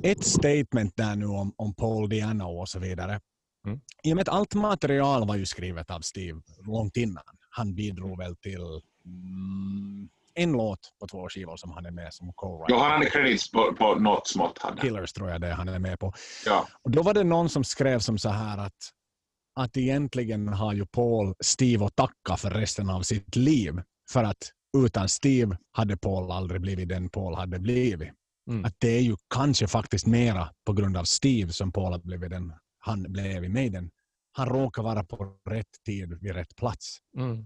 Ett 0.03 0.23
statement 0.23 0.93
där 0.95 1.15
nu 1.15 1.25
om, 1.25 1.53
om 1.55 1.75
Paul 1.75 2.09
Diano 2.09 2.59
och 2.59 2.69
så 2.69 2.79
vidare. 2.79 3.19
Mm. 3.67 3.79
I 4.03 4.13
och 4.13 4.15
med 4.15 4.29
att 4.29 4.35
allt 4.35 4.53
material 4.53 5.27
var 5.27 5.35
ju 5.35 5.45
skrivet 5.45 5.91
av 5.91 5.99
Steve 5.99 6.41
långt 6.65 6.97
innan. 6.97 7.23
Han 7.49 7.75
bidrog 7.75 8.17
väl 8.17 8.35
till 8.35 8.81
mm, 9.05 10.09
en 10.35 10.51
låt 10.51 10.79
på 10.99 11.07
två 11.07 11.29
skivor 11.29 11.57
som 11.57 11.71
han 11.71 11.85
är 11.85 11.91
med 11.91 12.13
som 12.13 12.33
co-writer. 12.33 12.65
Ja, 12.67 12.83
han 12.83 12.91
hade 12.91 13.09
credits 13.09 13.51
på, 13.51 13.75
på 13.77 13.95
något 13.95 14.27
smått. 14.27 14.59
Killers 14.81 15.13
tror 15.13 15.29
jag 15.29 15.41
det 15.41 15.53
han 15.53 15.69
är 15.69 15.79
med 15.79 15.99
på. 15.99 16.13
Ja. 16.45 16.67
Och 16.83 16.91
då 16.91 17.03
var 17.03 17.13
det 17.13 17.23
någon 17.23 17.49
som 17.49 17.63
skrev 17.63 17.99
som 17.99 18.17
så 18.17 18.29
här 18.29 18.57
att 18.57 18.73
att 19.55 19.77
egentligen 19.77 20.47
har 20.47 20.73
ju 20.73 20.85
Paul 20.85 21.33
Steve 21.39 21.85
att 21.85 21.95
tacka 21.95 22.37
för 22.37 22.49
resten 22.49 22.89
av 22.89 23.01
sitt 23.01 23.35
liv. 23.35 23.81
För 24.09 24.23
att 24.23 24.51
utan 24.77 25.09
Steve 25.09 25.57
hade 25.71 25.97
Paul 25.97 26.31
aldrig 26.31 26.61
blivit 26.61 26.89
den 26.89 27.09
Paul 27.09 27.35
hade 27.35 27.59
blivit. 27.59 28.09
Mm. 28.49 28.65
Att 28.65 28.75
det 28.77 28.97
är 28.97 29.01
ju 29.01 29.15
kanske 29.35 29.67
faktiskt 29.67 30.07
mera 30.07 30.49
på 30.65 30.73
grund 30.73 30.97
av 30.97 31.03
Steve 31.03 31.53
som 31.53 31.71
Paul 31.71 31.91
har 31.91 31.99
blivit 31.99 32.29
den 32.29 32.53
han 32.85 33.11
blev 33.11 33.43
i 33.43 33.49
Maiden. 33.49 33.91
Han 34.31 34.49
råkar 34.49 34.83
vara 34.83 35.03
på 35.03 35.37
rätt 35.49 35.83
tid 35.85 36.17
vid 36.21 36.35
rätt 36.35 36.55
plats. 36.55 36.97
Mm. 37.17 37.45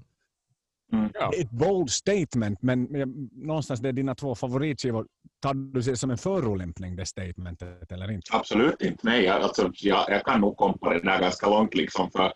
Mm. 0.94 1.10
Ja. 1.14 1.32
Ett 1.34 1.52
bold 1.52 1.90
statement, 1.90 2.62
men 2.62 2.84
någonstans 3.32 3.80
det 3.80 3.90
är 3.90 3.94
dina 3.94 4.16
två 4.16 4.36
favoritskivor. 4.36 5.08
Tar 5.42 5.54
du 5.54 5.82
det 5.82 5.98
som 5.98 6.12
en 6.12 6.18
förolämpning, 6.18 6.96
det 6.96 7.06
statementet, 7.06 7.92
eller 7.92 8.12
inte? 8.12 8.36
Absolut 8.36 8.82
inte. 8.82 9.00
Nej, 9.04 9.28
alltså, 9.28 9.72
jag, 9.74 10.06
jag 10.10 10.26
kan 10.26 10.42
nog 10.42 10.58
komma 10.58 10.78
på 10.78 10.94
det 10.94 11.00
där 11.00 11.22
ganska 11.22 11.50
långt. 11.50 11.76
Liksom, 11.76 12.12
för 12.12 12.34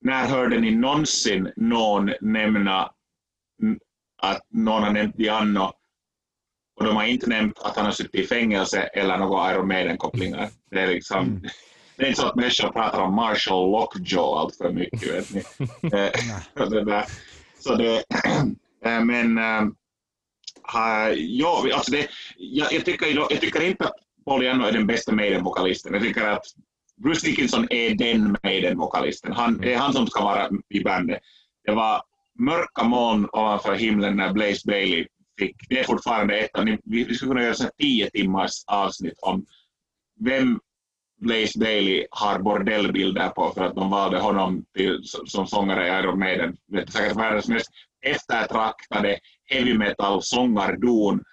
när 0.00 0.28
hörde 0.28 0.60
ni 0.60 0.70
någonsin 0.70 1.52
någon 1.56 2.10
nämna 2.20 2.92
att 4.22 4.46
någon 4.50 4.82
har 4.82 4.90
nämnt 4.90 5.16
Diano 5.16 5.72
och 6.80 6.84
de 6.84 6.96
har 6.96 7.04
inte 7.04 7.28
nämnt 7.28 7.58
att 7.58 7.76
han 7.76 7.84
har 7.84 7.92
suttit 7.92 8.14
i 8.14 8.26
fängelse 8.26 8.82
eller 8.82 9.18
några 9.18 9.54
Iron 9.54 9.68
Maiden-kopplingar. 9.68 10.48
Det 10.70 10.80
är 10.80 10.86
liksom... 10.86 11.26
Mm. 11.26 11.42
Det 12.02 12.06
är 12.06 12.08
inte 12.08 12.20
så 12.20 12.26
att 12.26 12.36
människor 12.36 12.68
pratar 12.68 13.00
om 13.00 13.14
Marshall 13.14 13.70
Lockjaw 13.70 14.38
allt 14.38 14.56
för 14.56 14.72
mycket. 14.72 15.14
Vet 15.14 15.34
ni? 15.34 15.42
Eh, 15.98 16.70
det. 16.70 17.06
Så 17.58 17.74
det, 17.74 17.96
eh, 18.84 19.04
men 19.04 19.38
uh, 19.38 19.68
ja, 21.16 21.66
alltså 21.74 21.92
det, 21.92 22.08
jag, 22.36 22.72
jag, 22.72 22.84
tycker, 22.84 23.06
jag 23.06 23.40
tycker 23.40 23.60
inte 23.62 23.84
att 23.84 23.94
Paul 24.24 24.44
Janno 24.44 24.64
är 24.64 24.72
den 24.72 24.86
bästa 24.86 25.12
Maiden-vokalisten. 25.12 25.94
Jag 25.94 26.02
tycker 26.02 26.28
att 26.28 26.44
Bruce 27.02 27.26
Dickinson 27.26 27.66
är 27.70 27.94
den 27.94 28.36
Maiden-vokalisten. 28.42 29.32
Han, 29.32 29.58
det 29.58 29.74
är 29.74 29.78
han 29.78 29.92
som 29.92 30.06
ska 30.06 30.24
vara 30.24 30.50
i 30.68 30.80
bandet. 30.80 31.18
Det 31.64 31.72
var 31.72 32.02
mörka 32.38 32.84
moln 32.84 33.28
ovanför 33.32 33.74
himlen 33.74 34.16
när 34.16 34.32
Blaze 34.32 34.62
Bailey 34.66 35.06
fick, 35.38 35.56
det 35.68 35.78
är 35.78 35.84
fortfarande 35.84 36.38
ett 36.38 36.58
av, 36.58 36.76
vi 36.84 37.14
skulle 37.14 37.30
kunna 37.30 37.42
göra 37.42 37.54
en 37.64 37.70
tio 37.78 38.10
timmars 38.10 38.64
avsnitt 38.66 39.18
om 39.22 39.46
vem 40.20 40.60
Blaze 41.22 41.58
Bailey 41.58 42.06
har 42.10 42.38
bordellbilder 42.38 43.28
på 43.28 43.52
för 43.54 43.64
att 43.64 43.74
de 43.74 43.90
valde 43.90 44.18
honom 44.18 44.64
till, 44.76 45.00
som 45.04 45.46
sångare 45.46 45.86
i 45.86 46.00
Iron 46.00 46.18
Maiden. 46.18 46.56
Det 46.66 46.78
är 46.78 46.86
säkert 46.86 47.16
världens 47.16 47.48
mest 47.48 47.70
eftertraktade 48.06 49.18
heavy 49.44 49.78
metal 49.78 50.22
sångardon. 50.22 51.24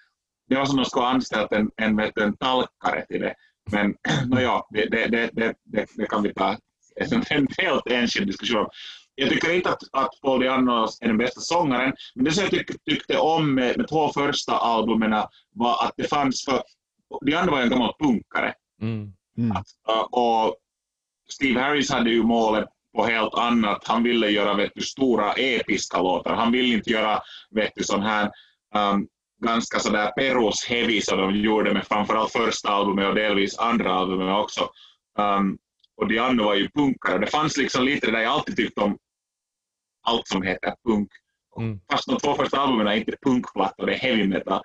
Det 0.49 0.55
var 0.55 0.65
som 0.65 0.77
de 0.77 0.85
skulle 0.85 1.05
ha 1.05 1.11
anställt 1.11 1.51
en, 1.51 1.71
en, 1.75 1.99
en 1.99 2.37
talkare 2.37 3.05
till 3.09 3.21
det. 3.21 3.35
Men 3.71 3.95
no, 4.29 4.39
ja, 4.39 4.67
det, 4.69 4.85
det, 4.85 5.29
det, 5.33 5.55
det, 5.95 6.05
kan 6.09 6.23
vi 6.23 6.33
ta 6.33 6.57
en, 6.95 7.23
en 7.29 7.47
helt 7.57 7.87
enskild 7.87 8.27
diskussion 8.27 8.67
Jag 9.15 9.29
tycker 9.29 9.53
inte 9.53 9.69
att, 9.69 9.83
att 9.91 10.11
Paul 10.21 10.39
Diano 10.39 10.87
är 11.01 11.07
den 11.07 11.17
bästa 11.17 11.41
sångaren, 11.41 11.93
men 12.15 12.25
det 12.25 12.31
som 12.31 12.43
jag 12.43 12.51
tyck, 12.51 12.83
tyckte 12.89 13.17
om 13.17 13.55
med, 13.55 13.77
med 13.77 13.87
två 13.87 14.09
första 14.09 14.57
albumen 14.57 15.23
var 15.55 15.85
att 15.85 15.93
det 15.97 16.03
fanns 16.09 16.45
för 16.45 16.63
Diano 17.25 17.51
var 17.51 17.61
en 17.61 17.69
gammal 17.69 17.93
punkare. 17.99 18.53
Mm. 18.81 19.13
Mm. 19.39 19.51
Att, 19.57 19.67
och 20.11 20.55
Steve 21.29 21.59
Harris 21.59 21.91
hade 21.91 22.09
ju 22.09 22.23
målet 22.23 22.69
på 22.95 23.05
helt 23.05 23.33
annat. 23.33 23.87
Han 23.87 24.03
ville 24.03 24.29
göra 24.29 24.53
vet 24.53 24.71
du, 24.75 24.81
stora 24.81 25.33
episka 25.33 26.01
låtar. 26.01 26.35
Han 26.35 26.51
ville 26.51 26.75
inte 26.75 26.89
göra 26.89 27.21
vet 27.49 27.71
du, 27.75 27.83
sån 27.83 28.01
här 28.01 28.31
um, 28.75 29.07
ganska 29.41 29.79
sådär 29.79 30.11
Perus 30.11 30.65
heavy 30.65 31.01
som 31.01 31.17
de 31.17 31.35
gjorde 31.35 31.73
med 31.73 31.87
framförallt 31.87 32.31
första 32.31 32.69
albumet 32.69 33.07
och 33.07 33.15
delvis 33.15 33.57
andra 33.57 33.93
albumet 33.93 34.35
också. 34.35 34.69
Um, 35.17 35.57
och 35.97 36.07
Diano 36.07 36.43
var 36.43 36.55
ju 36.55 36.69
punkare. 36.69 37.17
Det 37.17 37.27
fanns 37.27 37.57
liksom 37.57 37.83
lite 37.83 38.05
det 38.05 38.11
där 38.11 38.19
jag 38.19 38.31
alltid 38.31 38.55
tyckt 38.55 38.77
om 38.77 38.97
allt 40.07 40.27
som 40.27 40.41
heter 40.41 40.73
punk. 40.87 41.09
Mm. 41.57 41.79
Fast 41.91 42.07
de 42.07 42.17
två 42.17 42.33
första 42.33 42.59
albumen 42.59 42.87
är 42.87 42.95
inte 42.95 43.15
punkplattor, 43.21 43.85
det 43.85 43.93
är 43.93 43.99
heavy 43.99 44.27
metal. 44.27 44.61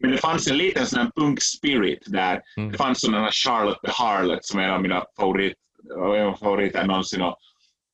Men 0.00 0.10
det 0.10 0.18
fanns 0.18 0.50
en 0.50 0.56
liten 0.56 0.86
sån 0.86 1.10
punk 1.16 1.42
spirit 1.42 2.02
där. 2.06 2.42
Mm. 2.56 2.72
Det 2.72 2.78
fanns 2.78 3.00
sådana 3.00 3.30
Charlotte 3.30 3.80
the 3.84 3.90
Harlot 3.90 4.44
som 4.44 4.60
är 4.60 4.64
en 4.64 4.70
av 4.70 4.82
mina 4.82 5.04
favorit, 5.16 5.54
favoriter 6.40 6.86
någonsin. 6.86 7.22
Och, 7.22 7.36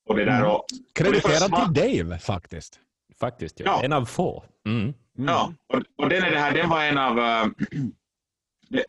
och 0.09 0.15
det 0.15 0.25
där 0.25 0.39
mm. 0.39 0.51
och, 0.51 0.65
Krediterad 0.95 1.73
till 1.73 2.03
Dave 2.03 2.19
faktiskt. 2.19 2.79
Faktiskt, 3.19 3.59
ja. 3.59 3.65
ja. 3.65 3.83
En 3.83 3.93
av 3.93 4.05
få. 4.05 4.43
Mm. 4.65 4.81
Mm. 4.81 4.93
Ja, 5.15 5.53
och, 5.73 5.81
och 5.97 6.09
den, 6.09 6.23
är 6.23 6.31
det 6.31 6.39
här, 6.39 6.53
den 6.53 6.69
var 6.69 6.83
en 6.83 6.97
av... 6.97 7.17
Uh, 7.17 7.51
det, 8.69 8.85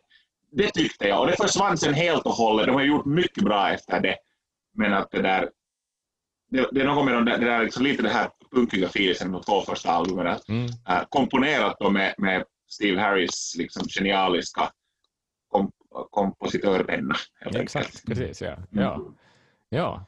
det, 0.52 0.70
tyckte 0.70 1.08
jag. 1.08 1.20
Och 1.20 1.26
det 1.26 1.36
försvann 1.36 1.78
sen 1.78 1.94
helt 1.94 2.26
och 2.26 2.32
hållet. 2.32 2.66
De 2.66 2.74
har 2.74 2.82
gjort 2.82 3.06
mycket 3.06 3.44
bra 3.44 3.70
efter 3.70 4.00
det. 4.00 4.16
Men 4.74 4.92
att 4.94 5.10
det 5.10 5.22
där... 5.22 5.50
Det, 6.50 6.68
det 6.72 6.80
är 6.80 6.84
något 6.84 7.04
med 7.04 7.14
de 7.14 7.24
där, 7.24 7.38
det 7.38 7.46
där 7.46 7.62
liksom 7.64 7.84
lite 7.84 8.02
det 8.02 8.08
här 8.08 8.30
punkiga 8.54 8.86
feelingen 8.86 9.32
de 9.32 9.42
två 9.42 9.60
första 9.60 9.90
albumen. 9.90 10.38
Mm. 10.48 10.64
Uh, 10.64 11.04
komponerat 11.08 11.76
då 11.80 11.90
med, 11.90 12.14
med 12.18 12.44
Steve 12.68 13.00
Harris 13.00 13.54
liksom 13.58 13.88
genialiska 13.88 14.70
kom 15.48 15.72
kompositörpenna. 16.10 17.14
Exakt, 17.54 18.06
precis. 18.06 18.42
Ja. 18.42 18.56
ja. 18.70 19.14
ja. 19.68 20.06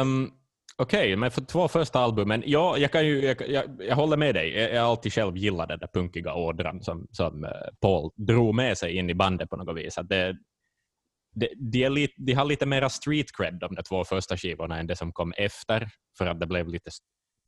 Um, 0.00 0.32
Okej, 0.80 1.00
okay, 1.00 1.16
men 1.16 1.30
för 1.30 1.40
två 1.40 1.68
första 1.68 1.98
albumen, 1.98 2.42
ja, 2.46 2.78
jag, 2.78 2.92
kan 2.92 3.06
ju, 3.06 3.20
jag, 3.20 3.48
jag, 3.48 3.64
jag 3.78 3.96
håller 3.96 4.16
med 4.16 4.34
dig. 4.34 4.50
Jag, 4.50 4.82
har 4.82 4.90
alltid 4.90 5.12
själv 5.12 5.36
gillat 5.36 5.68
den 5.68 5.78
där 5.78 5.88
punkiga 5.94 6.34
ådran 6.34 6.82
som, 6.82 7.06
som 7.10 7.44
uh, 7.44 7.50
Paul 7.80 8.10
drog 8.16 8.54
med 8.54 8.78
sig 8.78 8.96
in 8.96 9.10
i 9.10 9.14
bandet 9.14 9.50
på 9.50 9.56
något 9.56 9.76
vis. 9.76 9.98
Att 9.98 10.08
det, 10.08 10.36
det, 11.34 11.48
de, 11.56 11.84
är 11.84 11.90
lite, 11.90 12.14
de 12.16 12.32
har 12.32 12.44
lite 12.44 12.66
mera 12.66 12.88
street 12.88 13.36
cred, 13.36 13.54
de 13.54 13.74
där 13.74 13.82
två 13.82 14.04
första 14.04 14.36
skivorna, 14.36 14.78
än 14.78 14.86
det 14.86 14.96
som 14.96 15.12
kom 15.12 15.32
efter, 15.36 15.88
för 16.18 16.26
att 16.26 16.40
det 16.40 16.46
blev 16.46 16.68
lite 16.68 16.90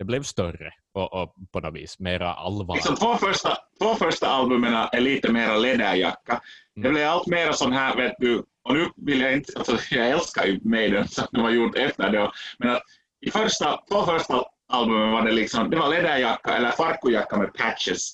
det 0.01 0.05
blev 0.05 0.22
större 0.22 0.72
och, 0.94 1.12
och 1.12 1.34
på 1.53 1.61
något 1.61 1.74
vis 1.74 1.98
mera 1.98 2.34
allvar. 2.34 2.74
Liksom 2.74 2.96
två, 2.96 3.16
första, 3.16 3.57
två 3.82 3.94
första 3.94 4.26
albumen 4.26 4.74
är 4.92 5.01
lite 5.01 5.32
mera 5.32 5.57
läderjacka. 5.57 6.33
Mm. 6.33 6.83
Det 6.83 6.91
blev 6.91 7.08
allt 7.08 7.26
mera 7.26 7.53
sån 7.53 7.72
här, 7.72 7.96
vet 7.96 8.14
du, 8.18 8.45
och 8.64 8.74
nu 8.74 8.88
vill 8.96 9.20
jag 9.20 9.33
inte, 9.33 9.53
alltså 9.57 9.79
jag 9.91 10.08
älskar 10.11 10.45
ju 10.46 10.61
Maiden 10.64 11.08
som 11.08 11.26
de 11.33 11.41
har 11.41 11.50
gjort 11.50 11.76
efter 11.76 12.11
det, 12.11 12.30
men 12.58 12.70
att 12.70 12.83
i 13.26 13.30
första, 13.30 13.80
två 13.91 14.03
första 14.03 14.45
albumen 14.72 15.11
var 15.11 15.22
det 15.22 15.33
liksom, 15.33 15.70
det 15.70 15.76
var 15.76 15.88
läderjacka 15.88 16.57
eller 16.57 16.70
farkujacka 16.70 17.37
med 17.37 17.54
patches. 17.54 18.12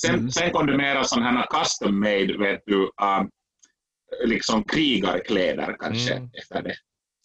Sen, 0.00 0.14
mm. 0.14 0.30
sen 0.30 0.50
kom 0.50 0.66
det 0.66 0.76
mera 0.76 1.04
sån 1.04 1.22
här 1.22 1.46
custom 1.50 2.00
made, 2.00 2.38
vet 2.38 2.62
du, 2.66 2.76
um, 2.76 3.30
liksom 4.24 4.64
krigarkläder 4.64 5.76
kanske 5.80 6.12
mm. 6.12 6.30
efter 6.38 6.62
det. 6.62 6.74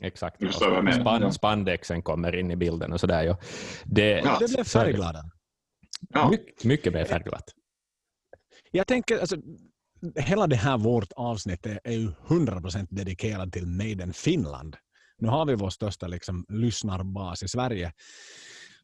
Exakt. 0.01 0.53
Span, 1.01 1.33
spandexen 1.33 2.01
kommer 2.01 2.35
in 2.35 2.51
i 2.51 2.55
bilden 2.55 2.93
och 2.93 2.99
sådär. 2.99 3.23
Ja. 3.23 3.37
Det, 3.85 4.09
ja, 4.09 4.37
det 4.39 4.53
blev 4.53 4.63
färgglada. 4.63 5.23
Ja. 6.09 6.29
Mycket, 6.29 6.63
mycket 6.63 6.93
mer 6.93 7.05
färgglatt. 7.05 7.53
Jag 8.71 8.87
tänker, 8.87 9.19
alltså, 9.19 9.35
hela 10.15 10.47
det 10.47 10.55
här 10.55 10.77
vårt 10.77 11.11
avsnitt 11.15 11.65
är 11.65 11.91
ju 11.91 12.11
100% 12.27 12.87
dedikerat 12.89 13.53
till 13.53 13.67
Maiden 13.67 14.13
Finland. 14.13 14.75
Nu 15.17 15.27
har 15.27 15.45
vi 15.45 15.55
vår 15.55 15.69
största 15.69 16.07
liksom, 16.07 16.45
lyssnarbas 16.49 17.43
i 17.43 17.47
Sverige 17.47 17.93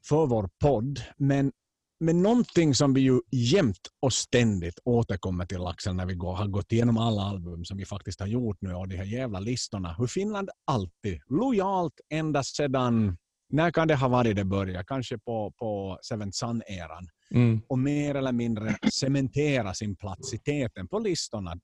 för 0.08 0.26
vår 0.26 0.50
podd, 0.62 1.02
men 1.18 1.52
men 2.00 2.22
någonting 2.22 2.76
som 2.76 2.94
vi 2.94 3.02
ju 3.02 3.20
jämt 3.32 3.88
och 4.00 4.14
ständigt 4.14 4.80
återkommer 4.84 5.46
till 5.46 5.66
Axel 5.66 5.96
när 5.96 6.06
vi 6.06 6.14
går, 6.14 6.36
har 6.36 6.48
gått 6.48 6.72
igenom 6.72 6.98
alla 6.98 7.22
album 7.22 7.66
som 7.66 7.78
vi 7.78 7.86
faktiskt 7.86 8.20
har 8.20 8.28
gjort 8.28 8.58
nu 8.62 8.74
och 8.74 8.88
de 8.88 8.96
här 8.96 9.06
jävla 9.06 9.40
listorna. 9.40 9.96
Hur 9.98 10.08
Finland 10.08 10.50
alltid 10.66 11.22
lojalt 11.30 11.94
ända 12.10 12.44
sedan, 12.44 13.18
när 13.50 13.72
kan 13.72 13.88
det 13.88 13.96
ha 13.96 14.08
varit 14.08 14.36
det 14.36 14.44
började? 14.44 14.86
Kanske 14.88 15.18
på, 15.18 15.54
på 15.58 16.00
Seventh 16.02 16.36
Sun-eran. 16.36 17.10
mm. 17.32 17.62
och 17.68 17.80
mer 17.80 18.16
eller 18.16 18.32
mindre 18.32 18.78
cementera 18.92 19.74
sin 19.74 19.96
plats 19.96 20.34
i 20.34 20.38
täten 20.38 20.88
på 20.88 21.00
listorna. 21.00 21.60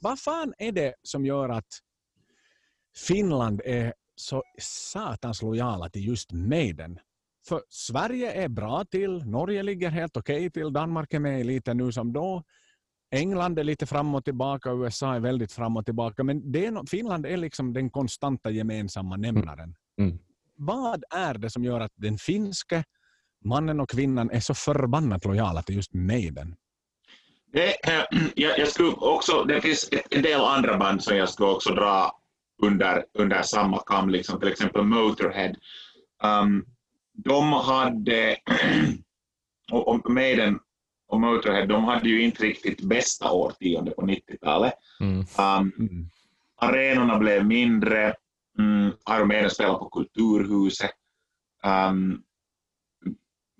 Vad 0.00 0.20
fan 0.20 0.54
är 0.58 0.72
det 0.72 0.94
som 1.02 1.26
gör 1.26 1.48
att 1.48 1.68
Finland 3.06 3.60
är 3.64 3.94
så 4.16 4.42
satans 4.60 5.42
lojala 5.42 5.88
till 5.90 6.06
just 6.06 6.32
Maiden? 6.32 6.98
För 7.50 7.62
Sverige 7.68 8.32
är 8.32 8.48
bra 8.48 8.84
till, 8.84 9.24
Norge 9.24 9.62
ligger 9.62 9.90
helt 9.90 10.16
okej 10.16 10.36
okay 10.36 10.50
till, 10.50 10.72
Danmark 10.72 11.14
är 11.14 11.18
med 11.18 11.46
lite 11.46 11.74
nu 11.74 11.92
som 11.92 12.12
då. 12.12 12.42
England 13.10 13.58
är 13.58 13.64
lite 13.64 13.86
fram 13.86 14.14
och 14.14 14.24
tillbaka, 14.24 14.70
USA 14.72 15.14
är 15.14 15.20
väldigt 15.20 15.52
fram 15.52 15.76
och 15.76 15.84
tillbaka, 15.84 16.24
men 16.24 16.52
det 16.52 16.66
är, 16.66 16.86
Finland 16.90 17.26
är 17.26 17.36
liksom 17.36 17.72
den 17.72 17.90
konstanta 17.90 18.50
gemensamma 18.50 19.16
nämnaren. 19.16 19.74
Mm. 19.98 20.10
Mm. 20.10 20.18
Vad 20.56 21.04
är 21.10 21.34
det 21.34 21.50
som 21.50 21.64
gör 21.64 21.80
att 21.80 21.92
den 21.94 22.18
finske 22.18 22.84
mannen 23.44 23.80
och 23.80 23.90
kvinnan 23.90 24.30
är 24.30 24.40
så 24.40 24.54
förbannat 24.54 25.24
lojala 25.24 25.62
till 25.62 25.76
just 25.76 25.94
Maiden? 25.94 26.56
Det, 27.52 27.88
äh, 27.88 28.04
jag, 28.34 28.58
jag 28.58 28.68
skulle 28.68 28.90
också, 28.90 29.44
det 29.44 29.60
finns 29.60 29.88
en 30.10 30.22
del 30.22 30.40
andra 30.40 30.78
band 30.78 31.02
som 31.02 31.16
jag 31.16 31.28
skulle 31.28 31.48
också 31.48 31.74
dra 31.74 32.12
under, 32.62 33.04
under 33.18 33.42
samma 33.42 33.78
kam, 33.78 34.10
liksom, 34.10 34.40
till 34.40 34.48
exempel 34.48 34.84
Motorhead. 34.84 35.54
Um, 36.22 36.66
de 37.24 37.52
hade, 37.52 38.36
och, 39.72 39.88
och 39.88 40.10
Maiden 40.10 40.58
och 41.08 41.20
Motorhead, 41.20 41.66
de 41.66 41.84
hade 41.84 42.08
ju 42.08 42.22
inte 42.22 42.42
riktigt 42.42 42.80
bästa 42.80 43.32
årtionde 43.32 43.90
på 43.90 44.02
90-talet. 44.02 44.72
Mm. 45.00 45.18
Um, 45.18 45.72
mm. 45.78 46.10
Arenorna 46.56 47.18
blev 47.18 47.46
mindre, 47.46 48.14
mm, 48.58 48.92
Iron 49.10 49.28
Maiden 49.28 49.50
spelade 49.50 49.78
på 49.78 49.88
Kulturhuset. 49.88 50.90
Um, 51.64 52.22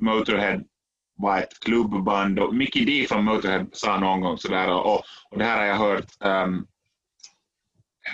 Motorhead 0.03 0.61
var 1.17 1.39
ett 1.39 1.61
klubbband 1.61 2.39
och 2.39 2.55
Mickey 2.55 2.85
D 2.85 3.07
från 3.09 3.25
Motorhead 3.25 3.67
sa 3.73 4.01
någon 4.01 4.21
gång 4.21 4.39
sådär 4.39 4.73
och, 4.73 5.03
och 5.31 5.39
det 5.39 5.45
här 5.45 5.59
har 5.59 5.65
jag 5.65 5.77
hört 5.77 6.07
um, 6.21 6.67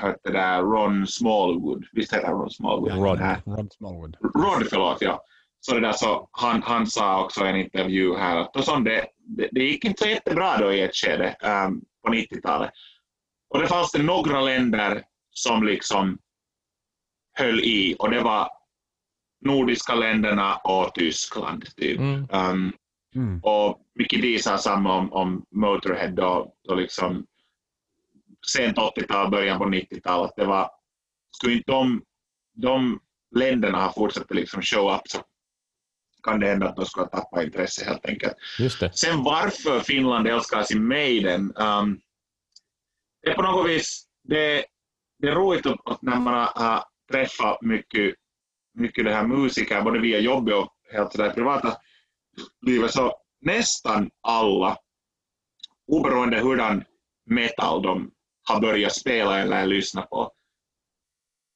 hört 0.00 0.16
det 0.24 0.32
där 0.32 0.62
Ron 0.62 1.06
Smallwood, 1.06 1.84
visst 1.92 2.12
heter 2.12 2.26
han 2.26 2.36
Ron 2.36 2.50
Smallwood? 2.50 2.90
Ja, 2.90 2.94
Rod, 2.94 3.58
Rod 3.58 3.72
Smallwood. 3.72 4.16
Rod, 4.20 4.66
förlåt, 4.70 4.98
ja. 5.00 5.24
Så, 5.66 5.74
det 5.74 5.80
där, 5.80 5.92
så 5.92 6.28
han, 6.32 6.62
han 6.62 6.86
sa 6.86 7.24
också 7.24 7.46
i 7.46 7.48
en 7.48 7.56
intervju 7.56 8.16
här 8.16 8.36
att 8.36 8.84
det, 8.84 9.06
det, 9.18 9.48
det 9.52 9.64
gick 9.64 9.84
inte 9.84 10.02
så 10.02 10.08
jättebra 10.08 10.58
då 10.58 10.72
i 10.72 10.80
ett 10.80 10.96
skede 10.96 11.36
um, 11.42 11.84
på 12.04 12.12
90-talet. 12.12 12.70
Och 13.50 13.60
det 13.60 13.66
fanns 13.66 13.92
det 13.92 14.02
några 14.02 14.40
länder 14.40 15.02
som 15.30 15.66
liksom 15.66 16.18
höll 17.38 17.60
i 17.60 17.96
och 17.98 18.10
det 18.10 18.20
var 18.20 18.48
nordiska 19.44 19.94
länderna 19.94 20.56
och 20.56 20.94
Tyskland. 20.94 21.76
Typ. 21.76 21.98
Mm. 21.98 22.26
Um, 22.32 22.72
mm. 23.14 23.40
Och 23.42 23.80
Mickey 23.94 24.20
D 24.20 24.38
sa 24.42 24.58
samma 24.58 24.94
om, 24.94 25.12
om 25.12 25.46
Motorhead 25.50 26.10
då, 26.10 26.54
då 26.68 26.74
liksom 26.74 27.26
sent 28.52 28.76
80-tal, 28.76 29.30
början 29.30 29.58
på 29.58 29.64
90-talet. 29.64 30.32
Det 30.36 30.44
var, 30.44 30.70
skulle 31.30 31.54
inte 31.54 31.72
de, 31.72 32.02
de 32.54 33.00
länderna 33.36 33.84
ha 33.84 33.92
fortsatt 33.92 34.34
liksom 34.34 34.62
show 34.62 34.94
up 34.94 35.02
så 35.04 35.18
kan 36.22 36.40
det 36.40 36.46
hända 36.46 36.68
att 36.68 36.76
de 36.76 36.86
skulle 36.86 37.06
ha 37.06 37.10
tappat 37.10 37.44
intresse 37.44 37.84
helt 37.84 38.06
enkelt. 38.06 38.34
Just 38.58 38.80
det. 38.80 38.96
Sen 38.96 39.22
varför 39.22 39.80
Finland 39.80 40.26
älskar 40.26 40.62
sin 40.62 40.88
Maiden. 40.88 41.52
Um, 41.56 42.00
det 43.22 43.30
är 43.30 43.34
på 43.34 43.42
något 43.42 43.70
vis 43.70 44.06
det, 44.28 44.64
det 45.18 45.28
är 45.28 45.34
roligt 45.34 45.66
att 45.66 46.02
när 46.02 46.20
man 46.20 46.34
har 46.54 46.84
träffat 47.12 47.62
mycket, 47.62 48.14
mycket 48.74 49.04
det 49.04 49.14
här 49.14 49.26
musiker, 49.26 49.82
både 49.82 50.00
via 50.00 50.18
jobbet 50.18 50.54
och 50.54 50.68
helt 50.92 51.12
sådär 51.12 51.30
privata 51.30 51.76
livet, 52.66 52.90
så 52.90 53.12
nästan 53.40 54.10
alla, 54.22 54.76
oberoende 55.86 56.40
hurdan 56.40 56.84
metal 57.30 57.82
de 57.82 58.10
har 58.48 58.60
börjat 58.60 58.92
spela 58.92 59.40
eller 59.40 59.66
lyssna 59.66 60.02
på, 60.02 60.32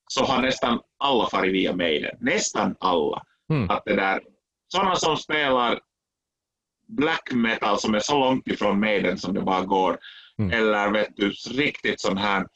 så 0.09 0.24
har 0.24 0.43
nästan 0.43 0.81
alla 0.99 1.28
farit 1.28 1.55
via 1.55 1.77
Maiden. 1.77 2.16
Nästan 2.20 2.77
alla. 2.81 3.23
Mm. 3.53 3.70
Att 3.70 3.82
det 3.85 3.97
där, 3.97 4.23
sådana 4.72 4.97
som 4.97 5.16
spelar 5.16 5.80
black 6.88 7.32
metal 7.32 7.78
som 7.78 7.94
är 7.94 8.01
så 8.01 8.18
långt 8.18 8.48
ifrån 8.48 8.80
Maiden 8.80 9.18
som 9.18 9.34
det 9.34 9.40
bara 9.40 9.64
går, 9.64 9.98
mm. 10.38 10.51
eller 10.51 10.90
vet 10.90 11.16
du, 11.16 11.30
riktigt 11.51 12.01
sån 12.01 12.16
här 12.16 12.47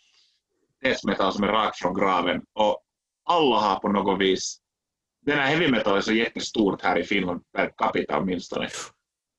death 0.82 1.06
metal 1.06 1.32
som 1.32 1.44
är 1.44 1.48
rakt 1.48 1.78
från 1.78 1.94
graven. 1.94 2.42
Och 2.52 2.80
alla 3.24 3.56
har 3.56 3.78
på 3.78 3.88
något 3.88 4.20
vis, 4.20 4.58
den 5.26 5.38
här 5.38 5.46
heavy 5.46 5.68
metal 5.68 5.96
är 5.96 6.00
så 6.00 6.12
jättestort 6.12 6.82
här 6.82 6.98
i 6.98 7.04
Finland 7.04 7.40
per 7.56 7.70
capita 7.76 8.18
åtminstone. 8.18 8.68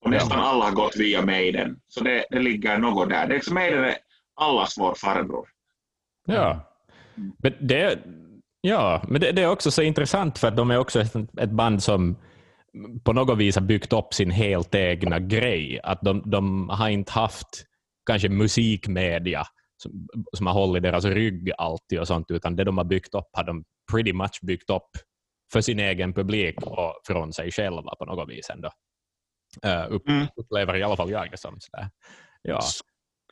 Och 0.06 0.12
nästan 0.12 0.40
alla 0.40 0.66
har 0.66 0.72
gått 0.72 0.96
via 0.96 1.22
Maiden. 1.22 1.80
Så 1.88 2.04
det, 2.04 2.26
det 2.30 2.40
ligger 2.40 2.78
något 2.78 3.10
där. 3.10 3.28
Det 3.28 3.34
är 3.34 3.36
liksom 3.36 3.54
Maiden 3.54 3.84
är 3.84 3.98
allas 4.36 4.78
vår 4.78 4.96
farbror. 4.96 5.48
Ja, 6.26 6.76
men 7.16 7.54
det, 7.60 8.00
ja, 8.62 9.02
men 9.08 9.22
det, 9.22 9.32
det, 9.32 9.42
är 9.42 9.50
också 9.50 9.72
så 9.72 9.82
intressant 9.82 10.38
för 10.38 10.48
att 10.48 10.58
de 10.58 10.72
är 10.72 10.78
också 10.78 11.02
ett, 11.38 11.50
band 11.50 11.84
som 11.84 12.16
på 13.04 13.14
något 13.14 13.38
vis 13.38 13.56
har 13.56 13.62
byggt 13.62 13.94
upp 13.94 14.14
sin 14.14 14.32
helt 14.32 14.76
egna 14.76 15.20
grej. 15.20 15.80
Att 15.84 16.02
de, 16.02 16.24
de 16.26 16.70
har 16.70 16.90
inte 16.90 17.12
haft 17.12 17.66
kanske 18.06 18.30
musikmedia 18.30 19.44
som, 19.84 20.08
som 20.38 20.48
har 20.48 20.54
hållit 20.54 20.84
deras 20.84 21.06
rygg 21.06 21.52
alltid 21.58 22.00
och 22.00 22.08
sånt, 22.08 22.32
utan 22.32 22.56
det 22.56 22.64
de 22.64 22.78
har 22.78 22.86
byggt 22.86 23.16
upp 23.16 23.30
har 23.34 23.44
de 23.44 23.64
pretty 23.92 24.14
much 24.14 24.40
byggt 24.42 24.70
upp 24.70 24.90
för 25.54 25.62
sin 25.62 25.80
egen 25.80 26.14
publik 26.14 26.62
och 26.62 27.02
från 27.08 27.34
sig 27.34 27.52
själva 27.52 27.96
på 28.00 28.06
något 28.06 28.30
vis 28.30 28.50
ändå. 28.50 28.70
Uh, 29.66 29.94
upp, 29.96 30.08
mm. 30.08 30.28
upplever 30.36 30.78
i 30.78 30.84
alla 30.84 30.96
fall 30.96 31.12
jag 31.12 31.32
det 31.32 31.38
som. 31.38 31.58
Sådär. 31.60 31.90
Ja. 32.42 32.62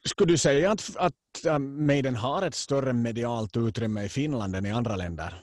Skulle 0.06 0.34
du 0.34 0.38
säga 0.38 0.72
att, 0.72 0.98
att 0.98 1.62
Maiden 1.62 2.16
har 2.16 2.42
ett 2.42 2.56
större 2.56 2.94
medialt 2.94 3.58
utrymme 3.58 4.04
i 4.04 4.10
Finland 4.10 4.56
än 4.56 4.66
i 4.66 4.72
andra 4.72 4.96
länder? 4.96 5.34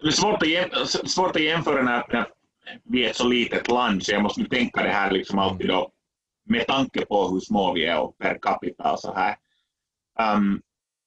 Det 0.00 0.06
är 0.06 0.10
svårt 0.10 0.42
att, 0.42 0.48
jämföra, 0.48 0.86
svårt 0.86 1.36
att 1.36 1.42
jämföra 1.42 1.82
när, 1.82 2.04
när 2.12 2.26
vi 2.84 3.04
är 3.04 3.10
ett 3.10 3.16
så 3.16 3.28
litet 3.28 3.68
land, 3.68 4.02
så 4.02 4.12
jag 4.12 4.22
måste 4.22 4.44
tänka 4.44 4.82
det 4.82 4.88
här 4.88 5.10
liksom 5.10 5.38
alltid 5.38 5.68
då, 5.68 5.92
med 6.48 6.66
tanke 6.66 7.06
på 7.06 7.28
hur 7.28 7.40
små 7.40 7.72
vi 7.72 7.84
är 7.84 8.06
per 8.18 8.38
capita 8.42 8.92
och 8.92 9.00
så 9.00 9.14
här. 9.14 9.36
Um, 10.36 10.62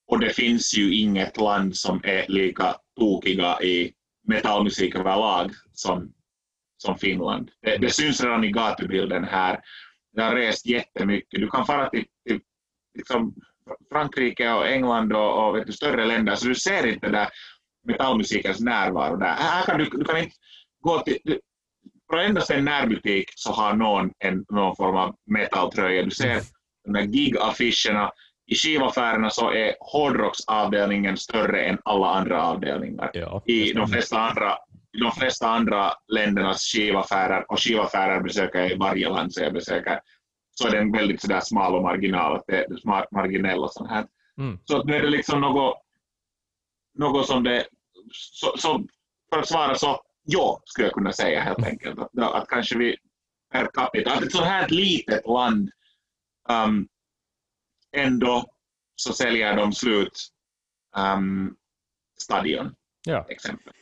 och 0.08 0.20
det 0.20 0.30
finns 0.30 0.78
ju 0.78 0.96
inget 0.96 1.38
land 1.38 1.76
som 1.76 2.02
är 2.04 2.26
lika 2.28 2.76
tokiga 3.00 3.62
i 3.62 3.94
metallmusik 4.28 4.96
överlag 4.96 5.52
som, 5.74 6.14
som 6.78 6.98
Finland. 6.98 7.52
Det, 7.62 7.78
det 7.78 7.90
syns 7.90 8.24
redan 8.24 8.44
i 8.44 8.52
gatubilden 8.52 9.24
här 9.24 9.60
jag 10.14 10.24
har 10.24 10.36
rest 10.36 10.66
jättemycket. 10.66 11.42
Du 11.42 11.50
kan 11.50 11.66
fara 11.66 11.90
till, 11.90 12.06
till 12.28 12.40
liksom 12.98 13.36
Frankrike 13.92 14.54
och 14.54 14.68
England 14.68 15.14
och, 15.14 15.48
och 15.48 15.66
du, 15.66 15.72
större 15.72 16.06
länder, 16.06 16.36
så 16.36 16.48
du 16.48 16.56
ser 16.56 16.88
inte 16.88 17.10
där 17.10 17.28
metallmusikens 17.84 18.60
närvaro 18.60 19.16
där. 19.16 19.36
Här 19.36 19.66
kan 19.66 19.80
du, 19.80 19.86
du 19.86 20.06
kan 20.06 20.18
inte 20.18 20.36
gå 20.80 21.00
till... 21.00 21.18
Du, 21.24 21.40
endast 22.26 22.52
en 22.52 22.66
närbutik 22.66 23.30
så 23.36 23.52
har 23.52 23.74
någon 23.74 24.12
en, 24.20 24.46
någon 24.50 24.76
form 24.76 24.96
av 24.96 25.16
metalltröja. 25.26 26.04
Du 26.04 26.12
ser 26.12 26.42
de 26.86 26.94
där 26.94 27.02
gigaffischerna. 27.02 28.12
I 28.48 28.56
skivaffärerna 28.56 29.30
så 29.30 29.52
är 29.52 29.76
hårdrocksavdelningen 29.80 31.18
större 31.18 31.66
än 31.66 31.78
alla 31.86 32.08
andra 32.08 32.44
avdelningar. 32.44 33.12
Ja, 33.14 33.44
I 33.46 33.74
de 33.74 33.88
flesta 33.88 34.20
andra 34.20 34.58
de 35.02 35.12
flesta 35.12 35.48
andra 35.48 35.92
ländernas 36.08 36.62
skivaffärer, 36.64 37.52
och 37.52 37.60
skivaffärer 37.60 38.22
besöker 38.22 38.60
jag 38.60 38.72
i 38.72 38.76
varje 38.76 39.10
land 39.10 39.34
så 39.34 39.44
jag 39.44 39.54
besöker, 39.54 40.00
så 40.52 40.68
är 40.68 40.72
den 40.72 40.92
väldigt 40.92 41.22
sådär 41.22 41.40
smal 41.40 41.76
och 41.76 41.82
marginal, 41.82 42.36
att 42.36 42.44
det 42.48 42.58
är 42.58 43.14
marginell 43.16 43.60
och 43.60 43.72
sånt 43.72 43.90
här. 43.90 44.06
Mm. 44.38 44.60
Så 44.64 44.84
nu 44.84 44.96
är 44.96 45.02
det 45.02 45.10
liksom 45.10 45.42
något, 45.42 45.78
något 46.94 47.28
som 47.28 47.44
det, 47.44 47.68
så, 48.12 48.58
så, 48.58 48.88
för 49.30 49.40
att 49.40 49.48
svara 49.48 49.76
så, 49.76 50.02
ja, 50.24 50.62
skulle 50.66 50.88
jag 50.88 50.94
kunna 50.94 51.14
säga 51.14 51.42
helt 51.42 51.66
enkelt. 51.66 52.00
Att, 52.00 52.20
att 52.20 52.48
kanske 52.48 52.78
vi 52.78 52.98
per 53.52 53.70
capita, 53.74 54.14
att 54.14 54.24
ett 54.24 54.32
så 54.32 54.44
här 54.44 54.70
litet 54.70 55.28
land 55.28 55.70
um, 56.50 56.88
ändå 57.96 58.46
så 58.96 59.14
säljer 59.14 59.56
de 59.56 59.74
slut 59.74 60.30
um, 60.98 61.56
stadion, 62.22 62.76
ja. 63.06 63.26
exempel. 63.30 63.74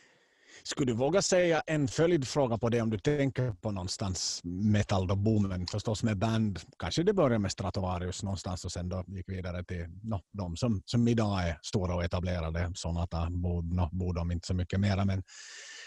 Skulle 0.64 0.92
du 0.92 0.96
våga 0.96 1.22
säga 1.22 1.62
en 1.66 1.88
följdfråga 1.88 2.58
på 2.58 2.68
det 2.68 2.80
om 2.80 2.90
du 2.90 2.98
tänker 2.98 3.52
på 3.52 3.70
någonstans 3.70 4.40
metal 4.44 5.06
då 5.06 5.16
boomen 5.16 5.66
förstås 5.66 6.02
med 6.02 6.18
band. 6.18 6.60
Kanske 6.78 7.02
det 7.02 7.12
började 7.12 7.38
med 7.38 7.52
Stratovarius 7.52 8.22
någonstans 8.22 8.64
och 8.64 8.72
sen 8.72 8.88
då 8.88 9.04
gick 9.06 9.28
vidare 9.28 9.64
till 9.64 9.86
no, 10.02 10.20
de 10.32 10.56
som, 10.56 10.82
som 10.84 11.08
idag 11.08 11.48
är 11.48 11.58
stora 11.62 11.94
och 11.94 12.04
etablerade. 12.04 12.72
Sonata 12.74 13.28
borde 13.30 13.76
no, 13.76 13.88
bod 13.92 14.14
de 14.14 14.30
inte 14.30 14.46
så 14.46 14.54
mycket 14.54 14.80
mera 14.80 15.04
men, 15.04 15.22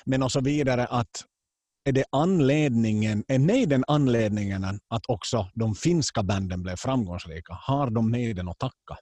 men 0.06 0.23
och 0.23 0.31
så 0.31 0.41
vidare 0.41 0.85
att 0.85 1.23
är 1.89 1.91
det 1.91 2.06
anledningen, 2.11 3.23
är 3.27 3.39
Maiden 3.39 3.84
anledningen 3.88 4.64
att 4.88 5.06
också 5.07 5.49
de 5.53 5.76
finska 5.76 6.23
banden 6.23 6.64
blev 6.64 6.76
framgångsrika? 6.76 7.53
Har 7.53 7.89
de 7.89 8.11
nejden 8.11 8.47
att 8.47 8.60
tacka? 8.60 8.97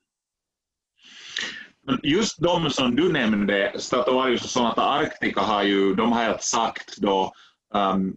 Just 2.04 2.42
de 2.42 2.70
som 2.70 2.96
du 2.96 3.12
nämnde, 3.12 3.74
Stratovarius 3.76 4.44
och 4.44 4.50
Sonata 4.50 4.82
Arctica, 4.82 5.42
har 5.42 5.64
ju, 5.64 5.94
de 5.94 6.12
har 6.12 6.24
helt 6.24 6.44
sagt 6.44 6.98
då, 6.98 7.32
um, 7.74 8.16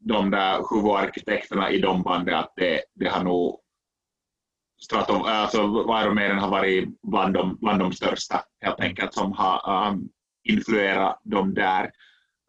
de 0.00 0.30
där 0.30 0.74
huvudarkitekterna 0.74 1.70
i 1.70 1.78
de 1.80 2.02
banden 2.02 2.34
att 2.34 2.52
det, 2.56 2.82
det 2.94 3.08
har 3.08 3.24
nog 3.24 3.60
Strato, 4.82 5.24
alltså 5.24 5.66
Maiden 6.14 6.38
har 6.38 6.50
varit 6.50 6.88
bland 7.02 7.34
de, 7.34 7.56
bland 7.60 7.78
de 7.78 7.92
största 7.92 8.42
helt 8.60 8.80
enkelt 8.80 9.14
som 9.14 9.32
har 9.32 9.88
um, 9.88 10.08
influerat 10.48 11.20
dem 11.24 11.54
där. 11.54 11.90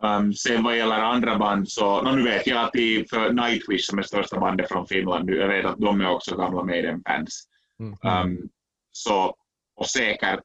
Um, 0.04 0.34
sen 0.34 0.64
vad 0.64 0.78
gäller 0.78 1.00
andra 1.00 1.38
band 1.38 1.70
så, 1.70 2.02
no, 2.02 2.12
nu 2.12 2.24
vet 2.24 2.48
jag 2.48 2.64
att 2.64 2.76
i, 2.76 3.06
för 3.10 3.34
Nightwish 3.34 3.90
som 3.90 4.00
är 4.00 4.04
största 4.04 4.40
bandet 4.40 4.68
från 4.68 4.88
Finland, 4.88 5.30
jag 5.30 5.48
vet 5.48 5.66
att 5.66 5.78
de 5.78 6.02
är 6.02 6.10
också 6.10 6.38
gamla 6.38 6.64
Maiden-fans. 6.64 7.44
Mm. 7.80 8.26
Um, 8.26 8.50
så, 8.92 9.36
och 9.78 9.86
säkert 9.86 10.44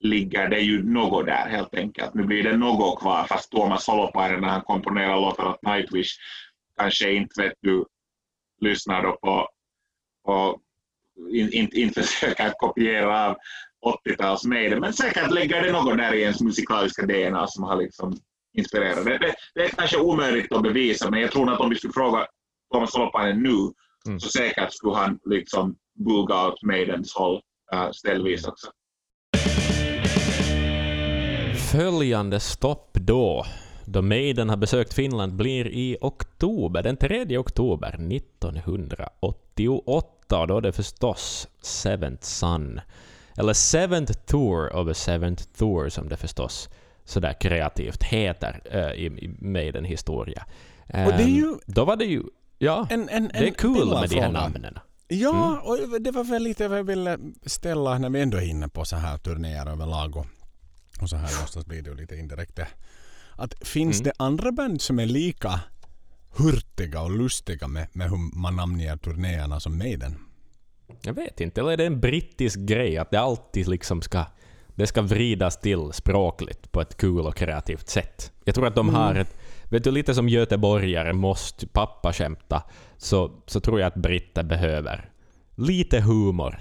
ligger 0.00 0.48
det 0.48 0.60
ju 0.60 0.82
något 0.82 1.26
där 1.26 1.48
helt 1.48 1.74
enkelt. 1.74 2.14
Nu 2.14 2.24
blir 2.24 2.42
det 2.42 2.56
något 2.56 3.00
kvar, 3.00 3.24
fast 3.24 3.50
Tuomas 3.50 3.86
Holopainen 3.86 4.40
när 4.40 4.48
han 4.48 4.62
komponerar 4.62 5.20
låtar 5.20 5.44
åt 5.48 5.62
Nightwish 5.62 6.10
kanske 6.78 7.12
inte 7.12 7.42
vet 7.42 7.52
du 7.60 7.84
lyssnar 8.60 9.02
då 9.02 9.12
på, 9.12 9.48
på 10.24 10.60
inte 11.30 11.56
in, 11.56 11.68
in 11.72 11.90
försöker 11.94 12.52
kopiera 12.58 13.26
av 13.26 13.36
80-tals 14.06 14.44
Maiden, 14.44 14.80
men 14.80 14.92
säkert 14.92 15.30
ligger 15.30 15.62
det 15.62 15.72
något 15.72 15.98
där 15.98 16.14
i 16.14 16.22
ens 16.22 16.40
musikaliska 16.40 17.06
DNA 17.06 17.46
som 17.46 17.64
har 17.64 17.76
liksom 17.76 18.16
inspirerat. 18.56 19.04
Det, 19.04 19.18
det, 19.18 19.34
det 19.54 19.64
är 19.64 19.68
kanske 19.68 19.98
omöjligt 19.98 20.52
att 20.52 20.62
bevisa, 20.62 21.10
men 21.10 21.20
jag 21.20 21.32
tror 21.32 21.52
att 21.52 21.60
om 21.60 21.70
vi 21.70 21.76
skulle 21.76 21.92
fråga 21.92 22.26
Tuomas 22.72 22.94
Holopainen 22.94 23.42
nu, 23.42 23.72
Mm. 24.06 24.20
så 24.20 24.28
säkert 24.28 24.72
skulle 24.72 24.96
han 24.96 25.18
liksom 25.24 25.76
buga 26.04 26.46
åt 26.46 26.62
Maidens 26.62 27.14
håll 27.14 27.40
ställvis 27.92 28.46
också. 28.46 28.70
Följande 31.72 32.40
stopp 32.40 32.90
då, 32.92 33.44
då 33.84 34.02
Maiden 34.02 34.48
har 34.48 34.56
besökt 34.56 34.94
Finland, 34.94 35.34
blir 35.34 35.68
i 35.68 35.96
oktober, 36.00 36.82
den 36.82 36.96
3 36.96 37.38
oktober 37.38 37.88
1988. 37.88 40.38
Och 40.40 40.46
då 40.48 40.56
är 40.56 40.60
det 40.60 40.72
förstås 40.72 41.48
Seventh 41.62 42.22
Son. 42.22 42.80
Eller 43.36 43.52
Seventh 43.52 44.12
Tour 44.12 44.76
of 44.76 44.88
a 44.88 44.94
Seventh 44.94 45.44
Tour 45.44 45.88
som 45.88 46.08
det 46.08 46.16
förstås 46.16 46.68
sådär 47.04 47.32
kreativt 47.32 48.02
heter 48.02 48.60
uh, 48.74 48.92
i, 48.92 49.06
i 49.06 49.28
Maiden-historia. 49.40 50.46
Um, 50.94 51.06
Och 51.06 51.12
det 51.12 51.22
är 51.22 51.28
ju 51.28 51.54
Då 51.66 51.84
var 51.84 51.96
det 51.96 52.04
ju... 52.04 52.22
Ja, 52.58 52.86
en, 52.90 53.08
en, 53.08 53.28
det 53.28 53.48
är 53.48 53.50
kul 53.50 53.70
med 53.72 53.86
de 53.86 53.96
här 53.96 54.06
fråga. 54.06 54.30
namnen. 54.30 54.78
Ja, 55.10 55.60
och 55.64 56.00
det 56.00 56.10
var 56.10 56.24
väl 56.24 56.42
lite 56.42 56.68
vad 56.68 56.78
jag 56.78 56.84
ville 56.84 57.18
ställa 57.46 57.98
när 57.98 58.10
vi 58.10 58.20
ändå 58.20 58.38
är 58.38 58.42
inne 58.46 58.68
på 58.68 58.84
så 58.84 58.96
här 58.96 59.18
turnéer 59.18 59.66
överlag 59.66 60.16
och, 60.16 60.26
och 61.00 61.10
så 61.10 61.16
här 61.16 61.32
någonstans 61.32 61.66
blir 61.66 61.82
det 61.82 61.90
ju 61.90 61.96
lite 61.96 62.16
indirekt. 62.16 62.60
Att 63.36 63.54
finns 63.68 64.00
Mm. 64.00 64.04
det 64.04 64.24
andra 64.24 64.52
band 64.52 64.80
som 64.80 64.98
är 64.98 65.06
lika 65.06 65.60
hurtiga 66.36 67.00
och 67.02 67.10
lustiga 67.10 67.68
med, 67.68 67.86
med 67.92 68.10
hur 68.10 68.36
man 68.40 68.56
namnger 68.56 68.96
turnéerna 68.96 69.60
som 69.60 69.78
Maiden? 69.78 70.18
Jag 71.02 71.14
vet 71.14 71.40
inte, 71.40 71.60
eller 71.60 71.70
är 71.72 71.76
det 71.76 71.86
en 71.86 72.00
brittisk 72.00 72.58
grej 72.58 72.98
att 72.98 73.10
det 73.10 73.20
alltid 73.20 73.68
liksom 73.68 74.02
ska, 74.02 74.24
det 74.74 74.86
ska 74.86 75.02
vridas 75.02 75.60
till 75.60 75.92
språkligt 75.92 76.72
på 76.72 76.80
ett 76.80 76.96
kul 76.96 77.26
och 77.26 77.36
kreativt 77.36 77.88
sätt? 77.88 78.32
Jag 78.44 78.54
tror 78.54 78.66
att 78.66 78.74
de 78.74 78.88
har 78.88 79.14
ett, 79.14 79.36
vet 79.70 79.84
du, 79.84 79.90
lite 79.90 80.14
som 80.14 80.28
göteborgare 80.28 81.12
måste 81.12 81.66
pappa 81.66 82.12
skämta, 82.12 82.62
så, 82.96 83.42
så 83.46 83.60
tror 83.60 83.80
jag 83.80 83.86
att 83.86 83.94
britter 83.94 84.42
behöver 84.42 85.10
lite 85.56 86.00
humor 86.00 86.58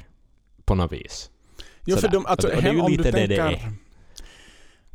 på 0.66 0.76
något 0.76 0.92
vis. 0.92 1.30
Jo, 1.86 1.98
för 1.98 2.08
de, 2.08 2.26
alltså, 2.26 2.48
Och 2.48 2.62
det- 2.62 2.70
är 2.70 2.74
ju 2.74 2.88
lite 2.98 3.12
det 3.12 3.28
det 3.28 3.38
är. 3.38 3.72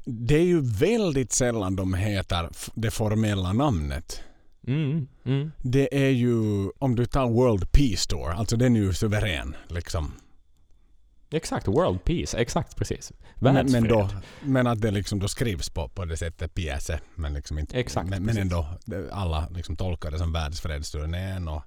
det 0.04 0.34
är 0.34 0.44
ju 0.44 0.60
väldigt 0.60 1.32
sällan 1.32 1.76
de 1.76 1.94
heter 1.94 2.48
det 2.74 2.90
formella 2.90 3.52
namnet. 3.52 4.20
Mm, 4.66 5.06
mm. 5.24 5.52
Det 5.62 6.04
är 6.06 6.10
ju, 6.10 6.70
om 6.78 6.94
du 6.96 7.06
tar 7.06 7.26
World 7.30 7.72
Peace 7.72 8.08
Tour, 8.08 8.30
alltså 8.30 8.56
den 8.56 8.76
är 8.76 8.80
ju 8.80 8.92
suverän 8.92 9.56
liksom. 9.68 10.12
Exakt, 11.36 11.68
world 11.68 12.04
peace, 12.04 12.38
exakt 12.38 12.76
precis. 12.76 13.12
Men, 13.34 13.54
Världsfred. 13.54 13.82
men, 13.82 13.90
då, 13.90 14.08
men 14.42 14.66
att 14.66 14.80
det 14.80 14.90
liksom 14.90 15.18
då 15.18 15.28
skrivs 15.28 15.68
på, 15.70 15.88
på 15.88 16.04
det 16.04 16.16
sättet 16.16 16.54
pjäse. 16.54 17.00
Men, 17.14 17.34
liksom 17.34 17.58
inte, 17.58 17.78
Exakt, 17.78 18.08
men, 18.10 18.22
men 18.22 18.36
ändå, 18.38 18.66
alla 19.12 19.48
liksom 19.50 19.76
tolkar 19.76 20.10
det 20.10 20.18
som 20.18 20.32
världsfredsturnén 20.32 21.48
och, 21.48 21.62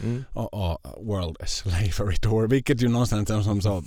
Mm. 0.00 0.24
och, 0.32 0.54
och 0.54 1.06
World 1.06 1.36
Slavery 1.48 2.16
Tour. 2.16 2.48
Vilket 2.48 2.82
ju 2.82 2.88
någonstans 2.88 3.30
är 3.30 3.42
som 3.42 3.60
så, 3.60 3.84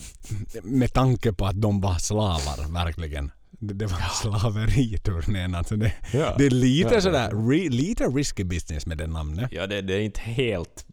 med 0.63 0.93
tanke 0.93 1.33
på 1.33 1.45
att 1.45 1.61
de 1.61 1.81
var 1.81 1.95
slavar 1.95 2.73
verkligen. 2.73 3.31
Det, 3.51 3.73
det 3.73 3.85
var 3.85 3.99
slaveriturnén. 4.21 5.55
Alltså 5.55 5.75
det, 5.75 5.93
Ja. 6.13 6.35
det 6.37 6.45
är 6.45 6.49
lite 6.49 6.93
Ja, 6.95 7.01
sådär, 7.01 7.49
re, 7.49 7.69
lite 7.69 8.03
risky 8.03 8.43
business 8.43 8.85
med 8.85 8.97
det 8.97 9.07
namnet. 9.07 9.51
Ja, 9.51 9.67
det, 9.67 9.81
det 9.81 9.93
är 9.93 9.99
inte 10.01 10.21
helt... 10.21 10.85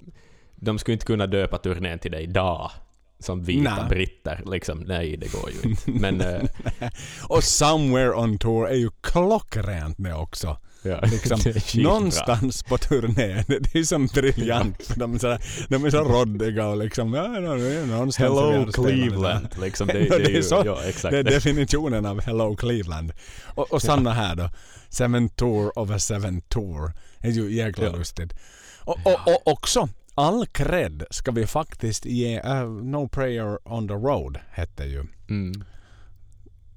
De 0.56 0.78
skulle 0.78 0.92
inte 0.92 1.06
kunna 1.06 1.26
döpa 1.26 1.58
turnén 1.58 1.98
till 1.98 2.10
det 2.12 2.20
idag. 2.20 2.70
Som 3.18 3.42
vita 3.44 3.76
Nej. 3.76 3.88
britter. 3.88 4.42
Liksom. 4.46 4.78
Nej, 4.78 5.16
det 5.16 5.32
går 5.32 5.50
ju 5.50 5.70
inte. 5.70 5.90
Men... 5.90 6.20
eh, 6.20 6.42
Och 7.22 7.44
Somewhere 7.44 8.14
on 8.14 8.38
Tour 8.38 8.68
är 8.68 8.74
ju 8.74 8.90
klockrent 9.00 9.96
det 9.98 10.14
också. 10.14 10.56
ja, 10.82 11.00
Liksom, 11.10 11.40
det 11.44 11.74
någonstans 11.74 12.62
på 12.62 12.78
turnén. 12.78 13.44
Det 13.48 13.74
är 13.74 13.84
som 13.84 14.06
briljant. 14.06 14.94
De 14.96 15.14
är 15.14 15.18
så, 15.18 15.38
de 15.68 15.84
är 15.84 15.90
så 15.90 16.04
roddiga 16.04 16.66
och 16.66 16.76
liksom... 16.76 17.14
Ja, 17.14 17.28
någonstans 17.28 18.16
Hello. 18.18 18.72
Cleveland. 18.72 19.48
Liksom, 19.60 19.86
det, 19.86 20.08
är 20.08 20.30
ju, 20.30 20.42
så. 20.42 20.62
ja, 20.64 20.82
exakt. 20.84 21.12
Det 21.12 21.18
är 21.18 21.24
definitionen 21.24 22.06
av 22.06 22.20
Hello 22.20 22.56
Cleveland. 22.56 23.12
Och, 23.44 23.72
och 23.72 23.82
Sanna 23.82 24.12
här 24.12 24.34
då. 24.36 24.50
Seven 24.88 25.28
Tour 25.28 25.78
of 25.78 25.90
a 25.90 25.98
Seven 25.98 26.40
Tour. 26.40 26.92
Det 27.18 27.28
är 27.28 27.32
ju 27.32 27.52
jäkla 27.54 27.84
Ja. 27.84 27.92
lustigt. 27.92 28.32
Och, 28.80 28.98
och, 29.04 29.20
och 29.28 29.52
också, 29.52 29.88
all 30.16 30.46
cred 30.46 31.04
ska 31.10 31.30
vi 31.30 31.46
faktiskt 31.46 32.04
ge... 32.04 32.36
äh, 32.44 32.64
no 32.68 33.08
Prayer 33.08 33.58
on 33.72 33.88
the 33.88 33.94
Road 33.94 34.38
hette 34.50 34.84
ju. 34.84 35.04
Mm. 35.28 35.64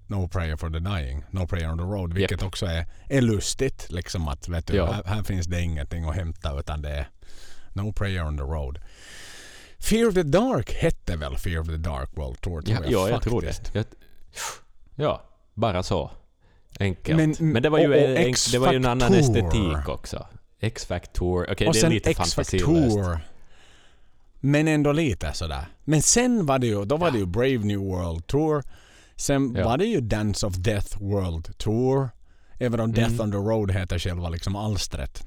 No 0.08 0.28
Prayer 0.28 0.56
for 0.56 0.70
the 0.70 0.80
Dying. 0.80 1.24
No 1.32 1.48
Prayer 1.48 1.72
on 1.72 1.78
the 1.78 1.84
Road. 1.84 2.14
Vilket 2.14 2.44
också 2.44 2.66
är, 2.66 2.86
är 3.10 3.22
lustigt. 3.22 3.88
Liksom 3.92 4.28
att 4.28 4.48
vet 4.50 4.68
du, 4.68 4.76
Ja. 4.76 4.92
här, 4.92 5.04
här 5.04 5.24
finns 5.24 5.48
det 5.48 5.62
ingenting 5.62 6.04
att 6.10 6.16
hämta 6.16 6.60
utan 6.60 6.82
det 6.82 6.90
är 6.90 7.10
No 7.74 7.94
Prayer 7.94 8.26
on 8.28 8.38
the 8.38 8.44
Road. 8.44 8.80
Fear 9.80 10.08
of 10.08 10.14
the 10.14 10.24
Dark 10.24 10.74
hette 10.74 11.16
väl 11.16 11.38
Fear 11.38 11.60
of 11.60 11.68
the 11.68 11.78
Dark 11.78 12.10
World 12.14 12.42
Tour? 12.42 12.64
Ja, 12.66 12.76
tror 12.78 12.92
jag, 12.92 12.94
ja, 12.94 13.10
jag 13.10 13.22
tror 13.22 13.42
det. 13.42 13.72
Jag, 13.74 13.86
ja, 14.96 15.22
bara 15.54 15.84
så. 15.84 16.12
Enkelt. 16.80 17.18
Men- 17.18 17.36
Men, 17.52 17.64
det 17.64 17.70
var 17.70 17.80
ju, 17.80 17.86
och- 17.88 17.92
och 18.12 18.18
en, 18.20 18.34
det 18.52 18.58
var 18.58 18.72
ju 18.72 18.76
en 18.76 18.86
annan 18.86 19.14
estetik 19.14 19.88
också. 19.90 20.28
X-Factor. 20.60 21.48
Okej, 21.52 21.68
och 21.68 21.74
det 21.74 21.84
är 21.84 21.90
lite 21.90 22.14
fantasilöst. 22.14 22.98
Men 24.40 24.68
ändå 24.68 24.92
lite 24.92 25.34
sådär. 25.34 25.66
Men 25.86 26.02
sen 26.02 26.46
var 26.46 26.60
det 26.60 26.68
ju, 26.68 26.86
då 26.86 26.98
var 26.98 27.12
det 27.12 27.18
ju 27.18 27.26
Brave 27.26 27.58
New 27.58 27.80
World 27.80 28.28
Tour. 28.28 28.64
Sen 29.16 29.56
Ja. 29.56 29.66
var 29.66 29.78
det 29.78 29.86
ju 29.86 30.02
Dance 30.02 30.46
of 30.48 30.56
Death 30.56 31.02
World 31.04 31.58
Tour. 31.58 32.10
Även 32.60 32.80
om 32.80 32.92
Death 32.94 33.14
Mm. 33.14 33.22
on 33.22 33.32
the 33.32 33.38
Road 33.38 33.72
heter 33.72 34.00
själva 34.00 34.30
liksom 34.30 34.56
alstret. 34.56 35.24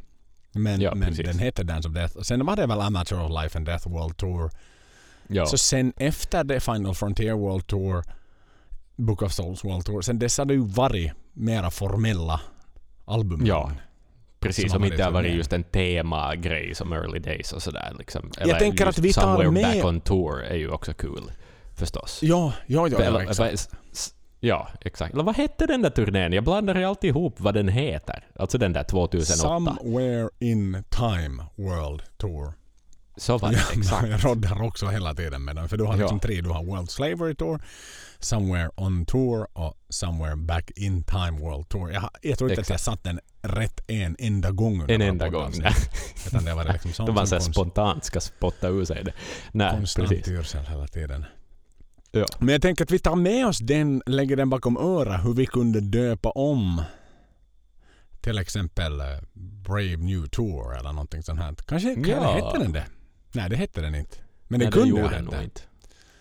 Men, 0.53 0.81
Ja, 0.81 0.95
men 0.95 1.09
precis. 1.09 1.27
den 1.27 1.39
heter 1.39 1.65
Dance 1.65 1.89
of 1.89 1.95
Death. 1.95 2.21
Sen 2.21 2.47
var 2.47 2.57
det 2.57 2.67
väl 2.67 2.81
Amateur 2.81 3.21
of 3.25 3.43
Life 3.43 3.59
and 3.59 3.67
Death 3.67 3.89
World 3.89 4.17
Tour. 4.17 4.51
Ja. 5.29 5.47
Så 5.47 5.59
sen 5.59 5.93
efter 5.97 6.45
det 6.45 6.61
Final 6.61 6.95
Frontier 6.95 7.33
World 7.35 7.67
Tour, 7.67 8.05
Book 8.97 9.23
of 9.23 9.33
Souls 9.33 9.65
World 9.65 9.85
Tour, 9.85 10.03
sen 10.03 10.19
dess 10.19 10.39
har 10.39 10.45
det 10.45 10.55
ju 10.55 10.65
varit 10.67 11.13
mera 11.33 11.71
formella 11.71 12.41
album. 13.05 13.47
Ja. 13.47 13.73
Precis, 14.43 14.71
som 14.73 14.81
om 14.83 14.85
inte 14.85 14.97
det 14.97 15.05
har 15.05 15.11
varit 15.11 15.35
just 15.35 15.53
en 15.53 15.65
temagrej 15.65 16.75
som 16.75 16.93
Early 16.93 17.19
Days 17.19 17.53
och 17.53 17.63
sådär. 17.63 17.93
Liksom. 17.99 18.31
tänker 18.59 18.87
just 18.87 18.99
att 18.99 19.05
vi 19.05 19.13
tar 19.13 19.23
Somewhere 19.23 19.51
med- 19.51 19.77
Back 19.77 19.85
on 19.85 20.01
Tour 20.01 20.43
är 20.43 20.57
ju 20.57 20.71
också 20.71 20.95
kul. 20.95 21.33
Förstås. 21.75 22.19
Ja, 22.23 22.53
ja, 22.67 22.89
ja, 22.89 22.97
ja, 22.99 23.05
Eller- 23.05 23.21
exakt. 23.21 23.71
Ja, 24.41 24.69
exakt. 24.81 25.15
Eller 25.15 25.25
vad 25.25 25.37
hette 25.37 25.67
den 25.67 25.83
där 25.83 25.91
turnén? 25.91 26.33
Jag 26.33 26.45
blandar 26.45 26.75
ju 26.75 26.85
alltid 26.85 27.09
ihop 27.11 27.35
vad 27.41 27.55
den 27.55 27.69
heter. 27.69 28.27
Alltså 28.37 28.59
den 28.59 28.73
där 28.73 28.85
2008. 28.85 29.77
Somewhere 29.77 30.29
in 30.39 30.85
Time 30.91 31.45
World 31.57 32.03
Tour. 32.17 32.53
Så 33.17 33.39
var 33.39 33.51
det, 33.53 33.63
exakt. 33.79 34.09
Jag 34.09 34.25
roddar 34.25 34.63
också 34.63 34.87
hela 34.87 35.15
tiden 35.15 35.45
med 35.45 35.57
den. 35.57 35.69
För 35.69 35.77
du 35.77 35.85
har 35.85 35.97
liksom 35.97 36.17
Ja. 36.17 36.27
tre. 36.27 36.41
Du 36.41 36.49
har 36.51 36.65
World 36.65 36.91
Slavery 36.91 37.35
Tour, 37.35 37.63
Somewhere 38.19 38.71
on 38.77 39.07
Tour 39.07 39.47
och 39.59 39.75
Somewhere 39.89 40.37
Back 40.37 40.71
in 40.77 41.05
Time 41.05 41.31
World 41.41 41.69
Tour. 41.69 41.93
Jag, 41.93 42.11
jag 42.23 42.39
tror 42.39 42.51
inte 42.51 42.61
att 42.63 42.71
jag 42.71 42.81
satt 42.81 43.05
den 43.05 43.21
rätt 43.43 43.81
en 43.87 44.17
enda 44.19 44.51
gång 44.51 44.85
En 44.91 45.03
enda 45.03 45.29
gång. 45.29 45.53
Nej. 45.59 45.73
Utan 46.27 46.45
det 46.45 46.55
var 46.55 46.65
liksom 46.73 46.93
sånt 46.93 47.07
Då 47.07 47.13
man 47.13 47.27
så 47.27 47.41
spontant 47.41 48.05
ska 48.05 48.21
spotta 48.21 48.69
ur 48.69 48.85
sig 48.85 49.05
det. 49.05 49.13
Nej, 49.53 49.71
konstant 49.77 50.09
precis. 50.09 50.29
yrsel 50.29 50.65
hela 50.67 50.87
tiden. 50.87 51.25
Ja. 52.13 52.27
Men 52.39 52.49
jag 52.49 52.63
tänker 52.63 52.85
att 52.85 52.91
vi 52.91 52.99
tar 52.99 53.17
med 53.17 53.47
oss 53.47 53.59
den, 53.59 54.03
lägger 54.07 54.37
den 54.37 54.51
bakom 54.51 54.77
örat, 54.77 55.25
hur 55.25 55.35
vi 55.35 55.47
kunde 55.47 55.81
döpa 55.81 56.31
om 56.31 56.83
till 58.21 58.39
exempel 58.39 59.01
eh, 59.01 59.07
Brave 59.35 59.97
New 59.97 60.27
Tour 60.27 60.77
eller 60.79 60.93
någonting 60.93 61.23
sånt 61.23 61.41
här. 61.41 61.55
Kanske, 61.67 61.89
Ja. 61.89 61.95
kanske 62.05 62.45
hette 62.47 62.59
den 62.59 62.73
det? 62.73 62.85
Nej, 63.33 63.51
det 63.51 63.57
hette 63.57 63.81
den 63.81 63.95
inte. 63.95 64.17
Men 64.49 64.59
Nej, 64.59 64.67
det 64.67 64.73
kunde 64.73 64.89
gjorde 64.89 65.03
ha 65.03 65.09
den 65.09 65.17
hett 65.19 65.25
nog 65.25 65.35
det. 65.35 65.45
inte. 65.45 65.61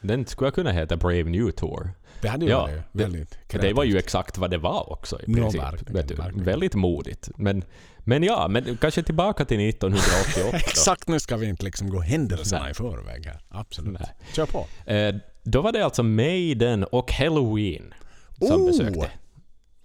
Den 0.02 0.26
skulle 0.26 0.52
kunna 0.52 0.72
heta 0.72 0.98
Brave 0.98 1.24
New 1.24 1.52
Tour. 1.52 1.90
Det 2.22 2.28
hade 2.28 2.46
ju 2.46 2.52
Ja, 2.52 2.62
varit 2.62 2.82
väldigt 2.92 3.38
Det 3.48 3.58
var 3.74 3.84
ju 3.84 3.92
kreativt. 3.92 4.06
exakt 4.06 4.38
vad 4.38 4.52
det 4.52 4.58
var 4.58 4.92
också 4.92 5.22
i 5.22 5.34
princip. 5.34 5.62
verkligen. 5.62 6.44
Väldigt 6.44 6.76
modigt. 6.76 7.30
Men, 7.38 7.64
men 8.00 8.24
ja, 8.24 8.48
men 8.48 8.78
kanske 8.78 9.04
tillbaka 9.04 9.46
till 9.46 9.60
1988 9.70 10.50
då. 10.52 10.58
Exakt, 10.58 11.08
nu 11.08 11.20
ska 11.20 11.38
vi 11.38 11.46
inte 11.48 11.66
liksom 11.66 11.90
gå 11.90 12.00
händelserna 12.00 12.70
i 12.70 12.74
förväg 12.74 13.26
här. 13.26 13.42
Absolut. 13.50 14.00
Nej. 14.00 14.10
Kör 14.36 14.46
på. 14.46 14.92
Eh, 14.92 15.16
då 15.44 15.62
var 15.62 15.72
det 15.72 15.86
alltså 15.86 16.04
Maiden 16.04 16.84
och 16.84 17.12
Halloween 17.12 17.94
som 18.40 18.62
Oh! 18.62 18.68
besökte. 18.68 19.12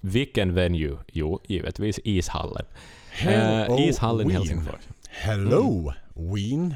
Vilken 0.01 0.55
venue? 0.55 0.99
Jo, 1.13 1.41
givetvis 1.49 2.01
ishallen. 2.05 2.65
Hello, 3.11 3.79
Eh, 3.79 3.89
ishallen 3.89 4.31
i. 4.31 4.33
Helsingfors. 4.33 4.81
Hello, 5.09 5.93
Ween. 6.15 6.75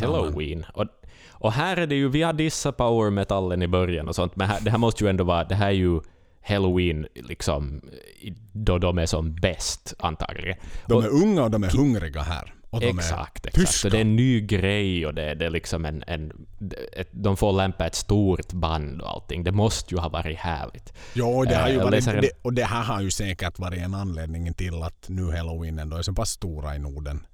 Halloween. 0.00 0.64
Och, 0.74 0.86
och 1.30 1.52
här 1.52 1.76
är 1.76 1.86
det 1.86 1.94
ju, 1.94 2.08
vi 2.08 2.22
har 2.22 2.32
dissat 2.32 2.76
power 2.76 3.10
metallen 3.10 3.62
i 3.62 3.68
början 3.68 4.08
och 4.08 4.14
sånt, 4.14 4.36
men 4.36 4.48
här, 4.48 4.60
det 4.60 4.70
här 4.70 4.78
måste 4.78 5.04
ju 5.04 5.10
ändå 5.10 5.24
vara, 5.24 5.44
det 5.44 5.54
här 5.54 5.66
är 5.66 5.70
ju 5.70 6.00
Halloween 6.42 7.06
liksom 7.14 7.80
då 8.52 8.78
de 8.78 8.98
är 8.98 9.06
som 9.06 9.34
bäst 9.34 9.94
antagligen. 9.98 10.56
De 10.86 10.94
Och- 10.94 11.04
är 11.04 11.08
unga 11.08 11.42
och 11.42 11.50
de 11.50 11.64
är 11.64 11.70
hungriga 11.70 12.22
här. 12.22 12.54
Och 12.70 12.82
exakt, 12.82 13.46
exakt. 13.46 13.68
Så 13.74 13.88
det 13.88 13.96
är 13.96 14.00
en 14.00 14.16
ny 14.16 14.40
grej 14.40 15.06
och 15.06 15.14
det, 15.14 15.34
det 15.34 15.46
är 15.46 15.50
liksom 15.50 15.84
en... 15.84 16.04
en 16.06 16.32
ett, 16.92 17.08
de 17.10 17.36
får 17.36 17.52
lämpa 17.52 17.86
ett 17.86 17.94
stort 17.94 18.52
band 18.52 19.00
och 19.02 19.10
allting. 19.10 19.44
Det 19.44 19.52
måste 19.52 19.94
ju 19.94 20.00
ha 20.00 20.08
varit 20.08 20.38
härligt. 20.38 20.92
Jo, 21.14 21.44
det 21.44 21.54
har 21.54 21.62
Eh, 21.62 21.72
ju 21.72 21.78
jag 21.78 21.84
varit, 21.84 22.04
det, 22.04 22.30
och 22.42 22.52
det 22.52 22.64
här 22.64 22.82
har 22.82 23.00
ju 23.00 23.10
säkert 23.10 23.58
varit 23.58 23.78
en 23.82 23.94
anledning 23.94 24.54
till 24.54 24.82
att 24.82 25.08
nu 25.08 25.30
halloween 25.36 25.78
ändå 25.78 25.96
är 25.96 26.02
så 26.02 26.12
pass 26.12 26.30
stora 26.30 26.76
i 26.76 26.78
Norden. 26.78 27.26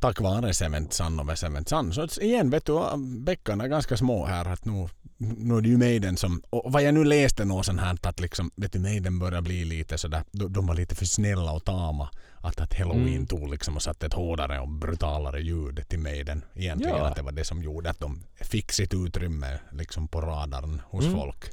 Tack 0.00 0.20
vare 0.20 0.54
Cement 0.54 0.92
Sun 0.92 1.20
och 1.20 1.38
Cement 1.38 1.68
Sun. 1.68 1.92
Så 1.92 2.20
igen, 2.20 2.50
vet 2.50 2.64
du, 2.66 2.80
bäckarna 3.18 3.64
är 3.64 3.68
ganska 3.68 3.96
små 3.96 4.26
här. 4.26 4.44
Att 4.48 4.64
nu, 4.64 4.88
nu 5.18 5.56
är 5.56 5.60
det 5.60 5.68
ju 5.68 5.76
Maiden 5.78 6.16
som... 6.16 6.42
Och 6.50 6.72
vad 6.72 6.82
jag 6.82 6.94
nu 6.94 7.04
läste 7.04 7.44
något 7.44 7.66
sånt 7.66 7.80
här 7.80 7.98
att 8.02 8.20
liksom, 8.20 8.50
vet 8.56 8.72
du, 8.72 8.78
Maiden 8.78 9.18
börjar 9.18 9.40
bli 9.40 9.64
lite 9.64 9.98
sådär... 9.98 10.22
De, 10.32 10.52
de 10.52 10.66
var 10.66 10.74
lite 10.74 10.94
för 10.94 11.04
snälla 11.04 11.52
och 11.52 11.64
tama. 11.64 12.08
Att, 12.36 12.60
att 12.60 12.78
Halloween 12.78 13.08
Mm. 13.14 13.26
tog 13.26 13.50
liksom 13.50 13.76
och 13.76 13.82
satte 13.82 14.06
ett 14.06 14.12
hårdare 14.14 14.60
och 14.60 14.68
brutalare 14.68 15.40
ljud 15.40 15.88
till 15.88 15.98
Maiden. 15.98 16.44
Egentligen 16.54 16.96
Ja. 16.96 17.06
att 17.06 17.16
det 17.16 17.22
var 17.22 17.32
det 17.32 17.44
som 17.44 17.62
gjorde 17.62 17.90
att 17.90 18.00
de 18.00 18.22
fick 18.40 18.72
sitt 18.72 18.94
utrymme 18.94 19.58
liksom 19.72 20.08
på 20.08 20.20
radarn 20.20 20.80
hos 20.84 21.04
Mm. 21.04 21.16
folk. 21.16 21.44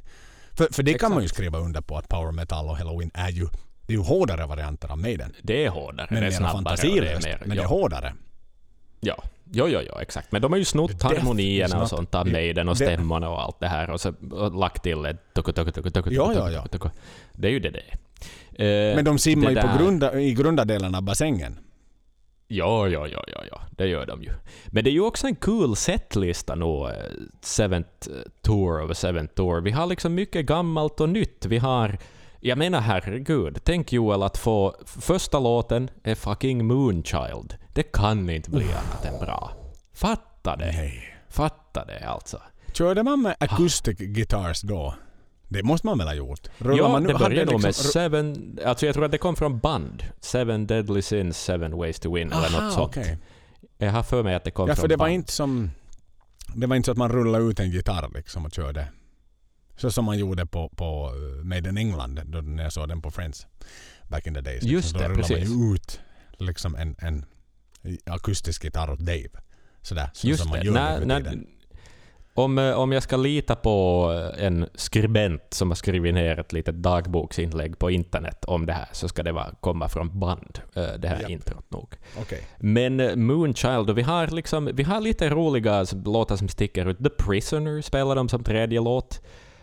För, 0.52 0.68
för 0.72 0.82
det 0.82 0.94
kan 0.94 1.10
man 1.10 1.20
ju 1.20 1.24
Exakt. 1.24 1.36
skriva 1.36 1.58
under 1.58 1.80
på 1.80 1.96
att 1.98 2.08
power 2.08 2.32
metal 2.32 2.68
och 2.68 2.76
halloween 2.76 3.10
är 3.14 3.30
ju, 3.30 3.46
det 3.86 3.92
är 3.92 3.96
ju 3.96 4.02
hårdare 4.02 4.46
varianter 4.46 4.88
av 4.88 4.98
Maiden. 4.98 5.32
Det 5.42 5.64
är 5.64 5.68
hårdare, 5.70 6.06
Men 6.10 6.20
det 6.20 6.26
är 6.26 6.30
snabbare 6.30 6.74
och 6.74 6.78
det 6.82 7.12
är 7.12 7.22
mer... 7.22 7.38
Men 7.40 7.48
det 7.48 7.56
ja. 7.56 7.62
är 7.62 7.66
hårdare. 7.66 8.14
Ja, 9.04 9.22
jo, 9.52 9.68
jo, 9.68 9.80
jo, 9.88 9.98
exakt. 10.00 10.32
Men 10.32 10.42
de 10.42 10.52
har 10.52 10.58
ju 10.58 10.64
snott 10.64 10.90
is 10.90 11.02
harmonierna 11.02 11.82
och 11.82 11.88
sånt 11.88 12.14
av 12.14 12.26
Maiden 12.28 12.68
och 12.68 12.76
stämmorna 12.76 13.28
och 13.28 13.42
allt 13.42 13.60
det 13.60 13.68
här 13.68 13.90
och 13.90 14.00
så 14.00 14.14
och 14.30 14.54
lagt 14.54 14.82
till 14.82 15.04
ett 15.04 15.34
tuku, 15.34 15.52
tuku, 15.52 15.70
tuku, 15.72 15.90
tuku, 15.90 16.10
Ja, 16.14 16.32
ja, 16.34 16.50
ja. 16.50 16.66
tuku. 16.66 16.88
Det 17.32 17.48
är 17.48 17.52
ju 17.52 17.60
det 17.60 17.70
det 17.70 17.82
är. 17.88 18.90
Eh, 18.90 18.96
Men 18.96 19.04
de 19.04 19.18
simmar 19.18 19.50
ju 19.50 19.56
på 19.60 19.68
grunda, 19.78 20.20
i 20.20 20.34
grunda 20.34 20.64
delen 20.64 20.94
av 20.94 21.02
bassängen. 21.02 21.58
Ja, 22.48 22.88
ja, 22.88 23.06
ja, 23.08 23.24
ja, 23.26 23.42
ja, 23.50 23.60
det 23.70 23.86
gör 23.86 24.06
de 24.06 24.22
ju. 24.22 24.30
Men 24.66 24.84
det 24.84 24.90
är 24.90 24.92
ju 24.92 25.00
också 25.00 25.26
en 25.26 25.36
cool 25.36 25.76
setlista 25.76 26.54
nu, 26.54 26.64
eh, 26.64 26.90
Seventh 27.40 28.08
Tour 28.42 28.84
of 28.84 28.90
a 28.90 28.94
Seventh 28.94 29.34
Tour. 29.34 29.60
Vi 29.60 29.70
har 29.70 29.86
liksom 29.86 30.14
mycket 30.14 30.46
gammalt 30.46 31.00
och 31.00 31.08
nytt. 31.08 31.46
Vi 31.46 31.58
har, 31.58 31.98
jag 32.42 32.58
menar 32.58 32.80
herregud, 32.80 33.58
tänk 33.64 33.92
Joel 33.92 34.22
att 34.22 34.38
få, 34.38 34.74
första 34.86 35.38
låten 35.40 35.90
är 36.02 36.14
fucking 36.14 36.66
Moonchild. 36.66 37.56
Det 37.74 37.82
kan 37.92 38.30
inte 38.30 38.50
bli 38.50 38.64
annat 38.64 39.04
än 39.04 39.18
bra. 39.26 39.52
Fatta 39.94 40.56
det. 40.56 40.72
Nej. 40.72 41.16
Fatta 41.28 41.84
det 41.84 42.08
alltså. 42.08 42.40
Körde 42.72 43.02
man 43.02 43.22
med 43.22 43.36
acoustic 43.40 43.98
guitars 43.98 44.60
då? 44.62 44.94
Det 45.48 45.62
måste 45.62 45.86
man 45.86 45.98
väl 45.98 46.06
ha 46.06 46.14
gjort? 46.14 46.40
Rullar 46.58 46.78
Ja, 46.78 46.88
man 46.88 47.02
nu- 47.02 47.08
det 47.12 47.18
började 47.18 47.52
nog 47.52 47.60
med 47.60 47.68
liksom- 47.68 47.90
Seven... 47.90 48.58
Alltså 48.64 48.86
jag 48.86 48.94
tror 48.94 49.04
att 49.04 49.10
det 49.10 49.18
kom 49.18 49.36
från 49.36 49.58
band. 49.58 50.04
Seven 50.20 50.66
Deadly 50.66 51.02
Sins, 51.02 51.38
Seven 51.44 51.76
Ways 51.76 52.00
to 52.00 52.14
Win 52.14 52.32
eller 52.32 52.46
Aha, 52.58 52.60
något 52.64 52.72
sånt. 52.74 52.88
okej. 52.96 53.18
Jag 53.78 53.90
har 53.92 54.02
för 54.02 54.22
mig 54.22 54.34
att 54.34 54.44
det 54.44 54.50
kom 54.50 54.68
Ja, 54.68 54.74
från 54.74 54.80
för 54.80 54.88
det 54.88 54.96
var 54.96 55.06
band. 55.06 55.14
inte 55.14 55.32
som... 55.32 55.70
Det 56.54 56.66
var 56.66 56.76
inte 56.76 56.86
så 56.86 56.92
att 56.92 56.98
man 56.98 57.08
rullade 57.12 57.44
ut 57.44 57.60
en 57.60 57.70
gitarr 57.70 58.10
liksom 58.14 58.44
och 58.44 58.52
körde. 58.52 58.86
Så 59.82 59.90
som 59.90 60.04
man 60.04 60.18
gjorde 60.18 60.46
på, 60.46 60.68
på 60.68 61.12
eh, 61.14 61.44
Made 61.44 61.68
in 61.68 61.78
England 61.78 62.20
då 62.24 62.40
när 62.40 62.62
jag 62.62 62.72
såg 62.72 62.88
den 62.88 63.02
på 63.02 63.10
Friends. 63.10 63.46
Back 64.08 64.26
in 64.26 64.34
the 64.34 64.40
days. 64.40 64.62
Just 64.62 64.92
liksom. 64.94 65.00
det, 65.00 65.08
Då 65.08 65.14
precis. 65.14 65.48
man 65.48 65.68
ju 65.68 65.74
ut 65.74 66.00
liksom 66.38 66.74
en, 66.74 66.96
en 66.98 67.24
akustisk 68.06 68.64
gitarr 68.64 68.90
åt 68.90 68.98
Dave. 68.98 69.28
Sådär, 69.82 70.10
så 70.12 70.26
Just 70.26 70.40
som 70.42 70.50
man 70.50 70.58
det. 70.58 70.66
gör 70.66 70.72
När, 70.72 71.04
när, 71.04 71.18
tiden. 71.20 71.46
om, 72.34 72.58
eh, 72.58 72.72
om 72.72 72.92
jag 72.92 73.02
ska 73.02 73.16
lita 73.16 73.56
på 73.56 74.08
eh, 74.36 74.46
en 74.46 74.66
skribent 74.74 75.42
som 75.54 75.70
har 75.70 75.74
skrivit 75.74 76.14
ner 76.14 76.38
ett 76.40 76.52
litet 76.52 76.74
dagboksinlägg 76.74 77.78
på 77.78 77.90
internet 77.90 78.44
om 78.44 78.66
det 78.66 78.72
här 78.72 78.88
så 78.92 79.08
ska 79.08 79.22
det 79.22 79.32
vara, 79.32 79.54
komma 79.60 79.88
från 79.88 80.20
band, 80.20 80.58
det 80.74 81.08
här 81.08 81.20
Japp. 81.20 81.30
introt 81.30 81.70
nog. 81.70 81.94
Okej. 82.20 82.42
Men 82.58 83.24
Moonchild, 83.26 83.90
och 83.90 83.98
vi 83.98 84.02
har, 84.02 84.26
liksom, 84.26 84.70
vi 84.72 84.82
har 84.82 85.00
lite 85.00 85.30
roliga 85.30 85.86
låtar 86.04 86.36
som 86.36 86.48
sticker 86.48 86.86
ut. 86.86 86.98
The 86.98 87.10
Prisoner 87.10 87.82
spelar 87.82 88.14
de 88.14 88.28
som 88.28 88.44
tredje 88.44 88.80
låt. 88.80 89.20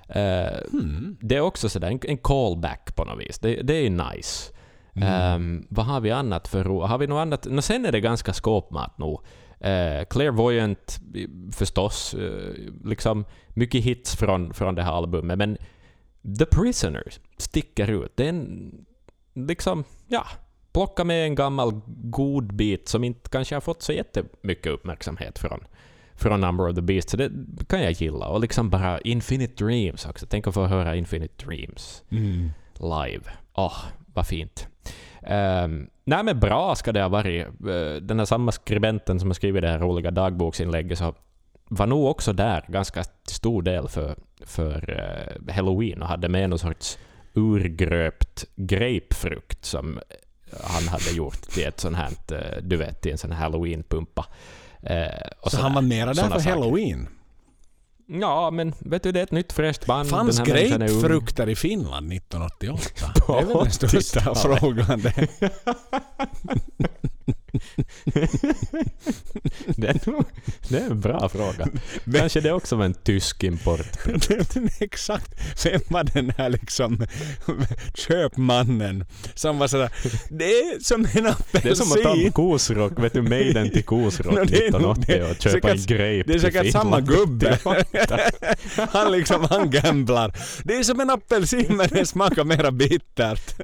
Eh, 0.10 0.58
Hmm. 0.72 1.18
Det 1.22 1.36
är 1.36 1.42
också 1.42 1.70
sådär 1.70 1.88
en, 1.92 2.00
en 2.04 2.18
callback 2.18 2.96
på 2.96 3.06
något 3.06 3.20
vis. 3.20 3.40
Det, 3.40 3.62
det 3.62 3.74
är 3.74 3.90
nice. 3.90 4.54
Mm. 4.94 5.10
Ehm, 5.10 5.66
vad 5.70 5.86
har 5.86 6.00
vi 6.02 6.12
annat 6.12 6.48
för? 6.48 6.66
Har 6.66 6.98
vi 6.98 7.08
något 7.08 7.22
annat? 7.22 7.48
Nå, 7.50 7.62
sen 7.62 7.86
är 7.86 7.92
det 7.92 8.00
ganska 8.00 8.34
skåpmat 8.34 8.98
nu. 8.98 9.18
Uh, 9.70 10.06
Clairvoyant 10.10 11.00
förstås. 11.52 12.14
eh, 12.14 12.54
liksom 12.86 13.26
mycket 13.50 13.84
hits 13.84 14.16
från, 14.16 14.54
från 14.54 14.76
det 14.76 14.84
här 14.84 14.92
albumet. 14.92 15.38
Men 15.38 15.58
The 16.40 16.46
Prisoners 16.46 17.20
sticker 17.38 17.88
ut. 17.88 18.12
Det 18.18 18.26
är 18.26 18.30
en... 18.30 18.72
Liksom, 19.34 19.84
ja. 20.08 20.26
Plocka 20.74 21.04
med 21.04 21.26
en 21.26 21.36
gammal 21.36 21.82
god 22.04 22.54
bit 22.54 22.88
som 22.90 23.04
inte 23.04 23.30
kanske 23.30 23.56
har 23.56 23.62
fått 23.62 23.82
så 23.82 23.94
jättemycket 23.94 24.68
uppmärksamhet 24.74 25.40
från, 25.40 25.60
från 26.20 26.42
Number 26.42 26.70
of 26.70 26.76
the 26.76 26.82
Beast. 26.82 27.10
Så 27.10 27.18
det 27.18 27.32
kan 27.68 27.84
jag 27.84 27.92
gilla. 27.92 28.28
Och 28.28 28.40
liksom 28.40 28.70
bara 28.70 29.00
Infinite 29.02 29.66
Dreams 29.66 30.06
också. 30.06 30.26
Tänk 30.30 30.48
att 30.48 30.54
få 30.54 30.66
höra 30.66 30.96
Infinite 30.96 31.46
Dreams 31.46 32.04
Mm. 32.12 32.50
live. 32.80 33.24
Åh, 33.54 33.78
vad 34.14 34.28
fint. 34.28 34.68
Um, 35.22 35.90
nej 36.04 36.24
men 36.24 36.40
bra 36.40 36.76
ska 36.76 36.92
det 36.92 37.02
ha 37.02 37.10
varit. 37.10 37.46
Eh, 37.48 38.02
den 38.02 38.20
här 38.20 38.26
samma 38.26 38.52
skribenten 38.52 39.20
som 39.20 39.30
har 39.30 39.34
skrivit 39.34 39.62
det 39.62 39.68
här 39.70 39.80
roliga 39.80 40.12
dagboksinlägget 40.12 40.98
så 40.98 41.16
var 41.70 41.88
nog 41.88 42.06
också 42.06 42.34
där 42.34 42.66
ganska 42.68 43.04
stor 43.28 43.62
del 43.62 43.88
för, 43.88 44.16
för 44.46 45.00
eh, 45.48 45.54
halloween 45.56 46.02
och 46.02 46.08
hade 46.08 46.30
med 46.30 46.50
någon 46.50 46.60
sorts 46.60 46.98
urgröpt 47.34 48.46
grapefrukt 48.56 49.66
som 49.66 50.00
han 50.64 50.88
hade 50.88 51.12
gjort 51.18 51.42
till 51.42 51.68
ett 51.68 51.80
sånt 51.80 51.98
här, 51.98 52.10
eh, 52.32 52.62
du 52.64 52.76
vet, 52.78 53.02
till 53.02 53.12
en 53.12 53.18
sån 53.18 53.32
halloween-pumpa. 53.32 54.26
Eh, 54.84 55.06
och 55.42 55.44
Så 55.44 55.50
sådär. 55.50 55.64
han 55.64 55.74
var 55.74 55.82
mera 55.82 56.14
där 56.14 56.24
för 56.24 56.30
saker. 56.30 56.50
halloween? 56.50 57.08
Ja, 58.12 58.52
men 58.52 58.74
vet 58.80 59.04
du, 59.04 59.12
det 59.12 59.20
är 59.20 59.24
ett 59.24 59.32
nytt 59.32 59.54
fräscht 59.54 59.86
band. 59.86 60.10
Fanns 60.10 60.40
grapefrukter 60.40 61.50
i 61.50 61.56
Finland 61.56 62.14
1988? 62.14 62.84
Det 63.28 63.34
är 63.34 63.46
väl 63.46 63.58
den 63.58 63.72
största 63.72 64.20
80-talet. 64.20 64.60
frågan. 64.60 65.02
Det. 65.02 65.28
Det 69.76 69.88
är, 69.88 70.10
nog, 70.12 70.26
det 70.70 70.78
är 70.78 70.90
en 70.90 71.00
bra 71.00 71.30
fråga. 71.30 71.68
Kanske 72.14 72.42
det 72.42 72.52
också 72.52 72.76
var 72.76 72.86
en 72.86 72.94
tysk 72.94 73.44
import. 73.44 74.06
Men 74.56 74.70
Exakt. 74.80 75.32
Vem 75.66 75.82
var 75.88 76.04
den 76.04 76.34
här 76.38 76.50
liksom 76.50 77.06
köpmannen 77.94 79.06
som 79.36 79.60
var 79.60 79.68
sådär 79.68 79.92
Det 80.30 80.44
är 80.60 80.80
som 80.84 81.02
en 81.14 81.26
apelsin. 81.28 81.62
Det 81.64 81.70
är 81.70 81.76
som 81.76 81.92
att 81.92 82.04
ta 82.04 82.16
en 82.16 82.32
kosrock, 82.32 83.00
vet 83.00 83.14
du, 83.14 83.22
Maiden 83.22 83.70
till 83.72 83.84
kosrock 83.84 84.34
No, 84.36 84.44
det 84.46 84.68
är 84.68 84.72
nog 84.72 84.92
1980 84.92 85.04
det. 85.08 85.24
och 85.32 85.42
köpa 85.42 85.72
en 85.72 85.78
Säkert- 85.80 85.88
grape 85.88 86.24
Det 86.28 86.34
är 86.34 86.40
säkert 86.40 86.72
samma 86.72 87.02
gubbe. 87.02 87.60
han 88.92 89.12
liksom, 89.12 89.48
han 89.50 89.70
gamblar. 89.72 90.34
Det 90.64 90.76
är 90.76 90.84
som 90.84 91.00
en 91.00 91.10
apelsin 91.10 91.78
men 91.78 91.88
den 91.90 92.06
smakar 92.06 92.44
mera 92.44 92.72
bittert. 92.72 93.56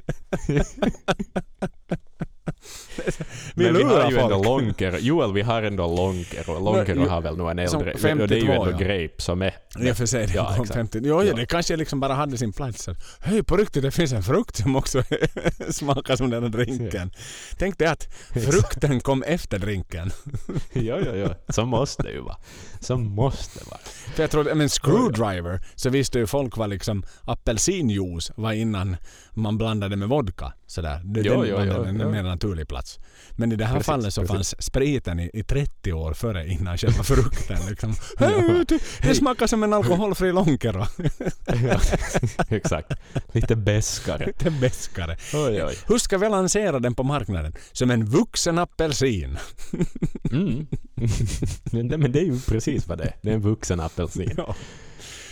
Men 3.54 3.74
vi 3.74 3.82
har 3.82 4.10
ju 4.10 4.18
ändå 4.18 4.44
folk. 4.44 4.46
Lonkero. 4.46 4.96
Joel, 4.96 5.32
vi 5.32 5.42
har 5.42 5.62
ändå 5.62 5.96
Lonkero. 5.96 6.58
Lonkero 6.64 7.02
jo, 7.02 7.08
har 7.08 7.20
väl 7.20 7.36
nog 7.36 7.50
en 7.50 7.68
som 7.68 7.80
äldre... 7.80 7.98
52, 7.98 8.22
och 8.22 8.28
det 8.28 8.36
är 8.36 8.40
ju 8.40 8.50
ändå 8.50 8.70
ja. 8.70 8.76
grape 8.76 9.22
som 9.22 9.42
är... 9.42 9.54
I 9.78 9.90
och 9.90 9.96
för 9.96 10.06
sig, 10.06 10.26
Ja, 10.34 10.54
ja, 10.56 10.62
exakt. 10.62 10.74
50. 10.74 11.00
Jo, 11.02 11.22
ja. 11.22 11.28
Ja. 11.28 11.34
det 11.34 11.46
kanske 11.46 11.76
liksom 11.76 12.00
bara 12.00 12.14
hade 12.14 12.38
sin 12.38 12.52
plats. 12.52 12.88
Hej, 13.20 13.42
på 13.42 13.56
riktigt, 13.56 13.82
det 13.82 13.90
finns 13.90 14.12
en 14.12 14.22
frukt 14.22 14.56
som 14.56 14.76
också 14.76 15.02
smakar 15.70 16.16
som 16.16 16.30
den 16.30 16.42
här 16.42 16.50
drinken. 16.50 17.10
Tänk 17.58 17.78
dig 17.78 17.88
att 17.88 18.08
frukten 18.30 19.00
kom 19.00 19.22
efter 19.22 19.58
drinken. 19.58 20.10
ja, 20.72 20.98
ja, 21.06 21.14
ja. 21.14 21.34
Så 21.48 21.64
måste 21.64 22.02
det 22.02 22.10
ju 22.10 22.20
vara. 22.20 22.36
Så 22.80 22.96
måste 22.96 23.58
det 23.58 23.70
vara. 23.70 23.80
För 24.14 24.22
jag 24.22 24.30
tror, 24.30 24.54
men 24.54 24.68
screwdriver, 24.68 25.60
så 25.74 25.90
visste 25.90 26.18
ju 26.18 26.26
folk 26.26 26.56
vad 26.56 26.70
liksom 26.70 27.02
apelsinjuice 27.24 28.30
var 28.36 28.52
innan 28.52 28.96
man 29.34 29.58
blandade 29.58 29.96
med 29.96 30.08
vodka. 30.08 30.52
Sådär. 30.66 31.00
Det, 31.04 31.20
Jo, 31.20 31.32
den, 31.42 31.50
jo, 31.50 31.74
jo, 31.74 31.84
en, 31.84 32.00
jo. 32.00 32.10
mer 32.10 32.22
naturlig 32.22 32.68
plats. 32.68 32.98
Men 33.32 33.52
i 33.52 33.56
det 33.56 33.64
här 33.64 33.74
Precis, 33.74 33.86
fallet 33.86 34.14
så 34.14 34.20
precis. 34.20 34.34
fanns 34.34 34.62
spriten 34.64 35.20
i, 35.20 35.30
i 35.34 35.42
30 35.42 35.92
år 35.92 36.12
före 36.14 36.46
innan 36.48 36.78
själva 36.78 37.02
frukten. 37.02 37.58
Liksom. 37.68 37.94
Vet 38.18 38.68
du, 38.68 38.78
det 39.02 39.14
smakar 39.14 39.46
som 39.46 39.62
en 39.62 39.72
alkoholfri 39.72 40.32
Lonkero. 40.32 40.86
Ja, 41.46 41.80
exakt. 42.56 42.92
Lite 43.32 43.56
beskare. 43.56 44.26
Lite 44.26 44.50
beskare. 44.50 45.16
Oj, 45.34 45.64
oj. 45.64 45.78
Hur 45.88 45.98
ska 45.98 46.18
vi 46.18 46.28
lansera 46.28 46.78
den 46.78 46.94
på 46.94 47.02
marknaden? 47.02 47.54
Som 47.72 47.90
en 47.90 48.04
vuxen 48.04 48.58
apelsin. 48.58 49.38
Mm. 50.32 50.66
Men 51.70 51.86
men 51.86 52.12
det 52.12 52.20
är 52.20 52.24
ju 52.24 52.40
precis 52.40 52.88
vad 52.88 52.98
det 52.98 53.04
är. 53.04 53.14
Det 53.22 53.30
är 53.30 53.34
en 53.34 53.40
vuxen 53.40 53.80
apelsin. 53.80 54.30
Ja. 54.36 54.54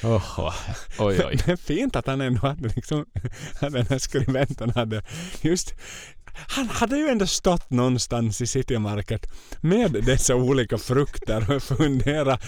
Oho. 0.03 0.51
Oj, 0.99 1.21
oj. 1.27 1.39
Det 1.47 1.53
är 1.53 1.57
fint 1.57 1.97
att 1.97 2.07
han 2.07 2.21
ändå 2.21 2.41
hade 2.41 2.69
liksom, 2.69 3.07
att 3.61 3.73
den 3.73 3.87
här 3.87 3.99
skribenten 3.99 4.71
hade 4.71 5.03
just 5.43 5.75
han 6.37 6.69
hade 6.69 6.97
ju 6.97 7.09
ändå 7.09 7.27
stått 7.27 7.71
någonstans 7.71 8.41
i 8.41 8.47
City 8.47 8.79
Market 8.79 9.27
med 9.61 9.93
dessa 9.93 10.35
olika 10.35 10.79
frukter 10.79 11.57
och 11.57 11.63
funderat 11.63 12.43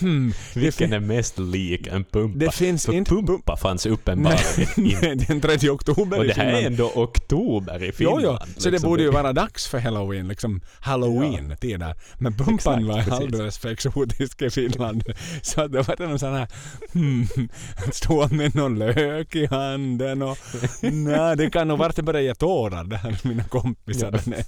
hmm, 0.00 0.32
det, 0.54 0.60
Vilken 0.60 0.92
är 0.92 1.00
mest 1.00 1.38
lik 1.38 1.86
en 1.86 2.04
pumpa? 2.04 2.38
det 2.38 2.54
finns 2.54 2.86
För 2.86 2.92
inte... 2.92 3.10
pumpa 3.10 3.56
fanns 3.56 3.86
uppenbarligen 3.86 4.68
inte. 4.76 5.14
Den 5.32 5.40
3 5.40 5.70
oktober 5.70 6.18
Och 6.18 6.24
det 6.24 6.32
här 6.32 6.46
är 6.52 6.66
ändå 6.66 6.92
oktober 6.94 7.82
i 7.82 7.86
Jo, 7.86 7.92
Finland. 7.92 8.22
jo, 8.24 8.38
så 8.56 8.64
det 8.64 8.70
liksom. 8.70 8.90
borde 8.90 9.02
ju 9.02 9.10
vara 9.10 9.32
dags 9.32 9.66
för 9.66 9.78
halloween, 9.78 10.28
liksom 10.28 10.60
halloween-tider. 10.80 11.94
Men 12.18 12.32
pumpan 12.36 12.54
Exakt, 12.54 12.82
var 12.86 12.96
precis. 12.96 13.12
alldeles 13.12 13.58
för 13.58 13.68
exotisk 13.68 14.42
i 14.42 14.50
Finland. 14.50 15.02
Så 15.42 15.66
det 15.66 15.88
var 15.88 16.06
någon 16.06 16.18
sån 16.18 16.34
här, 16.34 16.48
hmm, 16.92 17.28
stå 17.92 18.28
med 18.28 18.54
någon 18.54 18.78
lök 18.78 19.34
i 19.36 19.46
handen 19.46 20.22
och 20.22 20.38
nej, 20.80 21.36
det 21.36 21.50
kan 21.50 21.68
nog 21.68 21.78
vara 21.78 21.88
att 21.88 21.96
det 21.96 22.02
börjar 22.02 22.34
tårar 22.34 22.84
det 22.84 22.96
här 22.96 23.16
mina 23.28 23.44
kompisar. 23.44 24.20
Men, 24.26 24.42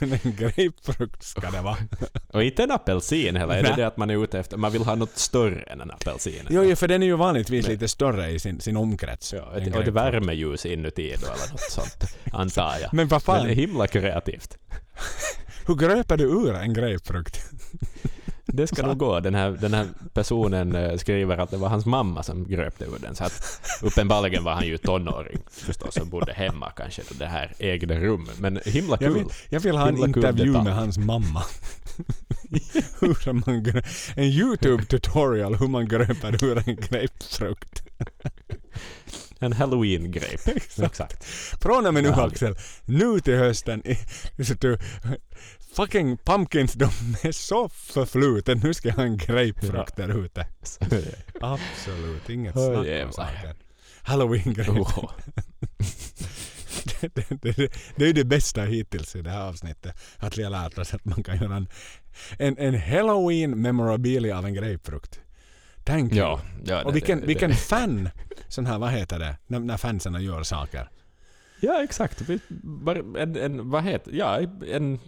men 0.10 0.18
en 0.22 0.36
grapefrukt 0.36 1.22
ska 1.22 1.50
det 1.50 1.60
vara. 1.60 1.76
Och 2.32 2.42
inte 2.44 2.62
en 2.62 2.70
apelsin 2.70 3.36
heller. 3.36 3.54
Är 3.54 3.62
det 3.62 3.72
det 3.76 3.86
att 3.86 3.96
man 3.96 4.10
är 4.10 4.24
ute 4.24 4.38
efter? 4.38 4.56
Man 4.56 4.72
vill 4.72 4.82
ha 4.82 4.94
något 4.94 5.16
större 5.18 5.62
än 5.62 5.80
en 5.80 5.90
apelsin. 5.90 6.46
Jo, 6.50 6.62
jo, 6.64 6.76
för 6.76 6.88
den 6.88 7.02
är 7.02 7.06
ju 7.06 7.16
vanligtvis 7.16 7.64
Men- 7.66 7.72
lite 7.72 7.88
större 7.88 8.30
i 8.30 8.38
sin, 8.38 8.60
sin 8.60 8.76
omkrets. 8.76 9.32
Ja, 9.32 9.38
En 9.42 9.46
och 9.48 9.54
det 9.54 9.60
grapefrukt. 9.70 9.96
värmer 9.96 10.32
ljus 10.32 10.66
inuti 10.66 11.14
då 11.20 11.26
eller 11.26 11.50
något 11.52 11.60
sånt, 11.60 12.16
antar 12.32 12.74
jag. 12.82 12.94
Men 12.94 13.08
vad 13.08 13.22
fan, 13.22 13.36
Men 13.36 13.46
det 13.46 13.52
är 13.52 13.66
himla 13.66 13.86
kreativt. 13.86 14.58
hur 15.66 15.74
gröper 15.74 16.16
du 16.16 16.24
ur 16.24 16.54
en 16.54 16.74
grapefrukt? 16.74 17.39
Det 18.52 18.66
ska 18.66 18.86
nog 18.86 18.98
gå. 18.98 19.20
Den 19.20 19.34
här, 19.34 19.50
den 19.50 19.74
här 19.74 19.86
personen 20.14 20.74
eh, 20.74 20.96
skriver 20.96 21.38
att 21.38 21.50
det 21.50 21.56
var 21.56 21.68
hans 21.68 21.86
mamma 21.86 22.22
som 22.22 22.48
gröpte 22.48 22.84
ur 22.84 22.98
den. 23.00 23.14
Så 23.14 23.24
att 23.24 23.60
uppenbarligen 23.82 24.44
var 24.44 24.52
han 24.52 24.66
ju 24.66 24.78
tonåring 24.78 25.38
förstås 25.50 25.96
och 25.96 26.06
bodde 26.06 26.32
hemma 26.32 26.70
kanske 26.76 27.02
då 27.08 27.14
det 27.18 27.26
här 27.26 27.52
ägde 27.58 27.98
rum. 28.00 28.28
Men 28.38 28.60
himla 28.64 28.96
Jag 29.00 29.12
kul. 29.14 29.14
vill, 29.14 29.26
jag 29.48 29.60
vill 29.60 29.76
ha 29.76 29.88
en 29.88 29.96
intervju 29.98 30.52
med 30.52 30.74
hans 30.74 30.98
mamma. 30.98 31.42
hur 33.00 33.32
man 33.32 33.64
grö- 33.64 34.12
en 34.16 34.24
YouTube 34.24 34.84
tutorial 34.84 35.54
hur 35.54 35.68
man 35.68 35.88
gröper 35.88 36.44
ur 36.44 36.58
en 36.68 36.76
grapefrukt. 36.76 37.82
En 39.38 39.52
halloween-grape. 39.52 40.50
Exakt. 40.84 41.24
Från 41.62 41.86
och 41.86 41.94
med 41.94 42.02
nu. 42.02 42.08
Axel, 42.10 42.56
nu 42.84 43.20
till 43.20 43.36
hösten. 43.36 43.82
du, 44.60 44.78
fucking 45.72 46.16
pumpkins, 46.16 46.72
de 46.72 46.84
är 47.22 47.32
så 47.32 47.68
förflutet. 47.68 48.62
Nu 48.62 48.74
ska 48.74 48.88
jag 48.88 48.96
ha 48.96 49.02
en 49.02 49.16
grapefrukt 49.16 49.96
där 49.96 50.24
ute. 50.24 50.46
Absolut, 51.40 52.30
inget 52.30 52.52
snack 52.52 53.04
om 53.06 53.12
saken. 53.12 53.56
Halloween 54.02 54.54
grape. 54.54 54.70
Åh. 54.80 55.10
det, 57.00 57.14
det, 57.14 57.42
det, 57.42 57.72
det 57.96 58.04
är 58.04 58.06
ju 58.06 58.12
det 58.12 58.24
bästa 58.24 58.62
hittills 58.62 59.16
i 59.16 59.22
det 59.22 59.30
här 59.30 59.48
avsnittet. 59.48 59.94
Att 60.16 60.38
vi 60.38 60.42
har 60.42 60.50
lärt 60.50 60.78
oss 60.78 60.94
att 60.94 61.04
man 61.04 61.22
kan 61.22 61.36
göra 61.36 61.56
en, 61.56 61.68
en, 62.38 62.58
en 62.58 62.80
halloween 62.80 63.62
memorabilia 63.62 64.38
av 64.38 64.46
en 64.46 64.54
grapefrukt. 64.54 65.20
You. 65.88 66.08
Ja, 66.12 66.40
ja, 66.64 66.84
Och 66.84 66.96
vilken, 66.96 67.26
vilken 67.26 67.54
fan, 67.54 68.08
sån 68.48 68.66
här, 68.66 68.78
vad 68.78 68.90
heter 68.90 69.18
det, 69.18 69.36
när, 69.46 69.58
när 69.58 69.76
fansen 69.76 70.22
gör 70.22 70.42
saker. 70.42 70.88
Ja, 71.60 71.82
exakt. 71.82 72.22
En, 73.18 73.36
en, 73.36 73.70
vad 73.70 73.84
heter 73.84 74.12
Ja, 74.12 74.40
en... 74.72 74.98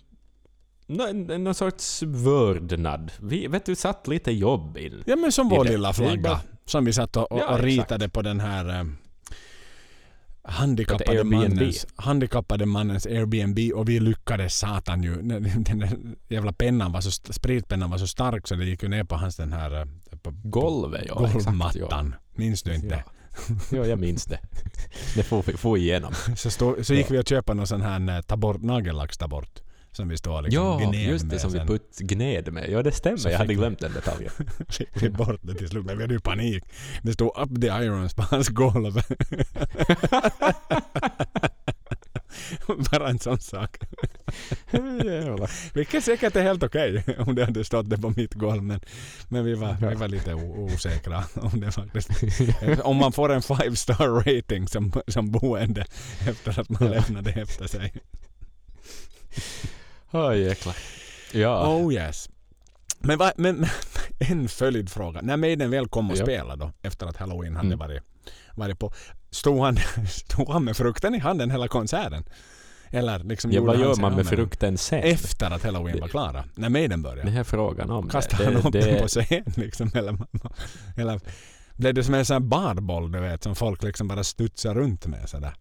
nå- 0.97 1.07
En, 1.07 1.31
en, 1.31 1.45
någon 1.45 1.55
sorts 1.55 2.03
vördnad. 2.03 3.13
Vi 3.21 3.47
vet 3.47 3.67
du, 3.67 3.75
satt 3.75 4.09
lite 4.09 4.33
jobb 4.33 4.79
in. 4.79 5.03
Ja 5.07 5.17
men 5.17 5.33
som 5.33 5.49
vår 5.49 5.65
lilla 5.65 5.93
flagga. 5.93 6.41
Som 6.65 6.85
vi 6.85 6.93
satt 6.93 7.17
och, 7.17 7.33
och, 7.33 7.39
Ja, 7.41 7.49
och 7.55 7.59
ritade 7.61 8.09
på 8.09 8.23
den 8.23 8.41
här 8.41 8.79
eh, 8.81 8.85
handikappade 10.45 11.25
mannens, 11.25 11.87
handikappade 11.97 12.67
mannens 12.67 13.07
Airbnb 13.07 13.59
och 13.75 13.89
vi 13.89 14.01
lyckades 14.01 14.59
satan 14.59 15.03
ju. 15.03 15.15
Den, 15.23 15.79
där 15.79 15.99
jävla 16.29 16.53
pennan 16.53 16.93
var 16.93 17.01
så, 17.01 17.11
spritpennan 17.33 17.91
var 17.91 17.99
så 17.99 18.07
stark 18.07 18.49
så 18.49 18.55
det 18.55 18.65
gick 18.65 18.83
ju 18.83 18.89
ner 18.89 19.05
på 19.05 19.15
hans 19.17 19.37
den 19.37 19.53
här 19.53 19.81
eh, 19.81 19.87
på, 20.23 20.31
Golvet, 20.45 21.05
ja. 21.09 21.27
Exakt, 21.27 21.45
golvmattan. 21.45 22.15
Minns 22.35 22.63
du 22.63 22.75
inte? 22.75 23.05
Ja. 23.07 23.55
ja, 23.77 23.87
jag 23.87 23.99
minns 23.99 24.25
det. 24.25 24.39
Det 25.15 25.23
får 25.23 25.43
vi 25.47 25.53
få 25.53 25.77
igenom. 25.77 26.13
Så, 26.37 26.51
stå, 26.51 26.77
så 26.85 26.95
gick 26.95 27.07
Ja. 27.07 27.13
vi 27.13 27.19
och 27.19 27.29
köpte 27.29 27.55
någon 27.55 27.67
sån 27.67 27.83
här 27.83 28.17
eh, 28.17 28.21
ta 28.23 28.37
bort, 28.37 28.63
nagellack 28.63 29.17
ta 29.17 29.29
bort. 29.29 29.61
Som 29.93 30.09
vi 30.09 30.17
står 30.17 30.43
liksom 30.43 30.65
ja, 30.65 30.79
gned 30.91 31.09
just 31.09 31.25
det 31.25 31.31
med 31.35 31.41
som 31.41 31.53
vi 31.53 31.59
sen. 31.59 31.67
putt, 31.67 31.99
gned 31.99 32.53
med. 32.53 32.71
Ja, 32.71 32.83
det 32.83 32.93
stämmer. 32.93 33.17
Så 33.17 33.29
jag 33.29 33.39
hade 33.39 33.49
vi- 33.49 33.55
glömt 33.55 33.79
den 33.79 33.93
detaljen. 33.93 34.31
fick 34.69 34.89
vi 35.03 35.11
bort 35.11 35.41
det 35.43 35.55
till 35.55 35.69
slut. 35.69 35.85
Men 35.85 35.97
vi 35.97 36.03
hade 36.05 36.15
ju 36.15 36.21
panik. 36.21 36.65
Det 37.03 37.13
stod 37.13 37.39
up 37.39 37.61
the 37.61 37.67
irons 37.67 38.15
på 38.15 38.23
hans 38.23 38.49
golv. 38.49 39.01
Bara 42.93 43.09
en 43.09 43.19
sån 43.19 43.39
sak. 43.41 43.79
Vilket 45.75 46.05
säkert 46.05 46.37
är 46.37 46.43
helt 46.43 46.63
okej 46.63 47.05
om 47.19 47.35
det 47.35 47.45
hade 47.45 47.65
stått 47.65 47.91
det 47.91 47.99
på 47.99 48.11
mitt 48.17 48.35
golv. 48.35 48.63
Men, 48.63 48.81
men 49.29 49.45
vi, 49.45 49.55
var, 49.55 49.89
vi 49.91 49.95
var 49.95 50.09
lite 50.09 50.35
osäkra 50.35 51.25
om 51.35 51.61
det 51.61 51.73
faktiskt. 51.73 52.09
om 52.85 52.97
man 52.97 53.13
får 53.13 53.33
en 53.33 53.43
five 53.43 53.77
star 53.77 54.09
rating 54.09 54.69
som, 54.69 54.93
som 55.09 55.31
boende 55.31 55.85
efter 56.29 56.61
att 56.61 56.69
man 56.69 56.83
Ja. 56.85 56.89
lämnade 57.01 57.31
efter 57.31 57.67
sig. 57.67 57.93
Åh, 60.13 60.39
jäklar. 60.39 60.77
Ja. 61.33 61.67
Oh 61.77 61.95
yes. 61.95 62.29
Men, 62.99 63.19
vad- 63.19 63.33
men 63.37 63.57
men 63.57 63.69
en 64.31 64.49
följdfråga. 64.49 65.21
När 65.23 65.37
Maiden 65.37 65.71
väl 65.71 65.89
kom 65.89 66.11
och 66.11 66.17
Ja. 66.17 66.23
spelade 66.25 66.65
då, 66.65 66.73
efter 66.83 67.07
att 67.07 67.17
Halloween 67.17 67.57
hade 67.57 67.67
Mm. 67.67 67.79
varit, 67.79 68.03
varit 68.55 68.79
på, 68.79 68.93
stod 69.31 69.61
han, 69.61 69.77
stod 70.09 70.49
han 70.49 70.65
med 70.65 70.77
frukten 70.77 71.15
i 71.15 71.19
handen 71.19 71.51
hela 71.51 71.69
konserten? 71.69 72.25
Eller 72.95 73.19
liksom 73.19 73.53
ja, 73.53 73.63
vad 73.63 73.79
gör 73.81 73.97
man 73.97 74.15
med 74.17 74.27
frukten 74.27 74.79
sen? 74.79 75.03
Efter 75.03 75.51
att 75.51 75.63
Halloween 75.63 76.01
var 76.01 76.09
klara. 76.09 76.45
När 76.55 76.69
Maiden 76.69 77.03
började. 77.03 77.31
Det 77.31 77.39
är 77.39 77.45
frågan 77.45 77.91
om 77.91 78.09
Kastade 78.09 78.45
det. 78.45 78.51
han 78.55 78.67
upp 78.67 78.73
det, 78.73 78.81
den 78.81 79.03
på 79.03 79.09
scen 79.09 79.45
liksom? 79.57 79.91
Eller, 79.95 80.19
eller 80.97 81.21
blev 81.77 81.95
det 81.95 82.05
som 82.05 82.15
en 82.15 82.25
sån 82.25 82.35
här 82.35 82.41
badboll 82.41 83.13
du 83.13 83.21
vet 83.21 83.43
som 83.43 83.55
folk 83.55 83.83
liksom 83.83 84.09
bara 84.09 84.25
studsar 84.25 84.75
runt 84.75 85.07
med 85.07 85.29
sådär? 85.29 85.55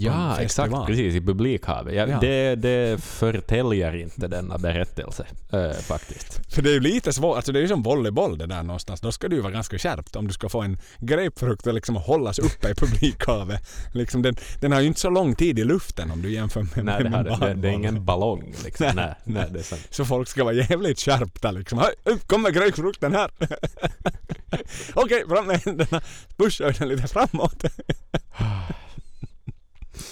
Ja, 0.00 0.40
exakt. 0.40 0.74
Precis, 0.86 1.14
i 1.14 1.20
publikhavet. 1.20 1.94
Ja, 1.94 2.04
Ja. 2.06 2.20
Det, 2.20 2.54
det 2.54 3.02
förtäljer 3.04 3.96
inte 3.96 4.28
denna 4.28 4.58
berättelse, 4.58 5.26
äh, 5.52 5.70
faktiskt. 5.72 6.54
För 6.54 6.62
det 6.62 6.70
är 6.70 6.74
ju 6.74 6.80
lite 6.80 7.12
svårt, 7.12 7.36
alltså 7.36 7.52
det 7.52 7.58
är 7.58 7.60
ju 7.60 7.68
som 7.68 7.82
volleyboll 7.82 8.38
det 8.38 8.46
där 8.46 8.62
någonstans. 8.62 9.00
Då 9.00 9.12
ska 9.12 9.28
du 9.28 9.40
vara 9.40 9.52
ganska 9.52 9.78
skärpt 9.78 10.16
om 10.16 10.26
du 10.26 10.32
ska 10.32 10.48
få 10.48 10.62
en 10.62 10.78
grapefrukt 10.98 11.66
att 11.66 11.74
liksom 11.74 11.96
hållas 11.96 12.38
uppe 12.38 12.70
i 12.70 12.74
publikhavet. 12.74 13.60
Liksom 13.92 14.22
den, 14.22 14.36
den 14.60 14.72
har 14.72 14.80
ju 14.80 14.86
inte 14.86 15.00
så 15.00 15.10
lång 15.10 15.34
tid 15.34 15.58
i 15.58 15.64
luften 15.64 16.10
om 16.10 16.22
du 16.22 16.32
jämför 16.32 16.60
med, 16.60 16.84
Nej, 16.84 17.02
det, 17.02 17.10
med 17.10 17.26
här, 17.26 17.48
en 17.48 17.60
det, 17.60 17.62
det 17.62 17.68
är 17.68 17.72
ingen 17.72 18.04
ballong. 18.04 18.54
Liksom. 18.64 18.86
Nej, 18.86 18.94
nej, 18.94 19.14
nej, 19.24 19.46
det 19.52 19.58
är 19.58 19.62
sant. 19.62 19.86
Så 19.90 20.04
folk 20.04 20.28
ska 20.28 20.44
vara 20.44 20.54
jävligt 20.54 21.00
skärpta 21.00 21.50
liksom. 21.50 21.82
Upp 22.04 22.28
kommer 22.28 22.50
grapefrukten 22.50 23.14
här! 23.14 23.30
Okej, 24.94 25.24
fram 25.28 25.46
med 25.46 25.60
händerna. 25.60 26.00
Pusha 26.36 26.70
den 26.78 26.88
lite 26.88 27.08
framåt. 27.08 27.64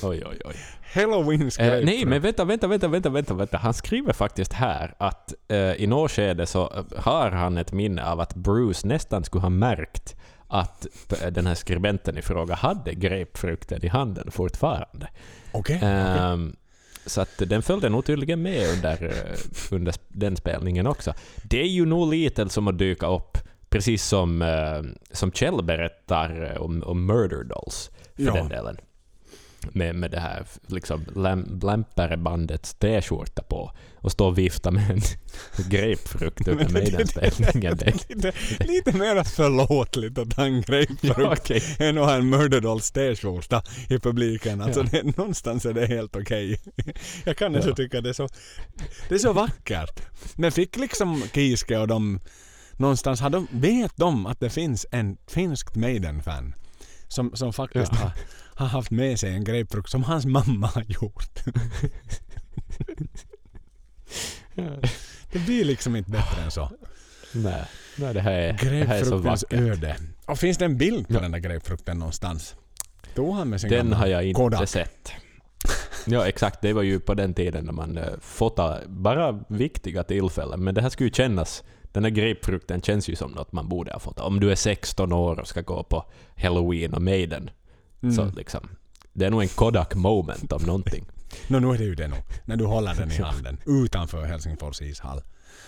Oj, 0.03 0.23
oj, 0.31 0.39
oj. 0.45 0.55
Halloweens 0.95 1.59
Eh, 1.59 1.65
grapefrukt. 1.67 1.87
nej, 1.87 2.05
men 2.07 2.21
vänta, 2.23 2.45
vänta, 2.45 2.67
vänta, 2.67 2.89
vänta, 2.89 3.11
vänta, 3.11 3.35
vänta. 3.35 3.57
Han 3.59 3.75
skriver 3.75 4.13
faktiskt 4.13 4.53
här 4.53 4.95
att 4.99 5.35
eh, 5.49 5.59
i 5.73 5.87
något 5.87 6.11
skede 6.11 6.47
så 6.47 6.63
eh, 6.77 7.03
har 7.03 7.31
han 7.31 7.59
ett 7.59 7.73
minne 7.73 8.05
av 8.05 8.21
att 8.21 8.35
Bruce 8.35 8.87
nästan 8.89 9.25
skulle 9.25 9.43
ha 9.43 9.51
märkt 9.51 10.17
att 10.49 10.87
eh, 11.23 11.31
den 11.31 11.47
här 11.47 11.55
skribenten 11.55 12.19
i 12.19 12.23
fråga 12.23 12.55
hade 12.55 12.95
grapefrukten 12.95 13.85
i 13.85 13.89
handen 13.89 14.31
fortfarande. 14.31 15.09
Okej. 15.53 15.79
Ehm, 15.83 16.57
så 17.07 17.21
att 17.21 17.31
den 17.39 17.63
följde 17.63 17.89
nog 17.89 18.05
tydligen 18.05 18.43
med 18.43 18.71
under, 18.75 19.05
eh, 19.05 19.39
under 19.71 19.95
den 20.09 20.37
spelningen 20.37 20.87
också. 20.87 21.15
Det 21.45 21.61
är 21.61 21.67
ju 21.69 21.87
nog 21.87 22.11
lite 22.11 22.49
som 22.49 22.69
att 22.69 22.79
dyka 22.79 23.07
upp, 23.07 23.39
precis 23.69 24.05
som, 24.05 24.43
eh, 24.43 24.83
som 25.13 25.33
Kjell 25.33 25.63
berättar 25.65 26.51
eh, 26.55 26.63
om, 26.63 26.83
om 26.83 27.07
Murder 27.07 27.45
Dolls, 27.45 27.91
för 28.17 28.23
Ja. 28.23 28.33
den 28.33 28.49
delen. 28.49 28.77
Med, 29.73 29.95
med 29.95 30.11
det 30.11 30.21
här 30.21 30.47
liksom 30.67 31.05
Blämpare-bandets 31.47 32.75
t-skjorta 32.75 33.43
på 33.43 33.73
och 33.95 34.13
stå 34.13 34.27
och 34.27 34.39
vifta 34.39 34.71
med 34.71 34.91
en 34.91 35.01
grapefrukt 35.71 36.49
under 36.49 36.69
Maiden-spelningen. 36.69 37.79
lite, 38.09 38.33
lite 38.61 38.93
mer 38.93 39.25
förlåtligt 39.25 40.19
att 40.19 40.33
ha 40.33 40.45
en 40.45 40.63
grapefrukt 40.63 41.05
Ja, 41.19 41.33
okej. 41.33 41.63
än 41.79 41.99
att 41.99 42.05
ha 42.05 42.15
en 42.15 42.29
Murderdolls 42.31 42.91
t-skjorta 42.93 43.63
i 43.89 43.99
publiken. 43.99 44.61
Alltså 44.61 44.81
Ja. 44.81 44.87
det, 45.03 45.17
någonstans 45.17 45.67
är 45.67 45.73
det 45.73 45.87
helt 45.87 46.17
okej. 46.17 46.61
Jag 47.25 47.37
kan 47.37 47.53
nästan 47.53 47.71
Ja. 47.71 47.77
tycka 47.77 48.01
det 48.01 48.09
är 48.09 48.13
så, 48.13 48.29
det 49.09 49.15
är 49.15 49.19
så 49.19 49.33
vackert. 49.33 50.01
Men 50.35 50.53
fick 50.53 50.77
liksom 50.77 51.23
Kiske 51.35 51.79
och 51.79 51.89
de 51.89 52.21
någonstans, 52.73 53.21
har 53.21 53.31
de, 53.31 53.47
vet 53.51 53.97
de 53.97 54.27
att 54.27 54.41
det 54.41 54.51
finns 54.51 54.87
en 54.91 55.17
finskt 55.27 55.77
Maiden-fan 55.77 56.55
som, 57.09 57.37
som 57.37 57.53
faktiskt 57.53 57.93
Ja. 57.93 57.99
har, 57.99 58.13
har 58.63 58.69
haft 58.69 58.91
med 58.91 59.21
sig 59.21 59.35
en 59.35 59.45
grapefrukt 59.45 59.91
som 59.91 60.03
hans 60.05 60.27
mamma 60.27 60.67
har 60.67 60.83
gjort. 60.83 61.45
Det 65.33 65.39
blir 65.39 65.65
liksom 65.65 65.97
inte 65.97 66.11
bättre 66.11 66.43
än 66.45 66.51
så. 66.51 66.71
Nej, 67.35 67.63
nej 67.97 68.15
det, 68.15 68.21
här 68.21 68.33
är, 68.33 68.53
det 68.53 68.85
här 68.87 69.01
är 69.01 69.05
så 69.05 69.17
vackert. 69.17 69.53
öde. 69.53 69.97
Och 70.27 70.39
finns 70.39 70.59
det 70.59 70.65
en 70.65 70.77
bild 70.79 71.09
på 71.09 71.15
Ja. 71.15 71.21
den 71.21 71.31
där 71.33 71.39
grapefrukten 71.39 71.99
någonstans? 71.99 72.55
Tog 73.15 73.35
han 73.35 73.49
med 73.49 73.61
sin 73.61 73.71
Den 73.71 73.93
har 73.93 74.07
jag 74.07 74.25
inte 74.25 74.39
Kodak? 74.39 74.69
sett. 74.69 75.13
Ja, 76.07 76.27
exakt. 76.27 76.61
Det 76.63 76.73
var 76.73 76.83
ju 76.83 77.01
på 77.01 77.15
den 77.15 77.35
tiden 77.35 77.65
när 77.65 77.73
man 77.73 77.99
uh, 77.99 78.05
fotade 78.21 78.83
bara 78.89 79.45
viktiga 79.49 80.05
tillfällen. 80.05 80.65
Men 80.65 80.75
det 80.75 80.83
här 80.83 80.89
skulle 80.89 81.09
ju 81.09 81.15
kännas... 81.15 81.63
Den 81.93 82.05
här 82.05 82.11
grapefrukten 82.11 82.83
känns 82.83 83.09
ju 83.09 83.17
som 83.17 83.31
något 83.33 83.53
man 83.53 83.69
borde 83.69 83.93
ha 83.93 83.99
fått. 83.99 84.21
Om 84.21 84.41
du 84.41 84.51
är 84.51 84.55
16 84.55 85.13
år 85.13 85.41
och 85.41 85.49
ska 85.49 85.61
gå 85.61 85.83
på 85.83 86.05
Halloween 86.37 86.95
och 86.95 87.03
Maiden. 87.03 87.51
Mm. 88.03 88.15
Så 88.15 88.25
liksom, 88.37 88.69
det 89.13 89.25
är 89.27 89.31
nog 89.31 89.43
en 89.43 89.49
Kodak 89.49 89.95
moment 89.95 90.53
om 90.53 90.63
någonting. 90.63 91.07
Nå, 91.49 91.59
nu 91.61 91.69
är 91.69 91.79
det 91.79 91.85
ju 91.85 91.95
det 91.95 92.09
nog. 92.09 92.19
När 92.45 92.57
du 92.57 92.65
håller 92.65 92.95
den 92.95 93.13
i 93.13 93.23
handen 93.23 93.59
utanför 93.67 94.25
Helsingfors 94.25 94.83
ishall. 94.83 95.23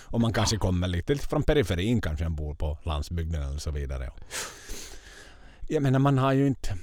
Och 0.06 0.20
man 0.20 0.32
kanske 0.32 0.56
kommer 0.56 0.88
lite 0.88 1.16
från 1.16 1.42
periferin, 1.42 2.00
kanske 2.00 2.24
en 2.24 2.36
bor 2.36 2.54
på 2.54 2.78
landsbygden 2.84 3.42
eller 3.42 3.58
så 3.58 3.70
vidare. 3.70 4.10
Jag 5.68 5.82
menar, 5.82 5.98
man 5.98 6.18
har 6.18 6.32
ju 6.32 6.46
inte... 6.46 6.76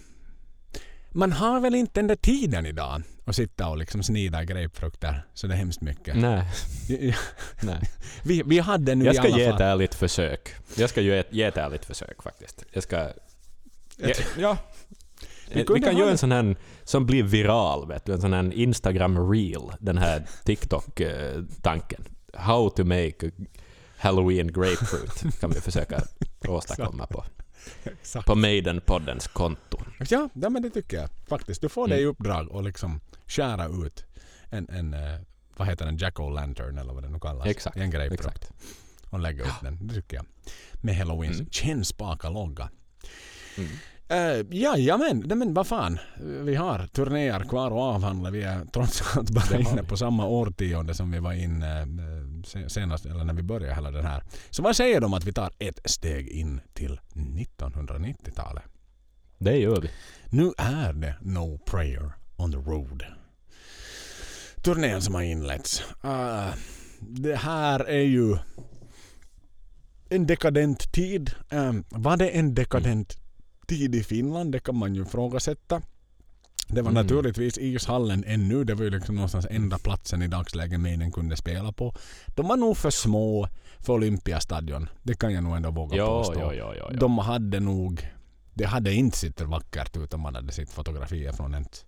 Man 1.11 1.31
har 1.31 1.59
väl 1.59 1.75
inte 1.75 1.99
den 1.99 2.07
där 2.07 2.15
tiden 2.15 2.65
idag 2.65 3.01
att 3.25 3.35
sitta 3.35 3.67
och 3.67 3.77
liksom 3.77 4.03
snida 4.03 4.43
grapefrukter 4.43 5.25
så 5.33 5.47
det 5.47 5.53
är 5.53 5.57
hemskt 5.57 5.81
mycket. 5.81 6.15
Nej, 6.15 6.43
nej. 7.61 7.89
Vi, 8.23 8.43
vi 8.45 8.59
hade 8.59 8.95
nu 8.95 9.05
Jag 9.05 9.13
i 9.13 9.17
ska 9.17 9.27
alla 9.27 9.37
ge 9.37 9.45
fall... 9.45 9.55
ett 9.55 9.61
ärligt 9.61 9.95
försök. 9.95 10.55
Jag 10.75 10.89
ska 10.89 11.01
ge 11.01 11.17
ett, 11.17 11.27
ge 11.29 11.43
ett 11.43 11.57
ärligt 11.57 11.85
försök 11.85 12.23
faktiskt. 12.23 12.65
Jag 12.71 12.83
ska... 12.83 13.09
Ja, 13.97 14.13
ja. 14.37 14.57
Vi 15.53 15.59
Vi, 15.59 15.65
kunde 15.65 15.81
kan 15.87 15.97
göra 15.97 16.11
en 16.11 16.17
sån 16.17 16.31
här 16.31 16.55
som 16.83 17.05
blir 17.05 17.23
viral, 17.23 17.87
vet 17.87 18.05
du. 18.05 18.13
En 18.13 18.21
sån 18.21 18.33
här 18.33 18.53
Instagram 18.53 19.31
reel. 19.31 19.61
Den 19.79 19.97
här 19.97 20.23
TikTok-tanken. 20.45 22.03
How 22.33 22.69
to 22.69 22.83
make 22.85 23.31
Halloween 23.97 24.47
grapefruit 24.53 25.39
kan 25.39 25.49
vi 25.49 25.61
försöka 25.61 26.01
åstadkomma 26.47 27.07
på, 27.07 27.23
Exakt. 27.83 28.25
på 28.27 28.35
Maiden-poddens 28.35 29.27
konto. 29.27 29.77
Ja, 30.09 30.29
ja, 30.33 30.49
men 30.49 30.61
det 30.61 30.69
tycker 30.69 30.97
jag 30.97 31.09
faktiskt. 31.27 31.61
Du 31.61 31.69
får 31.69 31.87
det 31.87 31.95
i 31.97 32.01
Mm. 32.01 32.09
uppdrag 32.11 32.55
att 32.55 32.63
liksom 32.63 32.99
skära 33.27 33.65
ut 33.67 34.05
en, 34.49 34.69
en 34.69 34.93
eh, 34.93 35.19
vad 35.57 35.67
heter 35.67 35.85
den, 35.85 35.97
jack-o'-lantern 35.97 36.79
eller 36.79 36.93
vad 36.93 37.03
det 37.03 37.09
nu 37.09 37.19
kallas. 37.19 37.47
Exakt, 37.47 37.77
En 37.77 37.91
grapefrukt. 37.91 38.25
Exakt. 38.25 38.51
Och 39.09 39.19
lägga 39.19 39.43
upp 39.43 39.61
den, 39.61 39.87
det 39.87 39.93
tycker 39.93 40.17
jag. 40.17 40.25
Med 40.81 40.95
Halloweens 40.95 41.39
Mm. 41.39 41.51
kännspaka 41.51 42.29
logga. 42.29 42.69
Mm. 43.57 43.69
Uh, 44.11 44.45
jajamän, 44.55 45.23
nej 45.25 45.37
men 45.37 45.53
vad 45.53 45.67
fan. 45.67 45.99
Vi 46.19 46.55
har 46.55 46.87
turnéer 46.87 47.39
kvar 47.39 47.67
att 47.67 47.95
avhandla. 47.95 48.29
Vi 48.29 48.43
är 48.43 48.65
trots 48.65 49.17
allt 49.17 49.29
bara 49.29 49.59
inne 49.59 49.83
på 49.83 49.97
samma 49.97 50.25
årtionde 50.25 50.93
som 50.93 51.11
vi 51.11 51.19
var 51.19 51.33
inne 51.33 51.81
eh, 51.81 51.87
se- 52.45 52.69
senast, 52.69 53.05
eller 53.05 53.23
när 53.23 53.33
vi 53.33 53.43
började 53.43 53.75
hela 53.75 53.91
den 53.91 54.05
här. 54.05 54.23
Så 54.49 54.61
vad 54.63 54.75
säger 54.75 55.01
de 55.01 55.13
att 55.13 55.23
vi 55.25 55.33
tar 55.33 55.51
ett 55.59 55.79
steg 55.85 56.27
in 56.29 56.61
till 56.73 56.99
1990-talet? 57.13 58.63
Det 59.37 59.57
gör 59.57 59.81
vi. 59.81 59.89
Nu 60.29 60.51
är 60.57 60.93
det 60.93 61.15
No 61.21 61.57
Prayer 61.65 62.11
on 62.37 62.51
the 62.51 62.57
Road. 62.57 63.03
Turnén 64.63 65.01
som 65.01 65.15
har 65.15 65.21
inletts. 65.21 65.83
Uh, 66.05 66.49
det 66.99 67.35
här 67.35 67.79
är 67.79 68.01
ju 68.03 68.37
en 70.09 70.27
dekadent 70.27 70.91
tid. 70.93 71.31
Um, 71.51 71.83
var 71.89 72.17
det 72.17 72.29
en 72.29 72.55
dekadent 72.55 73.17
tid 73.77 73.95
i 73.95 74.03
Finland? 74.03 74.51
Det 74.51 74.59
kan 74.59 74.75
man 74.75 74.95
ju 74.95 75.01
ifrågasätta. 75.01 75.81
Det 76.67 76.81
var 76.81 76.91
Mm. 76.91 77.03
naturligtvis 77.03 77.57
ishallen 77.57 78.23
ännu. 78.27 78.63
Det 78.63 78.73
var 78.75 78.83
ju 78.83 78.89
liksom 78.89 79.15
någonstans 79.15 79.47
enda 79.49 79.77
platsen 79.77 80.21
i 80.21 80.27
dagsläget 80.27 80.79
Maiden 80.79 81.11
kunde 81.11 81.35
spela 81.37 81.71
på. 81.71 81.93
De 82.27 82.47
var 82.47 82.57
nog 82.57 82.77
för 82.77 82.89
små 82.89 83.47
för 83.79 83.93
Olympiastadion. 83.93 84.89
Det 85.03 85.19
kan 85.19 85.33
jag 85.33 85.43
nog 85.43 85.55
ändå 85.55 85.71
våga 85.71 85.97
Ja, 85.97 86.05
påstå. 86.23 86.39
ja, 86.39 86.53
ja, 86.53 86.75
ja, 86.75 86.89
ja. 86.93 86.99
De 86.99 87.17
hade 87.17 87.59
nog... 87.59 88.11
Det 88.53 88.65
hade 88.65 88.93
inte 88.93 89.17
sett 89.17 89.41
vackert 89.41 89.97
ut 89.97 90.13
om 90.13 90.21
man 90.21 90.35
hade 90.35 90.51
sett 90.51 90.69
fotografier 90.71 91.31
från 91.31 91.53
ett, 91.53 91.85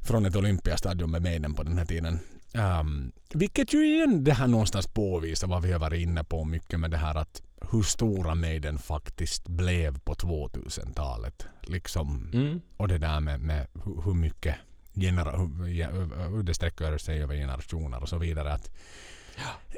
från 0.00 0.26
ett 0.26 0.36
Olympiastadion 0.36 1.10
med 1.10 1.22
Maiden 1.22 1.54
på 1.54 1.62
den 1.62 1.78
här 1.78 1.84
tiden. 1.84 2.18
Um, 2.54 3.12
vilket 3.34 3.74
ju 3.74 3.94
igen 3.94 4.24
det 4.24 4.32
här 4.32 4.46
någonstans 4.46 4.86
påvisar 4.86 5.48
vad 5.48 5.62
vi 5.62 5.72
har 5.72 5.78
varit 5.80 6.00
inne 6.00 6.24
på 6.24 6.44
mycket 6.44 6.80
med 6.80 6.90
det 6.90 6.96
här 6.96 7.14
att 7.14 7.42
hur 7.70 7.82
stora 7.82 8.34
Maiden 8.34 8.78
faktiskt 8.78 9.48
blev 9.48 9.98
på 9.98 10.14
2000-talet. 10.14 11.46
Liksom, 11.62 12.30
Mm. 12.32 12.60
och 12.76 12.88
det 12.88 12.98
där 12.98 13.20
med, 13.20 13.40
med 13.40 13.66
hur, 13.84 14.02
hur 14.02 14.14
mycket 14.14 14.56
genera, 14.94 15.36
hur, 15.36 16.28
hur 16.28 16.42
det 16.42 16.54
sträcker 16.54 16.98
sig 16.98 17.22
över 17.22 17.34
generationer 17.36 18.02
och 18.02 18.08
så 18.08 18.18
vidare. 18.18 18.52
Att 18.52 18.70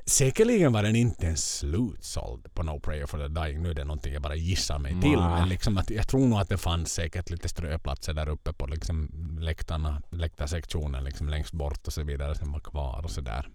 Säkerligen 0.06 0.72
var 0.72 0.82
den 0.82 0.96
inte 0.96 1.26
ens 1.26 1.58
slutsåld 1.58 2.54
på 2.54 2.62
No 2.62 2.80
Prayer 2.80 3.06
for 3.06 3.18
the 3.18 3.28
Dying. 3.40 3.62
Nu 3.62 3.70
är 3.70 3.74
det 3.74 3.84
någonting 3.84 4.12
jag 4.12 4.22
bara 4.22 4.34
gissar 4.34 4.78
mig 4.78 4.92
till. 5.00 5.18
Nej. 5.20 5.40
Men 5.40 5.48
liksom 5.48 5.78
att 5.78 5.90
jag 5.90 6.08
tror 6.08 6.26
nog 6.28 6.40
att 6.40 6.48
det 6.48 6.58
fanns 6.58 6.92
säkert 6.92 7.30
lite 7.30 7.48
ströplatser 7.48 8.12
där 8.14 8.28
uppe 8.28 8.52
på 8.52 8.66
liksom 8.66 9.08
läktarna, 9.40 10.02
läktarsektionen 10.10 11.04
liksom 11.04 11.28
längst 11.28 11.52
bort 11.52 11.86
och 11.86 11.92
så 11.92 12.02
vidare 12.02 12.34
som 12.34 12.52
var 12.52 12.60
kvar 12.60 13.00
och 13.04 13.10
sådär. 13.10 13.48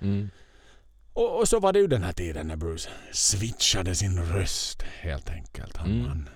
Mm. 0.00 0.30
Och, 1.12 1.38
och 1.40 1.48
så 1.48 1.60
var 1.60 1.72
det 1.72 1.78
ju 1.78 1.86
den 1.86 2.02
här 2.02 2.12
tiden 2.12 2.46
när 2.48 2.56
Bruce 2.56 2.90
switchade 3.12 3.94
sin 3.94 4.22
röst 4.22 4.82
helt 4.82 5.30
enkelt. 5.30 5.76
Han, 5.76 5.90
Mm. 5.90 6.06
han, 6.06 6.28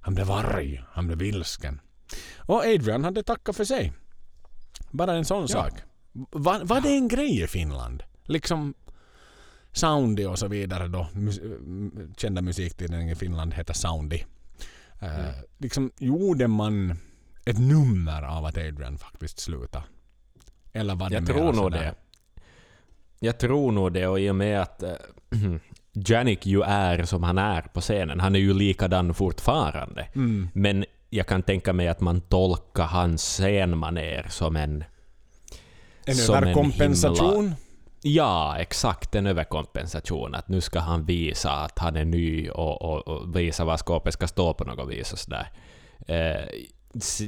han 0.00 0.14
blev 0.14 0.30
arg, 0.30 0.82
han 0.92 1.06
blev 1.06 1.22
ilsken. 1.22 1.80
Och 2.38 2.60
Adrian 2.64 3.04
hade 3.04 3.22
tackat 3.22 3.56
för 3.56 3.64
sig. 3.64 3.92
Bara 4.90 5.12
en 5.14 5.24
sån 5.24 5.48
sak. 5.48 5.72
Var, 6.30 6.64
var 6.64 6.80
det 6.80 6.88
en 6.88 7.08
grej 7.08 7.42
i 7.42 7.46
Finland? 7.46 8.02
Liksom 8.24 8.74
Soundi 9.72 10.24
och 10.24 10.38
så 10.38 10.48
vidare 10.48 10.88
då. 10.88 11.06
Mus, 11.12 11.40
kända 12.16 12.42
musiktidningen 12.42 13.08
i 13.08 13.14
Finland 13.14 13.54
heter 13.54 13.74
Soundi. 13.74 14.24
Eh, 15.00 15.18
Mm. 15.18 15.34
liksom 15.58 15.90
gjorde 15.98 16.48
man 16.48 16.96
ett 17.44 17.58
nummer 17.58 18.22
av 18.22 18.44
att 18.44 18.56
Adrian 18.56 18.98
faktiskt 18.98 19.38
slutade? 19.38 19.84
Eller 20.72 20.94
var 20.94 21.08
det 21.10 21.14
Jag 21.14 21.26
tror 21.26 21.52
nog 21.52 21.72
det. 21.72 21.94
Jag 23.18 23.38
tror 23.38 23.72
nog 23.72 23.92
det 23.92 24.06
och 24.06 24.20
i 24.20 24.30
och 24.30 24.36
med 24.36 24.60
att 24.62 24.82
äh, 24.82 24.92
Janik 25.92 26.46
ju 26.46 26.62
är 26.62 27.04
som 27.04 27.22
han 27.22 27.38
är 27.38 27.62
på 27.62 27.80
scenen. 27.80 28.20
Han 28.20 28.34
är 28.34 28.38
ju 28.40 28.54
likadan 28.54 29.14
fortfarande. 29.14 30.08
Mm. 30.14 30.48
Men 30.54 30.84
jag 31.10 31.26
kan 31.26 31.42
tänka 31.42 31.72
mig 31.72 31.88
att 31.88 32.00
man 32.00 32.20
tolkar 32.20 32.84
hans 32.86 33.22
scenmaner 33.22 34.26
som 34.30 34.56
en... 34.56 34.84
En 36.06 36.34
överkompensation? 36.34 37.54
Ja, 38.06 38.56
exakt. 38.58 39.14
En 39.14 39.26
överkompensation. 39.26 40.34
Att 40.34 40.48
nu 40.48 40.60
ska 40.60 40.78
han 40.78 41.04
visa 41.04 41.50
att 41.52 41.78
han 41.78 41.96
är 41.96 42.04
ny 42.04 42.50
och, 42.50 42.82
och, 42.82 43.08
och 43.08 43.36
visa 43.36 43.64
var 43.64 43.76
skåpet 43.76 44.12
ska 44.14 44.26
stå 44.26 44.54
på 44.54 44.64
något 44.64 44.88
vis 44.90 45.12
och 45.12 45.18
sådär. 45.18 45.48
Eh, 46.06 46.44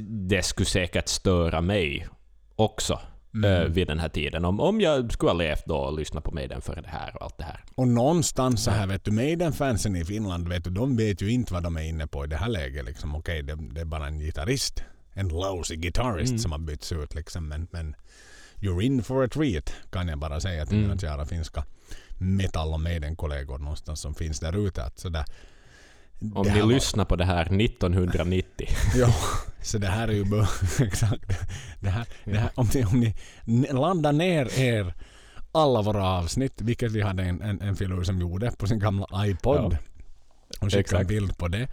det 0.09 0.43
skulle 0.43 0.65
säkert 0.65 1.07
störa 1.07 1.61
mig 1.61 2.07
också 2.55 2.99
Mm. 3.33 3.51
eh, 3.61 3.67
vid 3.67 3.87
den 3.87 3.99
här 3.99 4.09
tiden. 4.09 4.45
Om, 4.45 4.59
om 4.59 4.81
jag 4.81 5.11
skulle 5.13 5.29
ha 5.31 5.37
levt 5.37 5.65
då 5.65 5.75
och 5.77 5.97
lyssnat 5.99 6.23
på 6.23 6.31
Maiden 6.31 6.61
före 6.61 6.81
det 6.81 6.87
här 6.89 7.15
och 7.15 7.21
allt 7.23 7.37
det 7.37 7.43
här. 7.43 7.63
Och 7.75 7.87
någonstans 7.87 8.63
så 8.63 8.71
här 8.71 8.87
vet 8.87 9.03
du, 9.05 9.11
Maiden-fansen 9.11 9.95
i 9.95 10.05
Finland 10.05 10.47
vet 10.47 10.63
du, 10.63 10.69
de 10.69 10.97
vet 10.97 11.21
ju 11.21 11.31
inte 11.31 11.53
vad 11.53 11.63
de 11.63 11.77
är 11.77 11.81
inne 11.81 12.07
på 12.07 12.25
i 12.25 12.27
det 12.27 12.35
här 12.37 12.49
läget. 12.49 12.85
Liksom, 12.85 13.15
Okej, 13.15 13.43
det, 13.43 13.55
det 13.71 13.81
är 13.81 13.85
bara 13.85 14.07
en 14.07 14.19
gitarrist. 14.19 14.83
En 15.13 15.27
lousy 15.29 15.75
guitarist 15.75 16.29
Mm. 16.29 16.39
som 16.39 16.51
har 16.51 16.59
bytts 16.59 16.91
ut 16.91 17.15
liksom. 17.15 17.47
Men, 17.47 17.67
men 17.71 17.95
you're 18.59 18.81
in 18.81 19.03
for 19.03 19.23
a 19.23 19.27
treat 19.27 19.73
kan 19.91 20.07
jag 20.07 20.19
bara 20.19 20.39
säga 20.39 20.65
till 20.65 20.77
Mm. 20.77 20.87
mina 20.89 20.99
kära 20.99 21.25
finska 21.25 21.63
metal 22.17 22.73
och 22.73 22.79
Maiden-kollegor 22.81 23.57
någonstans 23.59 23.99
som 23.99 24.15
finns 24.15 24.39
där 24.39 24.67
ute. 24.67 24.83
Att 24.83 24.99
sådär, 24.99 25.25
Om 26.35 26.47
ni 26.47 26.61
var- 26.61 26.67
lyssnar 26.67 27.05
på 27.05 27.15
det 27.15 27.25
här 27.25 27.45
1990. 27.61 28.67
Ja, 28.95 29.13
så 29.61 29.77
det 29.77 29.87
här 29.87 30.07
är 30.07 30.11
ju. 30.13 30.25
Exakt. 30.85 31.39
Det 31.79 31.89
här, 31.89 32.05
det 32.25 32.37
här, 32.37 32.49
om, 32.55 32.69
ni, 32.73 32.85
om 32.85 32.99
ni 33.45 33.67
laddar 33.73 34.13
ner 34.13 34.59
er 34.59 34.93
alla 35.51 35.81
våra 35.81 36.03
avsnitt, 36.07 36.61
vilket 36.61 36.91
vi 36.91 37.01
hade 37.01 37.23
en, 37.23 37.41
en, 37.41 37.61
en 37.61 37.75
filur 37.75 38.03
som 38.03 38.19
gjorde 38.19 38.51
på 38.51 38.67
sin 38.67 38.79
gamla 38.79 39.27
iPod 39.27 39.73
Ja. 39.73 39.77
och 40.65 40.71
skickade 40.71 41.01
en 41.01 41.07
bild 41.07 41.37
på 41.37 41.47
det. 41.47 41.67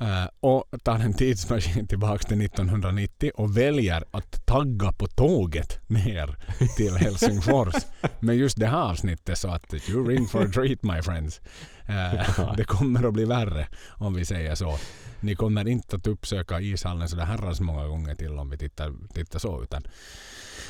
Eh, 0.00 0.24
och 0.40 0.64
tar 0.84 0.98
en 0.98 1.14
tidsmaskin 1.14 1.86
tillbaka 1.86 2.28
till 2.28 2.40
1990 2.42 3.30
och 3.34 3.56
väljer 3.56 4.04
att 4.10 4.46
tagga 4.46 4.92
på 4.92 5.06
tåget 5.06 5.80
ner 5.86 6.36
till 6.76 6.96
Helsingfors 6.96 7.74
med 8.20 8.36
just 8.36 8.58
det 8.58 8.66
här 8.66 8.90
avsnittet 8.90 9.38
så 9.38 9.48
att 9.48 9.74
you 9.88 10.08
ring 10.08 10.26
for 10.26 10.42
a 10.42 10.50
treat 10.54 10.82
my 10.82 11.02
friends. 11.02 11.40
Eh, 11.86 12.54
det 12.56 12.64
kommer 12.64 13.04
att 13.08 13.14
bli 13.14 13.24
värre 13.24 13.68
om 13.88 14.14
vi 14.14 14.24
säger 14.24 14.54
så. 14.54 14.78
Ni 15.20 15.34
kommer 15.34 15.68
inte 15.68 15.96
att 15.96 16.06
uppsöka 16.06 16.60
ishallen 16.60 17.08
så 17.08 17.16
där 17.16 17.24
herrans 17.24 17.60
många 17.60 17.86
gånger 17.86 18.14
till 18.14 18.38
om 18.38 18.50
vi 18.50 18.58
tittar, 18.58 18.92
tittar 19.14 19.38
så 19.38 19.62
utan. 19.62 19.82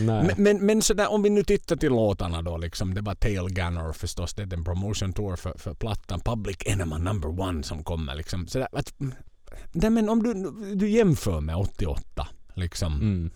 Men, 0.00 0.30
men, 0.36 0.66
men 0.66 0.82
sådär, 0.82 1.10
om 1.12 1.22
vi 1.22 1.30
nu 1.30 1.42
tittar 1.44 1.76
till 1.76 1.92
låtarna 1.92 2.42
då 2.42 2.56
liksom. 2.56 2.94
Det 2.94 3.00
var 3.00 3.14
Tail 3.14 3.48
Gunner 3.48 3.92
förstås. 3.92 4.34
Det 4.34 4.42
är 4.42 4.54
en 4.54 4.64
promotion 4.64 5.12
tour 5.12 5.36
för, 5.36 5.54
för 5.58 5.74
plattan 5.74 6.20
Public 6.20 6.56
Enema 6.66 6.98
number 6.98 7.40
one 7.40 7.62
som 7.62 7.84
kommer 7.84 8.14
liksom. 8.14 8.46
Sådär, 8.48 8.68
att, 8.72 8.94
nej, 9.72 9.90
men 9.90 10.08
om 10.08 10.22
du, 10.22 10.34
du 10.74 10.88
jämför 10.88 11.40
med 11.40 11.56
88 11.56 12.28
liksom. 12.54 12.92
Mm. 12.94 13.30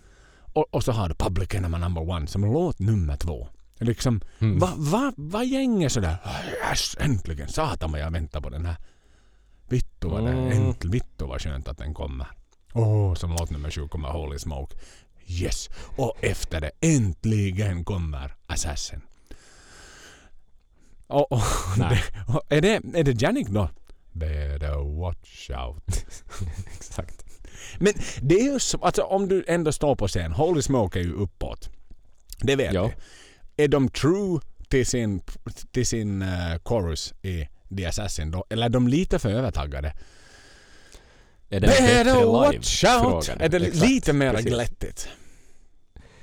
Och, 0.53 0.65
och 0.75 0.83
så 0.83 0.91
har 0.91 1.09
du 1.09 1.15
Public 1.15 1.55
Enema 1.55 1.77
number 1.77 2.09
one 2.09 2.27
som 2.27 2.45
låt 2.45 2.79
nummer 2.79 3.17
två. 3.17 3.47
Liksom, 3.79 4.21
Mm. 4.39 4.59
vad 4.59 4.77
va, 4.77 5.13
va 5.17 5.43
gänger 5.43 5.89
sådär? 5.89 6.17
Yes, 6.69 6.95
äntligen! 6.99 7.47
Satan 7.47 7.91
vad 7.91 8.01
jag 8.01 8.11
väntar 8.11 8.41
på 8.41 8.49
den 8.49 8.65
här. 8.65 8.75
Vittu 9.69 10.07
vad 10.07 10.27
Mm. 10.29 10.73
vittu 10.83 11.25
vad 11.25 11.41
skönt 11.41 11.67
att 11.67 11.77
den 11.77 11.93
kommer. 11.93 12.27
Åh, 12.73 13.13
som 13.13 13.29
låt 13.31 13.49
nummer 13.49 13.71
sju 13.71 13.87
kommer 13.87 14.09
Holy 14.09 14.39
Smoke. 14.39 14.75
Yes! 15.27 15.69
Och 15.95 16.15
efter 16.21 16.61
det 16.61 16.71
äntligen 16.81 17.83
kommer 17.83 18.35
Assassin. 18.47 19.01
Och, 21.07 21.31
och, 21.31 21.41
det, 21.77 22.03
och 22.27 22.41
är, 22.49 22.61
det, 22.61 22.81
är 22.93 23.03
det 23.03 23.21
Janik 23.21 23.47
då? 23.47 23.69
Better 24.11 24.99
watch 24.99 25.49
out. 25.49 26.05
Exakt. 26.75 27.23
Men 27.79 27.93
det 28.21 28.35
är 28.35 28.53
ju 28.53 28.59
så, 28.59 28.77
alltså 28.77 29.01
om 29.01 29.27
du 29.27 29.43
ändå 29.47 29.71
står 29.71 29.95
på 29.95 30.07
scen, 30.07 30.31
Holy 30.31 30.61
Smoke 30.61 30.99
är 30.99 31.03
ju 31.03 31.13
uppåt. 31.13 31.69
Det 32.37 32.55
vet 32.55 32.73
Ja. 32.73 32.91
vi. 33.55 33.63
Är 33.63 33.67
de 33.67 33.89
true 33.89 34.39
till 34.69 34.85
sin, 34.85 35.21
till 35.71 35.87
sin 35.87 36.21
uh, 36.21 36.57
chorus 36.63 37.13
i 37.21 37.47
The 37.77 37.85
Assassin 37.85 38.31
då? 38.31 38.45
Eller 38.49 38.65
är 38.65 38.69
de 38.69 38.87
lite 38.87 39.19
för 39.19 39.29
övertaggade? 39.29 39.93
Är 41.49 41.59
den 41.59 41.69
bättre 41.69 42.13
live? 42.13 42.25
watch 42.25 42.83
out! 42.83 43.25
Frågan. 43.25 43.41
Är 43.41 43.49
det 43.49 43.57
Exakt, 43.57 43.75
lite 43.89 44.13
mer 44.13 44.31
precis. 44.33 44.53
glättigt? 44.53 45.09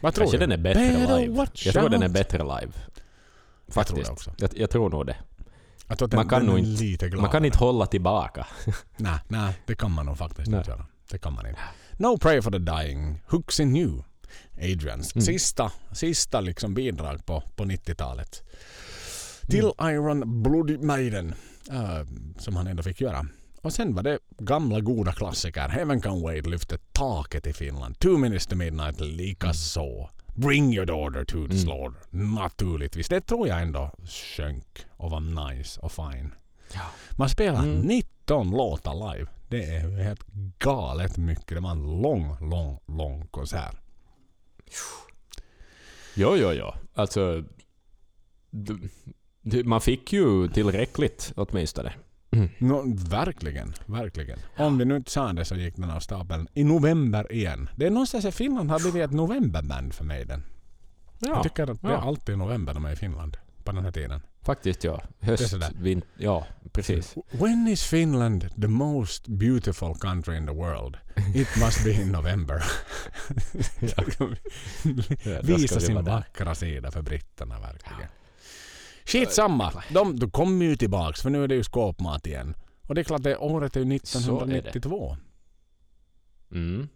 Vad 0.01 0.15
tror 0.15 0.25
Kanske 0.25 0.37
du? 0.37 0.41
den 0.41 0.53
är 0.53 0.57
bättre 0.63 0.81
Better 0.81 1.19
live. 1.21 1.47
Jag 1.65 1.75
tror 1.75 1.89
den 1.89 2.03
är 2.03 2.07
out. 2.07 2.15
bättre 2.15 2.39
live. 2.39 2.73
Jag 3.67 3.75
tror 3.75 3.85
Faktiskt. 3.85 4.11
också. 4.11 4.35
Jag, 4.39 4.51
jag 4.59 4.71
tror 4.71 4.91
nog 4.91 5.07
det. 5.07 5.17
Jag 5.89 5.99
tror 5.99 6.09
att 6.09 6.13
Man 6.13 6.27
den, 6.29 6.29
kan 6.41 6.47
den 6.47 6.59
inte- 6.59 6.83
lite 6.83 7.07
gladare. 7.09 7.23
Man 7.23 7.31
kan 7.31 7.45
inte 7.45 7.59
hålla 7.59 7.87
tillbaka. 7.87 8.47
Nej, 8.97 9.19
nej, 9.29 9.55
det 9.67 9.75
kan 9.75 9.91
man 9.91 10.07
nog 10.07 10.19
faktiskt 10.19 10.49
Nej. 10.51 10.59
inte 10.59 10.71
göra. 10.71 10.87
Det 11.11 11.19
kan 11.19 11.33
man 11.35 11.47
inte. 11.47 11.61
No 11.97 12.19
Pray 12.19 12.43
for 12.43 12.51
the 12.51 12.59
Dying, 12.59 13.21
Hooks 13.27 13.61
in 13.61 13.77
You. 13.77 14.03
Adrians 14.57 15.15
Mm. 15.15 15.25
sista, 15.25 15.73
sista 15.93 16.41
liksom 16.41 16.75
bidrag 16.75 17.27
på, 17.27 17.43
på 17.57 17.65
90-talet. 17.65 18.43
Till 19.51 19.71
Iron 19.83 20.43
Bloody 20.43 20.79
Maiden. 20.79 21.35
eh, 21.71 22.07
som 22.39 22.57
han 22.57 22.67
ändå 22.67 22.83
fick 22.83 23.01
göra. 23.01 23.27
Och 23.65 23.73
sen 23.73 23.95
var 23.95 24.03
det 24.03 24.19
gamla 24.39 24.81
goda 24.81 25.12
klassiker. 25.12 25.69
Heaven 25.69 26.01
Can 26.01 26.23
Wait 26.23 26.47
lyfte 26.47 26.78
taket 26.93 27.47
i 27.47 27.53
Finland. 27.53 27.99
Two 27.99 28.16
Minutes 28.19 28.47
to 28.47 28.57
Midnight 28.57 29.01
lika 29.01 29.53
så. 29.55 30.11
Bring 30.35 30.74
your 30.74 30.86
daughter 30.86 31.24
to 31.24 31.32
the 31.32 31.39
Mm. 31.53 31.59
slaughter. 31.59 32.01
Naturligtvis. 32.11 33.09
Det 33.09 33.20
tror 33.20 33.49
jag 33.49 33.62
ändå 33.62 33.91
sjönk 34.36 34.85
och 34.91 35.11
var 35.11 35.20
nice 35.51 35.81
och 35.81 35.93
fine. 35.93 36.35
Man 37.19 37.28
spelar 37.28 37.62
Mm. 37.62 37.81
19 37.81 38.51
låtar 38.51 39.15
live. 39.15 39.31
Det 39.49 39.65
är 39.65 40.03
helt 40.03 40.27
galet 40.59 41.16
mycket. 41.16 41.49
Det 41.49 41.61
var 41.61 41.70
en 41.70 42.03
lång, 42.03 42.36
lång, 42.51 42.78
lång 42.86 43.27
konsert. 43.31 43.77
Jo, 46.15 46.36
jo, 46.36 46.53
jo. 46.53 46.73
Alltså... 46.95 47.45
d- 48.51 48.74
d- 49.43 49.62
Man 49.65 49.81
fick 49.81 50.12
ju 50.12 50.49
tillräckligt 50.49 51.32
åtminstone. 51.36 51.93
Nå, 52.59 52.82
verkligen, 53.09 53.74
verkligen. 53.86 54.39
Om 54.56 54.78
vi 54.78 54.85
nu 54.85 54.97
inte 54.97 55.11
sa 55.11 55.32
det 55.32 55.44
så 55.44 55.55
gick 55.55 55.77
den 55.77 55.90
av 55.90 56.01
stapeln 56.01 56.48
i 56.55 56.65
november 56.65 57.32
igen. 57.32 57.69
Det 57.77 57.86
är 57.86 57.90
någonstans 57.90 58.24
i 58.24 58.32
Finland 58.32 58.70
har 58.70 58.81
blivit 58.81 59.02
ett 59.02 59.11
novemberband 59.16 59.94
för 59.94 60.05
mig. 60.05 60.24
Den. 60.24 60.43
Ja, 61.19 61.28
Jag 61.28 61.43
tycker 61.43 61.70
att 61.70 61.82
det 61.82 61.89
är 61.89 61.93
ja. 61.93 62.02
alltid 62.02 62.39
november 62.39 62.74
de 62.74 62.85
är 62.85 62.93
i 62.93 62.97
Finland 62.97 63.36
på 63.65 63.73
den 63.73 63.85
här 63.85 63.93
tiden. 63.93 64.20
faktiskt 64.43 64.85
ja. 64.85 65.02
Höst, 65.20 65.51
sådär. 65.51 65.70
vint... 65.81 66.05
Ja, 66.19 66.47
precis. 66.73 67.15
When 67.31 67.69
is 67.69 67.82
Finland 67.85 68.51
the 68.61 68.69
most 68.69 69.28
beautiful 69.28 69.94
country 69.94 70.36
in 70.36 70.47
the 70.47 70.52
world? 70.52 70.97
It 71.35 71.48
must 71.56 71.85
be 71.85 71.93
in 71.93 72.12
November. 72.12 72.62
Ja, 73.81 74.05
Visa 75.43 75.78
vi 75.78 75.85
sin 75.85 76.05
vackra 76.05 76.55
sida 76.55 76.90
för 76.90 77.02
britterna 77.02 77.61
verkligen. 77.61 78.09
Skitsamma. 79.06 79.72
De, 79.90 80.18
de 80.18 80.31
kommer 80.31 80.64
ju 80.64 80.76
tillbaks 80.76 81.22
för 81.22 81.31
nu 81.31 81.44
är 81.44 81.48
det 81.48 81.55
ju 81.55 81.64
skåpmat 81.64 82.26
igen. 82.26 82.55
Och 82.89 82.94
det 82.94 83.01
är 83.01 83.05
klart 83.05 83.22
det 83.22 83.36
året 83.36 83.76
är 83.76 83.81
ju 83.81 83.98
Så 84.02 84.18
är 84.18 84.47
det. 84.47 84.59
1992. 84.59 85.16
Mm. 86.52 86.89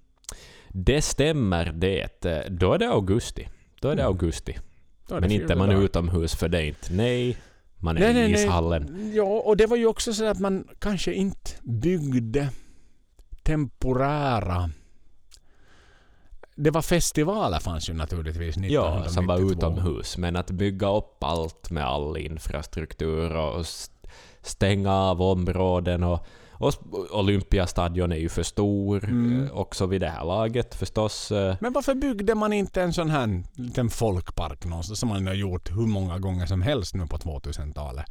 Det 0.68 1.02
stämmer 1.02 1.72
det. 1.72 2.22
Då 2.50 2.72
är 2.72 2.78
det 2.78 2.88
augusti. 2.88 3.48
Då 3.80 3.88
är 3.88 3.96
det 3.96 4.02
Mm. 4.02 4.12
augusti. 4.14 4.58
Då 5.08 5.14
är 5.14 5.20
det 5.20 5.28
Men 5.28 5.40
inte 5.40 5.56
man 5.56 5.68
dagar. 5.68 5.82
utomhus 5.82 6.34
för 6.34 6.48
det 6.48 6.58
är 6.58 6.62
inte. 6.66 6.92
Nej, 6.94 7.36
man 7.76 7.96
är 7.96 8.00
Nej, 8.00 8.10
i 8.10 8.14
nej, 8.14 8.32
nej. 8.32 8.44
ishallen. 8.44 9.12
Ja, 9.14 9.22
och 9.44 9.56
det 9.56 9.66
var 9.66 9.76
ju 9.76 9.86
också 9.86 10.14
så 10.14 10.24
att 10.24 10.38
man 10.40 10.68
kanske 10.78 11.12
inte 11.12 11.50
byggde 11.62 12.48
temporära... 13.42 14.70
Det 16.60 16.70
var 16.70 16.82
festivaler 16.82 17.58
fanns 17.58 17.88
ju 17.90 17.94
naturligtvis 17.94 18.56
1992. 18.56 19.04
Ja, 19.04 19.08
som 19.08 19.26
var 19.26 19.52
utomhus. 19.52 20.18
Men 20.18 20.36
att 20.36 20.50
bygga 20.50 20.88
upp 20.96 21.24
allt 21.24 21.70
med 21.70 21.84
all 21.86 22.16
infrastruktur 22.16 23.36
och 23.36 23.66
stänga 24.42 24.92
av 24.92 25.22
områden 25.22 26.02
och, 26.04 26.26
och 26.50 26.74
Olympiastadion 27.10 28.12
är 28.12 28.16
ju 28.16 28.28
för 28.28 28.42
stor 28.42 29.04
Mm. 29.04 29.44
eh, 29.44 29.50
också 29.56 29.86
vid 29.86 30.00
det 30.00 30.08
här 30.08 30.24
laget 30.24 30.74
förstås. 30.74 31.30
eh. 31.32 31.56
Men 31.60 31.72
varför 31.72 31.94
byggde 31.94 32.34
man 32.34 32.52
inte 32.52 32.82
en 32.82 32.92
sån 32.92 33.10
här 33.10 33.42
liten 33.54 33.90
folkpark 33.90 34.64
någonstans 34.64 34.98
som 35.00 35.08
man 35.08 35.26
har 35.26 35.34
gjort 35.34 35.70
hur 35.70 35.86
många 35.86 36.18
gånger 36.18 36.46
som 36.46 36.62
helst 36.62 36.94
nu 36.94 37.06
på 37.06 37.16
2000-talet? 37.16 38.06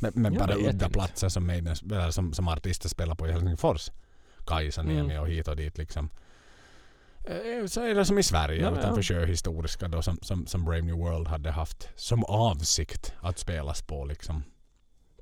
Med, 0.00 0.16
med 0.16 0.32
bara 0.38 0.54
udda 0.56 0.88
platser 0.88 1.28
som, 1.28 1.74
som, 2.10 2.32
som 2.34 2.48
artister 2.48 2.88
spelar 2.88 3.14
på 3.14 3.28
i 3.28 3.32
Helsingfors. 3.32 3.90
Kajsaniemi 4.46 5.00
Mm. 5.00 5.20
och 5.22 5.28
hit 5.28 5.48
och 5.48 5.56
dit 5.56 5.78
liksom. 5.78 6.08
Eh, 7.24 7.66
Så 7.66 7.80
är 7.80 7.94
det 7.94 8.04
som 8.04 8.18
i 8.18 8.22
Sverige 8.22 8.62
Ja, 8.62 8.70
utanför 8.70 8.96
ja. 8.96 9.02
Sjöhistoriska 9.02 9.88
då 9.88 10.02
som, 10.02 10.18
som, 10.22 10.46
som 10.46 10.64
Brave 10.64 10.82
New 10.82 10.94
World 10.96 11.28
hade 11.28 11.50
haft 11.50 11.88
som 11.96 12.24
avsikt 12.24 13.14
att 13.20 13.38
spelas 13.38 13.82
på 13.82 14.04
liksom. 14.04 14.42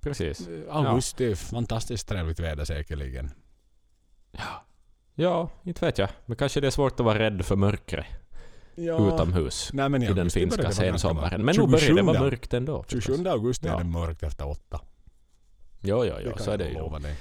Precis. 0.03 0.49
Eh, 0.49 0.77
Augusti, 0.77 1.37
fantastiskt 1.37 2.09
trevligt 2.09 2.41
väder 2.41 2.65
säkerligen. 2.65 3.31
Ja, 5.15 5.51
inte 5.63 5.85
vet 5.87 5.99
jag. 5.99 6.09
Men 6.27 6.37
kanske 6.37 6.61
det 6.61 6.67
är 6.67 6.71
svårt 6.71 7.01
att 7.01 7.07
vara 7.07 7.19
rädd 7.19 7.45
för 7.47 7.57
mörkret 7.57 8.07
utomhus 8.77 9.71
Nej, 9.73 9.89
men 9.89 10.03
i 10.03 10.07
den 10.07 10.19
augusti 10.19 10.41
finska 10.41 10.57
började 10.57 10.75
det 10.75 10.91
sensommaren. 10.93 11.45
Men 11.45 11.57
nu 11.57 11.67
börjar 11.67 11.95
det 11.95 12.03
vara 12.03 12.15
27 12.17 12.25
mörkt 12.31 12.55
ändå. 12.55 12.83
förstås. 12.83 13.05
27 13.05 13.29
augusti 13.29 13.67
är 13.69 13.73
Ja. 13.73 13.79
det 13.79 13.85
mörkt 13.85 14.23
efter 14.23 14.49
åtta. 14.49 14.81
Jo, 15.81 16.05
jo, 16.05 16.15
jo, 16.25 16.31
kan 16.31 16.45
så 16.45 16.51
är 16.51 16.59
det 16.59 16.69
ju. 16.69 16.89
dig. 16.99 17.17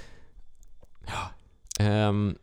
Um, 2.08 2.38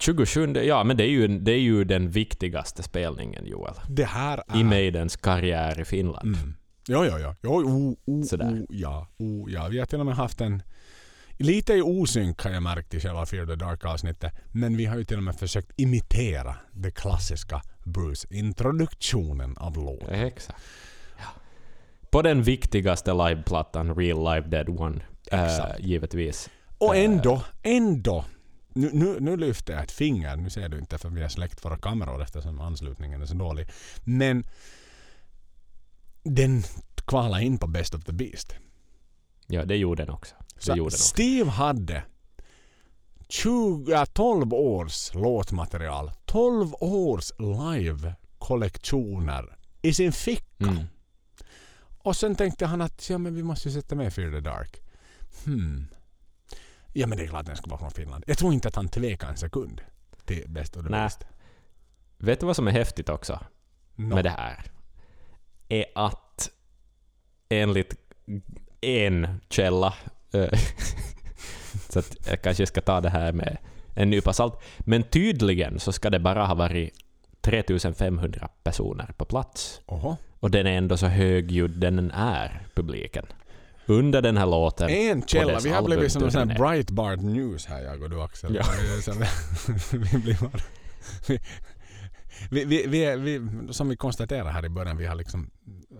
27, 0.00 0.52
ja 0.54 0.84
men 0.84 0.96
det 0.96 1.04
är, 1.04 1.08
ju, 1.10 1.28
det 1.38 1.52
är 1.52 1.60
ju 1.60 1.84
den 1.84 2.10
viktigaste 2.10 2.82
spelningen 2.82 3.46
Joel. 3.46 3.74
Det 3.88 4.04
här 4.04 4.42
är... 4.48 4.60
I 4.60 4.64
Maidens 4.64 5.16
karriär 5.16 5.80
i 5.80 5.84
Finland. 5.84 6.36
Mm. 6.36 6.54
Ja, 6.88 7.06
ja, 7.06 7.18
ja. 7.18 7.34
Jo, 7.42 7.50
oh, 7.50 7.94
oh, 8.06 8.24
Sådär. 8.24 8.46
oh, 8.52 8.64
ja, 8.68 9.06
oh, 9.18 9.52
ja. 9.52 9.68
Vi 9.68 9.78
har 9.78 9.86
till 9.86 10.00
och 10.00 10.06
med 10.06 10.16
haft 10.16 10.40
en... 10.40 10.62
Lite 11.40 11.72
i 11.74 11.82
osynk 11.82 12.42
har 12.42 12.50
jag 12.50 12.62
märkt 12.62 12.94
i 12.94 13.00
själva 13.00 13.26
Fear 13.26 13.46
the 13.46 13.54
Dark-avsnittet. 13.54 14.32
Men 14.52 14.76
vi 14.76 14.84
har 14.86 14.96
ju 14.98 15.04
till 15.04 15.16
och 15.16 15.22
med 15.22 15.36
försökt 15.36 15.72
imitera 15.76 16.54
det 16.72 16.90
klassiska 16.90 17.62
Bruce-introduktionen 17.84 19.56
av 19.56 19.76
låten. 19.76 20.14
Exakt. 20.26 20.58
Ja. 21.18 21.24
På 22.10 22.22
den 22.22 22.42
viktigaste 22.42 23.12
liveplattan, 23.12 23.94
Real 23.94 24.18
Live 24.34 24.48
Dead 24.48 24.68
One. 24.68 25.00
Exakt. 25.30 25.80
eh, 25.80 25.86
givetvis. 25.86 26.50
Och 26.78 26.96
Eh. 26.96 27.04
ändå, 27.04 27.42
ändå. 27.62 28.24
Nu, 28.78 28.90
nu, 28.92 29.20
nu 29.20 29.36
lyfter 29.36 29.72
jag 29.72 29.82
ett 29.82 29.92
finger. 29.92 30.36
Nu 30.36 30.50
ser 30.50 30.68
du 30.68 30.78
inte 30.78 30.98
för 30.98 31.08
vi 31.08 31.22
har 31.22 31.28
släckt 31.28 31.64
våra 31.64 31.76
kameror 31.76 32.22
eftersom 32.22 32.60
anslutningen 32.60 33.22
är 33.22 33.26
så 33.26 33.34
dålig. 33.34 33.68
Men 34.04 34.44
den 36.22 36.62
kvalade 37.06 37.44
in 37.44 37.58
på 37.58 37.66
Best 37.66 37.94
of 37.94 38.04
the 38.04 38.12
Beast. 38.12 38.54
Ja, 39.46 39.64
det 39.64 39.76
gjorde 39.76 40.04
den 40.04 40.14
också. 40.14 40.34
Det 40.54 40.62
Så 40.62 40.70
gjorde 40.70 40.78
den 40.78 40.86
också. 40.86 40.98
Steve 40.98 41.50
hade 41.50 42.02
20, 43.28 43.92
ja, 43.92 44.06
12 44.06 44.54
års 44.54 45.14
låtmaterial, 45.14 46.10
12 46.24 46.74
års 46.80 47.32
live-kollektioner 47.38 49.56
i 49.82 49.94
sin 49.94 50.12
ficka. 50.12 50.64
Mm. 50.64 50.84
Och 51.98 52.16
sen 52.16 52.34
tänkte 52.34 52.66
han 52.66 52.80
att 52.80 53.10
ja, 53.10 53.18
men 53.18 53.34
vi 53.34 53.42
måste 53.42 53.68
ju 53.68 53.74
sätta 53.74 53.94
med 53.94 54.12
Fear 54.12 54.30
the 54.30 54.40
Dark. 54.40 54.82
Hmm. 55.44 55.86
Ja 56.92 57.06
men 57.06 57.18
det 57.18 57.24
är 57.24 57.28
klart 57.28 57.46
den 57.46 57.56
ska 57.56 57.70
vara 57.70 57.80
från 57.80 57.90
Finland. 57.90 58.24
Jag 58.26 58.38
tror 58.38 58.52
inte 58.52 58.68
att 58.68 58.76
han 58.76 58.88
tvekar 58.88 59.28
en 59.28 59.36
sekund 59.36 59.80
till 60.24 60.44
Bäst 60.48 60.76
och 60.76 60.82
det 60.84 60.90
bästa. 60.90 61.26
Vet 62.18 62.40
du 62.40 62.46
vad 62.46 62.56
som 62.56 62.68
är 62.68 62.72
häftigt 62.72 63.08
också 63.08 63.40
No. 63.96 64.14
med 64.14 64.24
det 64.24 64.30
här? 64.30 64.64
Är 65.68 65.84
att 65.94 66.50
enligt 67.48 67.94
en 68.80 69.40
källa, 69.48 69.94
eh, 70.32 70.48
så 71.88 71.98
att 71.98 72.16
jag 72.28 72.42
kanske 72.42 72.66
ska 72.66 72.80
ta 72.80 73.00
det 73.00 73.10
här 73.10 73.32
med 73.32 73.58
en 73.94 74.10
nypa 74.10 74.32
salt, 74.32 74.60
men 74.78 75.02
tydligen 75.02 75.80
så 75.80 75.92
ska 75.92 76.10
det 76.10 76.18
bara 76.18 76.46
ha 76.46 76.54
varit 76.54 76.94
3500 77.40 78.48
personer 78.62 79.12
på 79.16 79.24
plats. 79.24 79.80
Oho. 79.86 80.16
Och 80.40 80.50
den 80.50 80.66
är 80.66 80.72
ändå 80.72 80.96
så 80.96 81.06
högljudd 81.06 81.70
den 81.70 82.10
är, 82.10 82.66
publiken. 82.74 83.26
Under 83.88 84.22
den 84.22 84.36
här 84.36 84.46
låten. 84.46 84.88
En 84.88 85.22
källa. 85.22 85.58
Vi 85.58 85.70
har 85.70 85.82
blivit 85.82 86.12
som 86.12 86.22
en. 86.22 86.48
Breitbart 86.48 87.20
News 87.20 87.66
här, 87.66 87.82
jag 87.82 88.02
och 88.02 88.10
du 88.10 88.22
Axel. 88.22 88.54
Ja. 88.54 88.64
Vi 89.92 90.18
blir 90.18 90.40
bara... 90.40 90.60
Vi, 92.50 92.64
vi, 92.64 92.86
vi, 92.86 93.16
vi, 93.16 93.40
som 93.72 93.88
vi 93.88 93.96
konstaterade 93.96 94.50
här 94.50 94.64
i 94.64 94.68
början, 94.68 94.96
vi 94.96 95.06
har 95.06 95.14
liksom 95.14 95.50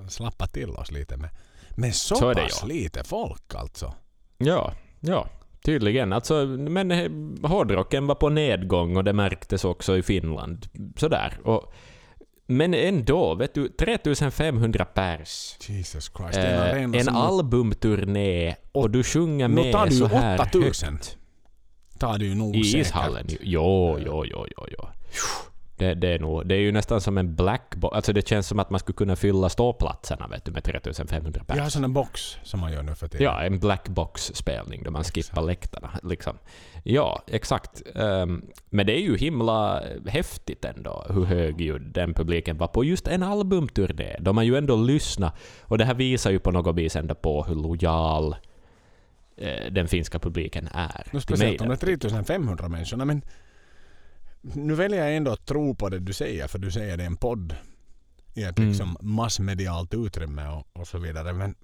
slappat 0.09 0.53
till 0.53 0.71
oss 0.71 0.91
lite 0.91 1.17
med, 1.17 1.31
med 1.77 1.95
så, 1.95 2.15
Så 2.15 2.35
pass 2.35 2.59
ja. 2.63 2.67
lite 2.67 3.05
folk 3.05 3.55
alltså. 3.55 3.95
Ja, 4.39 4.73
ja. 5.01 5.29
Tydligen. 5.65 6.13
Alltså, 6.13 6.47
men 6.47 6.91
eh, 6.91 7.49
hårdrocken 7.49 8.07
var 8.07 8.15
på 8.15 8.29
nedgång 8.29 8.97
och 8.97 9.05
det 9.05 9.13
märktes 9.13 9.65
också 9.65 9.97
i 9.97 10.03
Finland. 10.03 10.67
Sådär. 10.97 11.39
Och, 11.45 11.73
men 12.51 12.75
ändå, 12.75 13.35
vet 13.35 13.55
du, 13.55 13.69
3500 13.69 14.85
pers. 14.85 15.57
Jesus 15.69 16.11
Christ. 16.17 16.37
Eh, 16.39 16.55
en 16.55 16.61
arena 16.61 16.99
en 16.99 17.09
albumturné 17.09 18.57
och 18.73 18.91
du 18.91 19.05
sjunger 19.05 19.49
med 19.49 19.73
tar 19.73 19.87
du 19.87 19.93
ju 19.93 19.99
så 19.99 20.07
här 20.07 20.41
8000. 20.41 20.93
högt. 20.93 21.17
tar 21.99 22.19
det 22.19 22.25
ju 22.25 22.35
nog 22.35 22.57
I 22.57 22.59
ishallen. 22.59 23.27
Jo, 23.41 23.99
jo, 24.07 24.25
jo, 24.27 24.47
jo, 24.57 24.67
jo. 24.71 24.89
Det, 25.79 25.95
det, 25.95 26.09
är 26.09 26.19
nog, 26.19 26.47
det 26.47 26.55
är 26.55 26.61
ju 26.61 26.73
nästan 26.73 27.01
som 27.01 27.19
en 27.19 27.35
blackbox. 27.35 27.97
Alltså 27.97 28.13
det 28.13 28.29
känns 28.29 28.47
som 28.47 28.59
att 28.59 28.71
man 28.71 28.81
skulle 28.81 28.97
kunna 28.97 29.17
fylla 29.17 29.49
ståplatserna 29.49 30.27
vet 30.29 30.45
du, 30.45 30.53
med 30.53 30.65
3500 30.65 31.45
pers. 31.45 31.57
Vi 31.57 31.61
har 31.61 31.69
sån 31.69 31.85
en 31.85 31.93
box 31.93 32.37
som 32.43 32.61
man 32.61 32.73
gör 32.73 32.83
nu 32.83 32.95
för 32.95 33.09
tiden. 33.09 33.25
Ja, 33.25 33.43
en 33.43 33.59
blackbox-spelning 33.59 34.83
då 34.85 34.91
man 34.91 35.05
skippar 35.05 35.43
läktarna. 35.43 35.91
Liksom. 36.03 36.39
Ja, 36.83 37.23
exakt. 37.27 37.83
Ehm, 37.95 38.45
men 38.71 38.87
det 38.87 38.93
är 38.93 39.03
ju 39.03 39.17
himla 39.17 39.83
häftigt 40.07 40.65
ändå 40.65 41.07
hur 41.11 41.25
högljudd 41.25 41.83
den 41.83 42.15
publiken 42.15 42.59
var 42.59 42.69
på 42.69 42.85
just 42.85 43.09
en 43.09 43.23
albumturné. 43.23 44.17
De 44.21 44.37
har 44.37 44.45
ju 44.45 44.57
ändå 44.57 44.77
lyssnat. 44.77 45.35
Och 45.63 45.79
det 45.79 45.85
här 45.85 45.95
visar 45.95 46.31
ju 46.31 46.39
på 46.39 46.51
något 46.51 46.77
vis 46.77 46.97
ändå 46.97 47.15
på 47.15 47.45
hur 47.45 47.55
lojal 47.55 48.37
eh, 49.37 49.73
den 49.73 49.89
finska 49.89 50.19
publiken 50.19 50.69
är. 50.73 51.07
Till 51.11 51.21
speciellt 51.21 51.61
om 51.61 51.69
det 51.69 51.85
Maiden. 51.85 51.95
är 51.95 51.97
3500 51.97 52.69
människor. 52.69 52.97
Men 52.97 53.23
nu 54.41 54.75
väljer 54.75 54.99
jag 55.05 55.17
ändå 55.17 55.31
att 55.31 55.47
tro 55.47 55.75
på 55.75 55.89
det 55.89 55.99
du 55.99 56.13
säger, 56.13 56.49
för 56.49 56.59
du 56.59 56.71
säger 56.71 56.97
det 56.97 57.03
är 57.03 57.07
en 57.07 57.17
podd 57.17 57.57
i 58.35 58.43
ett 58.43 58.59
Mm. 58.59 58.69
liksom 58.71 58.97
massmedialt 59.01 59.95
utrymme 59.95 60.49
och, 60.49 60.67
och 60.73 60.89
så 60.89 60.99
vidare. 60.99 61.33
Men, 61.33 61.55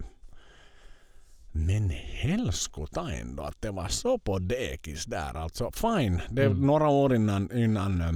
men 1.53 1.91
helskotta 1.91 3.13
ändå 3.13 3.43
att 3.43 3.61
det 3.63 3.71
var 3.71 3.89
så 3.89 4.19
på 4.19 4.39
dekis 4.39 5.05
där. 5.05 5.35
Alltså 5.37 5.71
fine, 5.71 6.21
det 6.31 6.43
är 6.43 6.47
Mm. 6.47 6.67
några 6.67 6.89
år 6.89 7.15
innan, 7.15 7.53
innan 7.59 8.01
eh, 8.01 8.13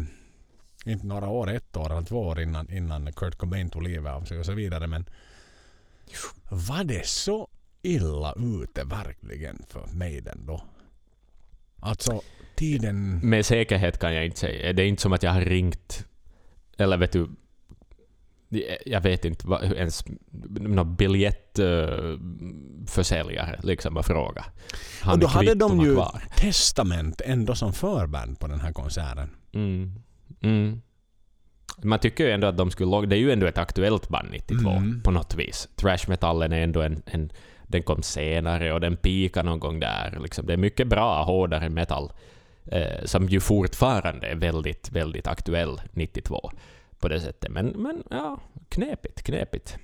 inte 0.92 1.06
några 1.06 1.28
år, 1.28 1.50
ett 1.50 1.76
år 1.76 1.92
eller 1.92 2.02
två 2.06 2.20
år 2.20 2.40
innan, 2.40 2.70
innan 2.72 3.12
Kurt 3.12 3.34
Cobain 3.38 3.70
tog 3.70 3.82
livet 3.82 4.12
av 4.12 4.24
sig 4.24 4.38
och 4.38 4.46
så 4.46 4.52
vidare. 4.52 4.86
Men 4.86 5.08
var 6.50 6.84
det 6.84 7.06
så 7.06 7.48
illa 7.82 8.32
ute 8.36 8.84
verkligen 8.84 9.62
för 9.68 9.86
Maiden 9.92 10.46
då? 10.46 10.62
Alltså 11.80 12.20
tiden... 12.58 13.20
Med 13.22 13.46
säkerhet 13.46 13.98
kan 13.98 14.14
jag 14.14 14.24
inte 14.24 14.38
säga. 14.38 14.72
Det 14.72 14.82
är 14.82 14.86
inte 14.86 15.02
som 15.02 15.12
att 15.12 15.22
jag 15.22 15.30
har 15.30 15.40
ringt, 15.40 16.06
eller 16.78 16.96
vet 16.96 17.12
du, 17.12 17.28
jag 18.86 19.00
vet 19.00 19.24
inte 19.24 19.46
vad, 19.46 19.72
ens 19.72 20.04
någon 20.50 20.96
biljettförsäljare 20.96 23.60
liksom 23.62 23.96
och 23.96 24.06
fråga. 24.06 24.44
Han 25.02 25.12
och 25.12 25.18
då 25.18 25.26
hade 25.26 25.54
de 25.54 25.80
ju 25.80 25.94
kvar. 25.94 26.22
Testament 26.36 27.20
ändå 27.24 27.54
som 27.54 27.72
förband 27.72 28.38
på 28.38 28.46
den 28.46 28.60
här 28.60 28.72
konserten. 28.72 29.30
Mm. 29.52 29.92
Mm. 30.40 30.80
Man 31.82 31.98
tycker 31.98 32.24
ju 32.24 32.30
ändå 32.30 32.46
att 32.46 32.56
de 32.56 32.70
skulle... 32.70 33.06
Det 33.06 33.16
är 33.16 33.20
ju 33.20 33.32
ändå 33.32 33.46
ett 33.46 33.58
aktuellt 33.58 34.08
band 34.08 34.28
92 34.30 34.70
Mm. 34.70 35.02
på 35.02 35.10
något 35.10 35.34
vis. 35.34 35.68
Thrash-metallen 35.76 36.52
är 36.52 36.60
ändå 36.60 36.82
en, 36.82 37.02
en... 37.06 37.30
Den 37.66 37.82
kom 37.82 38.02
senare 38.02 38.72
och 38.72 38.80
den 38.80 38.96
pikade 38.96 39.48
någon 39.48 39.60
gång 39.60 39.80
där. 39.80 40.18
Liksom. 40.22 40.46
Det 40.46 40.52
är 40.52 40.56
mycket 40.56 40.88
bra, 40.88 41.24
hårdare 41.24 41.68
metal. 41.68 42.12
Eh, 42.72 43.04
som 43.04 43.28
ju 43.28 43.40
fortfarande 43.40 44.26
är 44.26 44.36
väldigt, 44.36 44.92
väldigt 44.92 45.26
aktuell 45.26 45.80
92 45.92 46.50
på 46.98 47.08
det 47.08 47.20
sättet. 47.20 47.50
Men, 47.50 47.66
men 47.66 48.02
ja, 48.10 48.40
knepigt, 48.68 49.22
knepigt. 49.22 49.76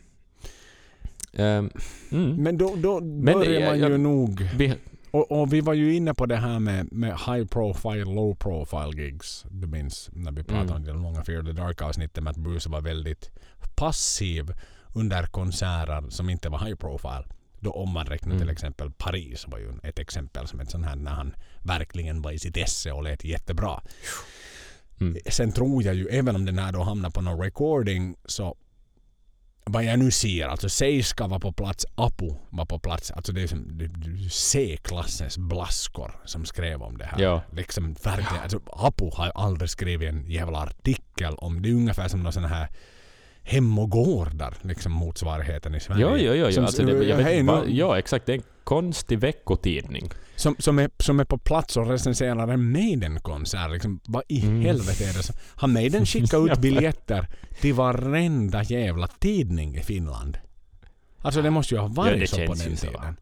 Ehm, 1.33 1.71
mm. 2.13 2.37
Men 2.43 2.59
då, 2.59 2.75
då 2.77 3.01
Men 3.01 3.25
börjar 3.35 3.53
jag- 3.61 3.69
man 3.71 3.79
jag- 3.79 3.91
ju 3.91 3.99
nog... 3.99 4.49
Vi, 4.57 4.75
Och, 5.11 5.33
och 5.41 5.53
vi 5.53 5.61
var 5.61 5.75
ju 5.75 5.95
inne 5.95 6.15
på 6.15 6.27
det 6.27 6.37
här 6.37 6.59
med, 6.59 6.93
med 6.93 7.11
high 7.11 7.45
profile, 7.47 8.05
low 8.05 8.35
profile 8.35 9.03
gigs. 9.05 9.45
Du 9.51 9.67
minns 9.67 10.11
när 10.13 10.33
vi 10.33 10.43
pratade 10.45 10.65
Mm. 10.71 10.77
om 10.77 10.85
det 10.85 10.93
långa 10.93 11.25
Fear 11.25 11.43
the 11.43 11.53
Dark 11.53 11.83
avsnittet 11.83 12.25
med 12.25 12.31
att 12.31 12.37
Bruce 12.37 12.69
var 12.71 12.81
väldigt 12.81 13.31
passiv 13.77 14.53
under 14.95 15.27
konserter 15.27 16.05
som 16.11 16.31
inte 16.31 16.49
var 16.49 16.59
high 16.59 16.75
profile. 16.77 17.25
Då 17.65 17.71
om 17.71 17.91
man 17.91 18.07
räknar 18.07 18.31
Mm. 18.35 18.41
till 18.41 18.51
exempel 18.51 18.91
Paris 18.91 19.45
var 19.49 19.59
ju 19.59 19.73
ett 19.83 19.99
exempel 19.99 20.47
som 20.47 20.61
ett 20.61 20.71
sånt 20.71 20.87
här 20.87 20.97
när 20.97 21.11
han 21.11 21.35
verkligen 21.63 22.23
var 22.23 22.33
i 22.33 22.39
sitt 22.39 22.57
esse 22.57 22.93
och 22.93 23.03
lät 23.03 23.25
jättebra. 23.25 23.81
mm. 25.01 25.17
Sen 25.31 25.53
tror 25.53 25.83
jag 25.83 25.95
ju, 25.95 26.07
även 26.09 26.37
om 26.37 26.45
den 26.45 26.59
här 26.59 26.73
då 26.73 26.83
hamnar 26.83 27.11
på 27.11 27.21
någon 27.21 27.41
recording, 27.41 28.17
så 28.25 28.57
vad 29.67 29.85
jag 29.85 29.99
nu 29.99 30.11
ser, 30.11 30.47
alltså 30.49 30.69
Seiska 30.69 31.27
var 31.27 31.39
på 31.41 31.53
plats, 31.53 31.87
Apu 31.95 32.31
var 32.51 32.67
på 32.67 32.79
plats. 32.79 33.11
Alltså 33.11 33.33
det 33.33 33.43
är 33.43 33.47
som 33.47 33.81
C-klassens 34.31 35.39
blaskor 35.39 36.21
som 36.25 36.45
skrev 36.45 36.83
om 36.83 36.99
det 36.99 37.05
här. 37.05 37.21
Ja. 37.23 37.43
Liksom 37.53 37.93
verkligen, 38.05 38.43
alltså 38.43 38.61
Apu 38.67 39.11
har 39.15 39.33
aldrig 39.35 39.71
skrivit 39.71 40.09
en 40.09 40.31
jävla 40.31 40.59
artikel 40.59 41.35
om, 41.35 41.63
det 41.63 41.69
är 41.69 41.73
ungefär 41.75 42.09
som 42.09 42.23
någon 42.23 42.33
sån 42.33 42.45
här 42.45 42.69
Hem 43.47 43.79
och 43.79 43.91
gårdar, 43.91 44.55
liksom 44.63 44.93
motsvarigheten 44.93 45.75
i 45.75 45.81
Sverige. 45.81 46.01
Jo, 46.03 46.17
jo, 46.17 46.33
jo. 46.35 46.47
jo. 46.47 46.53
Som, 46.53 46.65
Alltså, 46.65 46.83
det, 46.83 47.05
jag 47.05 47.17
vet, 47.17 47.45
vad- 47.47 47.69
ja, 47.69 47.99
exakt. 47.99 48.27
Det 48.27 48.33
är 48.33 48.37
en 48.37 48.43
konstig 48.65 49.19
veckotidning. 49.19 50.11
som, 50.37 50.57
som, 50.59 50.79
är, 50.79 50.91
som 50.99 51.21
är 51.21 51.25
på 51.25 51.39
plats 51.39 51.77
och 51.77 51.89
recenserar 51.89 52.49
en 52.49 52.73
Maiden-konsert. 52.73 53.71
Liksom, 53.73 54.01
vad 54.07 54.23
i 54.29 54.43
Mm. 54.43 54.61
helvete 54.61 55.05
är 55.05 55.13
det 55.17 55.23
som... 55.23 55.37
Har 55.57 55.69
Maiden 55.69 56.07
skickat 56.07 56.41
ut 56.51 56.59
biljetter 56.59 57.29
till 57.61 57.75
varenda 57.75 58.63
jävla 58.63 59.07
tidning 59.07 59.77
i 59.77 59.81
Finland? 59.83 60.39
Alltså 61.19 61.43
det 61.43 61.51
måste 61.51 61.75
ju 61.75 61.81
ha 61.81 61.89
varit 61.89 62.21
det 62.21 62.27
så 62.27 62.37
på 62.47 62.55
den 62.55 62.77
tiden. 62.77 63.17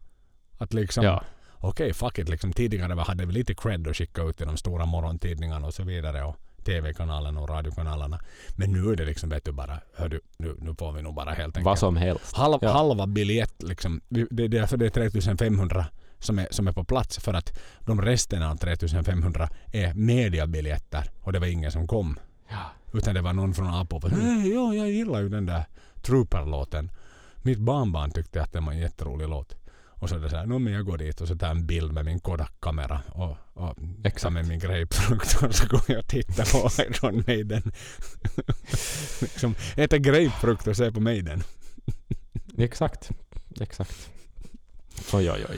Att 0.57 0.73
liksom... 0.73 1.03
Ja. 1.05 1.23
Okej, 1.57 1.93
fuck 1.93 2.17
it. 2.19 2.29
Liksom, 2.29 2.53
tidigare 2.53 3.01
hade 3.01 3.25
vi 3.25 3.33
lite 3.33 3.53
cred 3.55 3.87
att 3.87 3.95
skicka 3.97 4.21
ut 4.23 4.37
till 4.37 4.45
de 4.47 4.57
stora 4.57 4.85
morgontidningarna 4.85 5.67
och 5.67 5.73
så 5.73 5.83
vidare. 5.83 6.23
Och 6.23 6.35
TV-kanalerna 6.65 7.41
och 7.41 7.49
radiokanalerna. 7.49 8.19
Men 8.55 8.71
nu 8.71 8.91
är 8.91 8.95
det 8.95 9.05
liksom, 9.05 9.29
vet 9.29 9.45
du 9.45 9.51
bara, 9.51 9.79
hör 9.95 10.09
du, 10.09 10.21
nu, 10.37 10.55
nu 10.59 10.75
får 10.75 10.91
vi 10.91 11.01
nog 11.01 11.15
bara 11.15 11.29
helt 11.31 11.39
enkelt 11.57 11.65
Vad 11.65 11.79
som 11.79 11.95
helst. 11.95 12.35
Halv, 12.35 12.57
Ja. 12.61 12.71
Halva 12.71 13.07
biljett 13.07 13.63
liksom. 13.63 14.01
Vi- 14.09 14.27
Det 14.31 14.43
är 14.43 14.47
därför 14.47 14.77
det 14.77 14.85
är 14.85 14.89
3500 14.89 15.85
som 16.19 16.39
är, 16.39 16.47
som 16.51 16.67
är 16.67 16.71
på 16.71 16.83
plats. 16.83 17.17
För 17.19 17.33
att 17.33 17.59
de 17.79 18.01
resten 18.01 18.43
av 18.43 18.55
3500 18.55 19.49
är 19.71 19.93
mediabiljetter. 19.93 21.09
Och 21.21 21.33
det 21.33 21.39
var 21.39 21.47
ingen 21.47 21.71
som 21.71 21.87
kom. 21.87 22.19
Ja. 22.49 22.71
Utan 22.93 23.15
det 23.15 23.21
var 23.21 23.33
någon 23.33 23.53
från 23.53 23.67
Apo. 23.67 24.07
Mm. 24.07 24.19
Hej, 24.19 24.53
ja, 24.53 24.73
jag 24.73 24.91
gillar 24.91 25.21
ju 25.21 25.29
den 25.29 25.45
där 25.45 25.63
Trooper-låten. 26.01 26.91
Mitt 27.35 27.59
barnbarn 27.59 28.11
tyckte 28.11 28.41
att 28.43 28.53
det 28.53 28.59
var 28.59 28.71
en 28.71 28.79
jätterolig 28.79 29.29
låt. 29.29 29.55
Och 30.03 30.09
så 30.09 30.15
är 30.15 30.19
det 30.19 30.29
så 30.29 30.35
här, 30.35 30.45
"Nå, 30.45 30.59
men 30.59 30.73
jag 30.73 30.85
går 30.85 30.97
dit 30.97 31.21
och 31.21 31.27
så 31.27 31.35
tar 31.37 31.47
en 31.49 31.65
bild 31.65 31.93
med 31.93 32.05
min 32.05 32.19
Kodak-kamera 32.19 33.01
och, 33.11 33.37
och 33.53 33.75
Exakt. 34.03 34.33
med 34.33 34.47
min 34.47 34.59
grapefrukt 34.59 35.43
och 35.43 35.55
så 35.55 35.67
går 35.67 35.81
jag 35.87 35.99
och 35.99 36.07
tittar 36.07 36.51
på 36.51 36.83
Iron 37.07 37.23
Maiden. 37.27 37.63
liksom, 39.21 39.55
äter 39.75 39.97
grapefrukt 39.97 40.67
och 40.67 40.77
ser 40.77 40.91
på 40.91 40.99
Maiden. 40.99 41.43
Exakt. 42.57 43.09
Exakt. 43.61 44.09
Oj, 45.13 45.31
oj, 45.31 45.45
oj. 45.49 45.57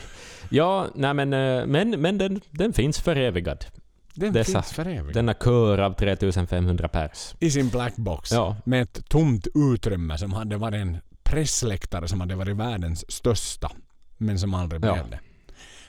Ja, 0.50 0.88
nej 0.96 1.14
men, 1.14 1.34
eh, 1.34 1.66
men, 1.66 1.90
men 2.02 2.18
den, 2.18 2.42
den 2.52 2.74
finns 2.74 3.00
förevigad. 3.00 3.66
Den 4.14 4.34
Dessa- 4.34 4.44
finns 4.62 4.74
för 4.74 4.86
evigt. 4.88 5.14
Denna 5.14 5.34
kör 5.34 5.78
av 5.78 5.94
3500 5.94 6.88
pers. 6.88 7.36
I 7.40 7.52
sin 7.52 7.70
blackbox. 7.70 8.32
Ja. 8.32 8.56
Med 8.66 8.82
ett 8.82 9.10
tomt 9.10 9.48
utrymme 9.56 10.18
som 10.18 10.34
hade 10.34 10.58
varit 10.58 10.82
en 10.82 10.98
pressläktare 11.24 12.08
som 12.08 12.20
hade 12.20 12.36
varit 12.36 12.56
världens 12.56 13.12
största. 13.12 13.72
Men 14.18 14.40
som 14.40 14.54
aldrig 14.54 14.86
Ja. 14.86 14.94
blev 14.94 15.10
det. 15.10 15.20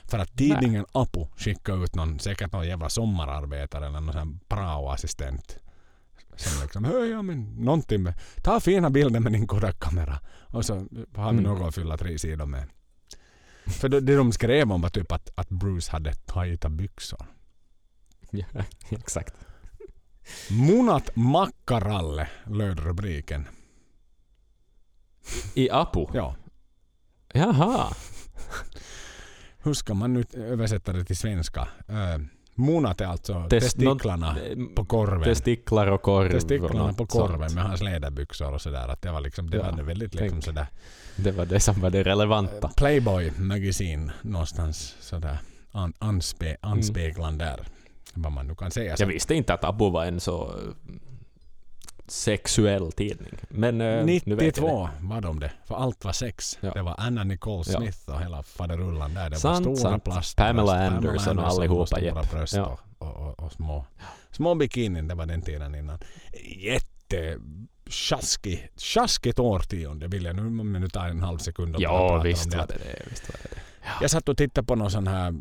För 0.05 0.19
att 0.19 0.37
tidningen 0.37 0.85
Apu 0.91 1.25
skickade 1.37 1.83
ut 1.83 1.95
någon, 1.95 2.19
säkert 2.19 2.51
någon 2.51 2.67
jävla 2.67 2.89
sommararbetare 2.89 3.85
eller 3.87 3.99
någon 3.99 4.13
sån 4.13 4.39
prao-assistent. 4.47 5.57
Som 6.35 6.61
liksom, 6.63 6.83
hej 6.83 7.09
ja 7.09 7.21
men 7.21 7.43
någonting 7.55 8.03
med, 8.03 8.13
ta 8.43 8.59
fina 8.59 8.89
bilder 8.89 9.19
med 9.19 9.31
din 9.31 9.47
Kodak-kamera. 9.47 10.19
Och 10.47 10.65
så 10.65 10.73
har 11.15 11.31
vi 11.31 11.39
Mm. 11.39 11.43
något 11.43 11.67
att 11.67 11.75
fylla 11.75 11.97
tre 11.97 12.19
sidor 12.19 12.45
med. 12.45 12.63
För 13.65 13.89
det, 13.89 13.99
det 14.01 14.15
de 14.15 14.31
skrev 14.31 14.71
om 14.71 14.81
var 14.81 14.89
typ 14.89 15.11
att, 15.11 15.29
att 15.35 15.49
Bruce 15.49 15.91
hade 15.91 16.13
tajta 16.13 16.69
byxor. 16.69 17.25
Ja, 18.31 18.45
exakt. 18.89 19.33
Munat 20.49 21.15
makkaralle 21.15 22.29
löd 22.45 22.79
rubriken. 22.79 23.47
I 25.53 25.69
Apu? 25.69 26.05
Ja. 26.13 26.35
Jaha. 27.33 27.93
Hur 29.63 29.73
ska 29.73 29.93
man 29.93 30.13
nu 30.13 30.23
översätta 30.33 30.93
det 30.93 31.03
till 31.05 31.17
svenska? 31.17 31.67
Munat 32.55 33.01
är 33.01 33.05
alltså 33.05 33.47
Test- 33.49 33.65
testiklarna 33.77 34.33
någon- 34.55 34.75
på 34.75 34.85
korven. 34.85 35.23
Testiklar 35.23 35.87
och 35.87 36.01
korv. 36.01 36.31
testiklarna 36.31 36.93
på 36.93 37.05
korven 37.05 37.39
sånt. 37.49 37.53
med 37.53 37.63
hans 37.63 37.81
läderbyxor 37.81 38.53
och 38.53 38.61
sådär. 38.61 38.87
Att 38.87 39.01
det 39.01 39.11
var 39.11 39.21
liksom, 39.21 39.49
det 39.49 39.57
Ja, 39.57 39.71
var 39.71 39.83
väldigt 39.83 40.13
liksom 40.15 40.41
sådär. 40.41 40.67
Det 41.15 41.31
var 41.31 41.45
det 41.45 41.59
som 41.59 41.81
var 41.81 41.89
det 41.89 42.03
relevanta. 42.03 42.67
Playboy 42.77 43.31
Magazine 43.37 44.11
någonstans 44.21 44.95
sådär 44.99 45.37
an, 45.71 45.93
anspe, 45.99 46.57
anspeglande 46.61 47.45
där. 47.45 47.59
Vad 48.13 48.31
man 48.31 48.47
nu 48.47 48.55
kan 48.55 48.71
säga. 48.71 48.95
Jag 48.99 49.07
visste 49.07 49.35
inte 49.35 49.53
att 49.53 49.63
Abu 49.63 49.89
var 49.91 50.05
en 50.05 50.19
så 50.19 50.45
eh, 50.45 50.53
sexuell 52.11 52.91
tidning. 52.91 53.33
Men 53.49 53.81
eh, 53.81 54.05
nu 54.05 54.05
vet 54.05 54.27
jag 54.27 54.37
92 54.37 54.89
var 55.01 55.21
de 55.21 55.39
det. 55.39 55.51
För 55.65 55.75
allt 55.75 56.05
var 56.05 56.11
sex. 56.13 56.57
Ja. 56.61 56.71
Det 56.73 56.81
var 56.81 56.95
Anna 56.97 57.23
Nicole 57.23 57.63
Ja. 57.67 57.79
Smith 57.79 58.09
och 58.09 58.21
hela 58.21 58.43
faderullan 58.43 59.13
där. 59.13 59.29
Det 59.29 59.35
Sant, 59.35 59.65
var 59.65 59.75
stora 59.75 59.91
sant. 59.91 60.03
plastbröst. 60.03 60.37
Pamela 60.37 60.87
Anderson 60.87 61.39
och 61.39 61.47
allihopa, 61.47 61.85
stora 61.85 62.23
bröst 62.31 62.53
Ja. 62.55 62.77
och, 62.97 63.07
och, 63.15 63.39
och, 63.39 63.51
små, 63.51 63.85
små 64.31 64.55
bikinin. 64.55 65.07
Det 65.07 65.15
var 65.15 65.25
den 65.25 65.41
tiden 65.41 65.75
innan. 65.75 65.99
Jätte 66.57 67.37
tjaskig, 67.89 68.69
tjaskigt 68.77 69.39
årtionde 69.39 70.07
vill 70.07 70.25
jag 70.25 70.35
nu, 70.35 70.41
om 70.41 70.73
jag 70.73 70.81
nu 70.81 70.87
tar 70.89 71.07
en 71.07 71.21
halv 71.23 71.37
sekund 71.37 71.75
och 71.75 71.81
Ja, 71.81 72.07
pratar 72.09 72.23
visst 72.23 72.45
om 72.45 72.51
det. 72.51 72.57
var 72.57 72.67
det 72.67 72.73
det. 72.73 73.03
Visst 73.09 73.29
var 73.29 73.39
det 73.43 73.49
det. 73.55 73.61
Jag 74.01 74.11
satt 74.11 74.29
och 74.29 74.37
tittade 74.37 74.67
på 74.67 74.75
någon 74.75 74.91
sån 74.91 75.07
här... 75.07 75.33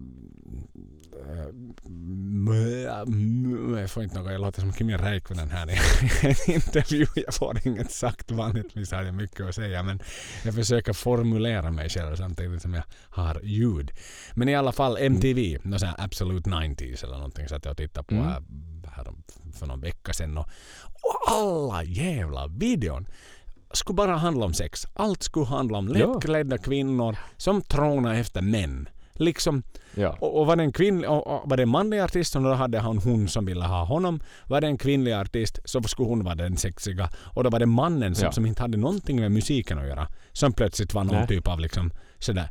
Jag 3.81 3.91
får 3.91 4.03
inte 4.03 4.19
något, 4.19 4.33
jag 4.33 4.41
låter 4.41 4.61
som 4.61 4.73
Kimi 4.73 4.97
Räikkönen 4.97 5.51
här 5.51 5.71
i 5.71 5.79
en 6.23 6.55
intervju. 6.55 7.07
Jag 7.15 7.35
får 7.35 7.67
inget 7.67 7.91
sagt. 7.91 8.31
Vanligtvis 8.31 8.93
har 8.93 9.03
jag 9.03 9.15
mycket 9.15 9.41
att 9.47 9.55
säga 9.55 9.83
men 9.83 10.01
jag 10.45 10.55
försöker 10.55 10.93
formulera 10.93 11.71
mig 11.71 11.89
själv 11.89 12.17
samtidigt 12.17 12.63
som 12.63 12.75
jag 12.75 12.83
har 13.11 13.41
ljud. 13.43 13.91
Men 14.35 14.49
i 14.49 14.55
alla 14.55 14.73
fall 14.73 14.97
MTV, 15.01 15.59
någon 15.63 15.79
sån 15.81 15.89
Absolute 15.99 16.51
90s 16.51 17.05
eller 17.05 17.15
någonting 17.17 17.49
så 17.49 17.55
att 17.55 17.65
jag 17.65 17.77
tittar 17.77 18.03
på 18.03 18.15
Mm. 18.15 18.27
här, 18.27 18.43
här 18.97 19.07
för 19.59 19.67
någon 19.67 19.81
vecka 19.81 20.13
sedan. 20.13 20.39
Och, 20.39 20.49
och 21.03 21.33
alla 21.33 21.85
jävla 21.85 22.47
videon 22.47 23.07
skulle 23.73 23.95
bara 23.95 24.17
handla 24.17 24.45
om 24.45 24.55
sex. 24.55 24.87
Allt 24.95 25.23
skulle 25.23 25.47
handla 25.47 25.79
om 25.79 25.89
lättklädda 25.89 26.59
kvinnor 26.59 27.17
som 27.37 27.63
trånar 27.63 28.15
efter 28.15 28.43
män. 28.43 28.89
Liksom, 29.19 29.63
Ja. 29.95 30.17
och, 30.21 30.41
och 30.41 30.47
var 30.47 30.57
det 30.57 30.63
en 30.63 30.73
kvinnlig, 30.73 31.11
och, 31.11 31.27
och 31.27 31.51
var 31.51 31.57
det 31.57 31.63
en 31.63 31.69
manlig 31.69 31.99
artist 32.01 32.37
och 32.37 32.43
då 32.43 32.53
hade 32.53 32.79
han 32.79 32.99
hon 32.99 33.29
som 33.29 33.45
ville 33.47 33.65
ha 33.65 33.85
honom. 33.85 34.21
Var 34.47 34.61
det 34.61 34.67
en 34.67 34.79
kvinnlig 34.79 35.13
artist 35.13 35.59
så 35.65 35.83
skulle 35.83 36.09
hon 36.09 36.25
vara 36.25 36.35
den 36.35 36.57
sexiga. 36.57 37.11
Och 37.35 37.45
då 37.45 37.51
var 37.51 37.59
det 37.59 37.67
mannen 37.67 38.15
som, 38.15 38.25
Ja. 38.25 38.33
som 38.33 38.47
inte 38.47 38.63
hade 38.63 38.77
någonting 38.79 39.21
med 39.21 39.33
musiken 39.33 39.79
att 39.79 39.87
göra. 39.87 40.09
Som 40.33 40.53
plötsligt 40.53 40.95
var 40.95 41.05
någon 41.05 41.15
Nej. 41.17 41.27
typ 41.27 41.49
av 41.49 41.61
liksom 41.61 41.91
sådär 42.19 42.49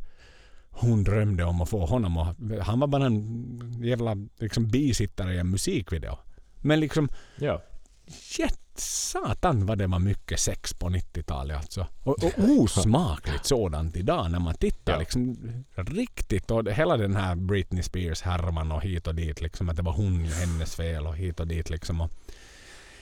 hon 0.70 1.04
drömde 1.04 1.44
om 1.44 1.60
att 1.60 1.68
få 1.68 1.86
honom 1.86 2.16
och 2.16 2.26
han 2.62 2.80
var 2.80 2.86
bara 2.86 3.06
en 3.06 3.82
jävla 3.84 4.16
liksom 4.38 4.68
bisittare 4.68 5.34
i 5.34 5.38
en 5.38 5.50
musikvideo. 5.50 6.18
Men 6.62 6.80
liksom 6.80 7.08
ja. 7.38 7.62
Jätt 8.38 8.60
satan 8.80 9.66
vad 9.66 9.78
det 9.78 9.86
var 9.86 9.98
mycket 9.98 10.40
sex 10.40 10.74
på 10.74 10.88
90-talet 10.88 11.56
alltså. 11.56 11.86
Och, 12.02 12.24
och 12.24 12.32
osmakligt 12.38 13.46
sådant 13.46 13.96
idag 13.96 14.30
när 14.30 14.38
man 14.38 14.54
tittar 14.54 14.92
Ja. 14.92 14.98
liksom 14.98 15.36
riktigt. 15.74 16.50
Och 16.50 16.68
hela 16.72 16.96
den 16.96 17.16
här 17.16 17.34
Britney 17.34 17.82
Spears 17.82 18.22
härvan 18.22 18.72
och 18.72 18.82
hit 18.82 19.06
och 19.06 19.14
dit 19.14 19.40
liksom. 19.40 19.68
Att 19.68 19.76
det 19.76 19.82
var 19.82 19.92
hon, 19.92 20.24
hennes 20.24 20.74
fel 20.76 21.06
och 21.06 21.16
hit 21.16 21.40
och 21.40 21.46
dit 21.46 21.70
liksom. 21.70 22.00
Och 22.00 22.10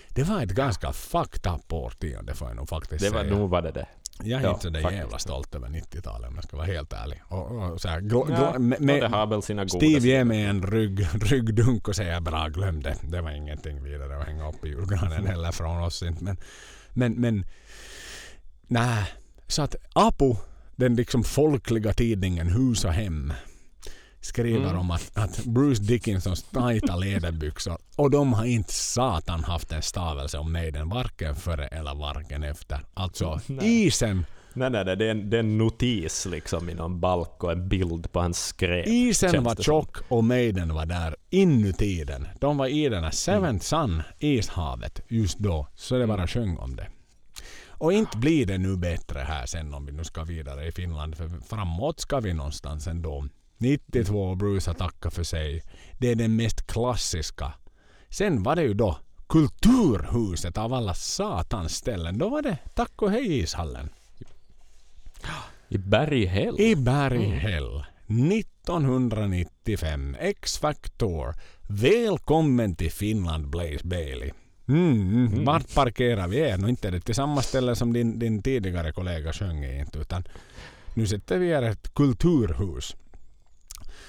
det 0.08 0.22
var 0.22 0.42
ett 0.42 0.50
ganska 0.50 0.92
fucked 0.92 1.52
up 1.52 1.72
årtionde 1.72 2.34
får 2.34 2.48
jag 2.48 2.56
nog 2.56 2.68
faktiskt 2.68 3.04
Det 3.04 3.10
var 3.10 3.20
säga. 3.24 3.36
nog 3.36 3.50
var 3.50 3.62
det 3.62 3.72
det. 3.72 3.86
Jag 4.22 4.40
är 4.40 4.44
ja, 4.44 4.50
inte 4.50 4.60
så 4.62 4.72
faktiskt. 4.72 4.92
jävla 4.92 5.18
stolt 5.18 5.54
över 5.54 5.68
90-talet 5.68 6.28
om 6.28 6.34
jag 6.34 6.44
ska 6.44 6.56
vara 6.56 6.66
helt 6.66 6.92
ärlig. 6.92 7.22
Och, 7.28 7.50
och 7.72 7.80
så 7.80 7.88
här, 7.88 8.00
gl- 8.00 8.26
Ja, 8.30 8.54
gl- 8.56 8.80
med, 8.80 9.02
det 9.02 9.08
har 9.08 9.26
väl 9.26 9.42
sina 9.42 9.64
goda 9.64 9.78
Steve 9.78 10.08
ger 10.08 10.24
mig 10.24 10.42
en 10.42 10.62
rygg, 10.66 11.00
ryggdunk 11.14 11.88
och 11.88 11.96
säger 11.96 12.20
bra 12.20 12.48
glöm 12.48 12.82
det. 12.82 12.96
Det 13.02 13.20
var 13.20 13.30
ingenting 13.30 13.82
vidare 13.82 14.18
att 14.20 14.26
hänga 14.26 14.48
upp 14.48 14.64
i 14.64 14.68
julgranen 14.68 15.26
heller 15.26 15.52
från 15.52 15.82
oss. 15.82 16.02
Inte. 16.02 16.24
Men, 16.24 16.36
men, 16.92 17.12
men 17.12 17.44
nej. 18.66 19.04
Så 19.46 19.62
att 19.62 19.74
Apo, 19.92 20.36
den 20.76 20.94
liksom 20.94 21.24
folkliga 21.24 21.92
tidningen 21.92 22.48
Hus 22.48 22.84
och 22.84 22.92
Hem 22.92 23.32
skriver 24.24 24.64
Mm. 24.70 24.78
om 24.78 24.90
att, 24.90 25.10
att 25.14 25.44
Bruce 25.44 25.82
Dickinsons 25.82 26.42
tajta 26.42 26.96
läderbyxor 26.96 27.78
och 27.96 28.10
de 28.10 28.32
har 28.32 28.44
inte 28.44 28.72
satan 28.72 29.44
haft 29.44 29.72
en 29.72 29.82
stavelse 29.82 30.38
om 30.38 30.52
Maiden 30.52 30.88
varken 30.88 31.36
före 31.36 31.66
eller 31.66 31.94
varken 31.94 32.42
efter. 32.42 32.80
Alltså 32.94 33.40
Nej. 33.46 33.86
isen 33.86 34.26
Nej, 34.56 34.70
nej, 34.70 34.84
nej, 34.84 34.96
det 34.96 35.06
är, 35.06 35.10
en, 35.10 35.30
det 35.30 35.36
är 35.36 35.40
en 35.40 35.58
notis 35.58 36.26
liksom 36.26 36.68
i 36.70 36.74
någon 36.74 37.00
balk 37.00 37.44
och 37.44 37.52
en 37.52 37.68
bild 37.68 38.12
på 38.12 38.20
hans 38.20 38.46
skrev. 38.46 38.84
Isen 38.88 39.44
var 39.44 39.54
tjock 39.62 39.96
och 40.08 40.24
Maiden 40.24 40.74
var 40.74 40.86
där 40.86 41.16
inuti 41.30 42.04
den. 42.04 42.28
De 42.40 42.56
var 42.56 42.66
i 42.66 42.88
den 42.88 43.04
här 43.04 43.10
Seventh 43.10 43.64
Sun, 43.64 44.02
ishavet, 44.18 45.00
just 45.08 45.38
då. 45.38 45.66
Så 45.74 45.98
det 45.98 46.06
bara 46.06 46.26
sjöng 46.26 46.56
om 46.56 46.76
det. 46.76 46.86
Och 47.68 47.92
inte 47.92 48.18
blir 48.18 48.46
det 48.46 48.58
nu 48.58 48.76
bättre 48.76 49.18
här 49.18 49.46
sen 49.46 49.74
om 49.74 49.86
vi 49.86 49.92
nu 49.92 50.04
ska 50.04 50.24
vidare 50.24 50.66
i 50.66 50.72
Finland. 50.72 51.16
För 51.16 51.28
framåt 51.48 52.00
ska 52.00 52.20
vi 52.20 52.32
någonstans 52.34 52.86
ändå. 52.86 53.28
92 53.58 54.34
Bruce 54.34 54.70
har 54.70 54.74
tackat 54.74 55.14
för 55.14 55.22
sig. 55.22 55.62
Det 55.98 56.10
är 56.10 56.14
den 56.14 56.36
mest 56.36 56.66
klassiska. 56.66 57.52
Sen 58.08 58.42
var 58.42 58.56
det 58.56 58.62
ju 58.62 58.74
då 58.74 58.98
Kulturhuset 59.26 60.58
av 60.58 60.74
alla 60.74 60.94
satans 60.94 61.74
ställen. 61.74 62.18
Då 62.18 62.28
var 62.28 62.42
det 62.42 62.58
tack 62.74 63.02
och 63.02 63.10
hej 63.10 63.38
ishallen. 63.38 63.88
I 65.68 65.78
Berghäll? 65.78 66.60
I 66.60 66.76
Berghäll 66.76 67.84
1995 68.06 70.16
X-Factor. 70.20 71.34
Välkommen 71.62 72.76
till 72.76 72.92
Finland 72.92 73.50
Blaze 73.50 73.86
Bailey. 73.86 74.30
Mm, 74.68 75.26
mm. 75.26 75.44
Vart 75.44 75.74
parkerar 75.74 76.28
vi 76.28 76.38
er? 76.38 76.58
Nu 76.58 76.68
inte 76.68 76.90
det 76.90 77.00
till 77.00 77.14
samma 77.14 77.42
ställe 77.42 77.76
som 77.76 77.92
din, 77.92 78.18
din 78.18 78.42
tidigare 78.42 78.92
kollega 78.92 79.32
sjöng 79.32 79.64
i 79.64 79.84
utan 79.94 80.24
nu 80.94 81.06
sätter 81.06 81.38
vi 81.38 81.48
er 81.48 81.62
ett 81.62 81.94
kulturhus. 81.94 82.96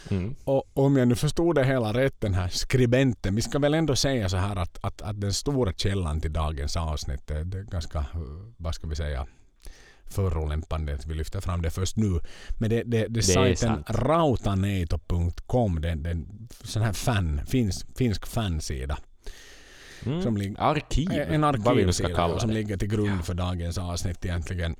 Mm. 0.09 0.35
Och 0.43 0.63
om 0.73 0.97
jag 0.97 1.07
nu 1.07 1.15
förstod 1.15 1.55
det 1.55 1.63
hela 1.63 1.93
rätt 1.93 2.21
den 2.21 2.33
här 2.33 2.47
skribenten. 2.47 3.35
Vi 3.35 3.41
ska 3.41 3.59
väl 3.59 3.73
ändå 3.73 3.95
säga 3.95 4.29
så 4.29 4.37
här 4.37 4.55
att, 4.55 4.77
att, 4.81 5.01
att 5.01 5.21
den 5.21 5.33
stora 5.33 5.73
källan 5.73 6.21
till 6.21 6.33
dagens 6.33 6.77
avsnitt 6.77 7.27
det, 7.27 7.43
det 7.43 7.57
är 7.57 7.63
ganska, 7.63 7.99
eh, 7.99 8.05
vad 8.57 8.75
ska 8.75 8.87
vi 8.87 8.95
säga, 8.95 9.27
förolämpande 10.05 10.93
att 10.93 11.05
vi 11.05 11.13
lyfter 11.13 11.41
fram 11.41 11.61
det 11.61 11.69
först 11.69 11.97
nu. 11.97 12.19
Men 12.49 12.69
det, 12.69 12.83
det, 12.83 13.07
det, 13.07 13.19
är 13.19 13.21
sajten 13.21 13.83
rautaneito.com, 13.87 15.81
det 15.81 15.89
är 15.89 16.07
en 16.07 16.47
sån 16.63 16.81
här 16.81 16.93
fan, 16.93 17.41
finsk, 17.45 17.97
finsk 17.97 18.27
fansida. 18.27 18.97
Mm. 20.05 20.21
Som 20.21 20.37
lig- 20.37 20.55
Arkiv? 20.59 21.11
En 21.11 21.41
nu 21.41 21.47
ska 21.47 21.47
arkivsida 21.47 22.09
kalla 22.09 22.39
som 22.39 22.49
det. 22.49 22.53
ligger 22.53 22.77
till 22.77 22.87
grund 22.87 23.25
för 23.25 23.33
dagens 23.33 23.77
avsnitt 23.77 24.25
egentligen. 24.25 24.75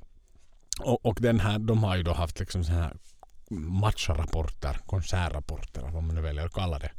Och, 0.80 1.06
och 1.06 1.18
den 1.20 1.40
här, 1.40 1.58
de 1.58 1.84
har 1.84 1.96
ju 1.96 2.02
då 2.02 2.12
haft 2.12 2.40
liksom 2.40 2.64
så 2.64 2.72
här 2.72 2.96
matchrapporter, 3.50 4.78
konsertrapporter, 4.86 5.82
vad 5.82 6.02
man 6.02 6.14
nu 6.14 6.20
väljer 6.20 6.46
att 6.46 6.52
kalla 6.52 6.78
det. 6.78 6.90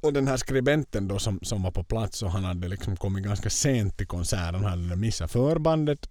Och 0.00 0.12
den 0.12 0.28
här 0.28 0.36
skribenten 0.36 1.08
då 1.08 1.18
som, 1.18 1.38
som 1.42 1.62
var 1.62 1.70
på 1.70 1.84
plats 1.84 2.22
och 2.22 2.30
han 2.30 2.44
hade 2.44 2.68
liksom 2.68 2.96
kommit 2.96 3.24
ganska 3.24 3.50
sent 3.50 3.96
till 3.96 4.06
konserten. 4.06 4.54
Han 4.54 4.64
hade 4.64 4.96
missat 4.96 5.30
förbandet 5.32 6.08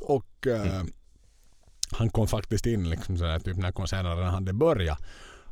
och 0.00 0.46
eh, 0.46 0.82
han 1.90 2.10
kom 2.10 2.28
faktiskt 2.28 2.66
in 2.66 2.90
liksom 2.90 3.18
sådär, 3.18 3.38
typ 3.38 3.56
när 3.56 3.72
konserten 3.72 4.16
redan 4.16 4.34
hade 4.34 4.52
börjat. 4.52 4.98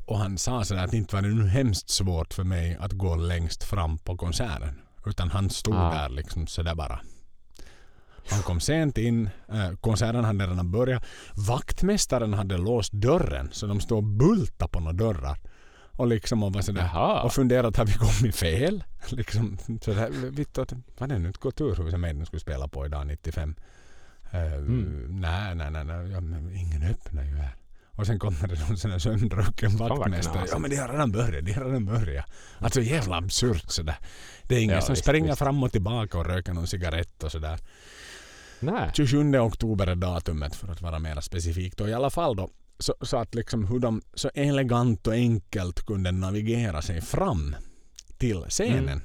Och 0.07 0.19
han 0.19 0.39
sa 0.39 0.65
sådär 0.65 0.85
att 0.85 0.93
inte 0.95 1.15
var 1.15 1.23
det 1.23 1.29
nu 1.29 1.49
hemskt 1.49 1.91
svårt 1.91 2.35
för 2.35 2.45
mig 2.45 2.77
att 2.81 2.93
gå 2.93 3.17
längst 3.17 3.65
fram 3.65 3.99
på 3.99 4.17
konserten. 4.17 4.81
Utan 5.07 5.31
han 5.31 5.51
stod 5.51 5.75
Ah. 5.75 5.93
där 5.95 6.09
liksom 6.09 6.47
sådär 6.47 6.75
bara. 6.75 7.01
Han 8.31 8.43
kom 8.43 8.61
sent 8.61 8.99
in. 8.99 9.31
Eh, 9.53 9.71
konserten 9.81 10.25
hade 10.25 10.47
redan 10.47 10.71
börjat. 10.71 11.05
Vaktmästaren 11.49 12.35
hade 12.35 12.59
låst 12.59 12.93
dörren 12.93 13.49
så 13.53 13.67
de 13.67 13.81
stod 13.81 13.99
och 13.99 14.05
bultade 14.05 14.71
på 14.71 14.81
några 14.81 14.93
dörrar. 14.93 15.39
Och 15.97 16.07
liksom 16.07 16.43
och 16.43 16.53
var 16.53 16.63
sådär. 16.63 16.83
Jaha. 16.95 17.23
Och 17.23 17.33
funderade 17.33 17.69
att 17.69 17.77
har 17.77 17.87
vi 17.87 17.93
kommit 17.93 18.37
fel? 18.37 18.85
Liksom 19.11 19.59
sådär. 19.85 20.11
Du 20.33 20.63
att 20.63 20.73
var 20.99 21.07
det 21.07 21.19
nu 21.19 21.29
ett 21.29 21.41
kulturhus 21.41 21.95
Maiden 21.95 22.27
skulle 22.27 22.41
spela 22.41 22.69
på 22.69 22.87
idag 22.87 23.07
95? 23.07 23.55
Eh, 24.33 24.53
Mm. 24.53 25.21
Nej, 25.21 25.55
nej, 25.55 25.71
nej. 25.71 25.85
nej. 25.85 26.11
Ja, 26.11 26.21
men 26.21 26.57
ingen 26.57 26.83
öppnar 26.83 27.23
ju 27.25 27.35
här. 27.37 27.55
Och 27.91 28.07
sen 28.07 28.19
kommer 28.19 28.49
det 28.49 28.69
någon 28.69 28.77
sån 28.77 28.91
här 28.91 28.99
sömndrucken 28.99 29.77
vaktmästare. 29.77 30.47
Ja 30.51 30.59
men 30.59 30.71
de 30.71 30.77
har 30.77 30.89
redan 30.89 31.13
börjat, 31.13 31.45
de 31.45 31.53
har 31.53 31.65
redan 31.65 31.85
börjat. 31.85 32.27
Alltså 32.59 32.81
jävla 32.81 33.17
absurt 33.17 33.71
sådär. 33.71 33.97
Det 34.43 34.55
är 34.55 34.61
ingen 34.61 34.75
Ja, 34.75 34.81
som 34.81 34.93
visst, 34.93 35.05
springer 35.05 35.27
visst. 35.29 35.39
fram 35.39 35.63
och 35.63 35.73
tillbaka 35.73 36.19
och 36.19 36.27
röker 36.27 36.53
någon 36.53 36.67
cigarett 36.67 37.23
och 37.25 37.33
sådär. 37.33 37.59
Nej. 38.63 38.91
27 38.95 39.39
oktober 39.39 39.87
är 39.87 39.95
datumet 39.95 40.55
för 40.55 40.69
att 40.69 40.83
vara 40.83 40.99
mer 40.99 41.21
specifikt. 41.21 41.81
Och 41.81 41.89
i 41.89 41.93
alla 41.93 42.11
fall 42.11 42.37
då 42.37 42.51
så, 42.79 42.95
så 43.01 43.17
att 43.17 43.35
liksom 43.35 43.67
hur 43.67 43.79
de 43.79 44.03
så 44.15 44.31
elegant 44.35 45.07
och 45.07 45.13
enkelt 45.13 45.87
kunde 45.87 46.13
navigera 46.13 46.83
sig 46.83 47.01
fram 47.01 47.57
till 48.19 48.45
scenen. 48.49 48.89
Mm. 48.89 49.01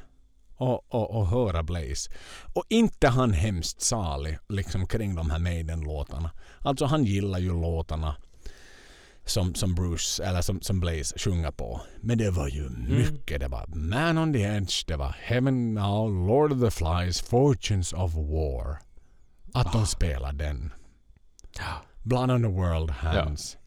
Och, 0.55 0.93
och, 0.93 1.15
och 1.15 1.27
höra 1.27 1.63
Blaze. 1.63 2.11
Och 2.53 2.63
inte 2.69 3.07
han 3.07 3.33
hemskt 3.33 3.81
salig 3.81 4.37
liksom 4.49 4.87
kring 4.87 5.15
de 5.15 5.29
här 5.29 5.39
Maiden-låtarna. 5.39 6.31
Alltså 6.59 6.85
han 6.85 7.03
gillar 7.03 7.39
ju 7.39 7.61
låtarna 7.61 8.15
som, 9.25 9.55
som 9.55 9.75
Bruce, 9.75 10.23
eller 10.23 10.41
som, 10.41 10.61
som 10.61 10.79
Blaze 10.79 11.19
sjunger 11.19 11.51
på. 11.51 11.81
Men 12.01 12.17
det 12.17 12.31
var 12.31 12.47
ju 12.47 12.69
mycket. 12.69 13.39
Det 13.39 13.47
var 13.47 13.65
Man 13.67 14.17
on 14.17 14.33
the 14.33 14.41
Edge, 14.41 14.87
det 14.87 14.95
var 14.95 15.15
Heaven 15.19 15.73
Now, 15.73 16.27
Lord 16.27 16.51
of 16.51 16.61
the 16.61 16.71
Flies, 16.71 17.21
Fortunes 17.21 17.93
of 17.93 18.13
War. 18.13 18.86
Att 19.57 19.73
de 19.73 19.85
spelar 19.85 20.33
den. 20.33 20.73
Blood 22.03 22.31
on 22.31 22.41
the 22.41 22.47
World, 22.47 22.89
Hands. 22.89 23.57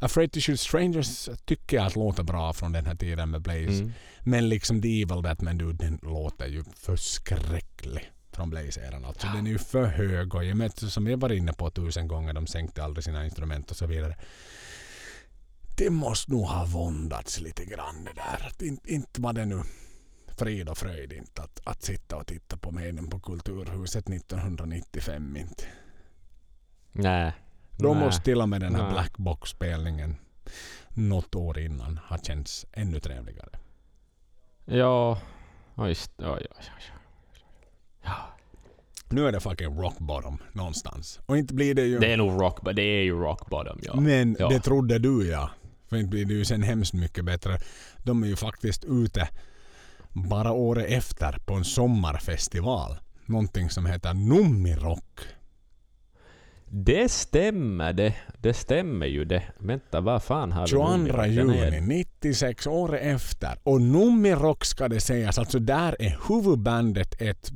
Afraid 0.00 0.32
to 0.32 0.40
shoot 0.40 0.60
strangers 0.60 1.28
tycker 1.44 1.76
jag 1.76 1.86
att 1.86 1.96
låter 1.96 2.22
bra 2.22 2.52
från 2.52 2.72
den 2.72 2.86
här 2.86 2.94
tiden 2.94 3.30
med 3.30 3.42
Blaze. 3.42 3.82
Mm. 3.82 3.92
Men 4.20 4.48
liksom 4.48 4.82
The 4.82 5.02
Evil 5.02 5.22
That 5.22 5.40
Man 5.40 5.58
Do, 5.58 5.72
den 5.72 5.98
låter 6.02 6.46
ju 6.46 6.64
förskräcklig 6.76 8.12
från 8.32 8.50
Blaze-eran. 8.50 9.04
Alltså 9.04 9.26
den 9.26 9.46
är 9.46 9.50
ju 9.50 9.58
för 9.58 9.84
hög 9.84 10.34
och 10.34 10.42
vet, 10.42 10.78
som 10.78 11.06
jag 11.06 11.20
var 11.20 11.32
inne 11.32 11.52
på 11.52 11.70
tusen 11.70 12.08
gånger, 12.08 12.32
de 12.32 12.46
sänkte 12.46 12.84
aldrig 12.84 13.04
sina 13.04 13.24
instrument 13.24 13.70
och 13.70 13.76
så 13.76 13.86
vidare. 13.86 14.16
Det 15.76 15.90
måste 15.90 16.30
nog 16.30 16.46
ha 16.46 16.64
våndats 16.64 17.40
lite 17.40 17.64
grann 17.64 18.04
det 18.04 18.12
där. 18.14 18.66
Inte, 18.68 18.92
inte 18.92 19.20
var 19.20 19.32
det 19.32 19.44
nu 19.44 19.62
frid 20.42 20.68
och 20.68 20.78
fröjd 20.78 21.12
inte 21.12 21.42
att, 21.42 21.60
att 21.64 21.82
sitta 21.82 22.16
och 22.16 22.26
titta 22.26 22.56
på 22.56 22.70
Maiden 22.70 23.10
på 23.10 23.20
Kulturhuset 23.20 24.08
1995 24.08 25.36
inte. 25.36 25.64
Nej. 26.92 27.32
Då 27.78 27.94
måste 27.94 28.24
till 28.24 28.40
och 28.40 28.48
med 28.48 28.60
den 28.60 28.74
här. 28.74 28.90
Black 28.90 29.18
Box-spelningen 29.18 30.16
något 30.88 31.34
år 31.34 31.58
innan 31.58 32.00
ha 32.08 32.18
känts 32.18 32.66
ännu 32.72 33.00
trevligare. 33.00 33.58
Ja. 34.64 35.20
Ja, 35.74 35.88
just 35.88 36.10
oj, 36.18 36.26
oj, 36.28 36.46
oj. 36.50 36.84
Ja. 38.02 38.16
Nu 39.08 39.28
är 39.28 39.32
det 39.32 39.40
fucking 39.40 39.80
rock 39.80 39.98
bottom 39.98 40.38
någonstans. 40.52 41.20
Och 41.26 41.38
inte 41.38 41.54
blir 41.54 41.74
det 41.74 41.82
ju... 41.82 41.98
Det 41.98 42.12
är 42.12 42.16
nog 42.16 42.40
rock, 42.40 42.74
det 42.74 42.82
är 42.82 43.02
ju 43.02 43.18
rock 43.18 43.50
bottom, 43.50 43.80
ja. 43.82 44.00
Men 44.00 44.36
ja. 44.38 44.48
det 44.48 44.60
trodde 44.60 44.98
du 44.98 45.28
ja. 45.28 45.50
För 45.88 45.96
inte 45.96 46.10
blir 46.10 46.24
det 46.24 46.34
ju 46.34 46.44
sen 46.44 46.62
hemskt 46.62 46.92
mycket 46.92 47.24
bättre. 47.24 47.58
De 48.02 48.22
är 48.22 48.26
ju 48.26 48.36
faktiskt 48.36 48.84
ute 48.84 49.28
bara 50.12 50.52
året 50.52 50.86
efter 50.88 51.38
på 51.46 51.54
en 51.54 51.64
sommarfestival. 51.64 52.96
Någonting 53.26 53.70
som 53.70 53.86
heter 53.86 54.14
Nummirock. 54.14 55.20
Det 56.74 57.10
stämmer 57.12 57.92
det. 57.92 58.14
Det 58.38 58.54
stämmer 58.54 59.06
ju 59.06 59.24
det. 59.24 59.42
Vänta, 59.58 60.00
vad 60.00 60.22
fan 60.22 60.52
har 60.52 60.62
vi 60.62 60.68
22 60.68 60.96
nu? 60.96 61.12
Den 61.12 61.50
är- 61.50 61.72
juni 61.72 61.80
96, 61.80 62.66
året 62.66 63.02
efter. 63.02 63.58
Och 63.62 63.80
Nummirock 63.82 64.64
ska 64.64 64.88
det 64.88 65.00
sägas, 65.00 65.38
alltså 65.38 65.58
där 65.58 65.96
är 66.02 66.18
huvudbandet 66.28 67.20
ett... 67.22 67.50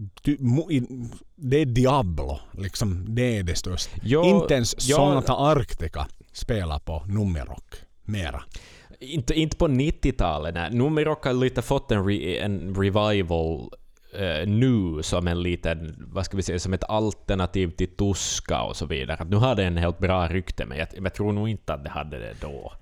Det 1.36 1.56
är 1.56 1.66
Diablo, 1.66 2.38
liksom. 2.52 3.14
Det 3.14 3.38
är 3.38 3.42
det 3.42 3.54
största. 3.54 3.96
Ja, 4.02 4.24
Inte 4.42 4.54
ens. 4.54 4.82
Sonata 4.82 5.32
Arctica 5.36 6.06
spelar 6.32 6.78
på 6.78 7.04
Nummirock. 7.06 7.74
Mera. 8.04 8.42
Inte, 9.00 9.34
inte 9.34 9.56
på 9.56 9.68
90-talet. 9.68 10.54
Nej. 10.54 10.70
Numerock 10.70 11.24
har 11.24 11.32
lite 11.32 11.62
fått 11.62 11.92
en, 11.92 12.06
re, 12.06 12.38
en 12.38 12.74
revival 12.74 13.70
eh, 14.14 14.48
nu 14.48 15.02
som 15.02 15.28
en 15.28 15.42
liten, 15.42 16.08
vad 16.12 16.24
ska 16.24 16.36
vi 16.36 16.42
säga, 16.42 16.58
som 16.58 16.72
ett 16.74 16.84
alternativ 16.84 17.70
till 17.70 17.96
Tuska 17.96 18.62
och 18.62 18.76
så 18.76 18.86
vidare. 18.86 19.16
Att 19.16 19.28
Nu 19.28 19.36
har 19.36 19.54
det 19.54 19.64
en 19.64 19.76
helt 19.76 19.98
bra 19.98 20.28
rykte, 20.28 20.66
men 20.66 20.78
jag, 20.78 20.88
jag 20.94 21.14
tror 21.14 21.32
nog 21.32 21.48
inte 21.48 21.74
att 21.74 21.84
det 21.84 21.90
hade 21.90 22.18
det 22.18 22.34
då. 22.40 22.72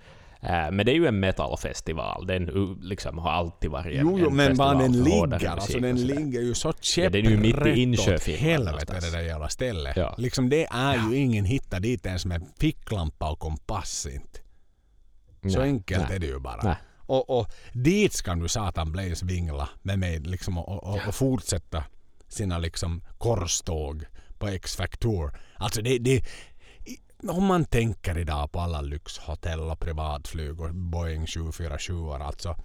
Eh, 0.40 0.70
men 0.70 0.86
det 0.86 0.92
är 0.92 0.94
ju 0.94 1.06
en 1.06 1.20
metalfestival. 1.20 2.26
Den 2.26 2.76
liksom 2.82 3.18
har 3.18 3.30
alltid 3.30 3.70
varit 3.70 3.86
en, 3.86 4.00
Jo, 4.00 4.18
jo 4.18 4.28
en 4.28 4.36
men 4.36 4.56
var 4.56 4.74
den 4.74 5.02
ligger, 5.02 5.48
alltså 5.48 5.78
den 5.78 6.06
ligger 6.06 6.40
ju 6.40 6.54
så 6.54 6.72
Ja, 6.96 7.10
den 7.10 7.26
är 7.26 7.30
ju 7.30 7.36
mitt 7.36 7.46
i 7.46 7.56
käpprätt 7.56 7.76
Inköping 7.76 8.36
helvete 8.36 8.98
det 9.00 9.10
där 9.10 9.22
jävla 9.22 9.48
stället. 9.48 9.96
Ja. 9.96 10.14
Liksom 10.18 10.48
det 10.48 10.66
är 10.70 11.10
ju 11.10 11.16
ingen 11.16 11.44
hitta 11.44 11.80
dit 11.80 12.06
ens 12.06 12.26
med 12.26 12.42
ficklampa 12.58 13.30
och 13.30 13.38
kompass 13.38 14.06
inte. 14.06 14.43
Så 15.50 15.58
Nej, 15.58 15.68
enkelt 15.68 16.08
nej. 16.08 16.16
är 16.16 16.20
det 16.20 16.26
ju 16.26 16.38
bara. 16.38 16.62
Nej. 16.62 16.76
Och, 17.06 17.38
och 17.38 17.50
dit 17.72 18.12
ska 18.12 18.34
nu 18.34 18.48
satan 18.48 18.92
Blaze 18.92 19.26
vingla 19.26 19.68
med 19.82 19.98
mig 19.98 20.18
liksom 20.18 20.58
och, 20.58 20.84
och, 20.84 21.08
och 21.08 21.14
fortsätta 21.14 21.84
sina 22.28 22.58
liksom 22.58 23.02
korståg 23.18 24.04
på 24.38 24.48
X-Factor. 24.48 25.38
Alltså 25.56 25.82
det, 25.82 25.98
det 25.98 26.24
om 27.28 27.44
man 27.44 27.64
tänker 27.64 28.18
idag 28.18 28.52
på 28.52 28.60
alla 28.60 28.80
lyxhotell 28.80 29.60
och 29.60 29.80
privatflyg 29.80 30.60
och 30.60 30.74
Boeing 30.74 31.26
747 31.26 32.10
alltså. 32.10 32.56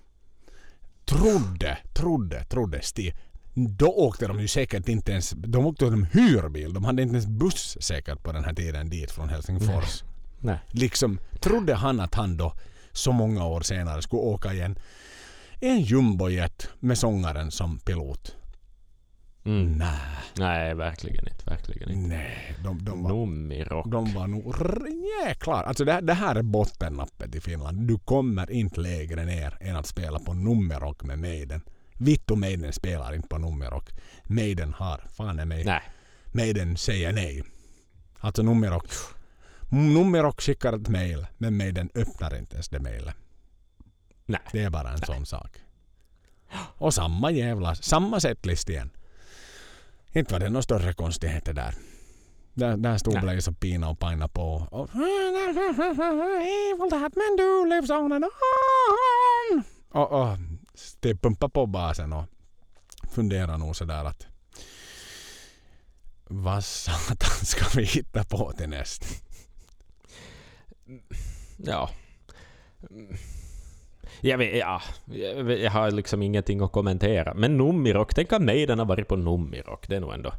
Trodde, 1.06 1.78
trodde, 1.94 2.44
trodde 2.44 2.82
Stig. 2.82 3.16
Då 3.54 3.88
åkte 3.88 4.28
de 4.28 4.40
ju 4.40 4.48
säkert 4.48 4.90
inte 4.90 5.12
ens, 5.12 5.30
de 5.30 5.66
åkte 5.66 5.86
de 5.86 6.04
hyrbil. 6.04 6.74
De 6.74 6.84
hade 6.84 7.02
inte 7.02 7.14
ens 7.14 7.28
buss 7.28 7.78
säkert 7.82 8.24
på 8.24 8.32
den 8.32 8.44
här 8.44 8.54
tiden 8.54 8.90
dit 8.90 9.12
från 9.12 9.30
Helsingfors 9.30 10.04
Nej. 10.40 10.60
liksom 10.68 11.20
trodde 11.40 11.74
han 11.76 12.00
att 12.00 12.16
han 12.16 12.38
då 12.38 12.54
så 12.92 13.12
många 13.12 13.46
år 13.46 13.62
senare 13.62 14.02
skulle 14.02 14.22
åka 14.22 14.54
igen 14.54 14.80
en 15.60 15.82
jumbojet 15.82 16.70
med 16.80 16.98
sångaren 16.98 17.52
som 17.52 17.80
pilot. 17.80 18.36
Mm. 19.46 19.72
Nej, 19.78 20.00
Nej, 20.38 20.74
verkligen 20.76 21.28
inte. 21.28 21.44
Verkligen 21.46 21.92
inte. 21.92 22.08
nej. 22.08 22.56
De, 22.64 22.86
de, 22.86 23.04
var, 23.04 23.10
Numerock. 23.10 23.92
de 23.92 24.14
var 24.14 24.28
nog 24.28 24.56
jäklar. 25.26 25.64
Alltså 25.64 25.86
det, 25.86 26.00
det 26.02 26.14
här 26.14 26.36
är 26.36 26.42
bottennappet 26.42 27.36
i 27.36 27.42
Finland. 27.42 27.88
Du 27.88 27.98
kommer 28.00 28.52
inte 28.52 28.82
lägre 28.82 29.26
ner 29.26 29.58
än 29.62 29.76
att 29.76 29.88
spela 29.88 30.20
på 30.20 30.34
nummerrock 30.34 31.04
med 31.04 31.20
Maiden. 31.20 31.62
Vittu 31.94 32.36
Maiden 32.36 32.74
spelar 32.74 33.16
inte 33.16 33.28
på 33.28 33.38
nummerrock. 33.38 33.90
Maiden 34.24 34.74
har, 34.74 35.02
fan 35.18 35.40
är 35.40 35.46
mig. 35.46 35.64
Nej. 35.66 35.82
Maiden 36.32 36.78
säger 36.78 37.14
nej. 37.14 37.44
Alltså 38.20 38.44
nummerrock. 39.70 39.94
Nummerrock 39.94 40.42
skickar 40.42 40.74
ett 40.74 40.88
mail 40.88 41.28
men 41.38 41.58
Maiden 41.58 41.90
öppnar 41.96 42.38
inte 42.38 42.56
ens 42.56 42.70
det 42.70 42.80
mailet. 42.80 43.16
Nej. 44.26 44.42
Det 44.52 44.64
är 44.64 44.70
bara 44.70 44.90
en 44.90 44.98
sån 44.98 45.26
sak. 45.26 45.58
Och 46.78 46.94
samma 46.94 47.32
jävla, 47.32 47.76
samma 47.76 48.20
setlist 48.20 48.70
igen. 48.70 48.90
Inte 50.12 50.34
var 50.34 50.40
det 50.40 50.50
några 50.50 50.62
större 50.62 50.94
konstigheter 50.94 51.54
där. 51.54 51.76
Där, 52.54 52.78
där 52.78 52.98
stod 52.98 53.14
Nej. 53.14 53.24
Blaze 53.24 53.50
och 53.50 53.60
pina 53.60 53.90
och 53.90 54.00
pina 54.00 54.28
på. 54.28 54.68
Och, 54.72 54.90
Evil 56.72 56.90
that 56.90 57.16
man 57.16 57.38
do 57.38 57.66
lives 57.66 57.90
on 57.90 58.12
and 58.12 58.26
on. 58.26 59.64
Och, 59.90 60.12
och 60.12 60.38
det 61.00 61.16
pumpar 61.16 61.50
på 61.50 61.66
basen 61.66 62.14
och 62.14 62.26
funderar 63.12 63.58
nog 63.58 63.76
sådär 63.76 64.06
att 64.06 64.28
vad 66.24 66.64
satan 66.64 67.46
ska 67.46 67.66
vi 67.80 67.84
hitta 67.84 68.24
på 68.24 68.52
till 68.52 68.70
näst? 68.70 69.06
Ja. 71.58 71.90
Jag, 74.22 74.38
vet, 74.38 74.58
ja. 74.58 74.82
jag, 75.62 75.72
har 75.72 75.92
liksom 75.92 76.22
ingenting 76.22 76.62
att 76.62 76.72
kommentera. 76.72 77.34
Men 77.34 77.58
Numirock, 77.58 78.14
tänk 78.14 78.34
att 78.34 78.42
Maiden 78.42 78.80
har 78.80 78.86
varit 78.86 79.08
på 79.08 79.16
Numirock. 79.16 79.88
Det 79.88 79.96
är 79.96 80.00
nog 80.00 80.14
ändå 80.14 80.34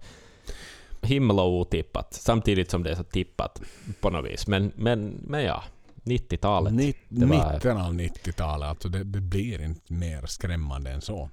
himla 1.02 1.42
otippat. 1.44 2.14
Samtidigt 2.14 2.70
som 2.70 2.82
det 2.82 2.90
är 2.90 2.94
så 2.94 3.04
tippat 3.04 3.62
på 4.00 4.10
något 4.10 4.30
vis. 4.30 4.46
Men, 4.46 4.72
men, 4.76 5.20
men 5.26 5.42
ja, 5.44 5.62
90-talet. 6.04 6.72
Nitt- 6.72 6.96
det 7.08 7.26
var- 7.26 7.52
Mitten 7.54 7.76
av 7.76 7.94
90-talet. 7.94 8.68
Alltså 8.68 8.88
det, 8.88 9.04
det 9.04 9.20
blir 9.20 9.62
inte 9.62 9.92
mer 9.92 10.26
skrämmande 10.26 10.90
än 10.90 11.00
så. 11.00 11.30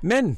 Men 0.00 0.36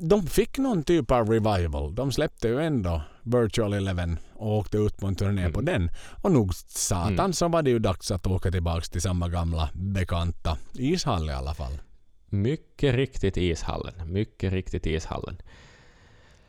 de 0.00 0.26
fick 0.26 0.58
någon 0.58 0.82
typ 0.82 1.10
av 1.10 1.30
revival. 1.30 1.94
De 1.94 2.12
släppte 2.12 2.48
ju 2.48 2.60
ändå 2.60 3.02
Virtual 3.22 3.72
Eleven 3.72 4.18
och 4.34 4.56
åkte 4.58 4.78
ut 4.78 4.96
på 4.96 5.06
en 5.06 5.14
turné 5.16 5.40
Mm. 5.40 5.52
på 5.52 5.60
den. 5.60 5.90
Och 6.22 6.32
nog 6.32 6.54
satan 6.54 7.18
Mm. 7.18 7.32
så 7.32 7.48
var 7.48 7.62
det 7.62 7.70
ju 7.70 7.78
dags 7.78 8.10
att 8.10 8.26
åka 8.26 8.50
tillbaks 8.50 8.90
till 8.90 9.02
samma 9.02 9.28
gamla 9.28 9.68
bekanta 9.74 10.58
ishall 10.74 11.30
i 11.30 11.32
alla 11.32 11.54
fall. 11.54 11.78
Mycket 12.26 12.94
riktigt 12.94 13.36
ishallen. 13.36 14.12
Mycket 14.12 14.52
riktigt 14.52 14.86
ishallen. 14.86 15.36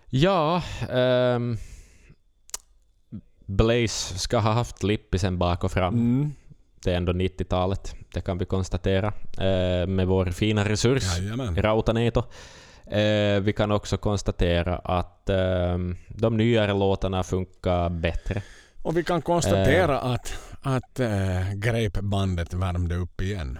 Ja, 0.09 0.63
ehm, 0.89 1.57
Blaze 3.45 4.19
ska 4.19 4.37
ha 4.37 4.51
haft 4.51 4.83
lippisen 4.83 5.37
bak 5.37 5.63
och 5.63 5.71
fram. 5.71 5.93
Mm. 5.93 6.31
Det 6.83 6.91
är 6.91 6.97
ändå 6.97 7.11
90-talet, 7.13 7.95
det 8.13 8.21
kan 8.21 8.37
vi 8.37 8.45
konstatera. 8.45 9.07
Eh, 9.37 9.87
med 9.87 10.07
vår 10.07 10.25
fina 10.25 10.69
resurs, 10.69 11.17
Jajamän. 11.19 11.55
Rautaneito. 11.55 12.23
Eh, 12.91 13.39
vi 13.39 13.53
kan 13.53 13.71
också 13.71 13.97
konstatera 13.97 14.77
att 14.77 15.29
ehm, 15.29 15.97
de 16.07 16.37
nyare 16.37 16.73
låtarna 16.73 17.23
funkar 17.23 17.89
bättre. 17.89 18.41
Och 18.81 18.97
vi 18.97 19.03
kan 19.03 19.21
konstatera 19.21 19.99
att, 19.99 20.33
att 20.61 20.99
äh, 20.99 21.53
Grape-bandet 21.53 22.53
värmde 22.53 22.95
upp 22.95 23.21
igen. 23.21 23.59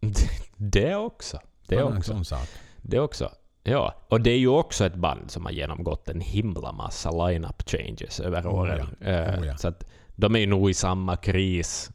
Det 0.56 0.94
också. 0.94 1.40
Det 1.68 1.76
en 1.76 1.98
också. 1.98 2.12
sån 2.12 2.24
sak. 2.24 2.48
Det 2.82 3.00
också. 3.00 3.30
Ja, 3.62 3.94
och 4.08 4.20
det 4.20 4.30
är 4.30 4.38
ju 4.38 4.48
också 4.48 4.86
ett 4.86 4.94
band 4.94 5.30
som 5.30 5.44
har 5.44 5.52
genomgått 5.52 6.08
en 6.08 6.20
himla 6.20 6.72
massa 6.72 7.10
line-up 7.26 7.62
changes 7.70 8.20
över 8.20 8.46
Oh 8.46 8.54
åren. 8.54 8.96
ja, 9.00 9.06
Eh, 9.06 9.40
oh 9.40 9.46
ja. 9.46 9.56
Så 9.56 9.68
att 9.68 9.84
de 10.16 10.36
är 10.36 10.46
nog 10.46 10.70
i 10.70 10.74
samma 10.74 11.16
kris, 11.16 11.90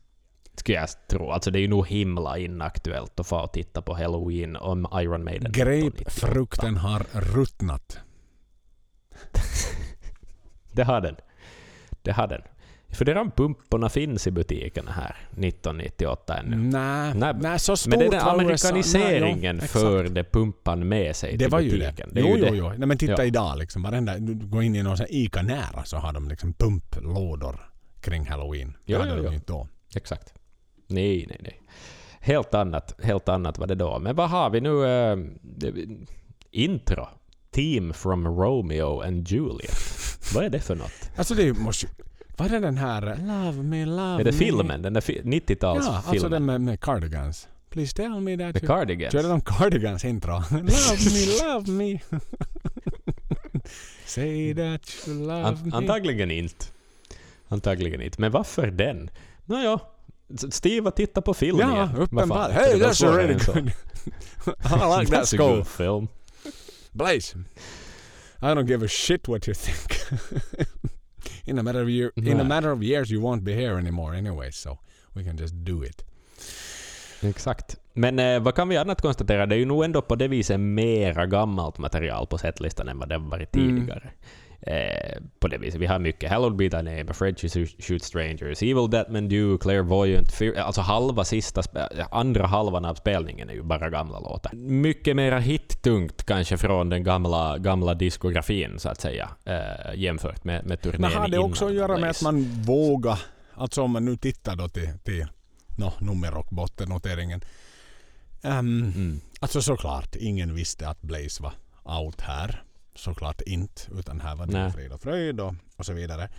skulle 0.60 0.78
jag 0.78 0.90
tro. 1.10 1.32
Alltså 1.32 1.52
det 1.52 1.60
är 1.60 1.62
ju 1.62 1.68
nog 1.68 1.88
himla 1.88 2.38
inaktuellt 2.38 3.20
att 3.20 3.28
få 3.28 3.40
och 3.40 3.54
titta 3.54 3.82
på 3.82 3.94
Halloween 3.94 4.56
om 4.56 4.88
Iron 4.94 5.24
Maiden. 5.24 5.52
1998. 5.52 6.04
Grapefrukten 6.06 6.78
har 6.78 7.06
ruttnat. 7.14 8.00
Det 10.72 10.84
har 10.84 11.02
den. 11.02 11.16
Det 12.02 12.12
har 12.12 12.28
den. 12.28 12.42
Jag 12.88 12.98
funderar 12.98 13.22
om 13.22 13.32
pumporna 13.32 13.90
finns 13.90 14.28
i 14.28 14.32
butikerna 14.32 14.92
här 14.92 15.16
1998 15.32 16.38
ännu. 16.38 16.56
Nej, 16.58 17.14
Nej, 17.16 17.34
nej, 17.40 17.60
så 17.60 17.78
stort 17.78 17.90
Men 17.90 18.00
det 18.00 18.06
är 18.06 18.12
den 18.12 18.20
amerikaniseringen 18.22 19.56
Nej, 19.56 19.70
jo, 19.74 19.80
förde 19.80 20.24
pumpan 20.24 20.88
med 20.88 21.16
sig 21.16 21.32
Det 21.32 21.38
till 21.38 21.50
var 21.52 21.60
ju 21.60 21.70
det. 21.70 21.78
butiken. 21.78 22.10
jo, 22.16 22.28
ju 22.28 22.38
jo, 22.38 22.46
det. 22.52 22.58
jo. 22.58 22.70
Nej, 22.78 22.88
men 22.88 22.98
titta 22.98 23.12
Ja. 23.18 23.24
idag 23.24 23.58
liksom. 23.58 23.82
Varenda, 23.82 24.18
du 24.18 24.34
går 24.36 24.64
in 24.64 24.76
i 24.76 24.84
någon 24.84 24.98
Ica 25.10 25.42
nära 25.42 25.84
så 25.86 25.98
har 25.98 26.14
de 26.14 26.30
liksom 26.30 26.54
pumplådor 26.54 27.70
kring 28.02 28.28
halloween. 28.28 28.78
Det 28.86 28.94
Jo, 28.94 29.00
hade 29.00 29.10
jo, 29.12 29.16
de 29.18 29.24
jo. 29.24 29.30
ju 29.30 29.36
inte 29.36 29.54
då. 29.54 29.68
Exakt. 29.96 30.34
Nej, 30.90 31.26
nej, 31.30 31.38
nej. 31.44 31.62
Helt 32.20 32.54
annat, 32.54 32.96
helt 33.04 33.30
annat 33.30 33.58
var 33.58 33.68
det 33.68 33.76
då. 33.76 34.00
Men 34.00 34.16
vad 34.16 34.30
har 34.30 34.50
vi 34.50 34.62
nu? 34.62 34.86
eh, 34.86 35.18
det- 35.42 35.74
intro. 36.52 37.08
Team 37.52 37.94
from 37.94 38.28
Romeo 38.28 39.02
and 39.02 39.28
Juliet. 39.28 39.78
Vad 40.36 40.44
är 40.46 40.50
det 40.50 40.60
för 40.60 40.76
något? 40.76 41.12
Alltså 41.16 41.34
det 41.34 41.54
måste 41.54 41.86
ju... 41.86 41.92
Vad 42.38 42.52
är 42.54 42.60
den 42.60 42.78
här... 42.78 43.02
Love 43.02 43.64
me, 43.64 43.86
love 43.86 44.02
Är 44.22 44.24
det 44.24 44.32
me. 44.32 44.38
filmen? 44.38 44.82
Den 44.82 44.94
där 44.94 45.02
fi- 45.02 45.22
90-talsfilmen? 45.24 45.82
Ja, 45.86 46.04
alltså 46.08 46.30
den 46.30 46.46
med, 46.46 46.62
med 46.62 46.80
Cardigans. 46.82 47.48
Please 47.70 47.96
tell 47.96 48.20
me 48.22 48.38
that 48.38 48.54
The 48.56 48.60
you... 48.66 48.68
Cardigans? 48.68 49.12
Körde 49.14 49.28
de 49.28 49.42
Cardigans 49.42 50.06
intro? 50.06 50.32
love 50.52 50.62
me, 51.12 51.44
love 51.54 51.72
me. 51.72 52.00
Say 54.06 54.54
that 54.56 55.08
you 55.08 55.20
love 55.28 55.44
An- 55.44 55.58
me. 55.64 55.72
antagligen 55.78 56.32
inte. 56.32 56.66
Antagligen 57.48 58.02
inte. 58.02 58.22
Men 58.22 58.32
varför 58.32 58.68
den? 58.68 59.10
Nåja, 59.46 59.80
Steve 60.52 60.84
har 60.84 60.92
tittat 60.92 61.26
på 61.26 61.34
filmen 61.34 61.70
Ja, 61.70 61.76
igen. 61.86 61.96
Uppenbart. 62.02 62.52
Hey, 62.52 62.74
that's 62.80 63.06
a 63.08 63.18
really 63.18 63.34
good... 63.46 63.72
I 64.48 65.00
like 65.00 65.12
that 65.12 65.28
score. 65.28 65.64
film. 65.66 66.08
Blaze. 66.92 67.38
I 68.42 68.46
don't 68.46 68.68
give 68.68 68.86
a 68.86 68.88
shit 68.88 69.28
what 69.28 69.48
you 69.48 69.54
think. 69.56 70.00
in 71.46 71.60
a 71.60 71.64
matter 71.64 71.82
of 71.84 71.90
year, 71.90 72.12
in 72.16 72.28
a 72.34 72.44
Nej. 72.44 72.48
matter 72.48 72.72
of 72.72 72.84
years 72.84 73.12
you 73.12 73.22
won't 73.22 73.42
be 73.44 73.54
here 73.54 73.78
anymore 73.78 74.18
anyway, 74.18 74.52
so 74.52 74.78
we 75.14 75.24
can 75.24 75.38
just 75.38 75.54
do 75.56 75.84
it. 75.84 76.06
Exakt. 77.22 77.76
Men 77.94 78.20
eh, 78.20 78.40
vad 78.40 78.56
kan 78.56 78.70
vi 78.70 78.78
annat 78.78 79.02
konstatera? 79.02 79.46
Det 79.46 79.56
är 79.56 79.60
ju 79.60 79.66
nog 79.66 79.84
ändå 79.84 80.02
på 80.02 80.16
det 80.16 80.28
viset 80.28 80.60
mera 80.60 81.26
gammalt 81.26 81.78
material 81.78 82.28
på 82.28 82.38
setlistan 82.38 82.88
än 82.88 83.00
vad 83.00 83.10
det 83.10 83.18
varit 83.18 83.56
Mm. 83.56 83.90
Eh, 84.62 85.22
på 85.40 85.48
det 85.48 85.58
viset. 85.58 85.82
Vi 85.82 85.86
har 85.86 86.00
mycket 86.00 86.30
Hallowed 86.30 86.56
Be 86.56 86.70
Thy 86.70 86.78
Name, 86.84 87.06
Afraid 87.12 87.38
to 87.38 87.48
Shoot- 87.48 88.04
Strangers, 88.04 88.62
Evil 88.62 89.06
Men 89.10 89.30
Do, 89.30 89.58
Clairvoyant, 89.58 90.32
Fear, 90.32 90.56
alltså 90.56 90.82
halva 90.82 91.24
sista, 91.24 91.62
spe- 91.62 92.06
andra 92.12 92.46
halvan 92.48 92.86
av 92.86 92.96
spelningen 92.96 93.50
är 93.50 93.54
ju 93.54 93.64
bara 93.64 93.90
gamla 93.90 94.20
låtar. 94.20 94.52
Mycket 94.56 95.16
mera 95.16 95.40
hittungt 95.40 96.26
kanske 96.26 96.58
från 96.58 96.90
den 96.90 97.04
gamla, 97.04 97.58
gamla 97.58 97.94
diskografin 97.94 98.80
så 98.80 98.90
att 98.90 99.02
säga, 99.02 99.30
eh, 99.46 99.96
jämfört 99.96 100.44
med, 100.44 100.66
med 100.66 100.82
turnén 100.82 101.02
Men 101.02 101.12
har 101.14 101.28
det 101.28 101.38
också 101.40 101.66
att 101.66 101.72
innan 101.72 101.82
göra 101.82 101.98
med 101.98 102.10
att 102.10 102.22
man 102.22 102.44
vågar, 102.66 103.20
alltså 103.56 103.82
om 103.82 103.92
man 103.92 104.06
nu 104.06 104.16
tittar 104.18 104.56
då 104.56 104.68
till, 104.70 104.90
till 105.04 105.28
no, 105.78 105.92
nummer 106.00 106.38
och 106.38 106.48
bottennoteringen. 106.52 107.42
Um, 108.44 108.84
Mm. 108.96 109.22
Alltså 109.40 109.62
såklart, 109.62 110.16
ingen 110.16 110.56
visste 110.56 110.90
att 110.90 111.02
Blaze 111.02 111.44
var 111.44 111.54
out 112.02 112.22
här. 112.22 112.64
Såklart 112.96 113.42
inte, 113.42 113.82
utan 114.00 114.22
här 114.22 114.36
var 114.36 114.46
det 114.46 114.54
Nej. 114.54 114.72
frid 114.72 114.92
och 114.92 115.02
fröjd 115.02 115.40
och, 115.40 115.54
och 115.76 115.86
så 115.86 115.94
vidare. 115.94 116.30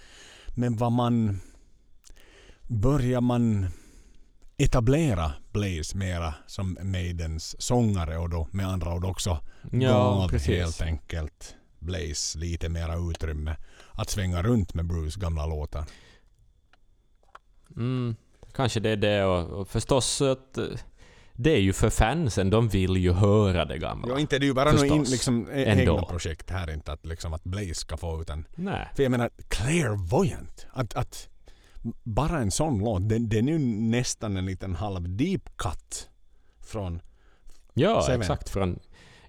Men 0.55 0.77
vad 0.77 0.93
man... 0.93 1.40
Börjar 2.68 3.20
man 3.20 3.66
etablera 4.56 5.32
Blaze 5.52 5.97
mera 5.97 6.35
som 6.47 6.78
Maidens 6.82 7.62
sångare 7.62 8.18
och 8.18 8.31
då 8.31 8.48
med 8.51 8.68
andra 8.68 8.94
ord 8.94 9.05
också 9.05 9.39
Ja, 9.72 10.28
gav 10.31 10.40
helt 10.40 10.82
enkelt 10.82 11.55
Blaze 11.78 12.39
lite 12.39 12.68
mera 12.68 13.10
utrymme 13.10 13.56
att 13.93 14.10
svänga 14.10 14.43
runt 14.43 14.74
med 14.74 14.86
Bruce 14.86 15.20
gamla 15.20 15.47
låtar. 15.47 15.85
Mm, 17.77 18.16
kanske 18.55 18.81
det 18.81 18.90
är 18.90 18.97
det 18.97 19.24
och, 19.24 19.60
och 19.60 19.68
förstås 19.68 20.22
att 20.22 20.59
eh, 20.59 20.64
det 21.35 21.51
är 21.51 21.61
ju 21.61 21.73
för 21.73 21.90
fansen, 21.90 22.51
de 22.51 22.69
vill 22.69 22.97
ju 22.97 23.12
höra 23.12 23.65
det 23.65 23.78
gamla. 23.78 24.09
Ja, 24.09 24.19
inte 24.20 24.39
det 24.39 24.44
är 24.44 24.47
ju 24.48 24.55
bara 24.55 24.70
Förstås. 24.73 25.11
liksom, 25.11 25.48
e- 25.52 25.65
egna 25.81 26.02
projekt 26.02 26.51
här 26.51 26.70
inte 26.70 26.93
att, 26.93 27.07
liksom, 27.07 27.32
att 27.35 27.44
Blaze 27.44 27.74
ska 27.74 27.97
få 27.97 28.20
utan 28.23 28.44
Nej. 28.55 28.89
För 28.97 29.02
jag 29.02 29.11
menar, 29.11 29.31
clairvoyant. 29.48 30.66
Att, 30.73 30.94
att 30.94 31.28
bara 32.02 32.39
en 32.39 32.51
sån 32.51 32.78
låt, 32.78 33.09
den, 33.09 33.28
den 33.28 33.48
är 33.48 33.52
ju 33.52 33.59
nästan 33.59 34.36
en 34.36 34.47
liten 34.47 34.74
halv 34.74 35.16
deep 35.16 35.57
cut. 35.57 36.09
Från, 36.61 37.01
Ja, 37.74 38.02
Seven. 38.02 38.20
exakt. 38.20 38.48
Från, 38.51 38.78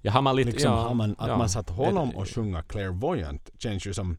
ja, 0.01 0.11
har 0.11 0.21
man 0.21 0.35
lite... 0.35 0.51
liksom, 0.51 0.71
ja, 0.71 0.93
man, 0.93 1.15
att 1.17 1.27
ja, 1.27 1.37
man 1.37 1.49
satt 1.49 1.69
honom 1.69 2.09
det- 2.09 2.15
och 2.17 2.29
sjunga 2.29 2.63
clairvoyant 2.63 3.49
känns 3.59 3.85
ju 3.87 3.93
som... 3.93 4.17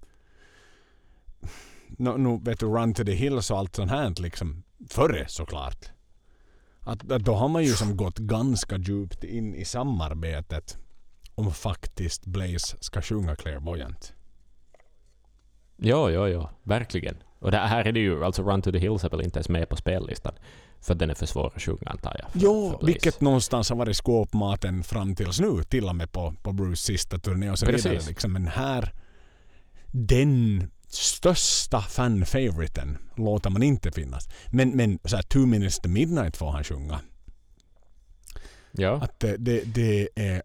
Nu, 1.89 2.19
nu 2.19 2.39
vet 2.43 2.61
du, 2.61 2.67
Run 2.67 2.95
to 2.95 3.05
the 3.05 3.13
Hills 3.13 3.51
och 3.51 3.59
allt 3.59 3.77
sånt 3.77 3.91
här 3.91 4.15
liksom. 4.23 4.63
Före 4.91 5.25
såklart. 5.29 5.87
Att, 6.85 7.13
att 7.13 7.25
då 7.25 7.35
har 7.35 7.49
man 7.49 7.65
ju 7.65 7.73
som 7.73 7.97
gått 7.97 8.19
ganska 8.19 8.77
djupt 8.79 9.25
in 9.25 9.55
i 9.55 9.65
samarbetet 9.65 10.79
om 11.35 11.53
faktiskt 11.53 12.27
Blaze 12.27 12.77
ska 12.81 13.03
sjunga 13.03 13.37
clairvoyant. 13.37 14.13
Ja, 15.77 16.11
ja, 16.11 16.29
ja. 16.29 16.51
Verkligen. 16.63 17.17
Och 17.39 17.51
det 17.51 17.57
här 17.59 17.85
är 17.85 17.93
det 17.93 18.01
ju, 18.01 18.25
alltså 18.25 18.43
Run 18.43 18.63
to 18.63 18.73
the 18.73 18.79
Hills 18.79 19.05
är 19.05 19.11
väl 19.11 19.23
inte 19.23 19.39
ens 19.39 19.49
med 19.49 19.69
på 19.69 19.77
spellistan. 19.77 20.33
För 20.81 20.95
den 20.95 21.11
är 21.11 21.15
för 21.15 21.27
svår 21.27 21.53
att 21.57 21.63
sjunga 21.63 21.87
antar 21.87 22.17
jag. 22.19 22.31
för- 22.33 22.39
Jo, 22.41 22.79
vilket 22.83 23.21
någonstans 23.21 23.69
har 23.71 23.77
varit 23.77 23.97
skåpmaten 23.97 24.83
fram 24.83 25.15
tills 25.15 25.41
nu. 25.41 25.63
Till 25.63 25.89
och 25.89 25.97
med 25.97 26.13
på, 26.13 26.35
på 26.43 26.53
Bruce 26.53 26.77
sista 26.83 27.19
turné 27.19 27.51
och 27.51 27.59
så 27.59 27.67
Precis. 27.67 27.87
vidare. 27.87 28.07
Liksom. 28.09 28.33
Men 28.33 28.47
här, 28.47 28.93
den 29.87 30.71
största 30.95 31.81
fan-favoriten 31.81 32.99
låter 33.17 33.51
man 33.51 33.63
inte 33.63 33.93
finnas. 33.93 34.29
Men, 34.51 34.71
men 34.71 34.99
så 35.05 35.17
här, 35.17 35.23
Two 35.23 35.47
minutes 35.47 35.79
to 35.79 35.89
midnight 35.89 36.37
får 36.37 36.51
han 36.51 36.65
sjunga. 36.65 37.01
Ja. 38.73 39.03
Att 39.03 39.21
det, 39.21 39.37
det, 39.37 39.63
det 39.65 40.09
är 40.15 40.43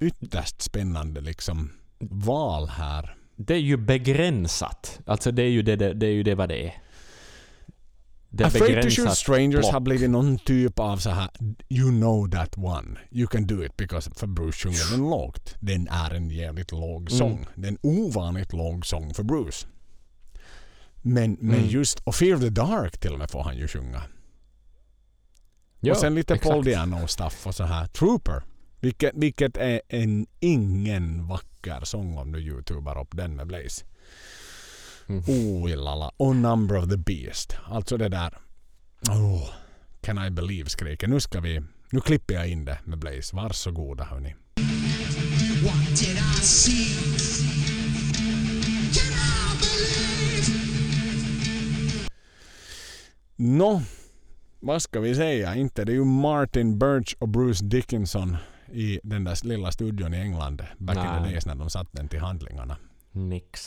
ytterst 0.00 0.62
spännande 0.62 1.20
liksom 1.20 1.72
val 1.98 2.68
här. 2.68 3.16
Det 3.36 3.54
är 3.54 3.58
ju 3.58 3.76
begränsat. 3.76 5.00
Alltså 5.06 5.30
det 5.32 5.42
är 5.42 5.50
ju 5.50 5.62
det, 5.62 5.76
det, 5.76 5.94
det, 5.94 6.06
är 6.06 6.12
ju 6.12 6.22
det 6.22 6.34
vad 6.34 6.48
det 6.48 6.66
är. 6.66 6.74
Det 8.30 8.44
Afraid 8.44 8.82
to 8.82 8.90
shoot 8.90 9.16
strangers 9.16 9.60
block. 9.60 9.72
har 9.72 9.80
blivit 9.80 10.10
någon 10.10 10.38
typ 10.38 10.78
av 10.78 10.96
så 10.96 11.10
här 11.10 11.30
You 11.68 11.90
know 11.90 12.30
that 12.30 12.58
one. 12.58 12.98
You 13.10 13.26
can 13.26 13.46
do 13.46 13.64
it 13.64 13.76
because 13.76 14.10
för 14.14 14.26
Bruce 14.26 14.58
sjunger 14.58 14.90
den 14.90 15.10
lågt. 15.10 15.54
Den 15.60 15.88
är 15.88 16.10
en 16.14 16.30
jävligt 16.30 16.72
låg 16.72 17.00
Mm. 17.00 17.18
sång. 17.18 17.46
Det 17.54 17.66
är 17.68 17.72
en 17.72 17.78
ovanligt 17.82 18.52
låg 18.52 18.86
sång 18.86 19.14
för 19.14 19.22
Bruce. 19.22 19.66
Men, 21.02 21.36
men 21.40 21.54
Mm. 21.58 21.68
just, 21.68 22.00
och 22.00 22.14
Fear 22.14 22.38
the 22.38 22.48
Dark 22.50 22.98
till 22.98 23.12
och 23.12 23.18
med 23.18 23.30
får 23.30 23.42
han 23.42 23.56
ju 23.56 23.68
sjunga. 23.68 24.02
Ja, 25.80 25.92
och 25.92 25.98
sen 25.98 26.14
lite 26.14 26.34
exakt. 26.34 26.50
Paul 26.52 26.64
Diano-stuff 26.64 27.46
och 27.46 27.54
så 27.54 27.64
här. 27.64 27.86
Trooper. 27.86 28.42
Vilket, 28.80 29.12
vilket 29.14 29.56
är 29.56 29.80
en 29.88 30.26
ingen 30.40 31.26
vacker 31.26 31.80
sång 31.84 32.18
om 32.18 32.32
du 32.32 32.38
youtubar 32.38 33.00
upp 33.00 33.16
den 33.16 33.36
med 33.36 33.46
Blaze. 33.46 33.84
Mm. 35.08 35.22
Oh, 35.26 35.70
illala. 35.70 36.10
Och 36.16 36.36
Number 36.36 36.76
of 36.76 36.88
the 36.88 36.96
Beast. 36.96 37.56
Alltså 37.64 37.96
det 37.96 38.08
där. 38.08 38.38
Oh, 39.10 39.48
can 40.00 40.26
I 40.26 40.30
believe 40.30 40.70
skriker. 40.70 41.08
Nu 41.08 41.20
ska 41.20 41.40
vi... 41.40 41.60
Nu 41.90 42.00
klipper 42.00 42.34
jag 42.34 42.48
in 42.48 42.64
det 42.64 42.78
med 42.84 42.98
Blaze. 42.98 43.36
Varsågoda 43.36 44.04
hörni. 44.04 44.34
What 45.64 45.88
did 45.88 46.16
I 46.16 46.42
see? 46.42 46.98
Nå, 53.40 53.82
vad 54.60 54.82
ska 54.82 55.00
vi 55.00 55.14
säga? 55.14 55.54
Inte 55.54 55.84
det 55.84 55.92
är 55.92 55.94
ju 55.94 56.04
Martin 56.04 56.78
Birch 56.78 57.16
och 57.18 57.28
Bruce 57.28 57.64
Dickinson 57.64 58.36
i 58.72 59.00
den 59.02 59.24
där 59.24 59.46
lilla 59.46 59.72
studion 59.72 60.14
i 60.14 60.16
England 60.16 60.62
back 60.78 60.96
in 60.96 61.24
the 61.24 61.30
days 61.30 61.46
när 61.46 61.54
de 61.54 61.70
satt 61.70 61.88
den 61.92 62.08
till 62.08 62.20
handlingarna. 62.20 62.76
Nix. 63.12 63.60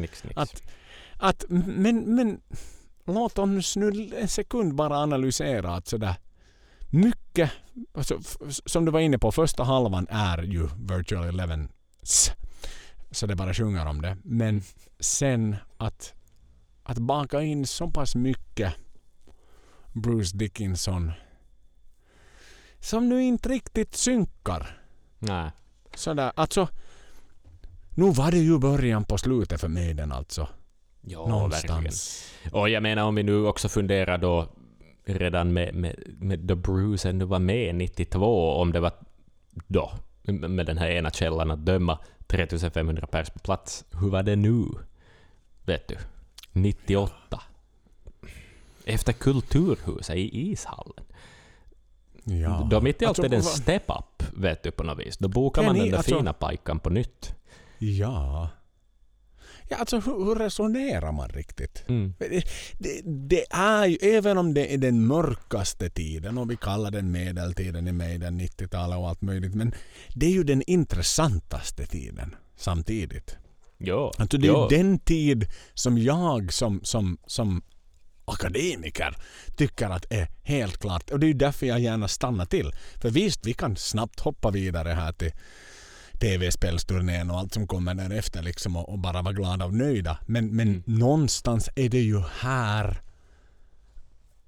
Nix, 0.00 0.24
nix. 0.24 0.36
Att, 0.36 0.62
att, 1.16 1.44
men, 1.48 2.14
men 2.14 2.40
låt 3.04 3.38
oss 3.38 3.76
nu 3.76 4.10
en 4.16 4.28
sekund 4.28 4.74
bara 4.74 4.96
analysera 4.96 5.74
att 5.74 5.88
sådär 5.88 6.14
mycket, 6.90 7.50
alltså, 7.94 8.20
som 8.66 8.84
du 8.84 8.92
var 8.92 9.00
inne 9.00 9.18
på, 9.18 9.32
första 9.32 9.64
halvan 9.64 10.06
är 10.10 10.42
ju 10.42 10.68
Virtual 10.76 11.28
Elevens. 11.28 12.32
Så 13.10 13.26
det 13.26 13.34
bara 13.36 13.54
sjunger 13.54 13.86
om 13.86 14.02
det. 14.02 14.16
Men 14.22 14.62
sen 15.00 15.56
att, 15.76 16.14
att 16.82 16.98
baka 16.98 17.42
in 17.42 17.66
så 17.66 17.90
pass 17.90 18.14
mycket 18.14 18.74
Bruce 19.92 20.36
Dickinson 20.36 21.12
som 22.80 23.08
nu 23.08 23.22
inte 23.22 23.48
riktigt 23.48 23.96
synkar 23.96 24.80
Nej. 25.20 25.50
Sådär, 25.94 26.32
alltså. 26.34 26.68
Nu 27.94 28.10
var 28.10 28.30
det 28.30 28.38
ju 28.38 28.58
början 28.58 29.04
på 29.04 29.18
slutet 29.18 29.60
för 29.60 29.68
Maiden 29.68 30.12
alltså. 30.12 30.48
Ja, 31.00 31.18
verkligen. 31.18 31.38
Någonstans. 31.38 32.24
Och 32.52 32.68
jag 32.68 32.82
menar 32.82 33.02
om 33.02 33.14
vi 33.14 33.22
nu 33.22 33.46
också 33.46 33.68
funderar 33.68 34.18
då 34.18 34.48
redan 35.04 35.52
med, 35.52 35.74
med, 35.74 35.96
med 36.18 36.38
då 36.38 36.54
Bruce 36.54 37.08
ännu 37.08 37.24
var 37.24 37.38
med 37.38 37.74
92, 37.74 38.50
om 38.52 38.72
det 38.72 38.80
var 38.80 38.92
då, 39.66 39.92
med 40.22 40.66
den 40.66 40.78
här 40.78 40.88
ena 40.90 41.10
källan 41.10 41.50
att 41.50 41.66
döma, 41.66 41.98
3500 42.26 43.06
pers 43.06 43.30
på 43.30 43.38
plats. 43.38 43.84
Hur 44.00 44.10
var 44.10 44.22
det 44.22 44.36
nu? 44.36 44.64
Vet 45.64 45.88
du? 45.88 45.96
98. 46.52 47.42
Efter 48.84 49.12
Kulturhuset 49.12 50.16
i 50.16 50.50
ishallen. 50.50 51.04
Ja. 52.24 52.80
Mitt 52.80 53.02
i 53.02 53.04
allt 53.04 53.08
Alltså, 53.08 53.24
är 53.24 53.28
det 53.28 53.36
en 53.36 53.42
step-up, 53.42 54.22
vet 54.36 54.62
du 54.62 54.70
på 54.70 54.82
något 54.82 54.98
vis. 54.98 55.18
Då 55.18 55.28
bokar 55.28 55.62
man 55.62 55.74
ni- 55.74 55.80
den 55.80 55.90
där 55.90 55.96
alltså- 55.96 56.16
fina 56.18 56.32
pajkan 56.32 56.78
på 56.78 56.90
nytt. 56.90 57.34
Ja. 57.80 58.50
Ja, 59.68 59.76
alltså 59.76 60.00
hur, 60.00 60.24
hur 60.24 60.34
resonerar 60.34 61.12
man 61.12 61.28
riktigt? 61.28 61.84
Mm. 61.88 62.14
Det, 62.18 62.44
det, 62.78 63.00
det 63.04 63.44
är 63.50 63.86
ju, 63.86 63.96
även 63.96 64.38
om 64.38 64.54
det 64.54 64.74
är 64.74 64.78
den 64.78 65.06
mörkaste 65.06 65.90
tiden 65.90 66.38
och 66.38 66.50
vi 66.50 66.56
kallar 66.56 66.90
den 66.90 67.10
medeltiden 67.10 67.88
i 67.88 67.92
Maiden, 67.92 68.40
90-talet 68.40 68.98
och 68.98 69.08
allt 69.08 69.22
möjligt, 69.22 69.54
men 69.54 69.74
det 70.14 70.26
är 70.26 70.30
ju 70.30 70.44
den 70.44 70.62
intressantaste 70.66 71.86
tiden 71.86 72.34
samtidigt. 72.56 73.36
Jo, 73.78 74.12
Alltså 74.18 74.38
det 74.38 74.46
är 74.46 74.52
jo. 74.52 74.68
ju 74.70 74.76
den 74.76 74.98
tid 74.98 75.46
som 75.74 75.98
jag 75.98 76.52
som, 76.52 76.80
som, 76.82 77.18
som 77.26 77.62
akademiker 78.24 79.16
tycker 79.56 79.90
att 79.90 80.12
är 80.12 80.28
helt 80.42 80.78
klart. 80.78 81.10
Och 81.10 81.20
det 81.20 81.26
är 81.26 81.28
ju 81.28 81.34
därför 81.34 81.66
jag 81.66 81.80
gärna 81.80 82.08
stannar 82.08 82.46
till. 82.46 82.72
För 83.00 83.10
visst, 83.10 83.46
vi 83.46 83.52
kan 83.52 83.76
snabbt 83.76 84.20
hoppa 84.20 84.50
vidare 84.50 84.88
här 84.88 85.12
till 85.12 85.32
tv-spelsturnén 86.20 87.30
och 87.30 87.38
allt 87.38 87.54
som 87.54 87.66
kommer 87.66 87.94
därefter 87.94 88.42
liksom 88.42 88.76
och, 88.76 88.88
och 88.88 88.98
bara 88.98 89.22
vara 89.22 89.34
glada 89.34 89.64
och 89.64 89.74
nöjda. 89.74 90.18
Men, 90.26 90.56
men 90.56 90.68
Mm. 90.68 90.82
någonstans 90.86 91.68
är 91.76 91.88
det 91.88 92.00
ju 92.00 92.22
här 92.40 93.00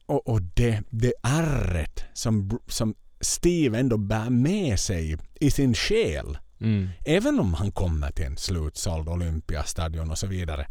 och, 0.06 0.28
och 0.28 0.42
det, 0.42 0.82
det 0.90 1.12
ärret 1.22 2.04
som, 2.14 2.58
som 2.66 2.94
Steve 3.20 3.78
ändå 3.78 3.96
bär 3.96 4.30
med 4.30 4.80
sig 4.80 5.18
i 5.40 5.50
sin 5.50 5.74
själ. 5.74 6.38
Mm. 6.60 6.88
Även 7.06 7.40
om 7.40 7.54
han 7.54 7.72
kommer 7.72 8.10
till 8.10 8.24
en 8.24 8.36
slutsåld 8.36 9.08
Olympiastadion 9.08 10.10
och 10.10 10.18
så 10.18 10.26
vidare. 10.26 10.66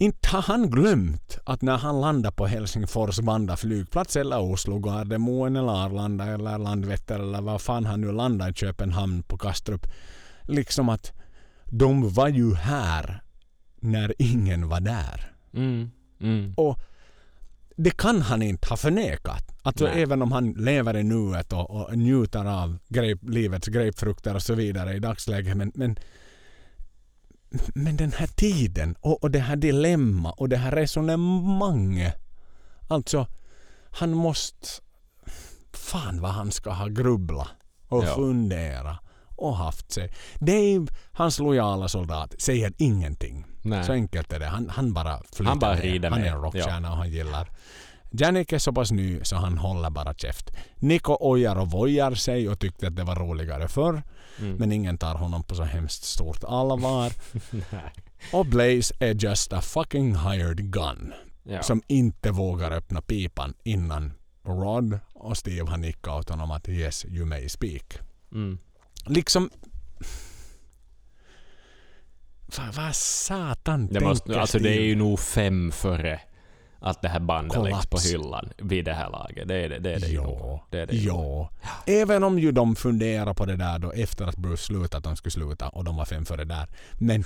Inte 0.00 0.28
har 0.28 0.42
han 0.42 0.70
glömt 0.70 1.38
att 1.44 1.62
när 1.62 1.76
han 1.76 2.00
landar 2.00 2.30
på 2.30 2.46
Helsingfors 2.46 3.18
Vanda 3.18 3.56
flygplats 3.56 4.16
eller 4.16 4.40
Oslo, 4.40 4.78
Gardermoen 4.78 5.56
eller 5.56 5.84
Arlanda 5.84 6.24
eller 6.24 6.58
Landvetter 6.58 7.18
eller 7.18 7.40
vad 7.40 7.60
fan 7.60 7.84
han 7.84 8.00
nu 8.00 8.12
landar 8.12 8.50
i 8.50 8.54
Köpenhamn 8.54 9.22
på 9.22 9.38
Kastrup. 9.38 9.86
Liksom 10.42 10.88
att 10.88 11.12
de 11.64 12.12
var 12.12 12.28
ju 12.28 12.54
här 12.54 13.22
när 13.80 14.14
ingen 14.18 14.68
var 14.68 14.80
där. 14.80 15.32
Mm. 15.54 15.90
Mm. 16.20 16.54
Och 16.56 16.78
det 17.76 17.96
kan 17.96 18.22
han 18.22 18.42
inte 18.42 18.68
ha 18.68 18.76
förnekat. 18.76 19.56
Alltså 19.62 19.84
Nej. 19.84 20.02
även 20.02 20.22
om 20.22 20.32
han 20.32 20.52
lever 20.52 20.96
i 20.96 21.02
nuet 21.02 21.52
och, 21.52 21.70
och 21.70 21.98
njuter 21.98 22.44
av 22.44 22.78
grape, 22.88 23.26
livets 23.26 23.68
grapefrukter 23.68 24.34
och 24.34 24.42
så 24.42 24.54
vidare 24.54 24.94
i 24.94 24.98
dagsläget. 24.98 25.56
Men, 25.56 25.72
men, 25.74 25.96
men 27.74 27.96
den 27.96 28.12
här 28.12 28.26
tiden 28.26 28.94
och, 29.00 29.22
och 29.22 29.30
det 29.30 29.38
här 29.38 29.56
dilemma 29.56 30.30
och 30.32 30.48
det 30.48 30.56
här 30.56 30.70
resonemanget. 30.72 32.14
Alltså, 32.88 33.26
han 33.90 34.10
måste... 34.14 34.66
Fan 35.72 36.20
vad 36.20 36.30
han 36.30 36.52
ska 36.52 36.70
ha 36.70 36.86
grubbla 36.86 37.48
och 37.88 38.04
Ja. 38.04 38.14
fundera 38.14 38.98
och 39.36 39.56
haft 39.56 39.92
sig. 39.92 40.12
Dave, 40.38 40.86
hans 41.12 41.38
lojala 41.38 41.88
soldat, 41.88 42.34
säger 42.38 42.72
ingenting. 42.78 43.44
Nej. 43.62 43.84
Så 43.84 43.92
enkelt 43.92 44.32
är 44.32 44.38
det. 44.38 44.46
Han, 44.46 44.68
han 44.68 44.92
bara 44.92 45.22
flyter 45.32 45.44
Han 45.50 45.58
bara 45.58 45.74
med. 45.74 45.82
rider 45.84 46.10
Han 46.10 46.18
är 46.18 46.24
med. 46.24 46.32
en 46.32 46.40
rockstjärna 46.42 46.90
och 46.90 46.96
han 46.96 47.10
gillar. 47.10 47.50
Janik 48.10 48.52
är 48.52 48.58
så 48.58 48.72
pass 48.72 48.90
ny 48.92 49.20
så 49.24 49.36
han 49.36 49.58
håller 49.58 49.90
bara 49.90 50.14
käft. 50.14 50.50
Nico 50.76 51.16
ojar 51.20 51.56
och 51.56 51.70
vojar 51.70 52.14
sig 52.14 52.48
och 52.48 52.58
tyckte 52.60 52.86
att 52.86 52.96
det 52.96 53.04
var 53.04 53.16
roligare 53.16 53.68
förr. 53.68 54.02
Mm. 54.40 54.56
Men 54.56 54.72
ingen 54.72 54.98
tar 54.98 55.14
honom 55.14 55.42
på 55.42 55.54
så 55.54 55.62
hemskt 55.62 56.04
stort 56.04 56.44
allvar. 56.44 57.12
Och 58.32 58.46
Blaze 58.46 58.94
är 58.98 59.14
just 59.14 59.52
a 59.52 59.60
fucking 59.60 60.16
hired 60.16 60.72
gun. 60.72 61.12
Ja. 61.42 61.62
Som 61.62 61.82
inte 61.86 62.30
vågar 62.30 62.70
öppna 62.70 63.02
pipan 63.02 63.54
innan 63.62 64.12
Rod 64.44 64.98
och 65.14 65.36
Steve 65.36 65.70
har 65.70 65.76
nickat 65.76 66.18
åt 66.18 66.28
honom 66.28 66.50
att 66.50 66.68
yes, 66.68 67.04
you 67.04 67.24
may 67.24 67.48
speak. 67.48 67.98
Mm. 68.32 68.58
Liksom... 69.06 69.50
Vad 72.58 72.74
vad 72.74 72.96
satan 72.96 73.86
Det, 73.86 74.00
måste, 74.00 74.26
tänker 74.26 74.40
alltså 74.40 74.58
det 74.58 74.68
är 74.68 74.72
Steve? 74.72 74.86
ju 74.86 74.96
nog 74.96 75.20
fem 75.20 75.72
före 75.72 76.20
att 76.80 77.02
det 77.02 77.08
här 77.08 77.20
bandet 77.20 77.62
läggs 77.62 77.86
på 77.86 77.96
Kollaps. 77.96 78.14
hyllan 78.14 78.52
vid 78.58 78.84
det 78.84 78.92
här 78.92 79.10
laget. 79.10 79.48
Det 79.48 79.54
är 79.54 79.68
det, 79.68 79.78
det, 79.78 79.94
är 79.94 80.00
det 80.00 80.06
ju 80.06 80.20
nog. 80.20 80.38
Ja, 80.40 80.66
Det 80.70 80.80
är 80.80 80.86
det 80.86 80.96
ju 80.96 81.08
ja. 81.08 81.50
Även 81.86 82.24
om 82.24 82.38
ju 82.38 82.52
de 82.52 82.76
funderar 82.76 83.34
på 83.34 83.46
det 83.46 83.56
där 83.56 83.78
då 83.78 83.92
efter 83.92 84.24
att 84.26 84.36
Bruce 84.36 84.62
slutade 84.62 84.96
att 84.96 85.04
de 85.04 85.16
skulle 85.16 85.30
sluta 85.30 85.68
och 85.68 85.84
de 85.84 85.96
var 85.96 86.04
fem 86.04 86.24
före 86.26 86.44
där. 86.44 86.68
Men 86.92 87.24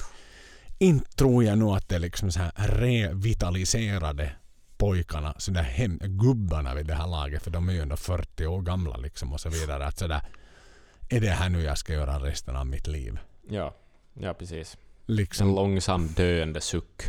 inte 0.78 1.10
tror 1.10 1.44
jag 1.44 1.58
nog 1.58 1.76
att 1.76 1.88
det 1.88 1.98
liksom 1.98 2.32
så 2.32 2.40
här 2.40 2.52
revitaliserade 2.56 4.32
pojkarna, 4.76 5.34
så 5.38 5.50
där 5.50 5.62
hem, 5.62 5.98
gubbarna 6.02 6.74
vid 6.74 6.86
det 6.86 6.94
här 6.94 7.06
laget 7.06 7.42
för 7.42 7.50
de 7.50 7.68
är 7.68 7.72
ju 7.72 7.80
ändå 7.80 7.96
40 7.96 8.46
år 8.46 8.62
gamla 8.62 8.96
liksom 8.96 9.32
och 9.32 9.40
så 9.40 9.48
vidare. 9.48 9.86
Att 9.86 9.98
så 9.98 10.06
där, 10.06 10.20
är 11.08 11.20
det 11.20 11.30
här 11.30 11.48
nu 11.48 11.62
jag 11.62 11.78
ska 11.78 11.92
göra 11.92 12.18
resten 12.18 12.56
av 12.56 12.66
mitt 12.66 12.86
liv? 12.86 13.18
Ja. 13.48 13.74
ja, 14.14 14.34
precis. 14.34 14.76
Liksom. 15.06 15.48
En 15.48 15.54
långsam 15.54 16.06
döende 16.06 16.60
suck. 16.60 17.02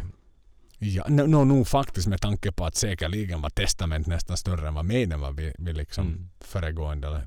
Ja, 0.79 1.05
no, 1.07 1.21
no, 1.27 1.43
nog 1.43 1.67
faktiskt 1.67 2.07
med 2.07 2.21
tanke 2.21 2.51
på 2.51 2.65
att 2.65 2.75
säkerligen 2.75 3.41
var 3.41 3.49
Testament 3.49 4.07
nästan 4.07 4.37
större 4.37 4.67
än 4.67 4.73
vad 4.73 4.85
Maiden 4.85 5.19
var 5.19 5.31
vid, 5.31 5.53
vid 5.57 5.77
liksom 5.77 6.07
Mm. 6.07 6.29
föregående. 6.39 7.21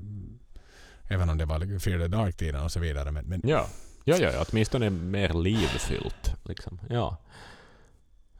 Även 1.03 1.29
om 1.29 1.37
det 1.37 1.45
var 1.45 1.79
Fear 1.79 1.99
the 1.99 2.07
Dark-tiden 2.07 2.63
och 2.63 2.71
så 2.71 2.79
vidare. 2.79 3.11
Men, 3.11 3.25
men 3.25 3.41
Ja. 3.43 3.65
Ja, 4.03 4.15
ja, 4.17 4.31
ja, 4.31 4.45
åtminstone 4.51 4.89
mer 4.89 5.33
livfyllt. 5.33 6.35
Liksom. 6.45 6.79
Ja. 6.89 7.17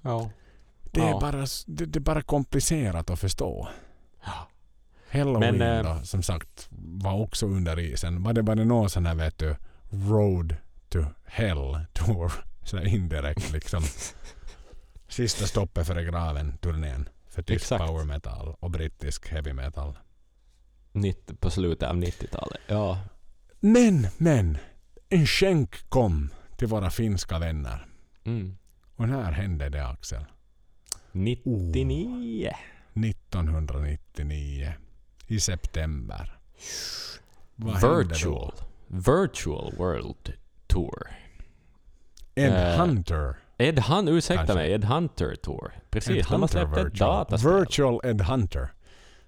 Ja. 0.02 0.30
det, 0.92 1.02
är 1.02 1.10
Ja. 1.10 1.20
bara, 1.20 1.46
det, 1.66 1.86
det 1.86 2.00
är 2.00 2.02
bara 2.02 2.22
komplicerat 2.22 3.10
att 3.10 3.20
förstå. 3.20 3.68
Ja. 4.26 4.48
Halloween 5.12 5.58
Men, 5.58 5.86
eh, 5.86 5.94
då, 5.96 6.06
som 6.06 6.24
sagt, 6.24 6.68
var 6.82 7.14
också 7.14 7.46
under 7.46 7.80
isen. 7.80 8.24
Var 8.24 8.34
det 8.34 8.44
bara 8.44 8.56
någon 8.64 8.90
sån 8.90 9.06
här, 9.06 9.16
vet 9.16 9.38
du, 9.38 9.56
Road 9.90 10.56
to 10.90 11.00
Hell 11.26 11.80
tour? 11.94 12.32
Så 12.64 12.80
indirekt 12.82 13.52
liksom. 13.52 13.84
Sista 15.10 15.46
stoppet 15.48 15.88
före 15.88 16.04
graven-turnén. 16.04 17.10
För 17.30 17.42
tysk 17.42 17.62
Exakt. 17.62 17.86
power 17.86 18.04
metal 18.04 18.56
och 18.60 18.72
brittisk 18.72 19.30
heavy 19.30 19.54
metal. 19.54 19.98
90, 20.92 21.36
på 21.36 21.50
slutet 21.50 21.90
av 21.90 21.96
90-talet. 21.96 22.60
Ja. 22.68 23.00
Men, 23.60 24.08
men. 24.18 24.58
En 25.10 25.26
skänk 25.28 25.90
kom 25.90 26.30
till 26.58 26.68
våra 26.68 26.90
finska 26.90 27.40
vänner. 27.40 27.88
Mm. 28.24 28.58
Och 28.96 29.10
när 29.10 29.32
hände 29.32 29.70
det 29.70 29.88
Axel? 29.88 30.26
99. 31.12 32.52
1999. 32.94 34.74
I 35.28 35.40
september. 35.40 36.38
Vad? 37.56 38.08
Virtual. 38.08 38.54
Virtual 38.88 39.74
World 39.78 40.34
Tour. 40.68 41.08
Ed 42.36 42.54
Eh, 42.54 42.78
Hunter. 42.80 43.36
Ed 43.60 43.80
Hunt, 43.80 44.10
ursäkta 44.10 44.46
Kanske. 44.46 44.56
mig, 44.56 44.72
Ed 44.72 44.84
Hunter 44.84 45.36
Tour. 45.36 45.74
Precis, 45.90 46.18
Ed 46.18 46.26
de 46.30 46.42
har 46.42 46.48
släppt 46.48 46.78
ett 46.78 46.86
virtual. 46.86 47.10
dataspel. 47.10 47.60
Virtual 47.60 48.00
Ed 48.04 48.22
Hunter. 48.22 48.74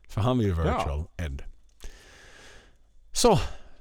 För 0.08 0.22
han 0.22 0.38
var 0.38 0.44
ju 0.44 0.54
virtual 0.54 1.06
Ed. 1.18 1.44
Så, 3.12 3.40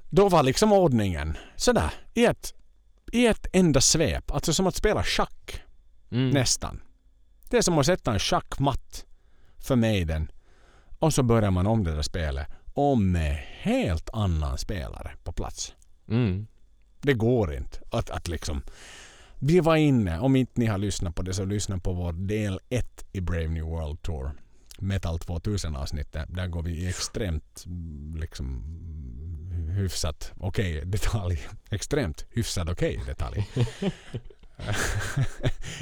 då 0.09 0.29
var 0.29 0.43
liksom 0.43 0.71
ordningen 0.71 1.37
sådär 1.55 1.93
i 2.13 2.25
ett, 2.25 2.53
i 3.11 3.27
ett 3.27 3.47
enda 3.53 3.81
svep. 3.81 4.31
Alltså 4.31 4.53
som 4.53 4.67
att 4.67 4.75
spela 4.75 5.03
schack. 5.03 5.61
Mm. 6.11 6.29
Nästan. 6.29 6.81
Det 7.49 7.57
är 7.57 7.61
som 7.61 7.77
att 7.77 7.85
sätta 7.85 8.13
en 8.13 8.19
schackmatt 8.19 9.05
för 9.57 9.75
Maiden. 9.75 10.31
Och 10.99 11.13
så 11.13 11.23
börjar 11.23 11.51
man 11.51 11.67
om 11.67 11.83
det 11.83 11.95
där 11.95 12.01
spelet. 12.01 12.47
Och 12.73 12.97
med 12.97 13.35
helt 13.35 14.09
annan 14.13 14.57
spelare 14.57 15.11
på 15.23 15.31
plats. 15.31 15.75
Mm. 16.07 16.47
Det 17.01 17.13
går 17.13 17.53
inte 17.53 17.77
att, 17.91 18.09
att 18.09 18.27
liksom... 18.27 18.61
Vi 19.43 19.59
var 19.59 19.75
inne, 19.75 20.19
om 20.19 20.35
inte 20.35 20.51
ni 20.55 20.65
har 20.65 20.77
lyssnat 20.77 21.15
på 21.15 21.21
det 21.21 21.33
så 21.33 21.45
lyssna 21.45 21.79
på 21.79 21.93
vår 21.93 22.13
del 22.13 22.59
1 22.69 23.05
i 23.11 23.21
Brave 23.21 23.47
New 23.47 23.65
World 23.65 24.01
Tour. 24.01 24.31
Metal 24.79 25.19
2000 25.19 25.75
avsnittet. 25.75 26.25
Där 26.29 26.47
går 26.47 26.63
vi 26.63 26.71
i 26.71 26.87
extremt 26.87 27.65
liksom 28.15 28.63
hyfsat 29.77 30.31
okej 30.37 30.85
detalj. 30.85 31.47
Extremt 31.71 32.25
hyfsat 32.29 32.69
okej 32.69 33.01
detalj. 33.05 33.47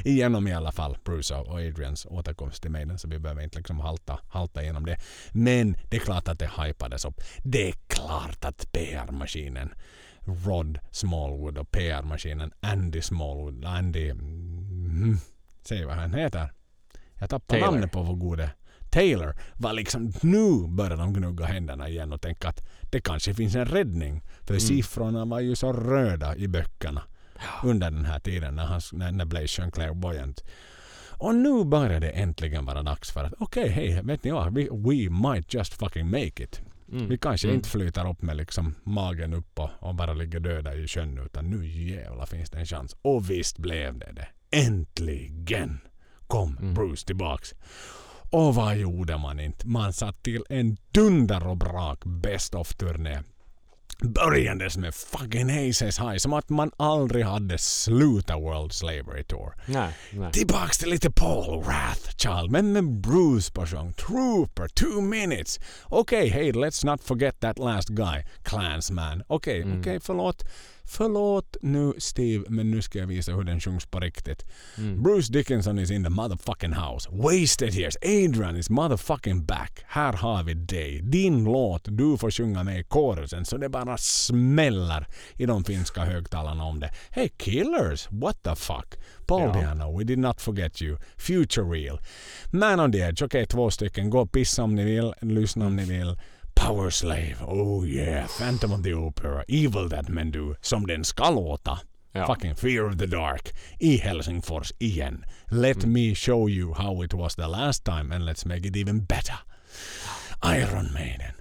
igenom 0.03 0.47
i 0.47 0.53
alla 0.53 0.71
fall 0.71 0.97
Bruce 1.03 1.35
och 1.35 1.59
Adrians 1.59 2.05
återkomst 2.09 2.61
till 2.61 2.71
Maiden 2.71 2.99
så 2.99 3.07
vi 3.07 3.19
behöver 3.19 3.41
inte 3.41 3.57
liksom 3.57 3.79
halta, 3.79 4.19
halta 4.29 4.63
igenom 4.63 4.85
det. 4.85 4.97
Men 5.31 5.77
det 5.89 5.97
är 5.97 6.01
klart 6.01 6.27
att 6.27 6.39
det 6.39 6.51
hypades 6.63 7.05
upp. 7.05 7.21
Det 7.43 7.69
är 7.69 7.73
klart 7.87 8.45
att 8.45 8.71
PR-maskinen 8.71 9.69
Rod 10.35 10.79
Smallwood 10.91 11.57
och 11.57 11.71
PR-maskinen 11.71 12.51
Andy 12.61 13.01
Smallwood, 13.01 13.65
Andy... 13.65 14.09
Mm, 14.09 15.17
säg 15.61 15.85
vad 15.85 15.95
han 15.95 16.13
heter. 16.13 16.53
Jag 17.19 17.29
tappar 17.29 17.55
Taylor. 17.55 17.71
namnet 17.71 17.91
på 17.91 18.03
vår 18.03 18.15
gode 18.15 18.51
Taylor 18.89 19.35
var 19.57 19.73
liksom, 19.73 20.13
nu 20.21 20.67
började 20.67 20.95
de 20.95 21.13
gnugga 21.13 21.45
händerna 21.45 21.89
igen 21.89 22.13
och 22.13 22.21
tänka 22.21 22.49
att 22.49 22.67
det 22.91 23.01
kanske 23.01 23.33
finns 23.33 23.55
en 23.55 23.65
räddning. 23.65 24.21
För 24.41 24.59
siffrorna 24.59 25.25
var 25.25 25.39
ju 25.39 25.55
så 25.55 25.73
röda 25.73 26.35
i 26.35 26.47
böckerna 26.47 27.01
under 27.63 27.91
den 27.91 28.05
här 28.05 28.19
tiden 28.19 28.55
när, 28.55 28.65
han, 28.65 28.81
när, 28.93 29.11
när 29.11 29.25
Blaze 29.25 29.47
sjöng 29.47 29.71
Clairvoyant. 29.71 30.43
Och 31.09 31.35
nu 31.35 31.63
börjar 31.65 31.99
det 31.99 32.09
äntligen 32.09 32.65
vara 32.65 32.83
dags 32.83 33.11
för 33.11 33.23
att 33.23 33.33
okej, 33.39 33.69
hej, 33.69 34.01
vet 34.03 34.23
ni 34.23 34.31
vad? 34.31 34.53
We, 34.53 34.67
we 34.71 35.09
might 35.09 35.53
just 35.53 35.73
fucking 35.73 36.09
make 36.09 36.43
it. 36.43 36.61
Vi 36.91 37.17
kanske 37.17 37.53
inte 37.53 37.69
flyter 37.69 38.09
upp 38.09 38.21
med 38.21 38.37
liksom 38.37 38.75
magen 38.83 39.33
upp 39.33 39.59
och, 39.59 39.69
och 39.79 39.95
bara 39.95 40.13
ligger 40.13 40.39
döda 40.39 40.75
i 40.75 40.87
sjön 40.87 41.17
utan 41.25 41.49
nu 41.49 41.67
jävlar 41.67 42.25
finns 42.25 42.49
det 42.49 42.57
en 42.57 42.65
chans. 42.65 42.95
Och 43.01 43.29
visst 43.29 43.57
blev 43.57 43.97
det 43.97 44.11
det. 44.11 44.27
Äntligen 44.57 45.79
kom 46.27 46.73
Bruce 46.75 47.05
tillbaks. 47.05 47.53
Och 48.31 48.55
vad 48.55 48.77
gjorde 48.77 49.17
man 49.17 49.39
inte? 49.39 49.67
Man 49.67 49.93
satt 49.93 50.23
till 50.23 50.43
en 50.49 50.77
dunder 50.91 51.47
och 51.47 51.57
brak 51.57 52.05
Best 52.05 52.55
of-turné. 52.55 53.23
Börjandes 54.01 54.77
med 54.77 54.95
fucking 54.95 55.69
Aces 55.69 55.99
High 55.99 56.17
som 56.17 56.33
att 56.33 56.49
man 56.49 56.71
aldrig 56.77 57.25
hade 57.25 57.57
slutat 57.57 58.41
World 58.41 58.73
Slavery 58.73 59.23
Tour. 59.23 59.55
Nej, 59.65 59.93
nej. 60.11 60.31
Tillbaks 60.31 60.77
till 60.77 60.89
lite 60.89 61.11
Paul 61.11 61.63
Rathchild 61.63 62.51
men 62.51 62.73
med 62.73 63.01
Bruce 63.01 63.51
på 63.53 63.65
sång. 63.65 63.93
Trooper, 63.93 64.67
two 64.67 65.01
minutes. 65.01 65.59
Okej, 65.83 66.27
hey, 66.27 66.51
let's 66.51 66.85
not 66.85 67.03
forget 67.03 67.39
that 67.39 67.59
last 67.59 67.89
guy. 67.89 68.23
Clansman. 68.43 69.23
Okej, 69.27 69.79
okej, 69.79 69.99
förlåt. 69.99 70.43
Förlåt 70.91 71.57
nu 71.61 71.93
Steve, 71.97 72.45
men 72.47 72.71
nu 72.71 72.81
ska 72.81 72.99
jag 72.99 73.07
visa 73.07 73.31
hur 73.31 73.43
den 73.43 73.59
sjungs 73.59 73.85
på 73.85 73.99
riktigt. 73.99 74.45
Bruce 75.03 75.33
Dickinson 75.33 75.79
is 75.79 75.91
in 75.91 76.03
the 76.03 76.09
motherfucking 76.09 76.73
house. 76.73 77.09
Wasted 77.11 77.73
years. 77.73 77.97
Adrian 78.01 78.55
is 78.55 78.69
motherfucking 78.69 79.45
back. 79.45 79.83
Här 79.87 80.13
har 80.13 80.43
vi 80.43 80.53
dig. 80.53 81.01
Din 81.01 81.43
låt. 81.43 81.81
Du 81.85 82.17
får 82.17 82.31
sjunga 82.31 82.63
med 82.63 82.79
i 82.79 82.83
korusen 82.83 83.45
så 83.45 83.57
det 83.57 83.69
bara 83.69 83.97
smäller 83.97 85.07
i 85.35 85.45
de 85.45 85.63
finska 85.63 86.01
högtalarna 86.05 86.63
om 86.63 86.79
det. 86.79 86.91
Hey 87.09 87.29
killers, 87.37 88.07
what 88.11 88.43
the 88.43 88.55
fuck? 88.55 88.95
Paul 89.27 89.41
Ja. 89.41 89.53
Diano, 89.53 89.97
we 89.97 90.03
did 90.03 90.19
not 90.19 90.41
forget 90.41 90.81
you. 90.81 90.97
Future 91.17 91.65
real. 91.65 91.99
Man 92.51 92.79
on 92.79 92.91
the 92.91 92.99
edge, 92.99 93.23
okej 93.23 93.45
två 93.45 93.71
stycken. 93.71 94.09
Gå 94.09 94.19
och 94.19 94.31
pissa 94.31 94.63
om 94.63 94.75
ni 94.75 94.83
vill, 94.83 95.13
lyssna 95.21 95.65
om 95.65 95.75
ni 95.75 95.85
vill. 95.85 96.17
Power 96.59 96.91
Slave, 96.91 97.37
oh 97.47 97.85
yeah. 97.85 98.27
Phantom 98.27 98.73
of 98.73 98.83
the 98.83 98.93
Opera, 98.93 99.43
Evil 99.47 99.89
That 99.89 100.09
Men 100.09 100.31
Do, 100.31 100.55
som 100.61 100.87
den 100.87 101.03
ska 101.03 101.29
låta. 101.29 101.79
Ja. 102.11 102.27
Fucking 102.27 102.55
Fear 102.55 102.85
of 102.85 102.97
the 102.97 103.07
Dark 103.07 103.53
i 103.79 103.97
Helsingfors 103.97 104.73
igen. 104.79 105.25
Let 105.51 105.85
me 105.85 106.15
show 106.15 106.49
you 106.49 106.73
how 106.73 107.03
it 107.03 107.13
was 107.13 107.35
the 107.35 107.47
last 107.47 107.83
time 107.83 108.15
and 108.15 108.23
let's 108.25 108.45
make 108.45 108.67
it 108.67 108.75
even 108.75 108.99
better. 109.05 109.39
Iron 110.43 110.93
Maiden. 110.93 111.33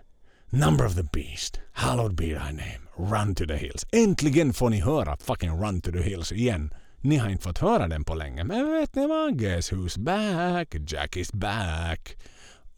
Number 0.51 0.87
of 0.87 0.95
the 0.95 1.09
Beast. 1.13 1.61
Hallowed 1.73 2.15
be 2.15 2.35
thy 2.35 2.53
name. 2.53 2.89
Run 2.97 3.35
to 3.35 3.47
the 3.47 3.57
hills. 3.57 3.87
Äntligen 3.93 4.53
får 4.53 4.71
ni 4.71 4.81
höra 4.81 5.17
fucking 5.21 5.61
Run 5.61 5.81
to 5.81 5.93
the 5.93 6.03
hills 6.03 6.33
igen. 6.33 6.71
Ni 7.01 7.17
har 7.17 7.31
inte 7.31 7.45
fått 7.45 7.59
höra 7.59 7.89
den 7.89 8.05
på 8.05 8.15
länge. 8.15 8.45
Men 8.45 8.73
vet 8.73 8.95
ni 8.95 9.07
vad? 9.07 9.39
Guess 9.39 9.73
who's 9.73 9.99
back? 9.99 10.75
Jack 10.87 11.17
is 11.17 11.33
back. 11.33 12.17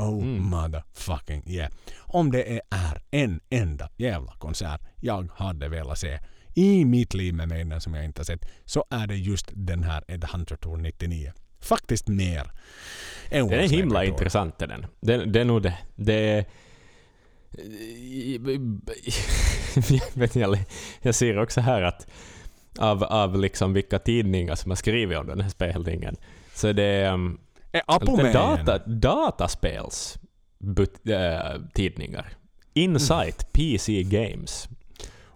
Oh 0.01 0.25
motherfucking 0.25 1.43
yeah. 1.47 1.71
Om 1.99 2.31
det 2.31 2.61
är, 2.71 3.03
en 3.11 3.41
enda 3.51 3.89
jävla 3.97 4.33
konsert 4.33 4.81
jag 5.01 5.29
hade 5.35 5.69
velat 5.69 5.99
se 5.99 6.19
i 6.55 6.85
mitt 6.85 7.15
liv 7.15 7.35
med 7.35 7.49
Maiden 7.49 7.81
som 7.81 7.95
jag 7.95 8.05
inte 8.05 8.21
har 8.21 8.25
sett 8.25 8.47
så 8.65 8.85
är 8.91 9.07
det 9.07 9.17
just 9.17 9.51
den 9.53 9.83
här 9.83 10.05
Ed 10.09 10.25
Hunter 10.25 10.57
Tour 10.57 10.77
99. 10.77 11.33
Faktiskt 11.61 12.09
mer. 12.09 12.51
än 13.31 13.49
Den 13.49 13.61
är 13.61 13.69
himla 13.69 14.05
intressant 14.05 14.59
den. 14.59 14.87
Det, 15.01 15.25
det 15.25 15.41
är 15.41 15.45
nog 15.45 15.63
det. 15.63 15.79
Det 15.97 16.15
är... 16.15 16.45
jag, 19.75 20.01
vet, 20.21 20.37
jag, 20.37 20.59
jag 21.03 21.15
ser 21.15 21.39
också 21.39 21.61
här 21.61 21.83
att 21.83 22.07
av, 22.79 23.05
av 23.05 23.39
liksom 23.39 23.73
vilka 23.73 23.99
tidningar 23.99 24.55
som 24.55 24.71
har 24.71 24.77
skrivit 24.77 25.19
om 25.19 25.27
den 25.27 25.41
här 25.41 25.49
spelningen 25.49 26.17
så 26.55 26.69
är 26.69 26.73
det 26.73 27.09
um, 27.09 27.33
Är 27.33 27.50
lite 27.73 28.23
med 28.23 28.33
data, 28.35 28.79
dataspels 28.87 30.19
but, 30.59 31.09
äh, 31.09 31.61
tidningar. 31.75 32.29
Insight 32.75 33.53
PC 33.53 34.03
Games 34.03 34.69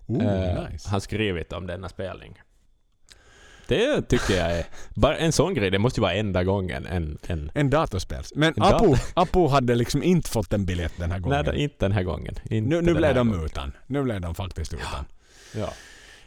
Oh, 0.07 0.25
äh, 0.25 0.71
nice. 0.71 0.89
har 0.91 1.01
skrivit 1.01 1.53
om 1.53 1.67
denna 1.67 1.89
spelning. 1.89 2.35
Det 3.69 4.03
tycker 4.09 4.35
jag 4.35 4.53
är... 4.59 4.67
Bara 4.95 5.17
en 5.17 5.33
sån 5.33 5.55
grej, 5.55 5.71
det 5.71 5.79
måste 5.79 6.01
ju 6.01 6.03
vara 6.03 6.15
enda 6.15 6.45
gången 6.45 6.87
en... 6.87 7.19
en 7.27 7.51
En 7.55 7.71
dataspels. 7.71 8.33
Men 8.35 8.55
En 8.57 8.63
Apo, 8.63 8.87
data- 8.87 9.01
Apo 9.15 9.49
hade 9.49 9.75
liksom 9.75 10.03
inte 10.03 10.31
fått 10.31 10.53
en 10.53 10.65
biljett 10.67 10.93
den 10.99 11.11
här 11.11 11.19
gången. 11.19 11.45
nej, 11.47 11.63
inte 11.63 11.77
den 11.85 11.93
här 11.93 12.03
gången. 12.03 12.35
Inte 12.51 12.69
nu 12.69 12.83
nu 12.83 12.95
blev 12.95 13.15
de 13.15 13.29
gången. 13.31 13.45
utan. 13.45 13.73
Nu 13.87 14.03
blev 14.03 14.21
de 14.21 14.35
faktiskt 14.35 14.75
utan. 14.75 15.05
Ja. 15.57 15.73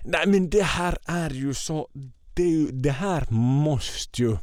Nej 0.04 0.28
men 0.28 0.50
det 0.50 0.64
här 0.64 0.98
är 1.06 1.30
ju 1.30 1.54
så... 1.54 1.88
Det, 2.34 2.44
ju, 2.44 2.72
det 2.72 2.92
här 2.92 3.24
måste 3.32 4.22
ju... 4.22 4.38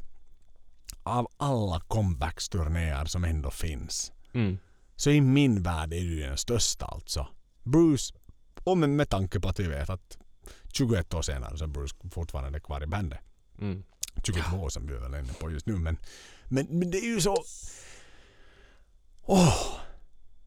Av 1.07 1.29
alla 1.37 1.81
comebacksturnéer 1.81 3.05
som 3.05 3.25
ändå 3.25 3.51
finns. 3.51 4.13
Mm. 4.35 4.59
Så 4.97 5.11
i 5.11 5.21
min 5.21 5.63
värld 5.63 5.93
är 5.93 6.17
det 6.21 6.27
den 6.27 6.39
största 6.39 6.87
alltså. 6.87 7.27
Bruce, 7.63 8.15
och 8.65 8.79
med, 8.79 8.91
med 8.91 9.09
tanke 9.09 9.41
på 9.41 9.49
att 9.49 9.61
vi 9.61 9.69
vet 9.69 9.91
att 9.91 10.19
21 10.73 11.15
år 11.15 11.23
senare 11.23 11.59
så 11.59 11.65
är 11.65 11.69
Bruce 11.69 11.97
fortfarande 12.11 12.61
kvar 12.61 12.83
i 12.83 12.87
bandet. 12.87 13.19
Mm. 13.61 13.85
22 14.25 14.57
år 14.57 14.69
som 14.69 14.87
vi 14.87 14.95
är 14.95 14.99
väl 15.01 15.15
inne 15.15 15.33
på 15.33 15.51
just 15.51 15.67
nu 15.67 15.73
men, 15.77 15.97
men, 16.45 16.67
men 16.71 16.91
det 16.91 16.99
är 16.99 17.07
ju 17.15 17.21
så... 17.21 17.37
Åh! 19.23 19.55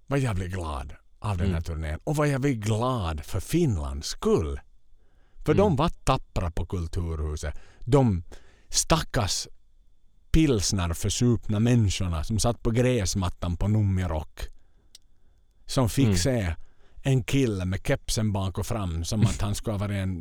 vad 0.07 0.19
jag 0.19 0.35
blir 0.35 0.47
glad 0.47 0.93
av 1.19 1.37
den 1.37 1.45
här 1.47 1.51
Mm. 1.53 1.63
turnén. 1.63 1.99
Och 2.03 2.15
vad 2.15 2.27
jag 2.27 2.41
blir 2.41 2.53
glad 2.53 3.23
för 3.25 3.39
Finlands 3.39 4.07
skull. 4.07 4.59
För 5.45 5.51
Mm. 5.51 5.57
de 5.57 5.75
var 5.75 5.89
tappra 5.89 6.51
på 6.51 6.65
Kulturhuset. 6.65 7.59
De 7.79 8.23
stackars 8.69 9.47
pilsnar 10.37 10.93
försupna 10.93 11.59
människorna 11.59 12.23
som 12.23 12.39
satt 12.39 12.63
på 12.63 12.71
gräsmattan 12.71 13.57
på 13.57 13.67
Numirock. 13.67 14.39
Som 15.65 15.89
fick 15.89 16.05
Mm. 16.05 16.17
se 16.17 16.55
en 17.03 17.23
kille 17.23 17.65
med 17.65 17.79
kepsen 17.87 18.31
bak 18.31 18.57
och 18.57 18.65
fram 18.65 19.03
som 19.05 19.21
att 19.21 19.41
han 19.41 19.55
skulle 19.55 19.73
ha 19.73 19.79
varit 19.79 19.95
en, 19.95 20.13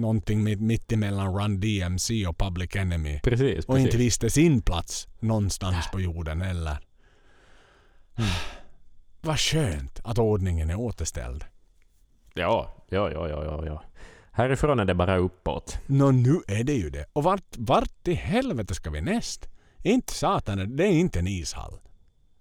någonting 0.00 0.42
mitt, 0.44 0.60
mitt 0.60 0.92
emellan 0.92 1.34
Run 1.40 1.60
DMC 1.60 2.26
och 2.26 2.38
Public 2.38 2.76
Enemy. 2.76 3.20
Precis, 3.22 3.64
Och 3.64 3.78
inte 3.78 3.90
precis. 3.90 4.00
visste 4.06 4.30
sin 4.30 4.62
plats 4.62 5.08
någonstans 5.18 5.86
på 5.92 6.00
jorden 6.00 6.42
eller. 6.42 6.78
Vad 9.20 9.38
skönt 9.40 10.00
att 10.04 10.18
ordningen 10.18 10.70
är 10.70 10.74
återställd. 10.78 11.44
Ja, 12.34 12.74
ja, 12.88 13.10
ja, 13.10 13.28
ja, 13.28 13.44
ja, 13.44 13.66
ja. 13.66 13.82
Härifrån 14.32 14.80
är 14.80 14.84
det 14.84 14.94
bara 14.94 15.16
uppåt. 15.16 15.78
Nå 15.86 16.10
nu 16.10 16.40
är 16.48 16.64
det 16.64 16.72
ju 16.74 16.90
det. 16.90 17.06
Och 17.12 17.22
vart, 17.22 17.56
vart 17.56 18.08
i 18.08 18.14
helvete 18.14 18.74
ska 18.74 18.90
vi 18.90 19.00
näst? 19.00 19.49
Inte 19.82 20.14
satan, 20.14 20.76
det 20.76 20.84
är 20.86 20.92
inte 20.92 21.18
en 21.18 21.26
ishall. 21.26 21.74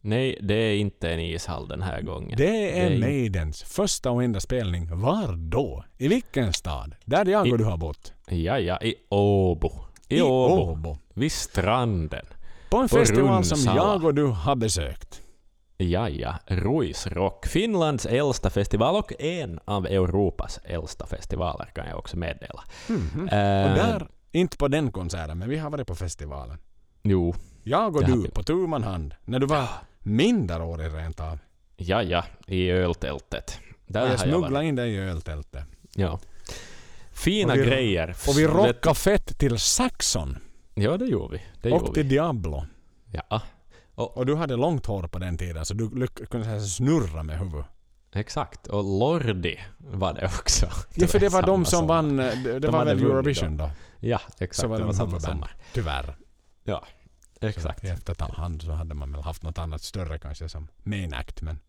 Nej, 0.02 0.38
det 0.42 0.54
är 0.54 0.76
inte 0.76 1.10
en 1.12 1.20
ishall 1.20 1.68
den 1.68 1.82
här 1.82 2.02
gången. 2.02 2.38
Det 2.38 2.80
är 2.80 2.90
Det 2.90 2.96
är- 2.96 3.00
Maidens 3.00 3.64
första 3.64 4.12
och 4.12 4.24
enda 4.24 4.40
spelning. 4.40 4.90
Var 5.02 5.36
då? 5.36 5.84
I 5.98 6.08
vilken 6.08 6.54
stad? 6.54 6.96
Där 7.06 7.26
jag 7.26 7.48
I- 7.48 7.52
och 7.52 7.58
du 7.58 7.64
har 7.64 7.78
bott. 7.78 8.14
Ja, 8.28 8.60
ja, 8.60 8.78
i 8.82 8.96
Åbo. 9.10 9.72
I, 10.08 10.22
Åbo. 10.22 10.98
Vid 11.14 11.32
stranden. 11.32 12.26
På 12.70 12.78
en 12.78 12.90
På 12.90 12.96
festival 12.96 13.44
som 13.44 13.56
Rundsala. 13.58 13.78
jag 13.78 14.04
och 14.06 14.16
du 14.16 14.26
har 14.26 14.56
besökt. 14.56 15.22
Ja, 15.78 16.10
ja. 16.10 16.36
Ruisrock. 16.48 17.46
Finlands 17.48 18.06
äldsta 18.06 18.50
festival 18.50 18.96
och 18.96 19.22
en 19.22 19.60
av 19.66 19.86
Europas 19.86 20.60
äldsta 20.64 21.06
festivaler 21.06 21.66
kan 21.76 21.88
jag 21.88 22.00
också 22.00 22.18
meddela. 22.18 22.64
Mhm. 22.90 23.30
Eh, 23.30 23.70
Och 23.72 23.76
där, 23.78 24.08
inte 24.32 24.58
på 24.58 24.68
den 24.68 24.92
konserten, 24.92 25.38
men 25.38 25.50
vi 25.50 25.58
har 25.58 25.70
varit 25.70 25.88
på 25.88 25.96
festivalen. 25.96 26.58
Jo, 27.04 27.36
Jag 27.64 27.96
och 27.96 28.06
Det 28.06 28.12
du 28.12 28.30
på 28.30 28.44
tu 28.44 28.54
man 28.68 28.84
hand. 28.84 29.16
När 29.26 29.40
du 29.40 29.46
var 29.46 29.68
minderårig 30.00 30.94
rent 30.94 31.20
av. 31.20 31.40
ja, 31.78 32.04
ja, 32.04 32.24
i 32.48 32.70
öltältet. 32.70 33.60
Där 33.88 34.04
Och 34.04 34.10
jag 34.10 34.20
smugglade 34.20 34.66
in 34.66 34.76
dig 34.76 34.92
i 34.94 34.98
öltältet. 35.00 35.64
Ja. 35.96 36.20
Fina 37.12 37.54
Och 37.54 37.60
vi- 37.60 37.64
grejer. 37.66 38.16
Och 38.28 38.38
vi 38.38 38.48
rockade 38.48 38.96
fett 38.96 39.40
till 39.40 39.60
Saxon 39.60 40.38
Ja, 40.76 40.98
det 40.98 41.06
gjorde 41.06 41.34
vi. 41.38 41.42
Det 41.62 41.70
gjorde 41.70 41.86
och 41.86 41.94
till 41.94 42.04
vi. 42.04 42.10
Diablo. 42.10 42.66
Ja. 43.12 43.42
Och 43.96 44.26
du 44.26 44.36
hade 44.36 44.56
långt 44.56 44.86
hår 44.86 45.04
på 45.08 45.20
den 45.20 45.38
tiden 45.38 45.66
så 45.66 45.74
du 45.74 46.08
kunde 46.08 46.62
snurra 46.62 47.24
med 47.24 47.40
huvudet. 47.40 47.66
Exakt. 48.14 48.68
Och 48.68 48.84
Lordi 49.00 49.60
var 49.80 50.14
det 50.14 50.26
också. 50.26 50.66
Ja, 50.96 51.08
för 51.08 51.20
det 51.20 51.30
var 51.30 51.42
de 51.42 51.66
som 51.66 51.88
vann... 51.88 52.18
Det, 52.18 52.60
De 52.60 52.72
var 52.72 52.86
väl 52.86 53.00
Eurovision 53.04 53.58
då? 53.58 53.70
Ja, 54.00 54.20
exakt. 54.38 54.56
Så 54.56 54.68
var 54.68 54.78
det 54.78 54.84
de 54.84 54.88
var 54.88 54.94
samma 54.94 55.20
sommar. 55.20 55.56
Tyvärr. 55.74 56.16
Ja, 56.70 56.84
exakt. 57.42 57.84
I 57.84 57.88
efterhand 57.88 58.62
så 58.62 58.72
hade 58.72 58.94
man 58.94 59.12
väl 59.12 59.22
haft 59.22 59.44
något 59.44 59.58
annat 59.58 59.82
större 59.82 60.18
kanske 60.18 60.50
som 60.50 60.68
main 60.84 61.14
act. 61.14 61.42
Men 61.42 61.60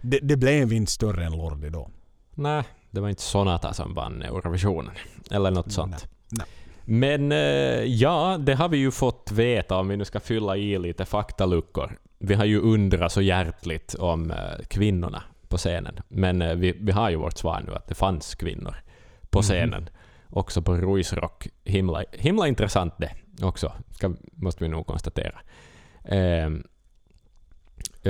det, 0.00 0.18
det 0.22 0.36
blev 0.36 0.72
inte 0.72 0.92
större 0.92 1.24
än 1.24 1.32
Lordi 1.32 1.68
då. 1.70 1.90
Nej, 2.34 2.62
det 2.90 3.00
var 3.00 3.08
inte 3.08 3.22
Sonata 3.22 3.72
som 3.72 3.94
vann 3.94 4.22
Eurovisionen. 4.22 4.92
Eller 5.30 5.50
något 5.50 5.72
sånt. 5.72 6.08
nej. 6.28 6.46
Men 6.84 7.32
eh, 7.32 7.38
ja, 7.84 8.38
det 8.40 8.54
har 8.54 8.68
vi 8.68 8.78
ju 8.78 8.90
fått 8.90 9.30
veta 9.32 9.76
om 9.76 9.88
vi 9.88 9.96
nu 9.96 10.04
ska 10.04 10.20
fylla 10.20 10.56
i 10.56 10.78
lite 10.78 11.04
faktaluckor. 11.04 11.98
Vi 12.18 12.34
har 12.34 12.44
ju 12.44 12.60
undrat 12.60 13.12
så 13.12 13.20
hjärtligt 13.22 13.94
om 13.94 14.30
eh, 14.30 14.36
kvinnorna 14.68 15.22
på 15.48 15.56
scenen. 15.56 15.98
Men 16.08 16.42
eh, 16.42 16.54
vi, 16.54 16.72
vi 16.80 16.92
har 16.92 17.10
ju 17.10 17.16
vårt 17.16 17.38
svar 17.38 17.62
nu 17.66 17.74
att 17.74 17.88
det 17.88 17.94
fanns 17.94 18.34
kvinnor 18.34 18.76
på 19.30 19.38
Mhm. 19.38 19.42
scenen. 19.42 19.88
Också 20.30 20.62
på 20.62 20.74
Ruisrock. 20.76 21.48
Himla, 21.64 22.04
himla 22.12 22.48
intressant 22.48 22.94
det 22.98 23.10
också, 23.42 23.72
ska, 23.90 24.14
måste 24.32 24.64
vi 24.64 24.68
nog 24.70 24.86
konstatera. 24.86 25.40
Eh, 26.04 26.46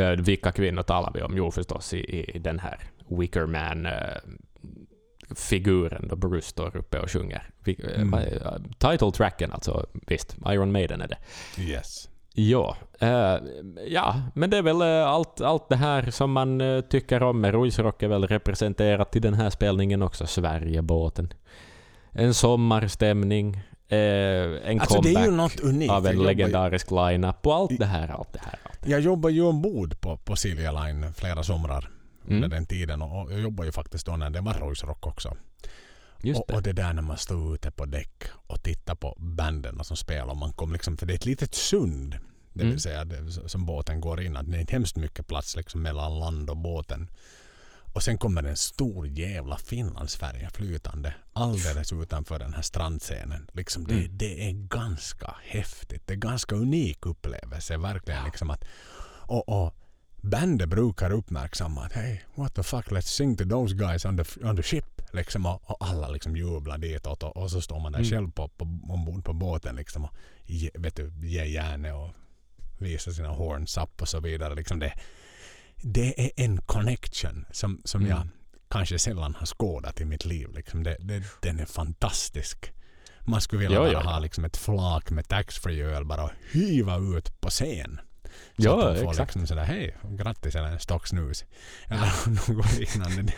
eh, 0.03 0.11
vilka 0.19 0.53
kvinnor 0.53 0.83
talar 0.83 1.13
vi 1.15 1.23
om? 1.23 1.37
Jo, 1.37 1.51
förstås 1.51 1.95
i, 1.95 1.99
i 2.35 2.39
den 2.39 2.59
här 2.59 2.79
Wicker 3.09 3.47
Man 3.47 3.87
eh, 3.87 3.93
figuren 5.37 6.09
då 6.09 6.17
Bruce 6.17 6.47
står 6.49 6.77
uppe 6.77 6.99
och 7.01 7.11
sjunger. 7.11 7.51
Eh, 7.67 7.75
Mm. 8.01 8.15
är- 8.15 8.59
Title 8.79 9.11
tracken 9.13 9.53
alltså, 9.53 9.87
visst. 10.07 10.37
Iron 10.47 10.73
Maiden 10.73 11.01
är 11.01 11.09
det. 11.09 11.19
Yes. 11.63 12.09
Ja, 12.35 12.77
eh, 13.01 13.37
ja, 13.89 14.23
men 14.35 14.51
det 14.51 14.57
är 14.57 14.63
väl 14.63 14.81
eh, 14.83 15.07
allt, 15.09 15.41
allt 15.41 15.69
det 15.69 15.77
här 15.77 16.11
som 16.11 16.33
man 16.33 16.61
eh, 16.61 16.81
tycker 16.81 17.23
om. 17.23 17.41
med 17.41 17.53
Ruisrock 17.55 18.03
är 18.03 18.09
väl 18.09 18.27
representerat 18.27 19.17
i 19.17 19.21
den 19.21 19.35
här 19.35 19.51
spelningen 19.51 20.03
också. 20.03 20.27
Sverigebåten. 20.27 21.33
En 22.13 22.35
sommarstämning. 22.35 23.61
Eh, 23.91 23.99
en 24.71 24.81
Alltså 24.81 25.01
det 25.01 25.09
är 25.11 25.15
comeback 25.15 25.25
ju 25.27 25.31
något 25.31 25.61
unikt. 25.61 25.93
av 25.93 26.07
en 26.07 26.13
jobbar 26.17 26.31
ju- 26.31 26.37
legendarisk 26.37 26.91
line-up 26.91 27.47
och 27.47 27.55
allt 27.55 27.79
det 27.79 27.87
här, 27.87 28.09
allt 28.09 28.33
det 28.33 28.41
här. 28.43 28.59
Allt 28.65 28.83
det. 28.83 28.91
Jag 28.91 29.01
jobbar 29.01 29.31
ju 29.31 29.43
ombord 29.43 30.01
på, 30.01 30.17
på 30.17 30.37
Silja 30.37 30.73
Line 30.73 31.13
flera 31.15 31.43
somrar 31.43 31.91
under 32.25 32.37
Mm. 32.39 32.51
den 32.51 32.67
tiden 32.67 33.03
och 33.03 33.33
jag 33.33 33.41
jobbar 33.41 33.65
ju 33.65 33.73
faktiskt 33.73 34.07
då 34.07 34.17
när 34.17 34.31
det 34.31 34.41
var 34.41 34.55
Rock 34.87 35.07
också. 35.07 35.37
Just 36.23 36.41
och, 36.41 36.45
det. 36.49 36.55
och 36.57 36.63
det 36.63 36.73
där 36.73 36.93
när 36.93 37.03
man 37.03 37.17
står 37.19 37.55
ute 37.55 37.71
på 37.71 37.85
däck 37.85 38.23
och 38.47 38.63
tittar 38.63 38.95
på 38.95 39.15
banden 39.19 39.85
som 39.85 39.97
spelar 39.97 40.35
man 40.35 40.53
kommer 40.53 40.73
liksom, 40.73 40.97
för 40.97 41.07
det 41.07 41.13
är 41.13 41.15
ett 41.15 41.27
litet 41.27 41.55
sund. 41.55 42.13
Det 42.53 42.59
vill 42.65 42.67
Mm. 42.67 42.79
säga 42.79 43.05
det, 43.05 43.49
som 43.49 43.67
båten 43.67 44.01
går 44.01 44.21
in. 44.23 44.37
att 44.37 44.51
Det 44.51 44.57
är 44.57 44.61
inte 44.61 44.73
hemskt 44.73 44.97
mycket 44.97 45.27
plats 45.27 45.57
liksom 45.57 45.83
mellan 45.83 46.19
land 46.19 46.51
och 46.51 46.57
båten. 46.57 47.09
Och 47.93 48.03
sen 48.03 48.19
kommer 48.19 48.43
en 48.43 48.57
stor 48.57 49.07
jävla 49.07 49.57
Finlandsfärja 49.59 50.51
flytande 50.51 51.15
alldeles 51.33 51.93
utanför 51.93 52.39
den 52.39 52.55
här 52.55 52.63
strandscenen. 52.63 53.51
Liksom 53.53 53.85
det, 53.87 53.95
Mm. 53.95 54.19
det 54.19 54.49
är 54.49 54.53
ganska 54.53 55.35
häftigt. 55.45 56.03
Det 56.07 56.13
är 56.13 56.17
ganska 56.17 56.55
unik 56.57 57.07
upplevelse 57.07 57.77
verkligen. 57.77 58.25
Liksom 58.25 58.51
att, 58.51 58.65
och, 59.27 59.49
och 59.49 59.75
bandet 60.21 60.69
brukar 60.69 61.11
uppmärksamma 61.11 61.85
att 61.85 61.93
hey, 61.93 62.19
what 62.35 62.55
the 62.55 62.63
fuck, 62.63 62.87
let's 62.87 63.01
sing 63.01 63.37
to 63.37 63.45
those 63.45 63.75
guys 63.75 64.05
on 64.05 64.17
the, 64.25 64.45
on 64.45 64.57
the 64.57 64.63
ship. 64.63 64.85
Liksom, 65.13 65.47
och, 65.47 65.71
och 65.71 65.77
alla 65.81 66.09
liksom 66.09 66.37
jublar 66.37 66.79
ditåt 66.79 67.23
och, 67.23 67.37
och 67.37 67.51
så 67.51 67.61
står 67.61 67.81
man 67.81 67.93
där 67.93 67.99
Mm. 67.99 68.11
själv 68.11 68.31
på, 68.31 68.49
på, 68.49 68.65
ombord 68.89 69.25
på 69.25 69.33
båten 69.33 69.77
liksom, 69.77 70.05
och 70.05 70.11
ge, 70.45 70.71
vet 70.75 70.97
du, 70.97 71.13
ger 71.23 71.45
järnet 71.45 71.95
och 71.95 72.11
visar 72.79 73.13
sina 73.13 73.29
horns 73.29 73.77
up 73.77 74.03
och 74.03 74.09
så 74.09 74.21
vidare. 74.21 74.55
Liksom 74.55 74.79
det, 74.79 74.93
det 75.83 76.21
är 76.25 76.31
en 76.45 76.59
connection 76.59 77.47
som, 77.53 77.81
som 77.85 78.01
Mm. 78.01 78.11
jag 78.17 78.29
kanske 78.71 78.99
sällan 78.99 79.35
har 79.35 79.47
skådat 79.47 80.01
i 80.01 80.05
mitt 80.05 80.25
liv. 80.25 80.49
Liksom 80.55 80.83
det, 80.83 80.97
det, 81.01 81.23
den 81.43 81.61
är 81.61 81.67
fantastisk. 81.67 82.73
Man 83.25 83.41
skulle 83.41 83.61
vilja 83.63 83.77
Ja, 83.77 83.83
bara 83.83 83.93
ja. 83.93 84.01
ha 84.11 84.19
liksom 84.19 84.45
ett 84.45 84.57
flak 84.57 85.11
med 85.11 85.29
taxfree 85.29 85.85
öl 85.85 86.05
bara 86.05 86.25
och 86.25 86.31
hyva 86.53 86.97
ut 86.99 87.41
på 87.41 87.49
scen. 87.51 88.01
Så 88.25 88.31
Ja, 88.57 88.89
att 88.89 88.95
de 88.97 89.03
får 89.03 89.11
exakt. 89.11 89.29
liksom 89.35 89.47
sådär 89.47 89.65
hej, 89.65 89.97
grattis 90.11 90.55
eller 90.55 90.69
en 90.69 90.81
stock 90.81 91.07
snus. 91.07 91.45
Eller 91.87 92.29
något 92.53 92.79
liknande. 92.79 93.23
Det, 93.23 93.35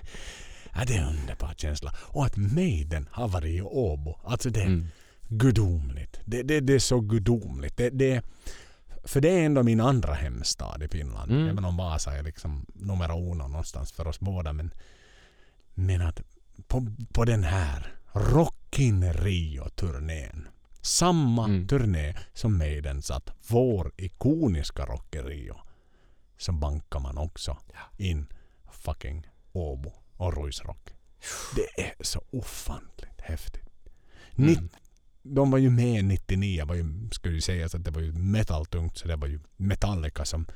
ja, 0.75 0.85
det 0.87 0.95
är 0.97 1.01
en 1.03 1.09
underbar 1.19 1.55
känsla. 1.57 1.95
Och 1.99 2.27
att 2.27 2.37
Maiden 2.37 3.09
har 3.13 3.29
varit 3.29 3.55
i 3.55 3.61
Åbo. 3.63 4.19
Alltså 4.25 4.51
det 4.51 4.61
är 4.61 4.67
Mm. 4.67 4.89
gudomligt. 5.29 6.21
Det, 6.25 6.43
det, 6.43 6.61
det 6.61 6.75
är 6.75 6.79
så 6.79 7.01
gudomligt. 7.01 7.77
Det, 7.77 7.91
det, 7.91 8.23
för 9.05 9.21
det 9.21 9.29
är 9.29 9.47
ändå 9.47 9.63
min 9.63 9.81
andra 9.81 10.15
hemstad 10.15 10.83
i 10.83 10.89
Finland. 10.89 11.31
Mm. 11.31 11.49
Även 11.49 11.65
om 11.65 11.77
Vasa 11.77 12.17
är 12.17 12.23
liksom 12.23 12.67
nummer 12.75 13.11
uno 13.17 13.49
någonstans 13.49 13.93
för 13.93 14.07
oss 14.07 14.21
båda. 14.21 14.53
Men, 14.53 14.75
men 15.75 16.03
att 16.03 16.21
på, 16.67 16.87
på 17.13 17.25
den 17.25 17.45
här 17.45 17.95
Rockin 18.13 19.13
Rio-turnén. 19.13 20.49
Samma 20.83 21.45
Mm. 21.45 21.69
turné 21.69 22.15
som 22.33 22.59
Maiden 22.59 23.03
satt. 23.03 23.31
Vår 23.49 23.93
ikoniska 23.97 24.87
Rock 24.87 25.15
in 25.15 25.23
Rio. 25.23 25.57
Så 26.39 26.53
bankar 26.53 27.01
man 27.01 27.19
också 27.19 27.57
in 27.97 28.27
fucking 28.73 29.27
Åbo 29.53 29.93
och 30.17 30.37
Ruisrock. 30.37 30.91
Det 31.57 31.83
är 31.83 31.95
så 32.05 32.23
ofantligt 32.31 33.21
häftigt. 33.21 33.69
Mm. 34.37 34.69
De 35.23 35.51
var 35.51 35.59
ju 35.59 35.71
med 35.71 36.05
99, 36.05 36.65
var 36.65 36.75
ju, 36.75 37.09
skulle 37.13 37.35
ju 37.35 37.41
sägas 37.41 37.75
att 37.75 37.85
det 37.85 37.91
var 37.91 38.01
ju 38.01 38.13
metaltungt 38.13 38.99
så 38.99 39.09
det 39.09 39.17
var 39.17 39.29
ju 39.29 39.41
Metallica 39.57 40.25
som 40.25 40.47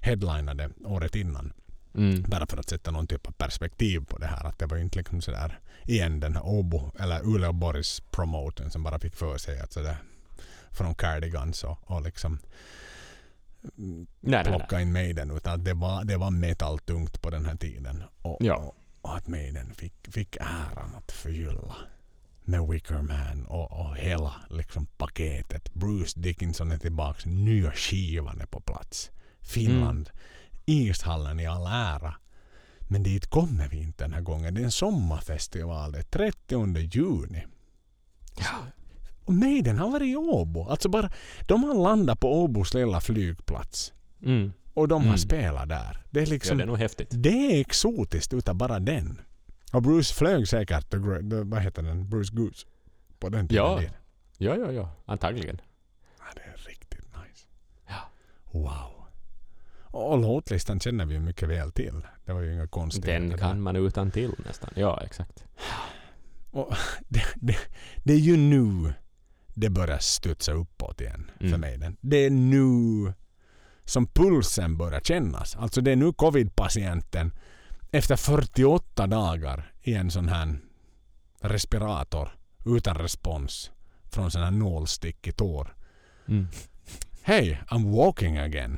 headlinade 0.00 0.70
året 0.84 1.16
innan. 1.16 1.52
Mm. 1.94 2.22
Bara 2.22 2.46
för 2.46 2.56
att 2.56 2.68
sätta 2.68 2.90
någon 2.90 3.06
typ 3.06 3.26
av 3.26 3.32
perspektiv 3.32 4.00
på 4.04 4.18
det 4.18 4.26
här. 4.26 4.44
Att 4.44 4.58
det 4.58 4.66
var 4.66 4.76
ju 4.76 4.82
inte 4.82 4.98
liksom 4.98 5.20
sådär 5.20 5.58
igen 5.84 6.20
den 6.20 6.34
här 6.34 6.46
Åbo 6.46 6.92
eller 6.98 7.20
Uleåborgs 7.24 8.00
promoten 8.10 8.70
som 8.70 8.82
bara 8.82 8.98
fick 8.98 9.14
för 9.16 9.38
sig 9.38 9.60
att 9.60 9.72
sådär 9.72 9.96
från 10.70 10.94
Cardigans 10.94 11.64
och, 11.64 11.78
och 11.90 12.02
liksom 12.02 12.38
Nej, 13.62 14.06
nej, 14.20 14.42
nej. 14.42 14.44
plocka 14.44 14.80
in 14.80 14.92
Maiden 14.92 15.30
utan 15.30 15.54
att 15.54 15.64
det 15.64 15.74
var, 15.74 16.04
det 16.04 16.16
var 16.16 16.30
metaltungt 16.30 17.22
på 17.22 17.30
den 17.30 17.44
här 17.44 17.56
tiden. 17.56 18.02
Och, 18.22 18.36
Ja. 18.40 18.56
och, 18.56 18.76
och 19.00 19.16
att 19.16 19.26
Maiden 19.28 19.74
fick, 19.74 19.94
fick 20.12 20.36
äran 20.36 20.94
att 20.96 21.12
förgylla 21.12 21.74
med 22.44 22.68
Wicker 22.68 23.02
Man 23.02 23.46
och, 23.46 23.72
och 23.80 23.96
hela 23.96 24.32
liksom 24.50 24.86
paketet. 24.86 25.74
Bruce 25.74 26.20
Dickinson 26.20 26.72
är 26.72 26.78
tillbaka. 26.78 27.28
Nya 27.30 27.72
skivan 27.72 28.40
är 28.40 28.46
på 28.46 28.60
plats. 28.60 29.10
Finland. 29.42 30.10
Ishallen 30.66 31.40
i 31.40 31.46
all 31.46 31.66
ära. 31.66 32.14
Men 32.80 33.02
dit 33.02 33.26
kommer 33.26 33.68
vi 33.68 33.76
inte 33.82 34.04
den 34.04 34.12
här 34.14 34.20
gången. 34.20 34.54
Det 34.54 34.60
är 34.60 34.64
en 34.64 34.70
sommarfestival. 34.70 35.92
Det 35.92 35.98
är 35.98 36.02
30 36.02 36.78
juni. 36.96 37.44
Och 39.24 39.34
Maiden 39.34 39.78
har 39.78 39.90
varit 39.90 40.06
i 40.12 40.16
Åbo. 40.16 40.68
Alltså 40.68 40.88
bara, 40.88 41.12
de 41.48 41.64
har 41.64 41.74
landat 41.74 42.20
på 42.20 42.42
Åbos 42.42 42.74
lilla 42.74 43.00
flygplats. 43.00 43.92
Mm. 44.22 44.52
Och 44.74 44.88
de 44.88 45.00
har 45.02 45.08
Mm. 45.08 45.18
spelat 45.18 45.68
där. 45.68 46.02
Det 46.10 46.20
är 46.20 46.24
Ja, 46.26 46.30
liksom, 46.30 46.56
det 46.58 46.64
är 46.64 46.66
nog 46.66 46.78
häftigt. 46.78 47.08
det 47.10 47.28
är 47.56 47.60
exotiskt 47.60 48.32
utav 48.32 48.54
bara 48.54 48.78
den. 48.80 49.20
Och 49.74 49.82
Bruce 49.82 50.14
flög 50.14 50.48
säkert, 50.48 50.90
the, 50.90 50.96
the, 51.30 51.42
vad 51.42 51.60
heter 51.60 51.82
den, 51.82 52.08
Bruce 52.08 52.34
Goose. 52.34 52.66
På 53.18 53.28
den 53.28 53.48
tiden. 53.48 53.64
Ja. 53.64 53.78
dit. 53.80 53.90
Ja, 54.38 54.56
ja, 54.56 54.72
ja. 54.72 54.90
Antagligen. 55.04 55.60
ja. 56.18 56.24
Det 56.34 56.40
är 56.40 56.68
riktigt 56.68 57.00
nice. 57.00 57.46
Ja. 57.88 58.10
Wow. 58.52 58.90
Och, 59.82 60.18
låtlistan 60.18 60.80
känner 60.80 61.06
vi 61.06 61.14
ju 61.14 61.20
mycket 61.20 61.48
väl 61.48 61.72
till. 61.72 62.06
Det 62.24 62.32
var 62.32 62.40
ju 62.40 62.52
inga 62.52 62.66
konstigheter. 62.66 63.28
Den 63.28 63.38
kan 63.38 63.60
man 63.60 63.76
utan 63.76 64.10
till 64.10 64.32
nästan. 64.46 64.70
Ja, 64.76 65.00
exakt. 65.04 65.44
Och 66.50 66.74
det, 67.08 67.22
det, 67.34 67.56
det 68.04 68.12
är 68.12 68.18
ju 68.18 68.36
nu 68.36 68.92
det 69.54 69.70
börjar 69.70 69.98
studsa 69.98 70.52
uppåt 70.52 71.00
igen 71.00 71.30
för 71.38 71.46
Mm. 71.46 71.60
mig. 71.60 71.78
Den. 71.78 71.96
Det 72.00 72.16
är 72.16 72.30
nu 72.30 73.12
som 73.84 74.06
pulsen 74.06 74.76
börjar 74.76 75.00
kännas. 75.00 75.56
Alltså 75.56 75.80
det 75.80 75.92
är 75.92 75.96
nu 75.96 76.12
covid-patienten 76.12 77.32
efter 77.94 78.16
48 78.16 79.06
dagar 79.06 79.72
i 79.82 79.94
en 79.94 80.10
sån 80.10 80.28
här 80.28 80.58
respirator 81.40 82.28
utan 82.66 82.94
respons 82.94 83.70
från 84.10 84.30
sån 84.30 84.42
här 84.42 84.50
nålstick 84.50 85.26
i 85.26 85.32
tår. 85.32 85.74
Mm. 86.28 86.46
Hej, 87.22 87.60
I'm 87.68 87.96
walking 87.96 88.38
again. 88.38 88.76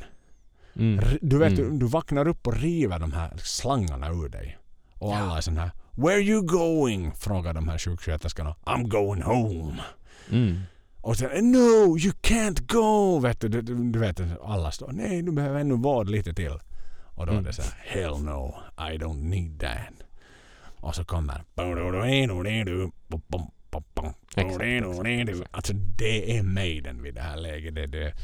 Mm. 0.77 1.05
Du 1.23 1.39
vet, 1.39 1.59
Mm. 1.59 1.79
du, 1.79 1.87
vaknar 1.87 2.29
upp 2.29 2.47
och 2.47 2.57
river 2.57 2.99
de 2.99 3.13
här 3.13 3.37
slangarna 3.37 4.11
ur 4.11 4.29
dig. 4.29 4.59
Och 4.95 5.17
alla 5.17 5.37
är 5.37 5.41
sån 5.41 5.57
här 5.57 5.71
Where 5.91 6.21
you 6.21 6.43
going? 6.43 7.13
Frågar 7.13 7.55
de 7.55 7.69
här 7.69 7.79
sjuksköterskorna. 7.79 8.55
I'm 8.65 8.89
going 8.89 9.23
home. 9.23 9.83
Mm. 10.31 10.61
Och 11.01 11.17
sen 11.17 11.53
No, 11.53 11.99
you 11.99 12.13
can't 12.23 12.67
go! 12.67 13.19
Vet 13.19 13.41
du, 13.41 13.49
du, 13.49 13.63
du, 13.63 13.91
du 13.93 13.99
vet, 13.99 14.21
alla 14.43 14.71
står 14.71 14.93
Nej, 14.93 15.23
du 15.23 15.33
behöver 15.33 15.61
ännu 15.61 15.75
vård 15.75 16.09
lite 16.09 16.35
till. 16.35 16.59
Och 17.17 17.27
då 17.27 17.33
är 17.33 17.37
Mm. 17.37 17.45
det 17.45 17.53
så 17.53 17.63
här 17.63 17.73
Hell 17.85 18.19
no, 18.23 18.55
I 18.79 18.99
don't 18.99 19.23
need 19.23 19.61
that. 19.61 20.07
Och 20.81 20.95
så 20.95 21.05
kommer 21.05 21.45
Alltså 25.51 25.73
det 25.73 26.37
är 26.39 26.43
Maiden 26.43 27.03
vid 27.03 27.15
det 27.15 27.21
här 27.21 27.37
läget. 27.37 27.75
Det, 27.75 27.87
det. 27.87 28.15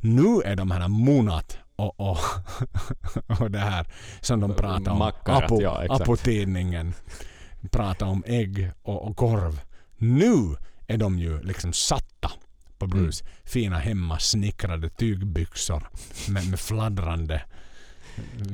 Nu 0.00 0.40
är 0.44 0.56
de 0.56 0.70
här 0.70 0.88
Monat 0.88 1.58
och, 1.76 2.00
och, 2.00 2.18
och 3.40 3.50
det 3.50 3.58
här 3.58 3.86
som 4.20 4.40
de 4.40 4.54
pratar 4.54 4.92
om. 4.92 4.98
Mackarat, 4.98 5.44
Apo, 5.44 5.62
ja. 5.62 5.86
Apo-tidningen 5.88 6.94
pratar 7.70 8.06
om 8.06 8.24
ägg 8.26 8.70
och, 8.82 9.08
och 9.08 9.16
korv. 9.16 9.60
Nu 9.96 10.56
är 10.86 10.98
de 10.98 11.18
ju 11.18 11.42
liksom 11.42 11.72
satta 11.72 12.30
på 12.78 12.86
Bruce. 12.86 13.24
Mm. 13.24 13.34
Fina 13.44 13.78
hemmasnickrade 13.78 14.88
tygbyxor 14.88 15.88
med, 16.28 16.50
med 16.50 16.60
fladdrande 16.60 17.42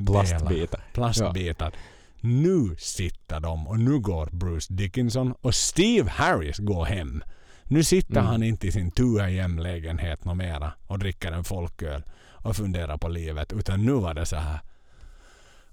Plastbitar. 0.07 0.81
plastbitar. 0.93 1.73
Nu 2.21 2.77
sitter 2.79 3.41
de 3.41 3.67
och 3.69 3.79
nu 3.81 3.99
går 3.99 4.29
Bruce 4.33 4.73
Dickinson 4.75 5.35
och 5.41 5.55
Steve 5.55 6.11
Harris 6.11 6.59
går 6.59 6.85
hem. 6.85 7.23
Nu 7.65 7.85
sitter 7.85 8.13
Mm. 8.17 8.27
han 8.27 8.43
inte 8.43 8.67
i 8.67 8.73
sin 8.73 8.91
2AM-lägenhet 8.91 10.25
något 10.25 10.37
mera 10.37 10.73
och 10.87 10.99
dricker 10.99 11.33
en 11.33 11.45
folköl 11.45 12.03
och 12.33 12.57
funderar 12.57 12.97
på 12.97 13.09
livet. 13.09 13.53
Utan 13.53 13.85
nu 13.87 13.93
var 13.93 14.15
det 14.15 14.27
så 14.27 14.37
här. 14.37 14.61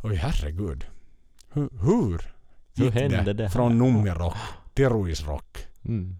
Oj 0.03 0.15
herregud. 0.15 0.85
Hur, 1.53 1.69
hur 1.81 2.22
Hur 2.76 2.85
gick 2.85 2.93
hände 2.93 3.34
det 3.34 3.43
här? 3.43 3.49
från 3.49 3.77
nummerrock 3.77 4.38
till 4.73 4.89
ruisrock? 4.89 5.57
Mm. 5.85 6.18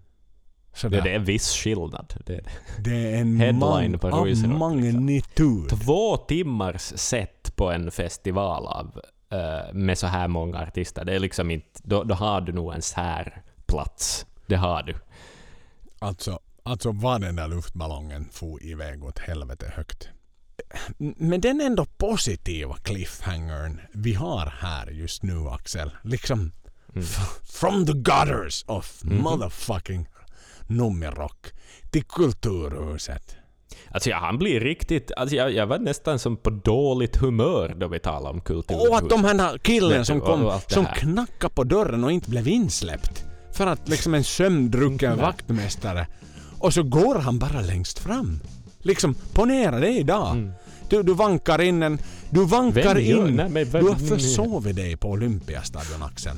Så 0.74 0.88
Det, 0.88 0.98
är 0.98 1.06
en 1.06 1.24
viss 1.24 1.52
skillnad. 1.56 2.14
Det 2.26 2.34
är 2.34 2.42
det. 2.78 2.90
är 3.12 3.20
en 3.20 3.36
headline 3.40 3.98
på 3.98 4.08
av 4.08 4.24
ruisrock, 4.24 4.58
magnitud. 4.58 5.68
Två 5.68 6.16
timmars 6.16 6.80
set 6.96 7.56
på 7.56 7.70
en 7.72 7.90
festival 7.90 8.66
av, 8.66 9.00
eh, 9.32 9.72
med 9.74 9.98
så 9.98 10.06
här 10.06 10.28
många 10.28 10.58
artister. 10.58 11.04
Det 11.04 11.14
är 11.14 11.18
liksom 11.18 11.50
inte... 11.50 11.80
Då, 11.82 12.04
då 12.04 12.14
har 12.14 12.40
du 12.40 12.52
nog 12.52 12.74
en 12.74 12.82
särplats. 12.82 14.26
Det 14.46 14.56
har 14.56 14.82
du. 14.82 14.94
Alltså, 15.98 16.38
alltså 16.62 16.92
var 16.92 17.18
den 17.18 17.36
där 17.36 17.48
luftballongen 17.48 18.28
for 18.32 18.62
iväg 18.62 19.04
åt 19.04 19.18
helvete 19.18 19.72
högt. 19.76 20.08
Men 20.98 21.40
den 21.40 21.60
ändå 21.60 21.84
positiva 21.84 22.76
cliffhangern 22.76 23.80
vi 23.92 24.14
har 24.14 24.46
här 24.60 24.86
just 24.86 25.22
nu 25.22 25.48
Axel. 25.48 25.90
Liksom 26.02 26.52
f- 26.96 27.38
from 27.44 27.86
the 27.86 27.92
gutters 27.92 28.64
of 28.68 29.00
motherfucking 29.04 30.06
nummerrock 30.68 31.46
till 31.90 32.04
Kulturhuset. 32.04 33.36
Alltså 33.90 34.10
ja, 34.10 34.18
han 34.18 34.38
blir 34.38 34.60
riktigt... 34.60 35.12
Alltså 35.16 35.36
jag, 35.36 35.52
jag 35.52 35.66
var 35.66 35.78
nästan 35.78 36.18
som 36.18 36.36
på 36.36 36.50
dåligt 36.50 37.16
humör 37.16 37.74
då 37.76 37.88
vi 37.88 37.98
talade 37.98 38.28
om 38.34 38.40
kulturhuset. 38.40 38.90
Och 38.90 38.98
att 38.98 39.08
de 39.10 39.24
här 39.24 39.58
killen 39.58 40.04
som 40.04 40.20
kom, 40.20 40.60
som 40.66 40.86
knackade 40.86 41.54
på 41.54 41.64
dörren 41.64 42.04
och 42.04 42.12
inte 42.12 42.30
blev 42.30 42.48
insläppt. 42.48 43.24
För 43.52 43.66
att 43.66 43.88
liksom 43.88 44.14
en 44.14 44.24
sömndrucken 44.24 45.10
Nej. 45.10 45.20
vaktmästare. 45.20 46.06
Och 46.58 46.74
så 46.74 46.82
går 46.82 47.14
han 47.14 47.38
bara 47.38 47.60
längst 47.60 47.98
fram. 47.98 48.40
Liksom, 48.78 49.14
ponera 49.32 49.80
det 49.80 49.90
idag. 49.98 50.52
Du, 50.90 51.02
du 51.02 51.14
vankar 51.14 51.60
in 51.60 51.82
en... 51.82 51.98
Du 52.30 52.44
vankar 52.44 52.96
Mm. 52.96 53.16
Vem 53.16 53.26
in... 53.28 53.36
nej, 53.36 53.48
men 53.48 53.70
vem- 53.70 53.84
du 53.84 53.90
har 53.90 53.96
försovit 53.96 54.76
dig 54.76 54.96
på 54.96 55.08
Olympiastadion 55.10 56.02
Axel. 56.02 56.36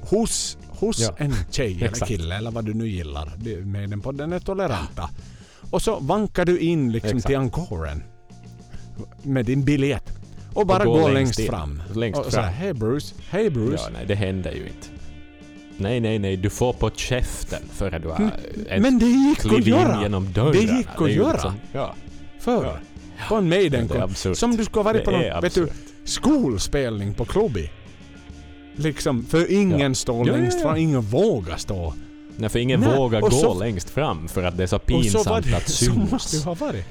Hos, 0.00 0.58
hos 0.80 1.00
Ja. 1.00 1.14
en 1.18 1.34
tjej 1.50 1.76
eller 1.80 2.06
kille 2.06 2.36
eller 2.36 2.50
vad 2.50 2.64
du 2.64 2.74
nu 2.74 2.88
gillar. 2.88 3.32
Du- 3.36 3.64
Med 3.64 3.90
den 3.90 4.00
podden 4.00 4.32
är 4.32 4.38
toleranta. 4.40 5.10
Och 5.70 5.82
så 5.82 5.98
vankar 6.00 6.44
du 6.44 6.58
in 6.58 6.92
liksom 6.92 7.08
Exakt. 7.10 7.26
till 7.26 7.36
encoren. 7.36 8.02
Med 9.22 9.46
din 9.46 9.64
biljett. 9.64 10.12
Och 10.54 10.66
bara 10.66 10.84
gå 10.84 10.92
gå 10.92 11.08
längst 11.08 11.38
längst 11.38 11.50
fram. 11.50 11.82
Längst 11.94 12.20
och 12.20 12.24
här, 12.24 12.30
fram. 12.42 12.52
hej 12.52 12.74
Bruce, 12.74 13.14
hej 13.30 13.50
Bruce. 13.50 13.82
Ja, 13.84 13.90
nej, 13.92 14.04
det 14.06 14.14
händer 14.14 14.52
ju 14.52 14.58
inte. 14.66 14.86
Nej, 15.76 16.00
nej, 16.00 16.18
nej. 16.18 16.36
Du 16.36 16.50
får 16.50 16.72
på 16.72 16.90
käften 16.90 17.62
före 17.72 17.98
du 17.98 18.08
har 18.08 18.16
ens 18.20 18.34
Mm. 18.70 18.82
Men 18.82 18.98
det 18.98 19.06
gick 19.06 19.44
att 19.52 19.66
göra. 19.66 20.02
genom 20.02 20.32
dörrarna. 20.32 20.52
Det 20.52 20.58
gick 20.60 20.86
att 20.96 21.08
ju 21.10 21.14
göra. 21.14 21.32
liksom- 21.32 21.54
ja. 21.72 21.94
Förr. 22.38 22.80
På 23.28 23.34
en 23.34 23.48
maiden 23.48 23.88
Det. 23.88 24.34
Som 24.34 24.56
du 24.56 24.64
skulle 24.64 24.78
ha 24.78 24.92
varit 24.92 25.04
Det 25.04 25.04
på 25.04 25.10
någon 25.10 25.42
vet 25.42 25.54
du, 25.54 25.68
skolspelning 26.04 27.14
på 27.14 27.24
klubbi. 27.24 27.70
Liksom, 28.80 29.24
för 29.26 29.50
ingen 29.52 29.80
Ja. 29.80 29.94
står 29.94 30.26
Ja, 30.28 30.36
längst 30.36 30.62
fram, 30.62 30.76
ingen 30.76 31.00
vågar 31.00 31.56
stå. 31.56 31.94
Nej, 32.36 32.48
för 32.48 32.58
ingen 32.58 32.80
Nej, 32.80 32.96
vågar 32.96 33.20
gå 33.20 33.30
så- 33.30 33.58
längst 33.58 33.90
fram 33.90 34.28
för 34.28 34.42
att 34.42 34.56
det 34.56 34.62
är 34.62 34.66
så 34.66 34.78
pinsamt 34.78 35.24
så 35.24 35.40
det, 35.40 35.56
att 35.56 35.68
så 35.70 35.92
måste 35.92 36.16
det 36.16 36.20
synas. 36.20 36.44
ha 36.44 36.54
varit. 36.54 36.84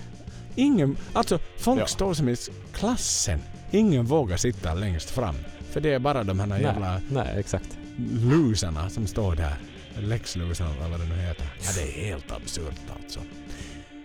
Ingen, 0.55 0.97
alltså 1.13 1.39
folk 1.57 1.81
Ja. 1.81 1.85
står 1.85 2.13
som 2.13 2.29
i 2.29 2.35
klassen. 2.73 3.39
Ingen 3.71 4.05
vågar 4.05 4.37
sitta 4.37 4.73
längst 4.73 5.09
fram. 5.09 5.35
För 5.71 5.81
det 5.81 5.93
är 5.93 5.99
bara 5.99 6.23
de 6.23 6.39
här 6.39 6.59
jävla 6.59 6.91
Nej, 6.91 7.01
nej, 7.09 7.35
exakt. 7.39 7.77
lusarna 8.13 8.89
som 8.89 9.07
står 9.07 9.35
där. 9.35 9.55
Läxlusarna 9.99 10.69
eller 10.75 10.89
vad 10.89 10.99
det 10.99 11.05
nu 11.15 11.15
heter. 11.21 11.45
Ja, 11.63 11.69
det 11.75 11.81
är 11.81 12.05
helt 12.05 12.31
absurt 12.31 12.81
alltså. 13.03 13.19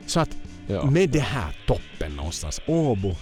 Så 0.06 0.20
att 0.20 0.30
Ja. 0.66 0.90
med 0.90 1.10
det 1.10 1.20
här 1.20 1.56
toppen 1.66 2.16
någonstans, 2.16 2.60
Åbo. 2.66 3.14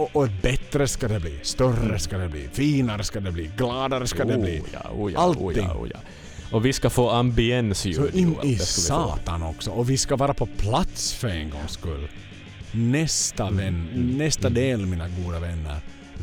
Och, 0.00 0.16
och 0.16 0.28
bättre 0.42 0.88
ska 0.88 1.08
det 1.08 1.20
bli, 1.20 1.38
större 1.42 1.98
ska 1.98 2.18
det 2.18 2.28
bli, 2.28 2.48
finare 2.52 3.04
ska 3.04 3.20
det 3.20 3.32
bli, 3.32 3.50
gladare 3.56 4.06
ska 4.06 4.24
det 4.24 4.38
bli. 4.38 4.60
Oh, 4.60 4.66
ja, 4.72 4.90
oh, 4.94 5.12
ja, 5.12 5.20
Allting. 5.20 5.46
Oh, 5.46 5.56
ja, 5.56 5.74
oh, 5.74 5.88
ja. 5.88 5.98
Och 6.52 6.66
vi 6.66 6.72
ska 6.72 6.90
få 6.90 7.10
ambiensljud. 7.10 7.96
Så 7.96 8.08
in 8.08 8.36
i 8.42 8.58
satan 8.58 9.42
också. 9.42 9.70
Och 9.70 9.90
vi 9.90 9.98
ska 9.98 10.16
vara 10.16 10.34
på 10.34 10.46
plats 10.46 11.14
för 11.14 11.28
en 11.28 11.50
gångs 11.50 11.72
skull. 11.72 12.08
Nästa, 12.72 13.46
Mm, 13.46 13.56
vän, 13.56 14.14
nästa 14.18 14.48
del 14.48 14.86
mina 14.86 15.08
goda 15.08 15.40
vänner. 15.40 15.76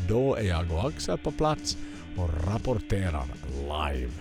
Då 0.07 0.35
är 0.35 0.43
jag 0.43 0.71
och 0.71 0.87
Axel 0.87 1.17
på 1.17 1.31
plats 1.31 1.77
och 2.17 2.29
rapporterar 2.47 3.25
live. 3.61 4.11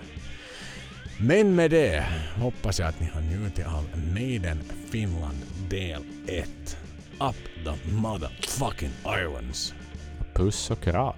Men 1.19 1.55
med 1.55 1.71
det 1.71 2.05
hoppas 2.37 2.79
jag 2.79 2.89
att 2.89 3.01
ni 3.01 3.07
har 3.07 3.21
njutit 3.21 3.67
av 3.67 3.85
Maiden 4.15 4.59
Finland 4.91 5.39
del 5.71 6.03
1. 6.27 6.77
Up 7.21 7.37
the 7.65 7.73
motherfucking 7.91 8.91
irons. 9.07 9.75
Puss 10.35 10.71
och 10.71 10.81
kram. 10.81 11.15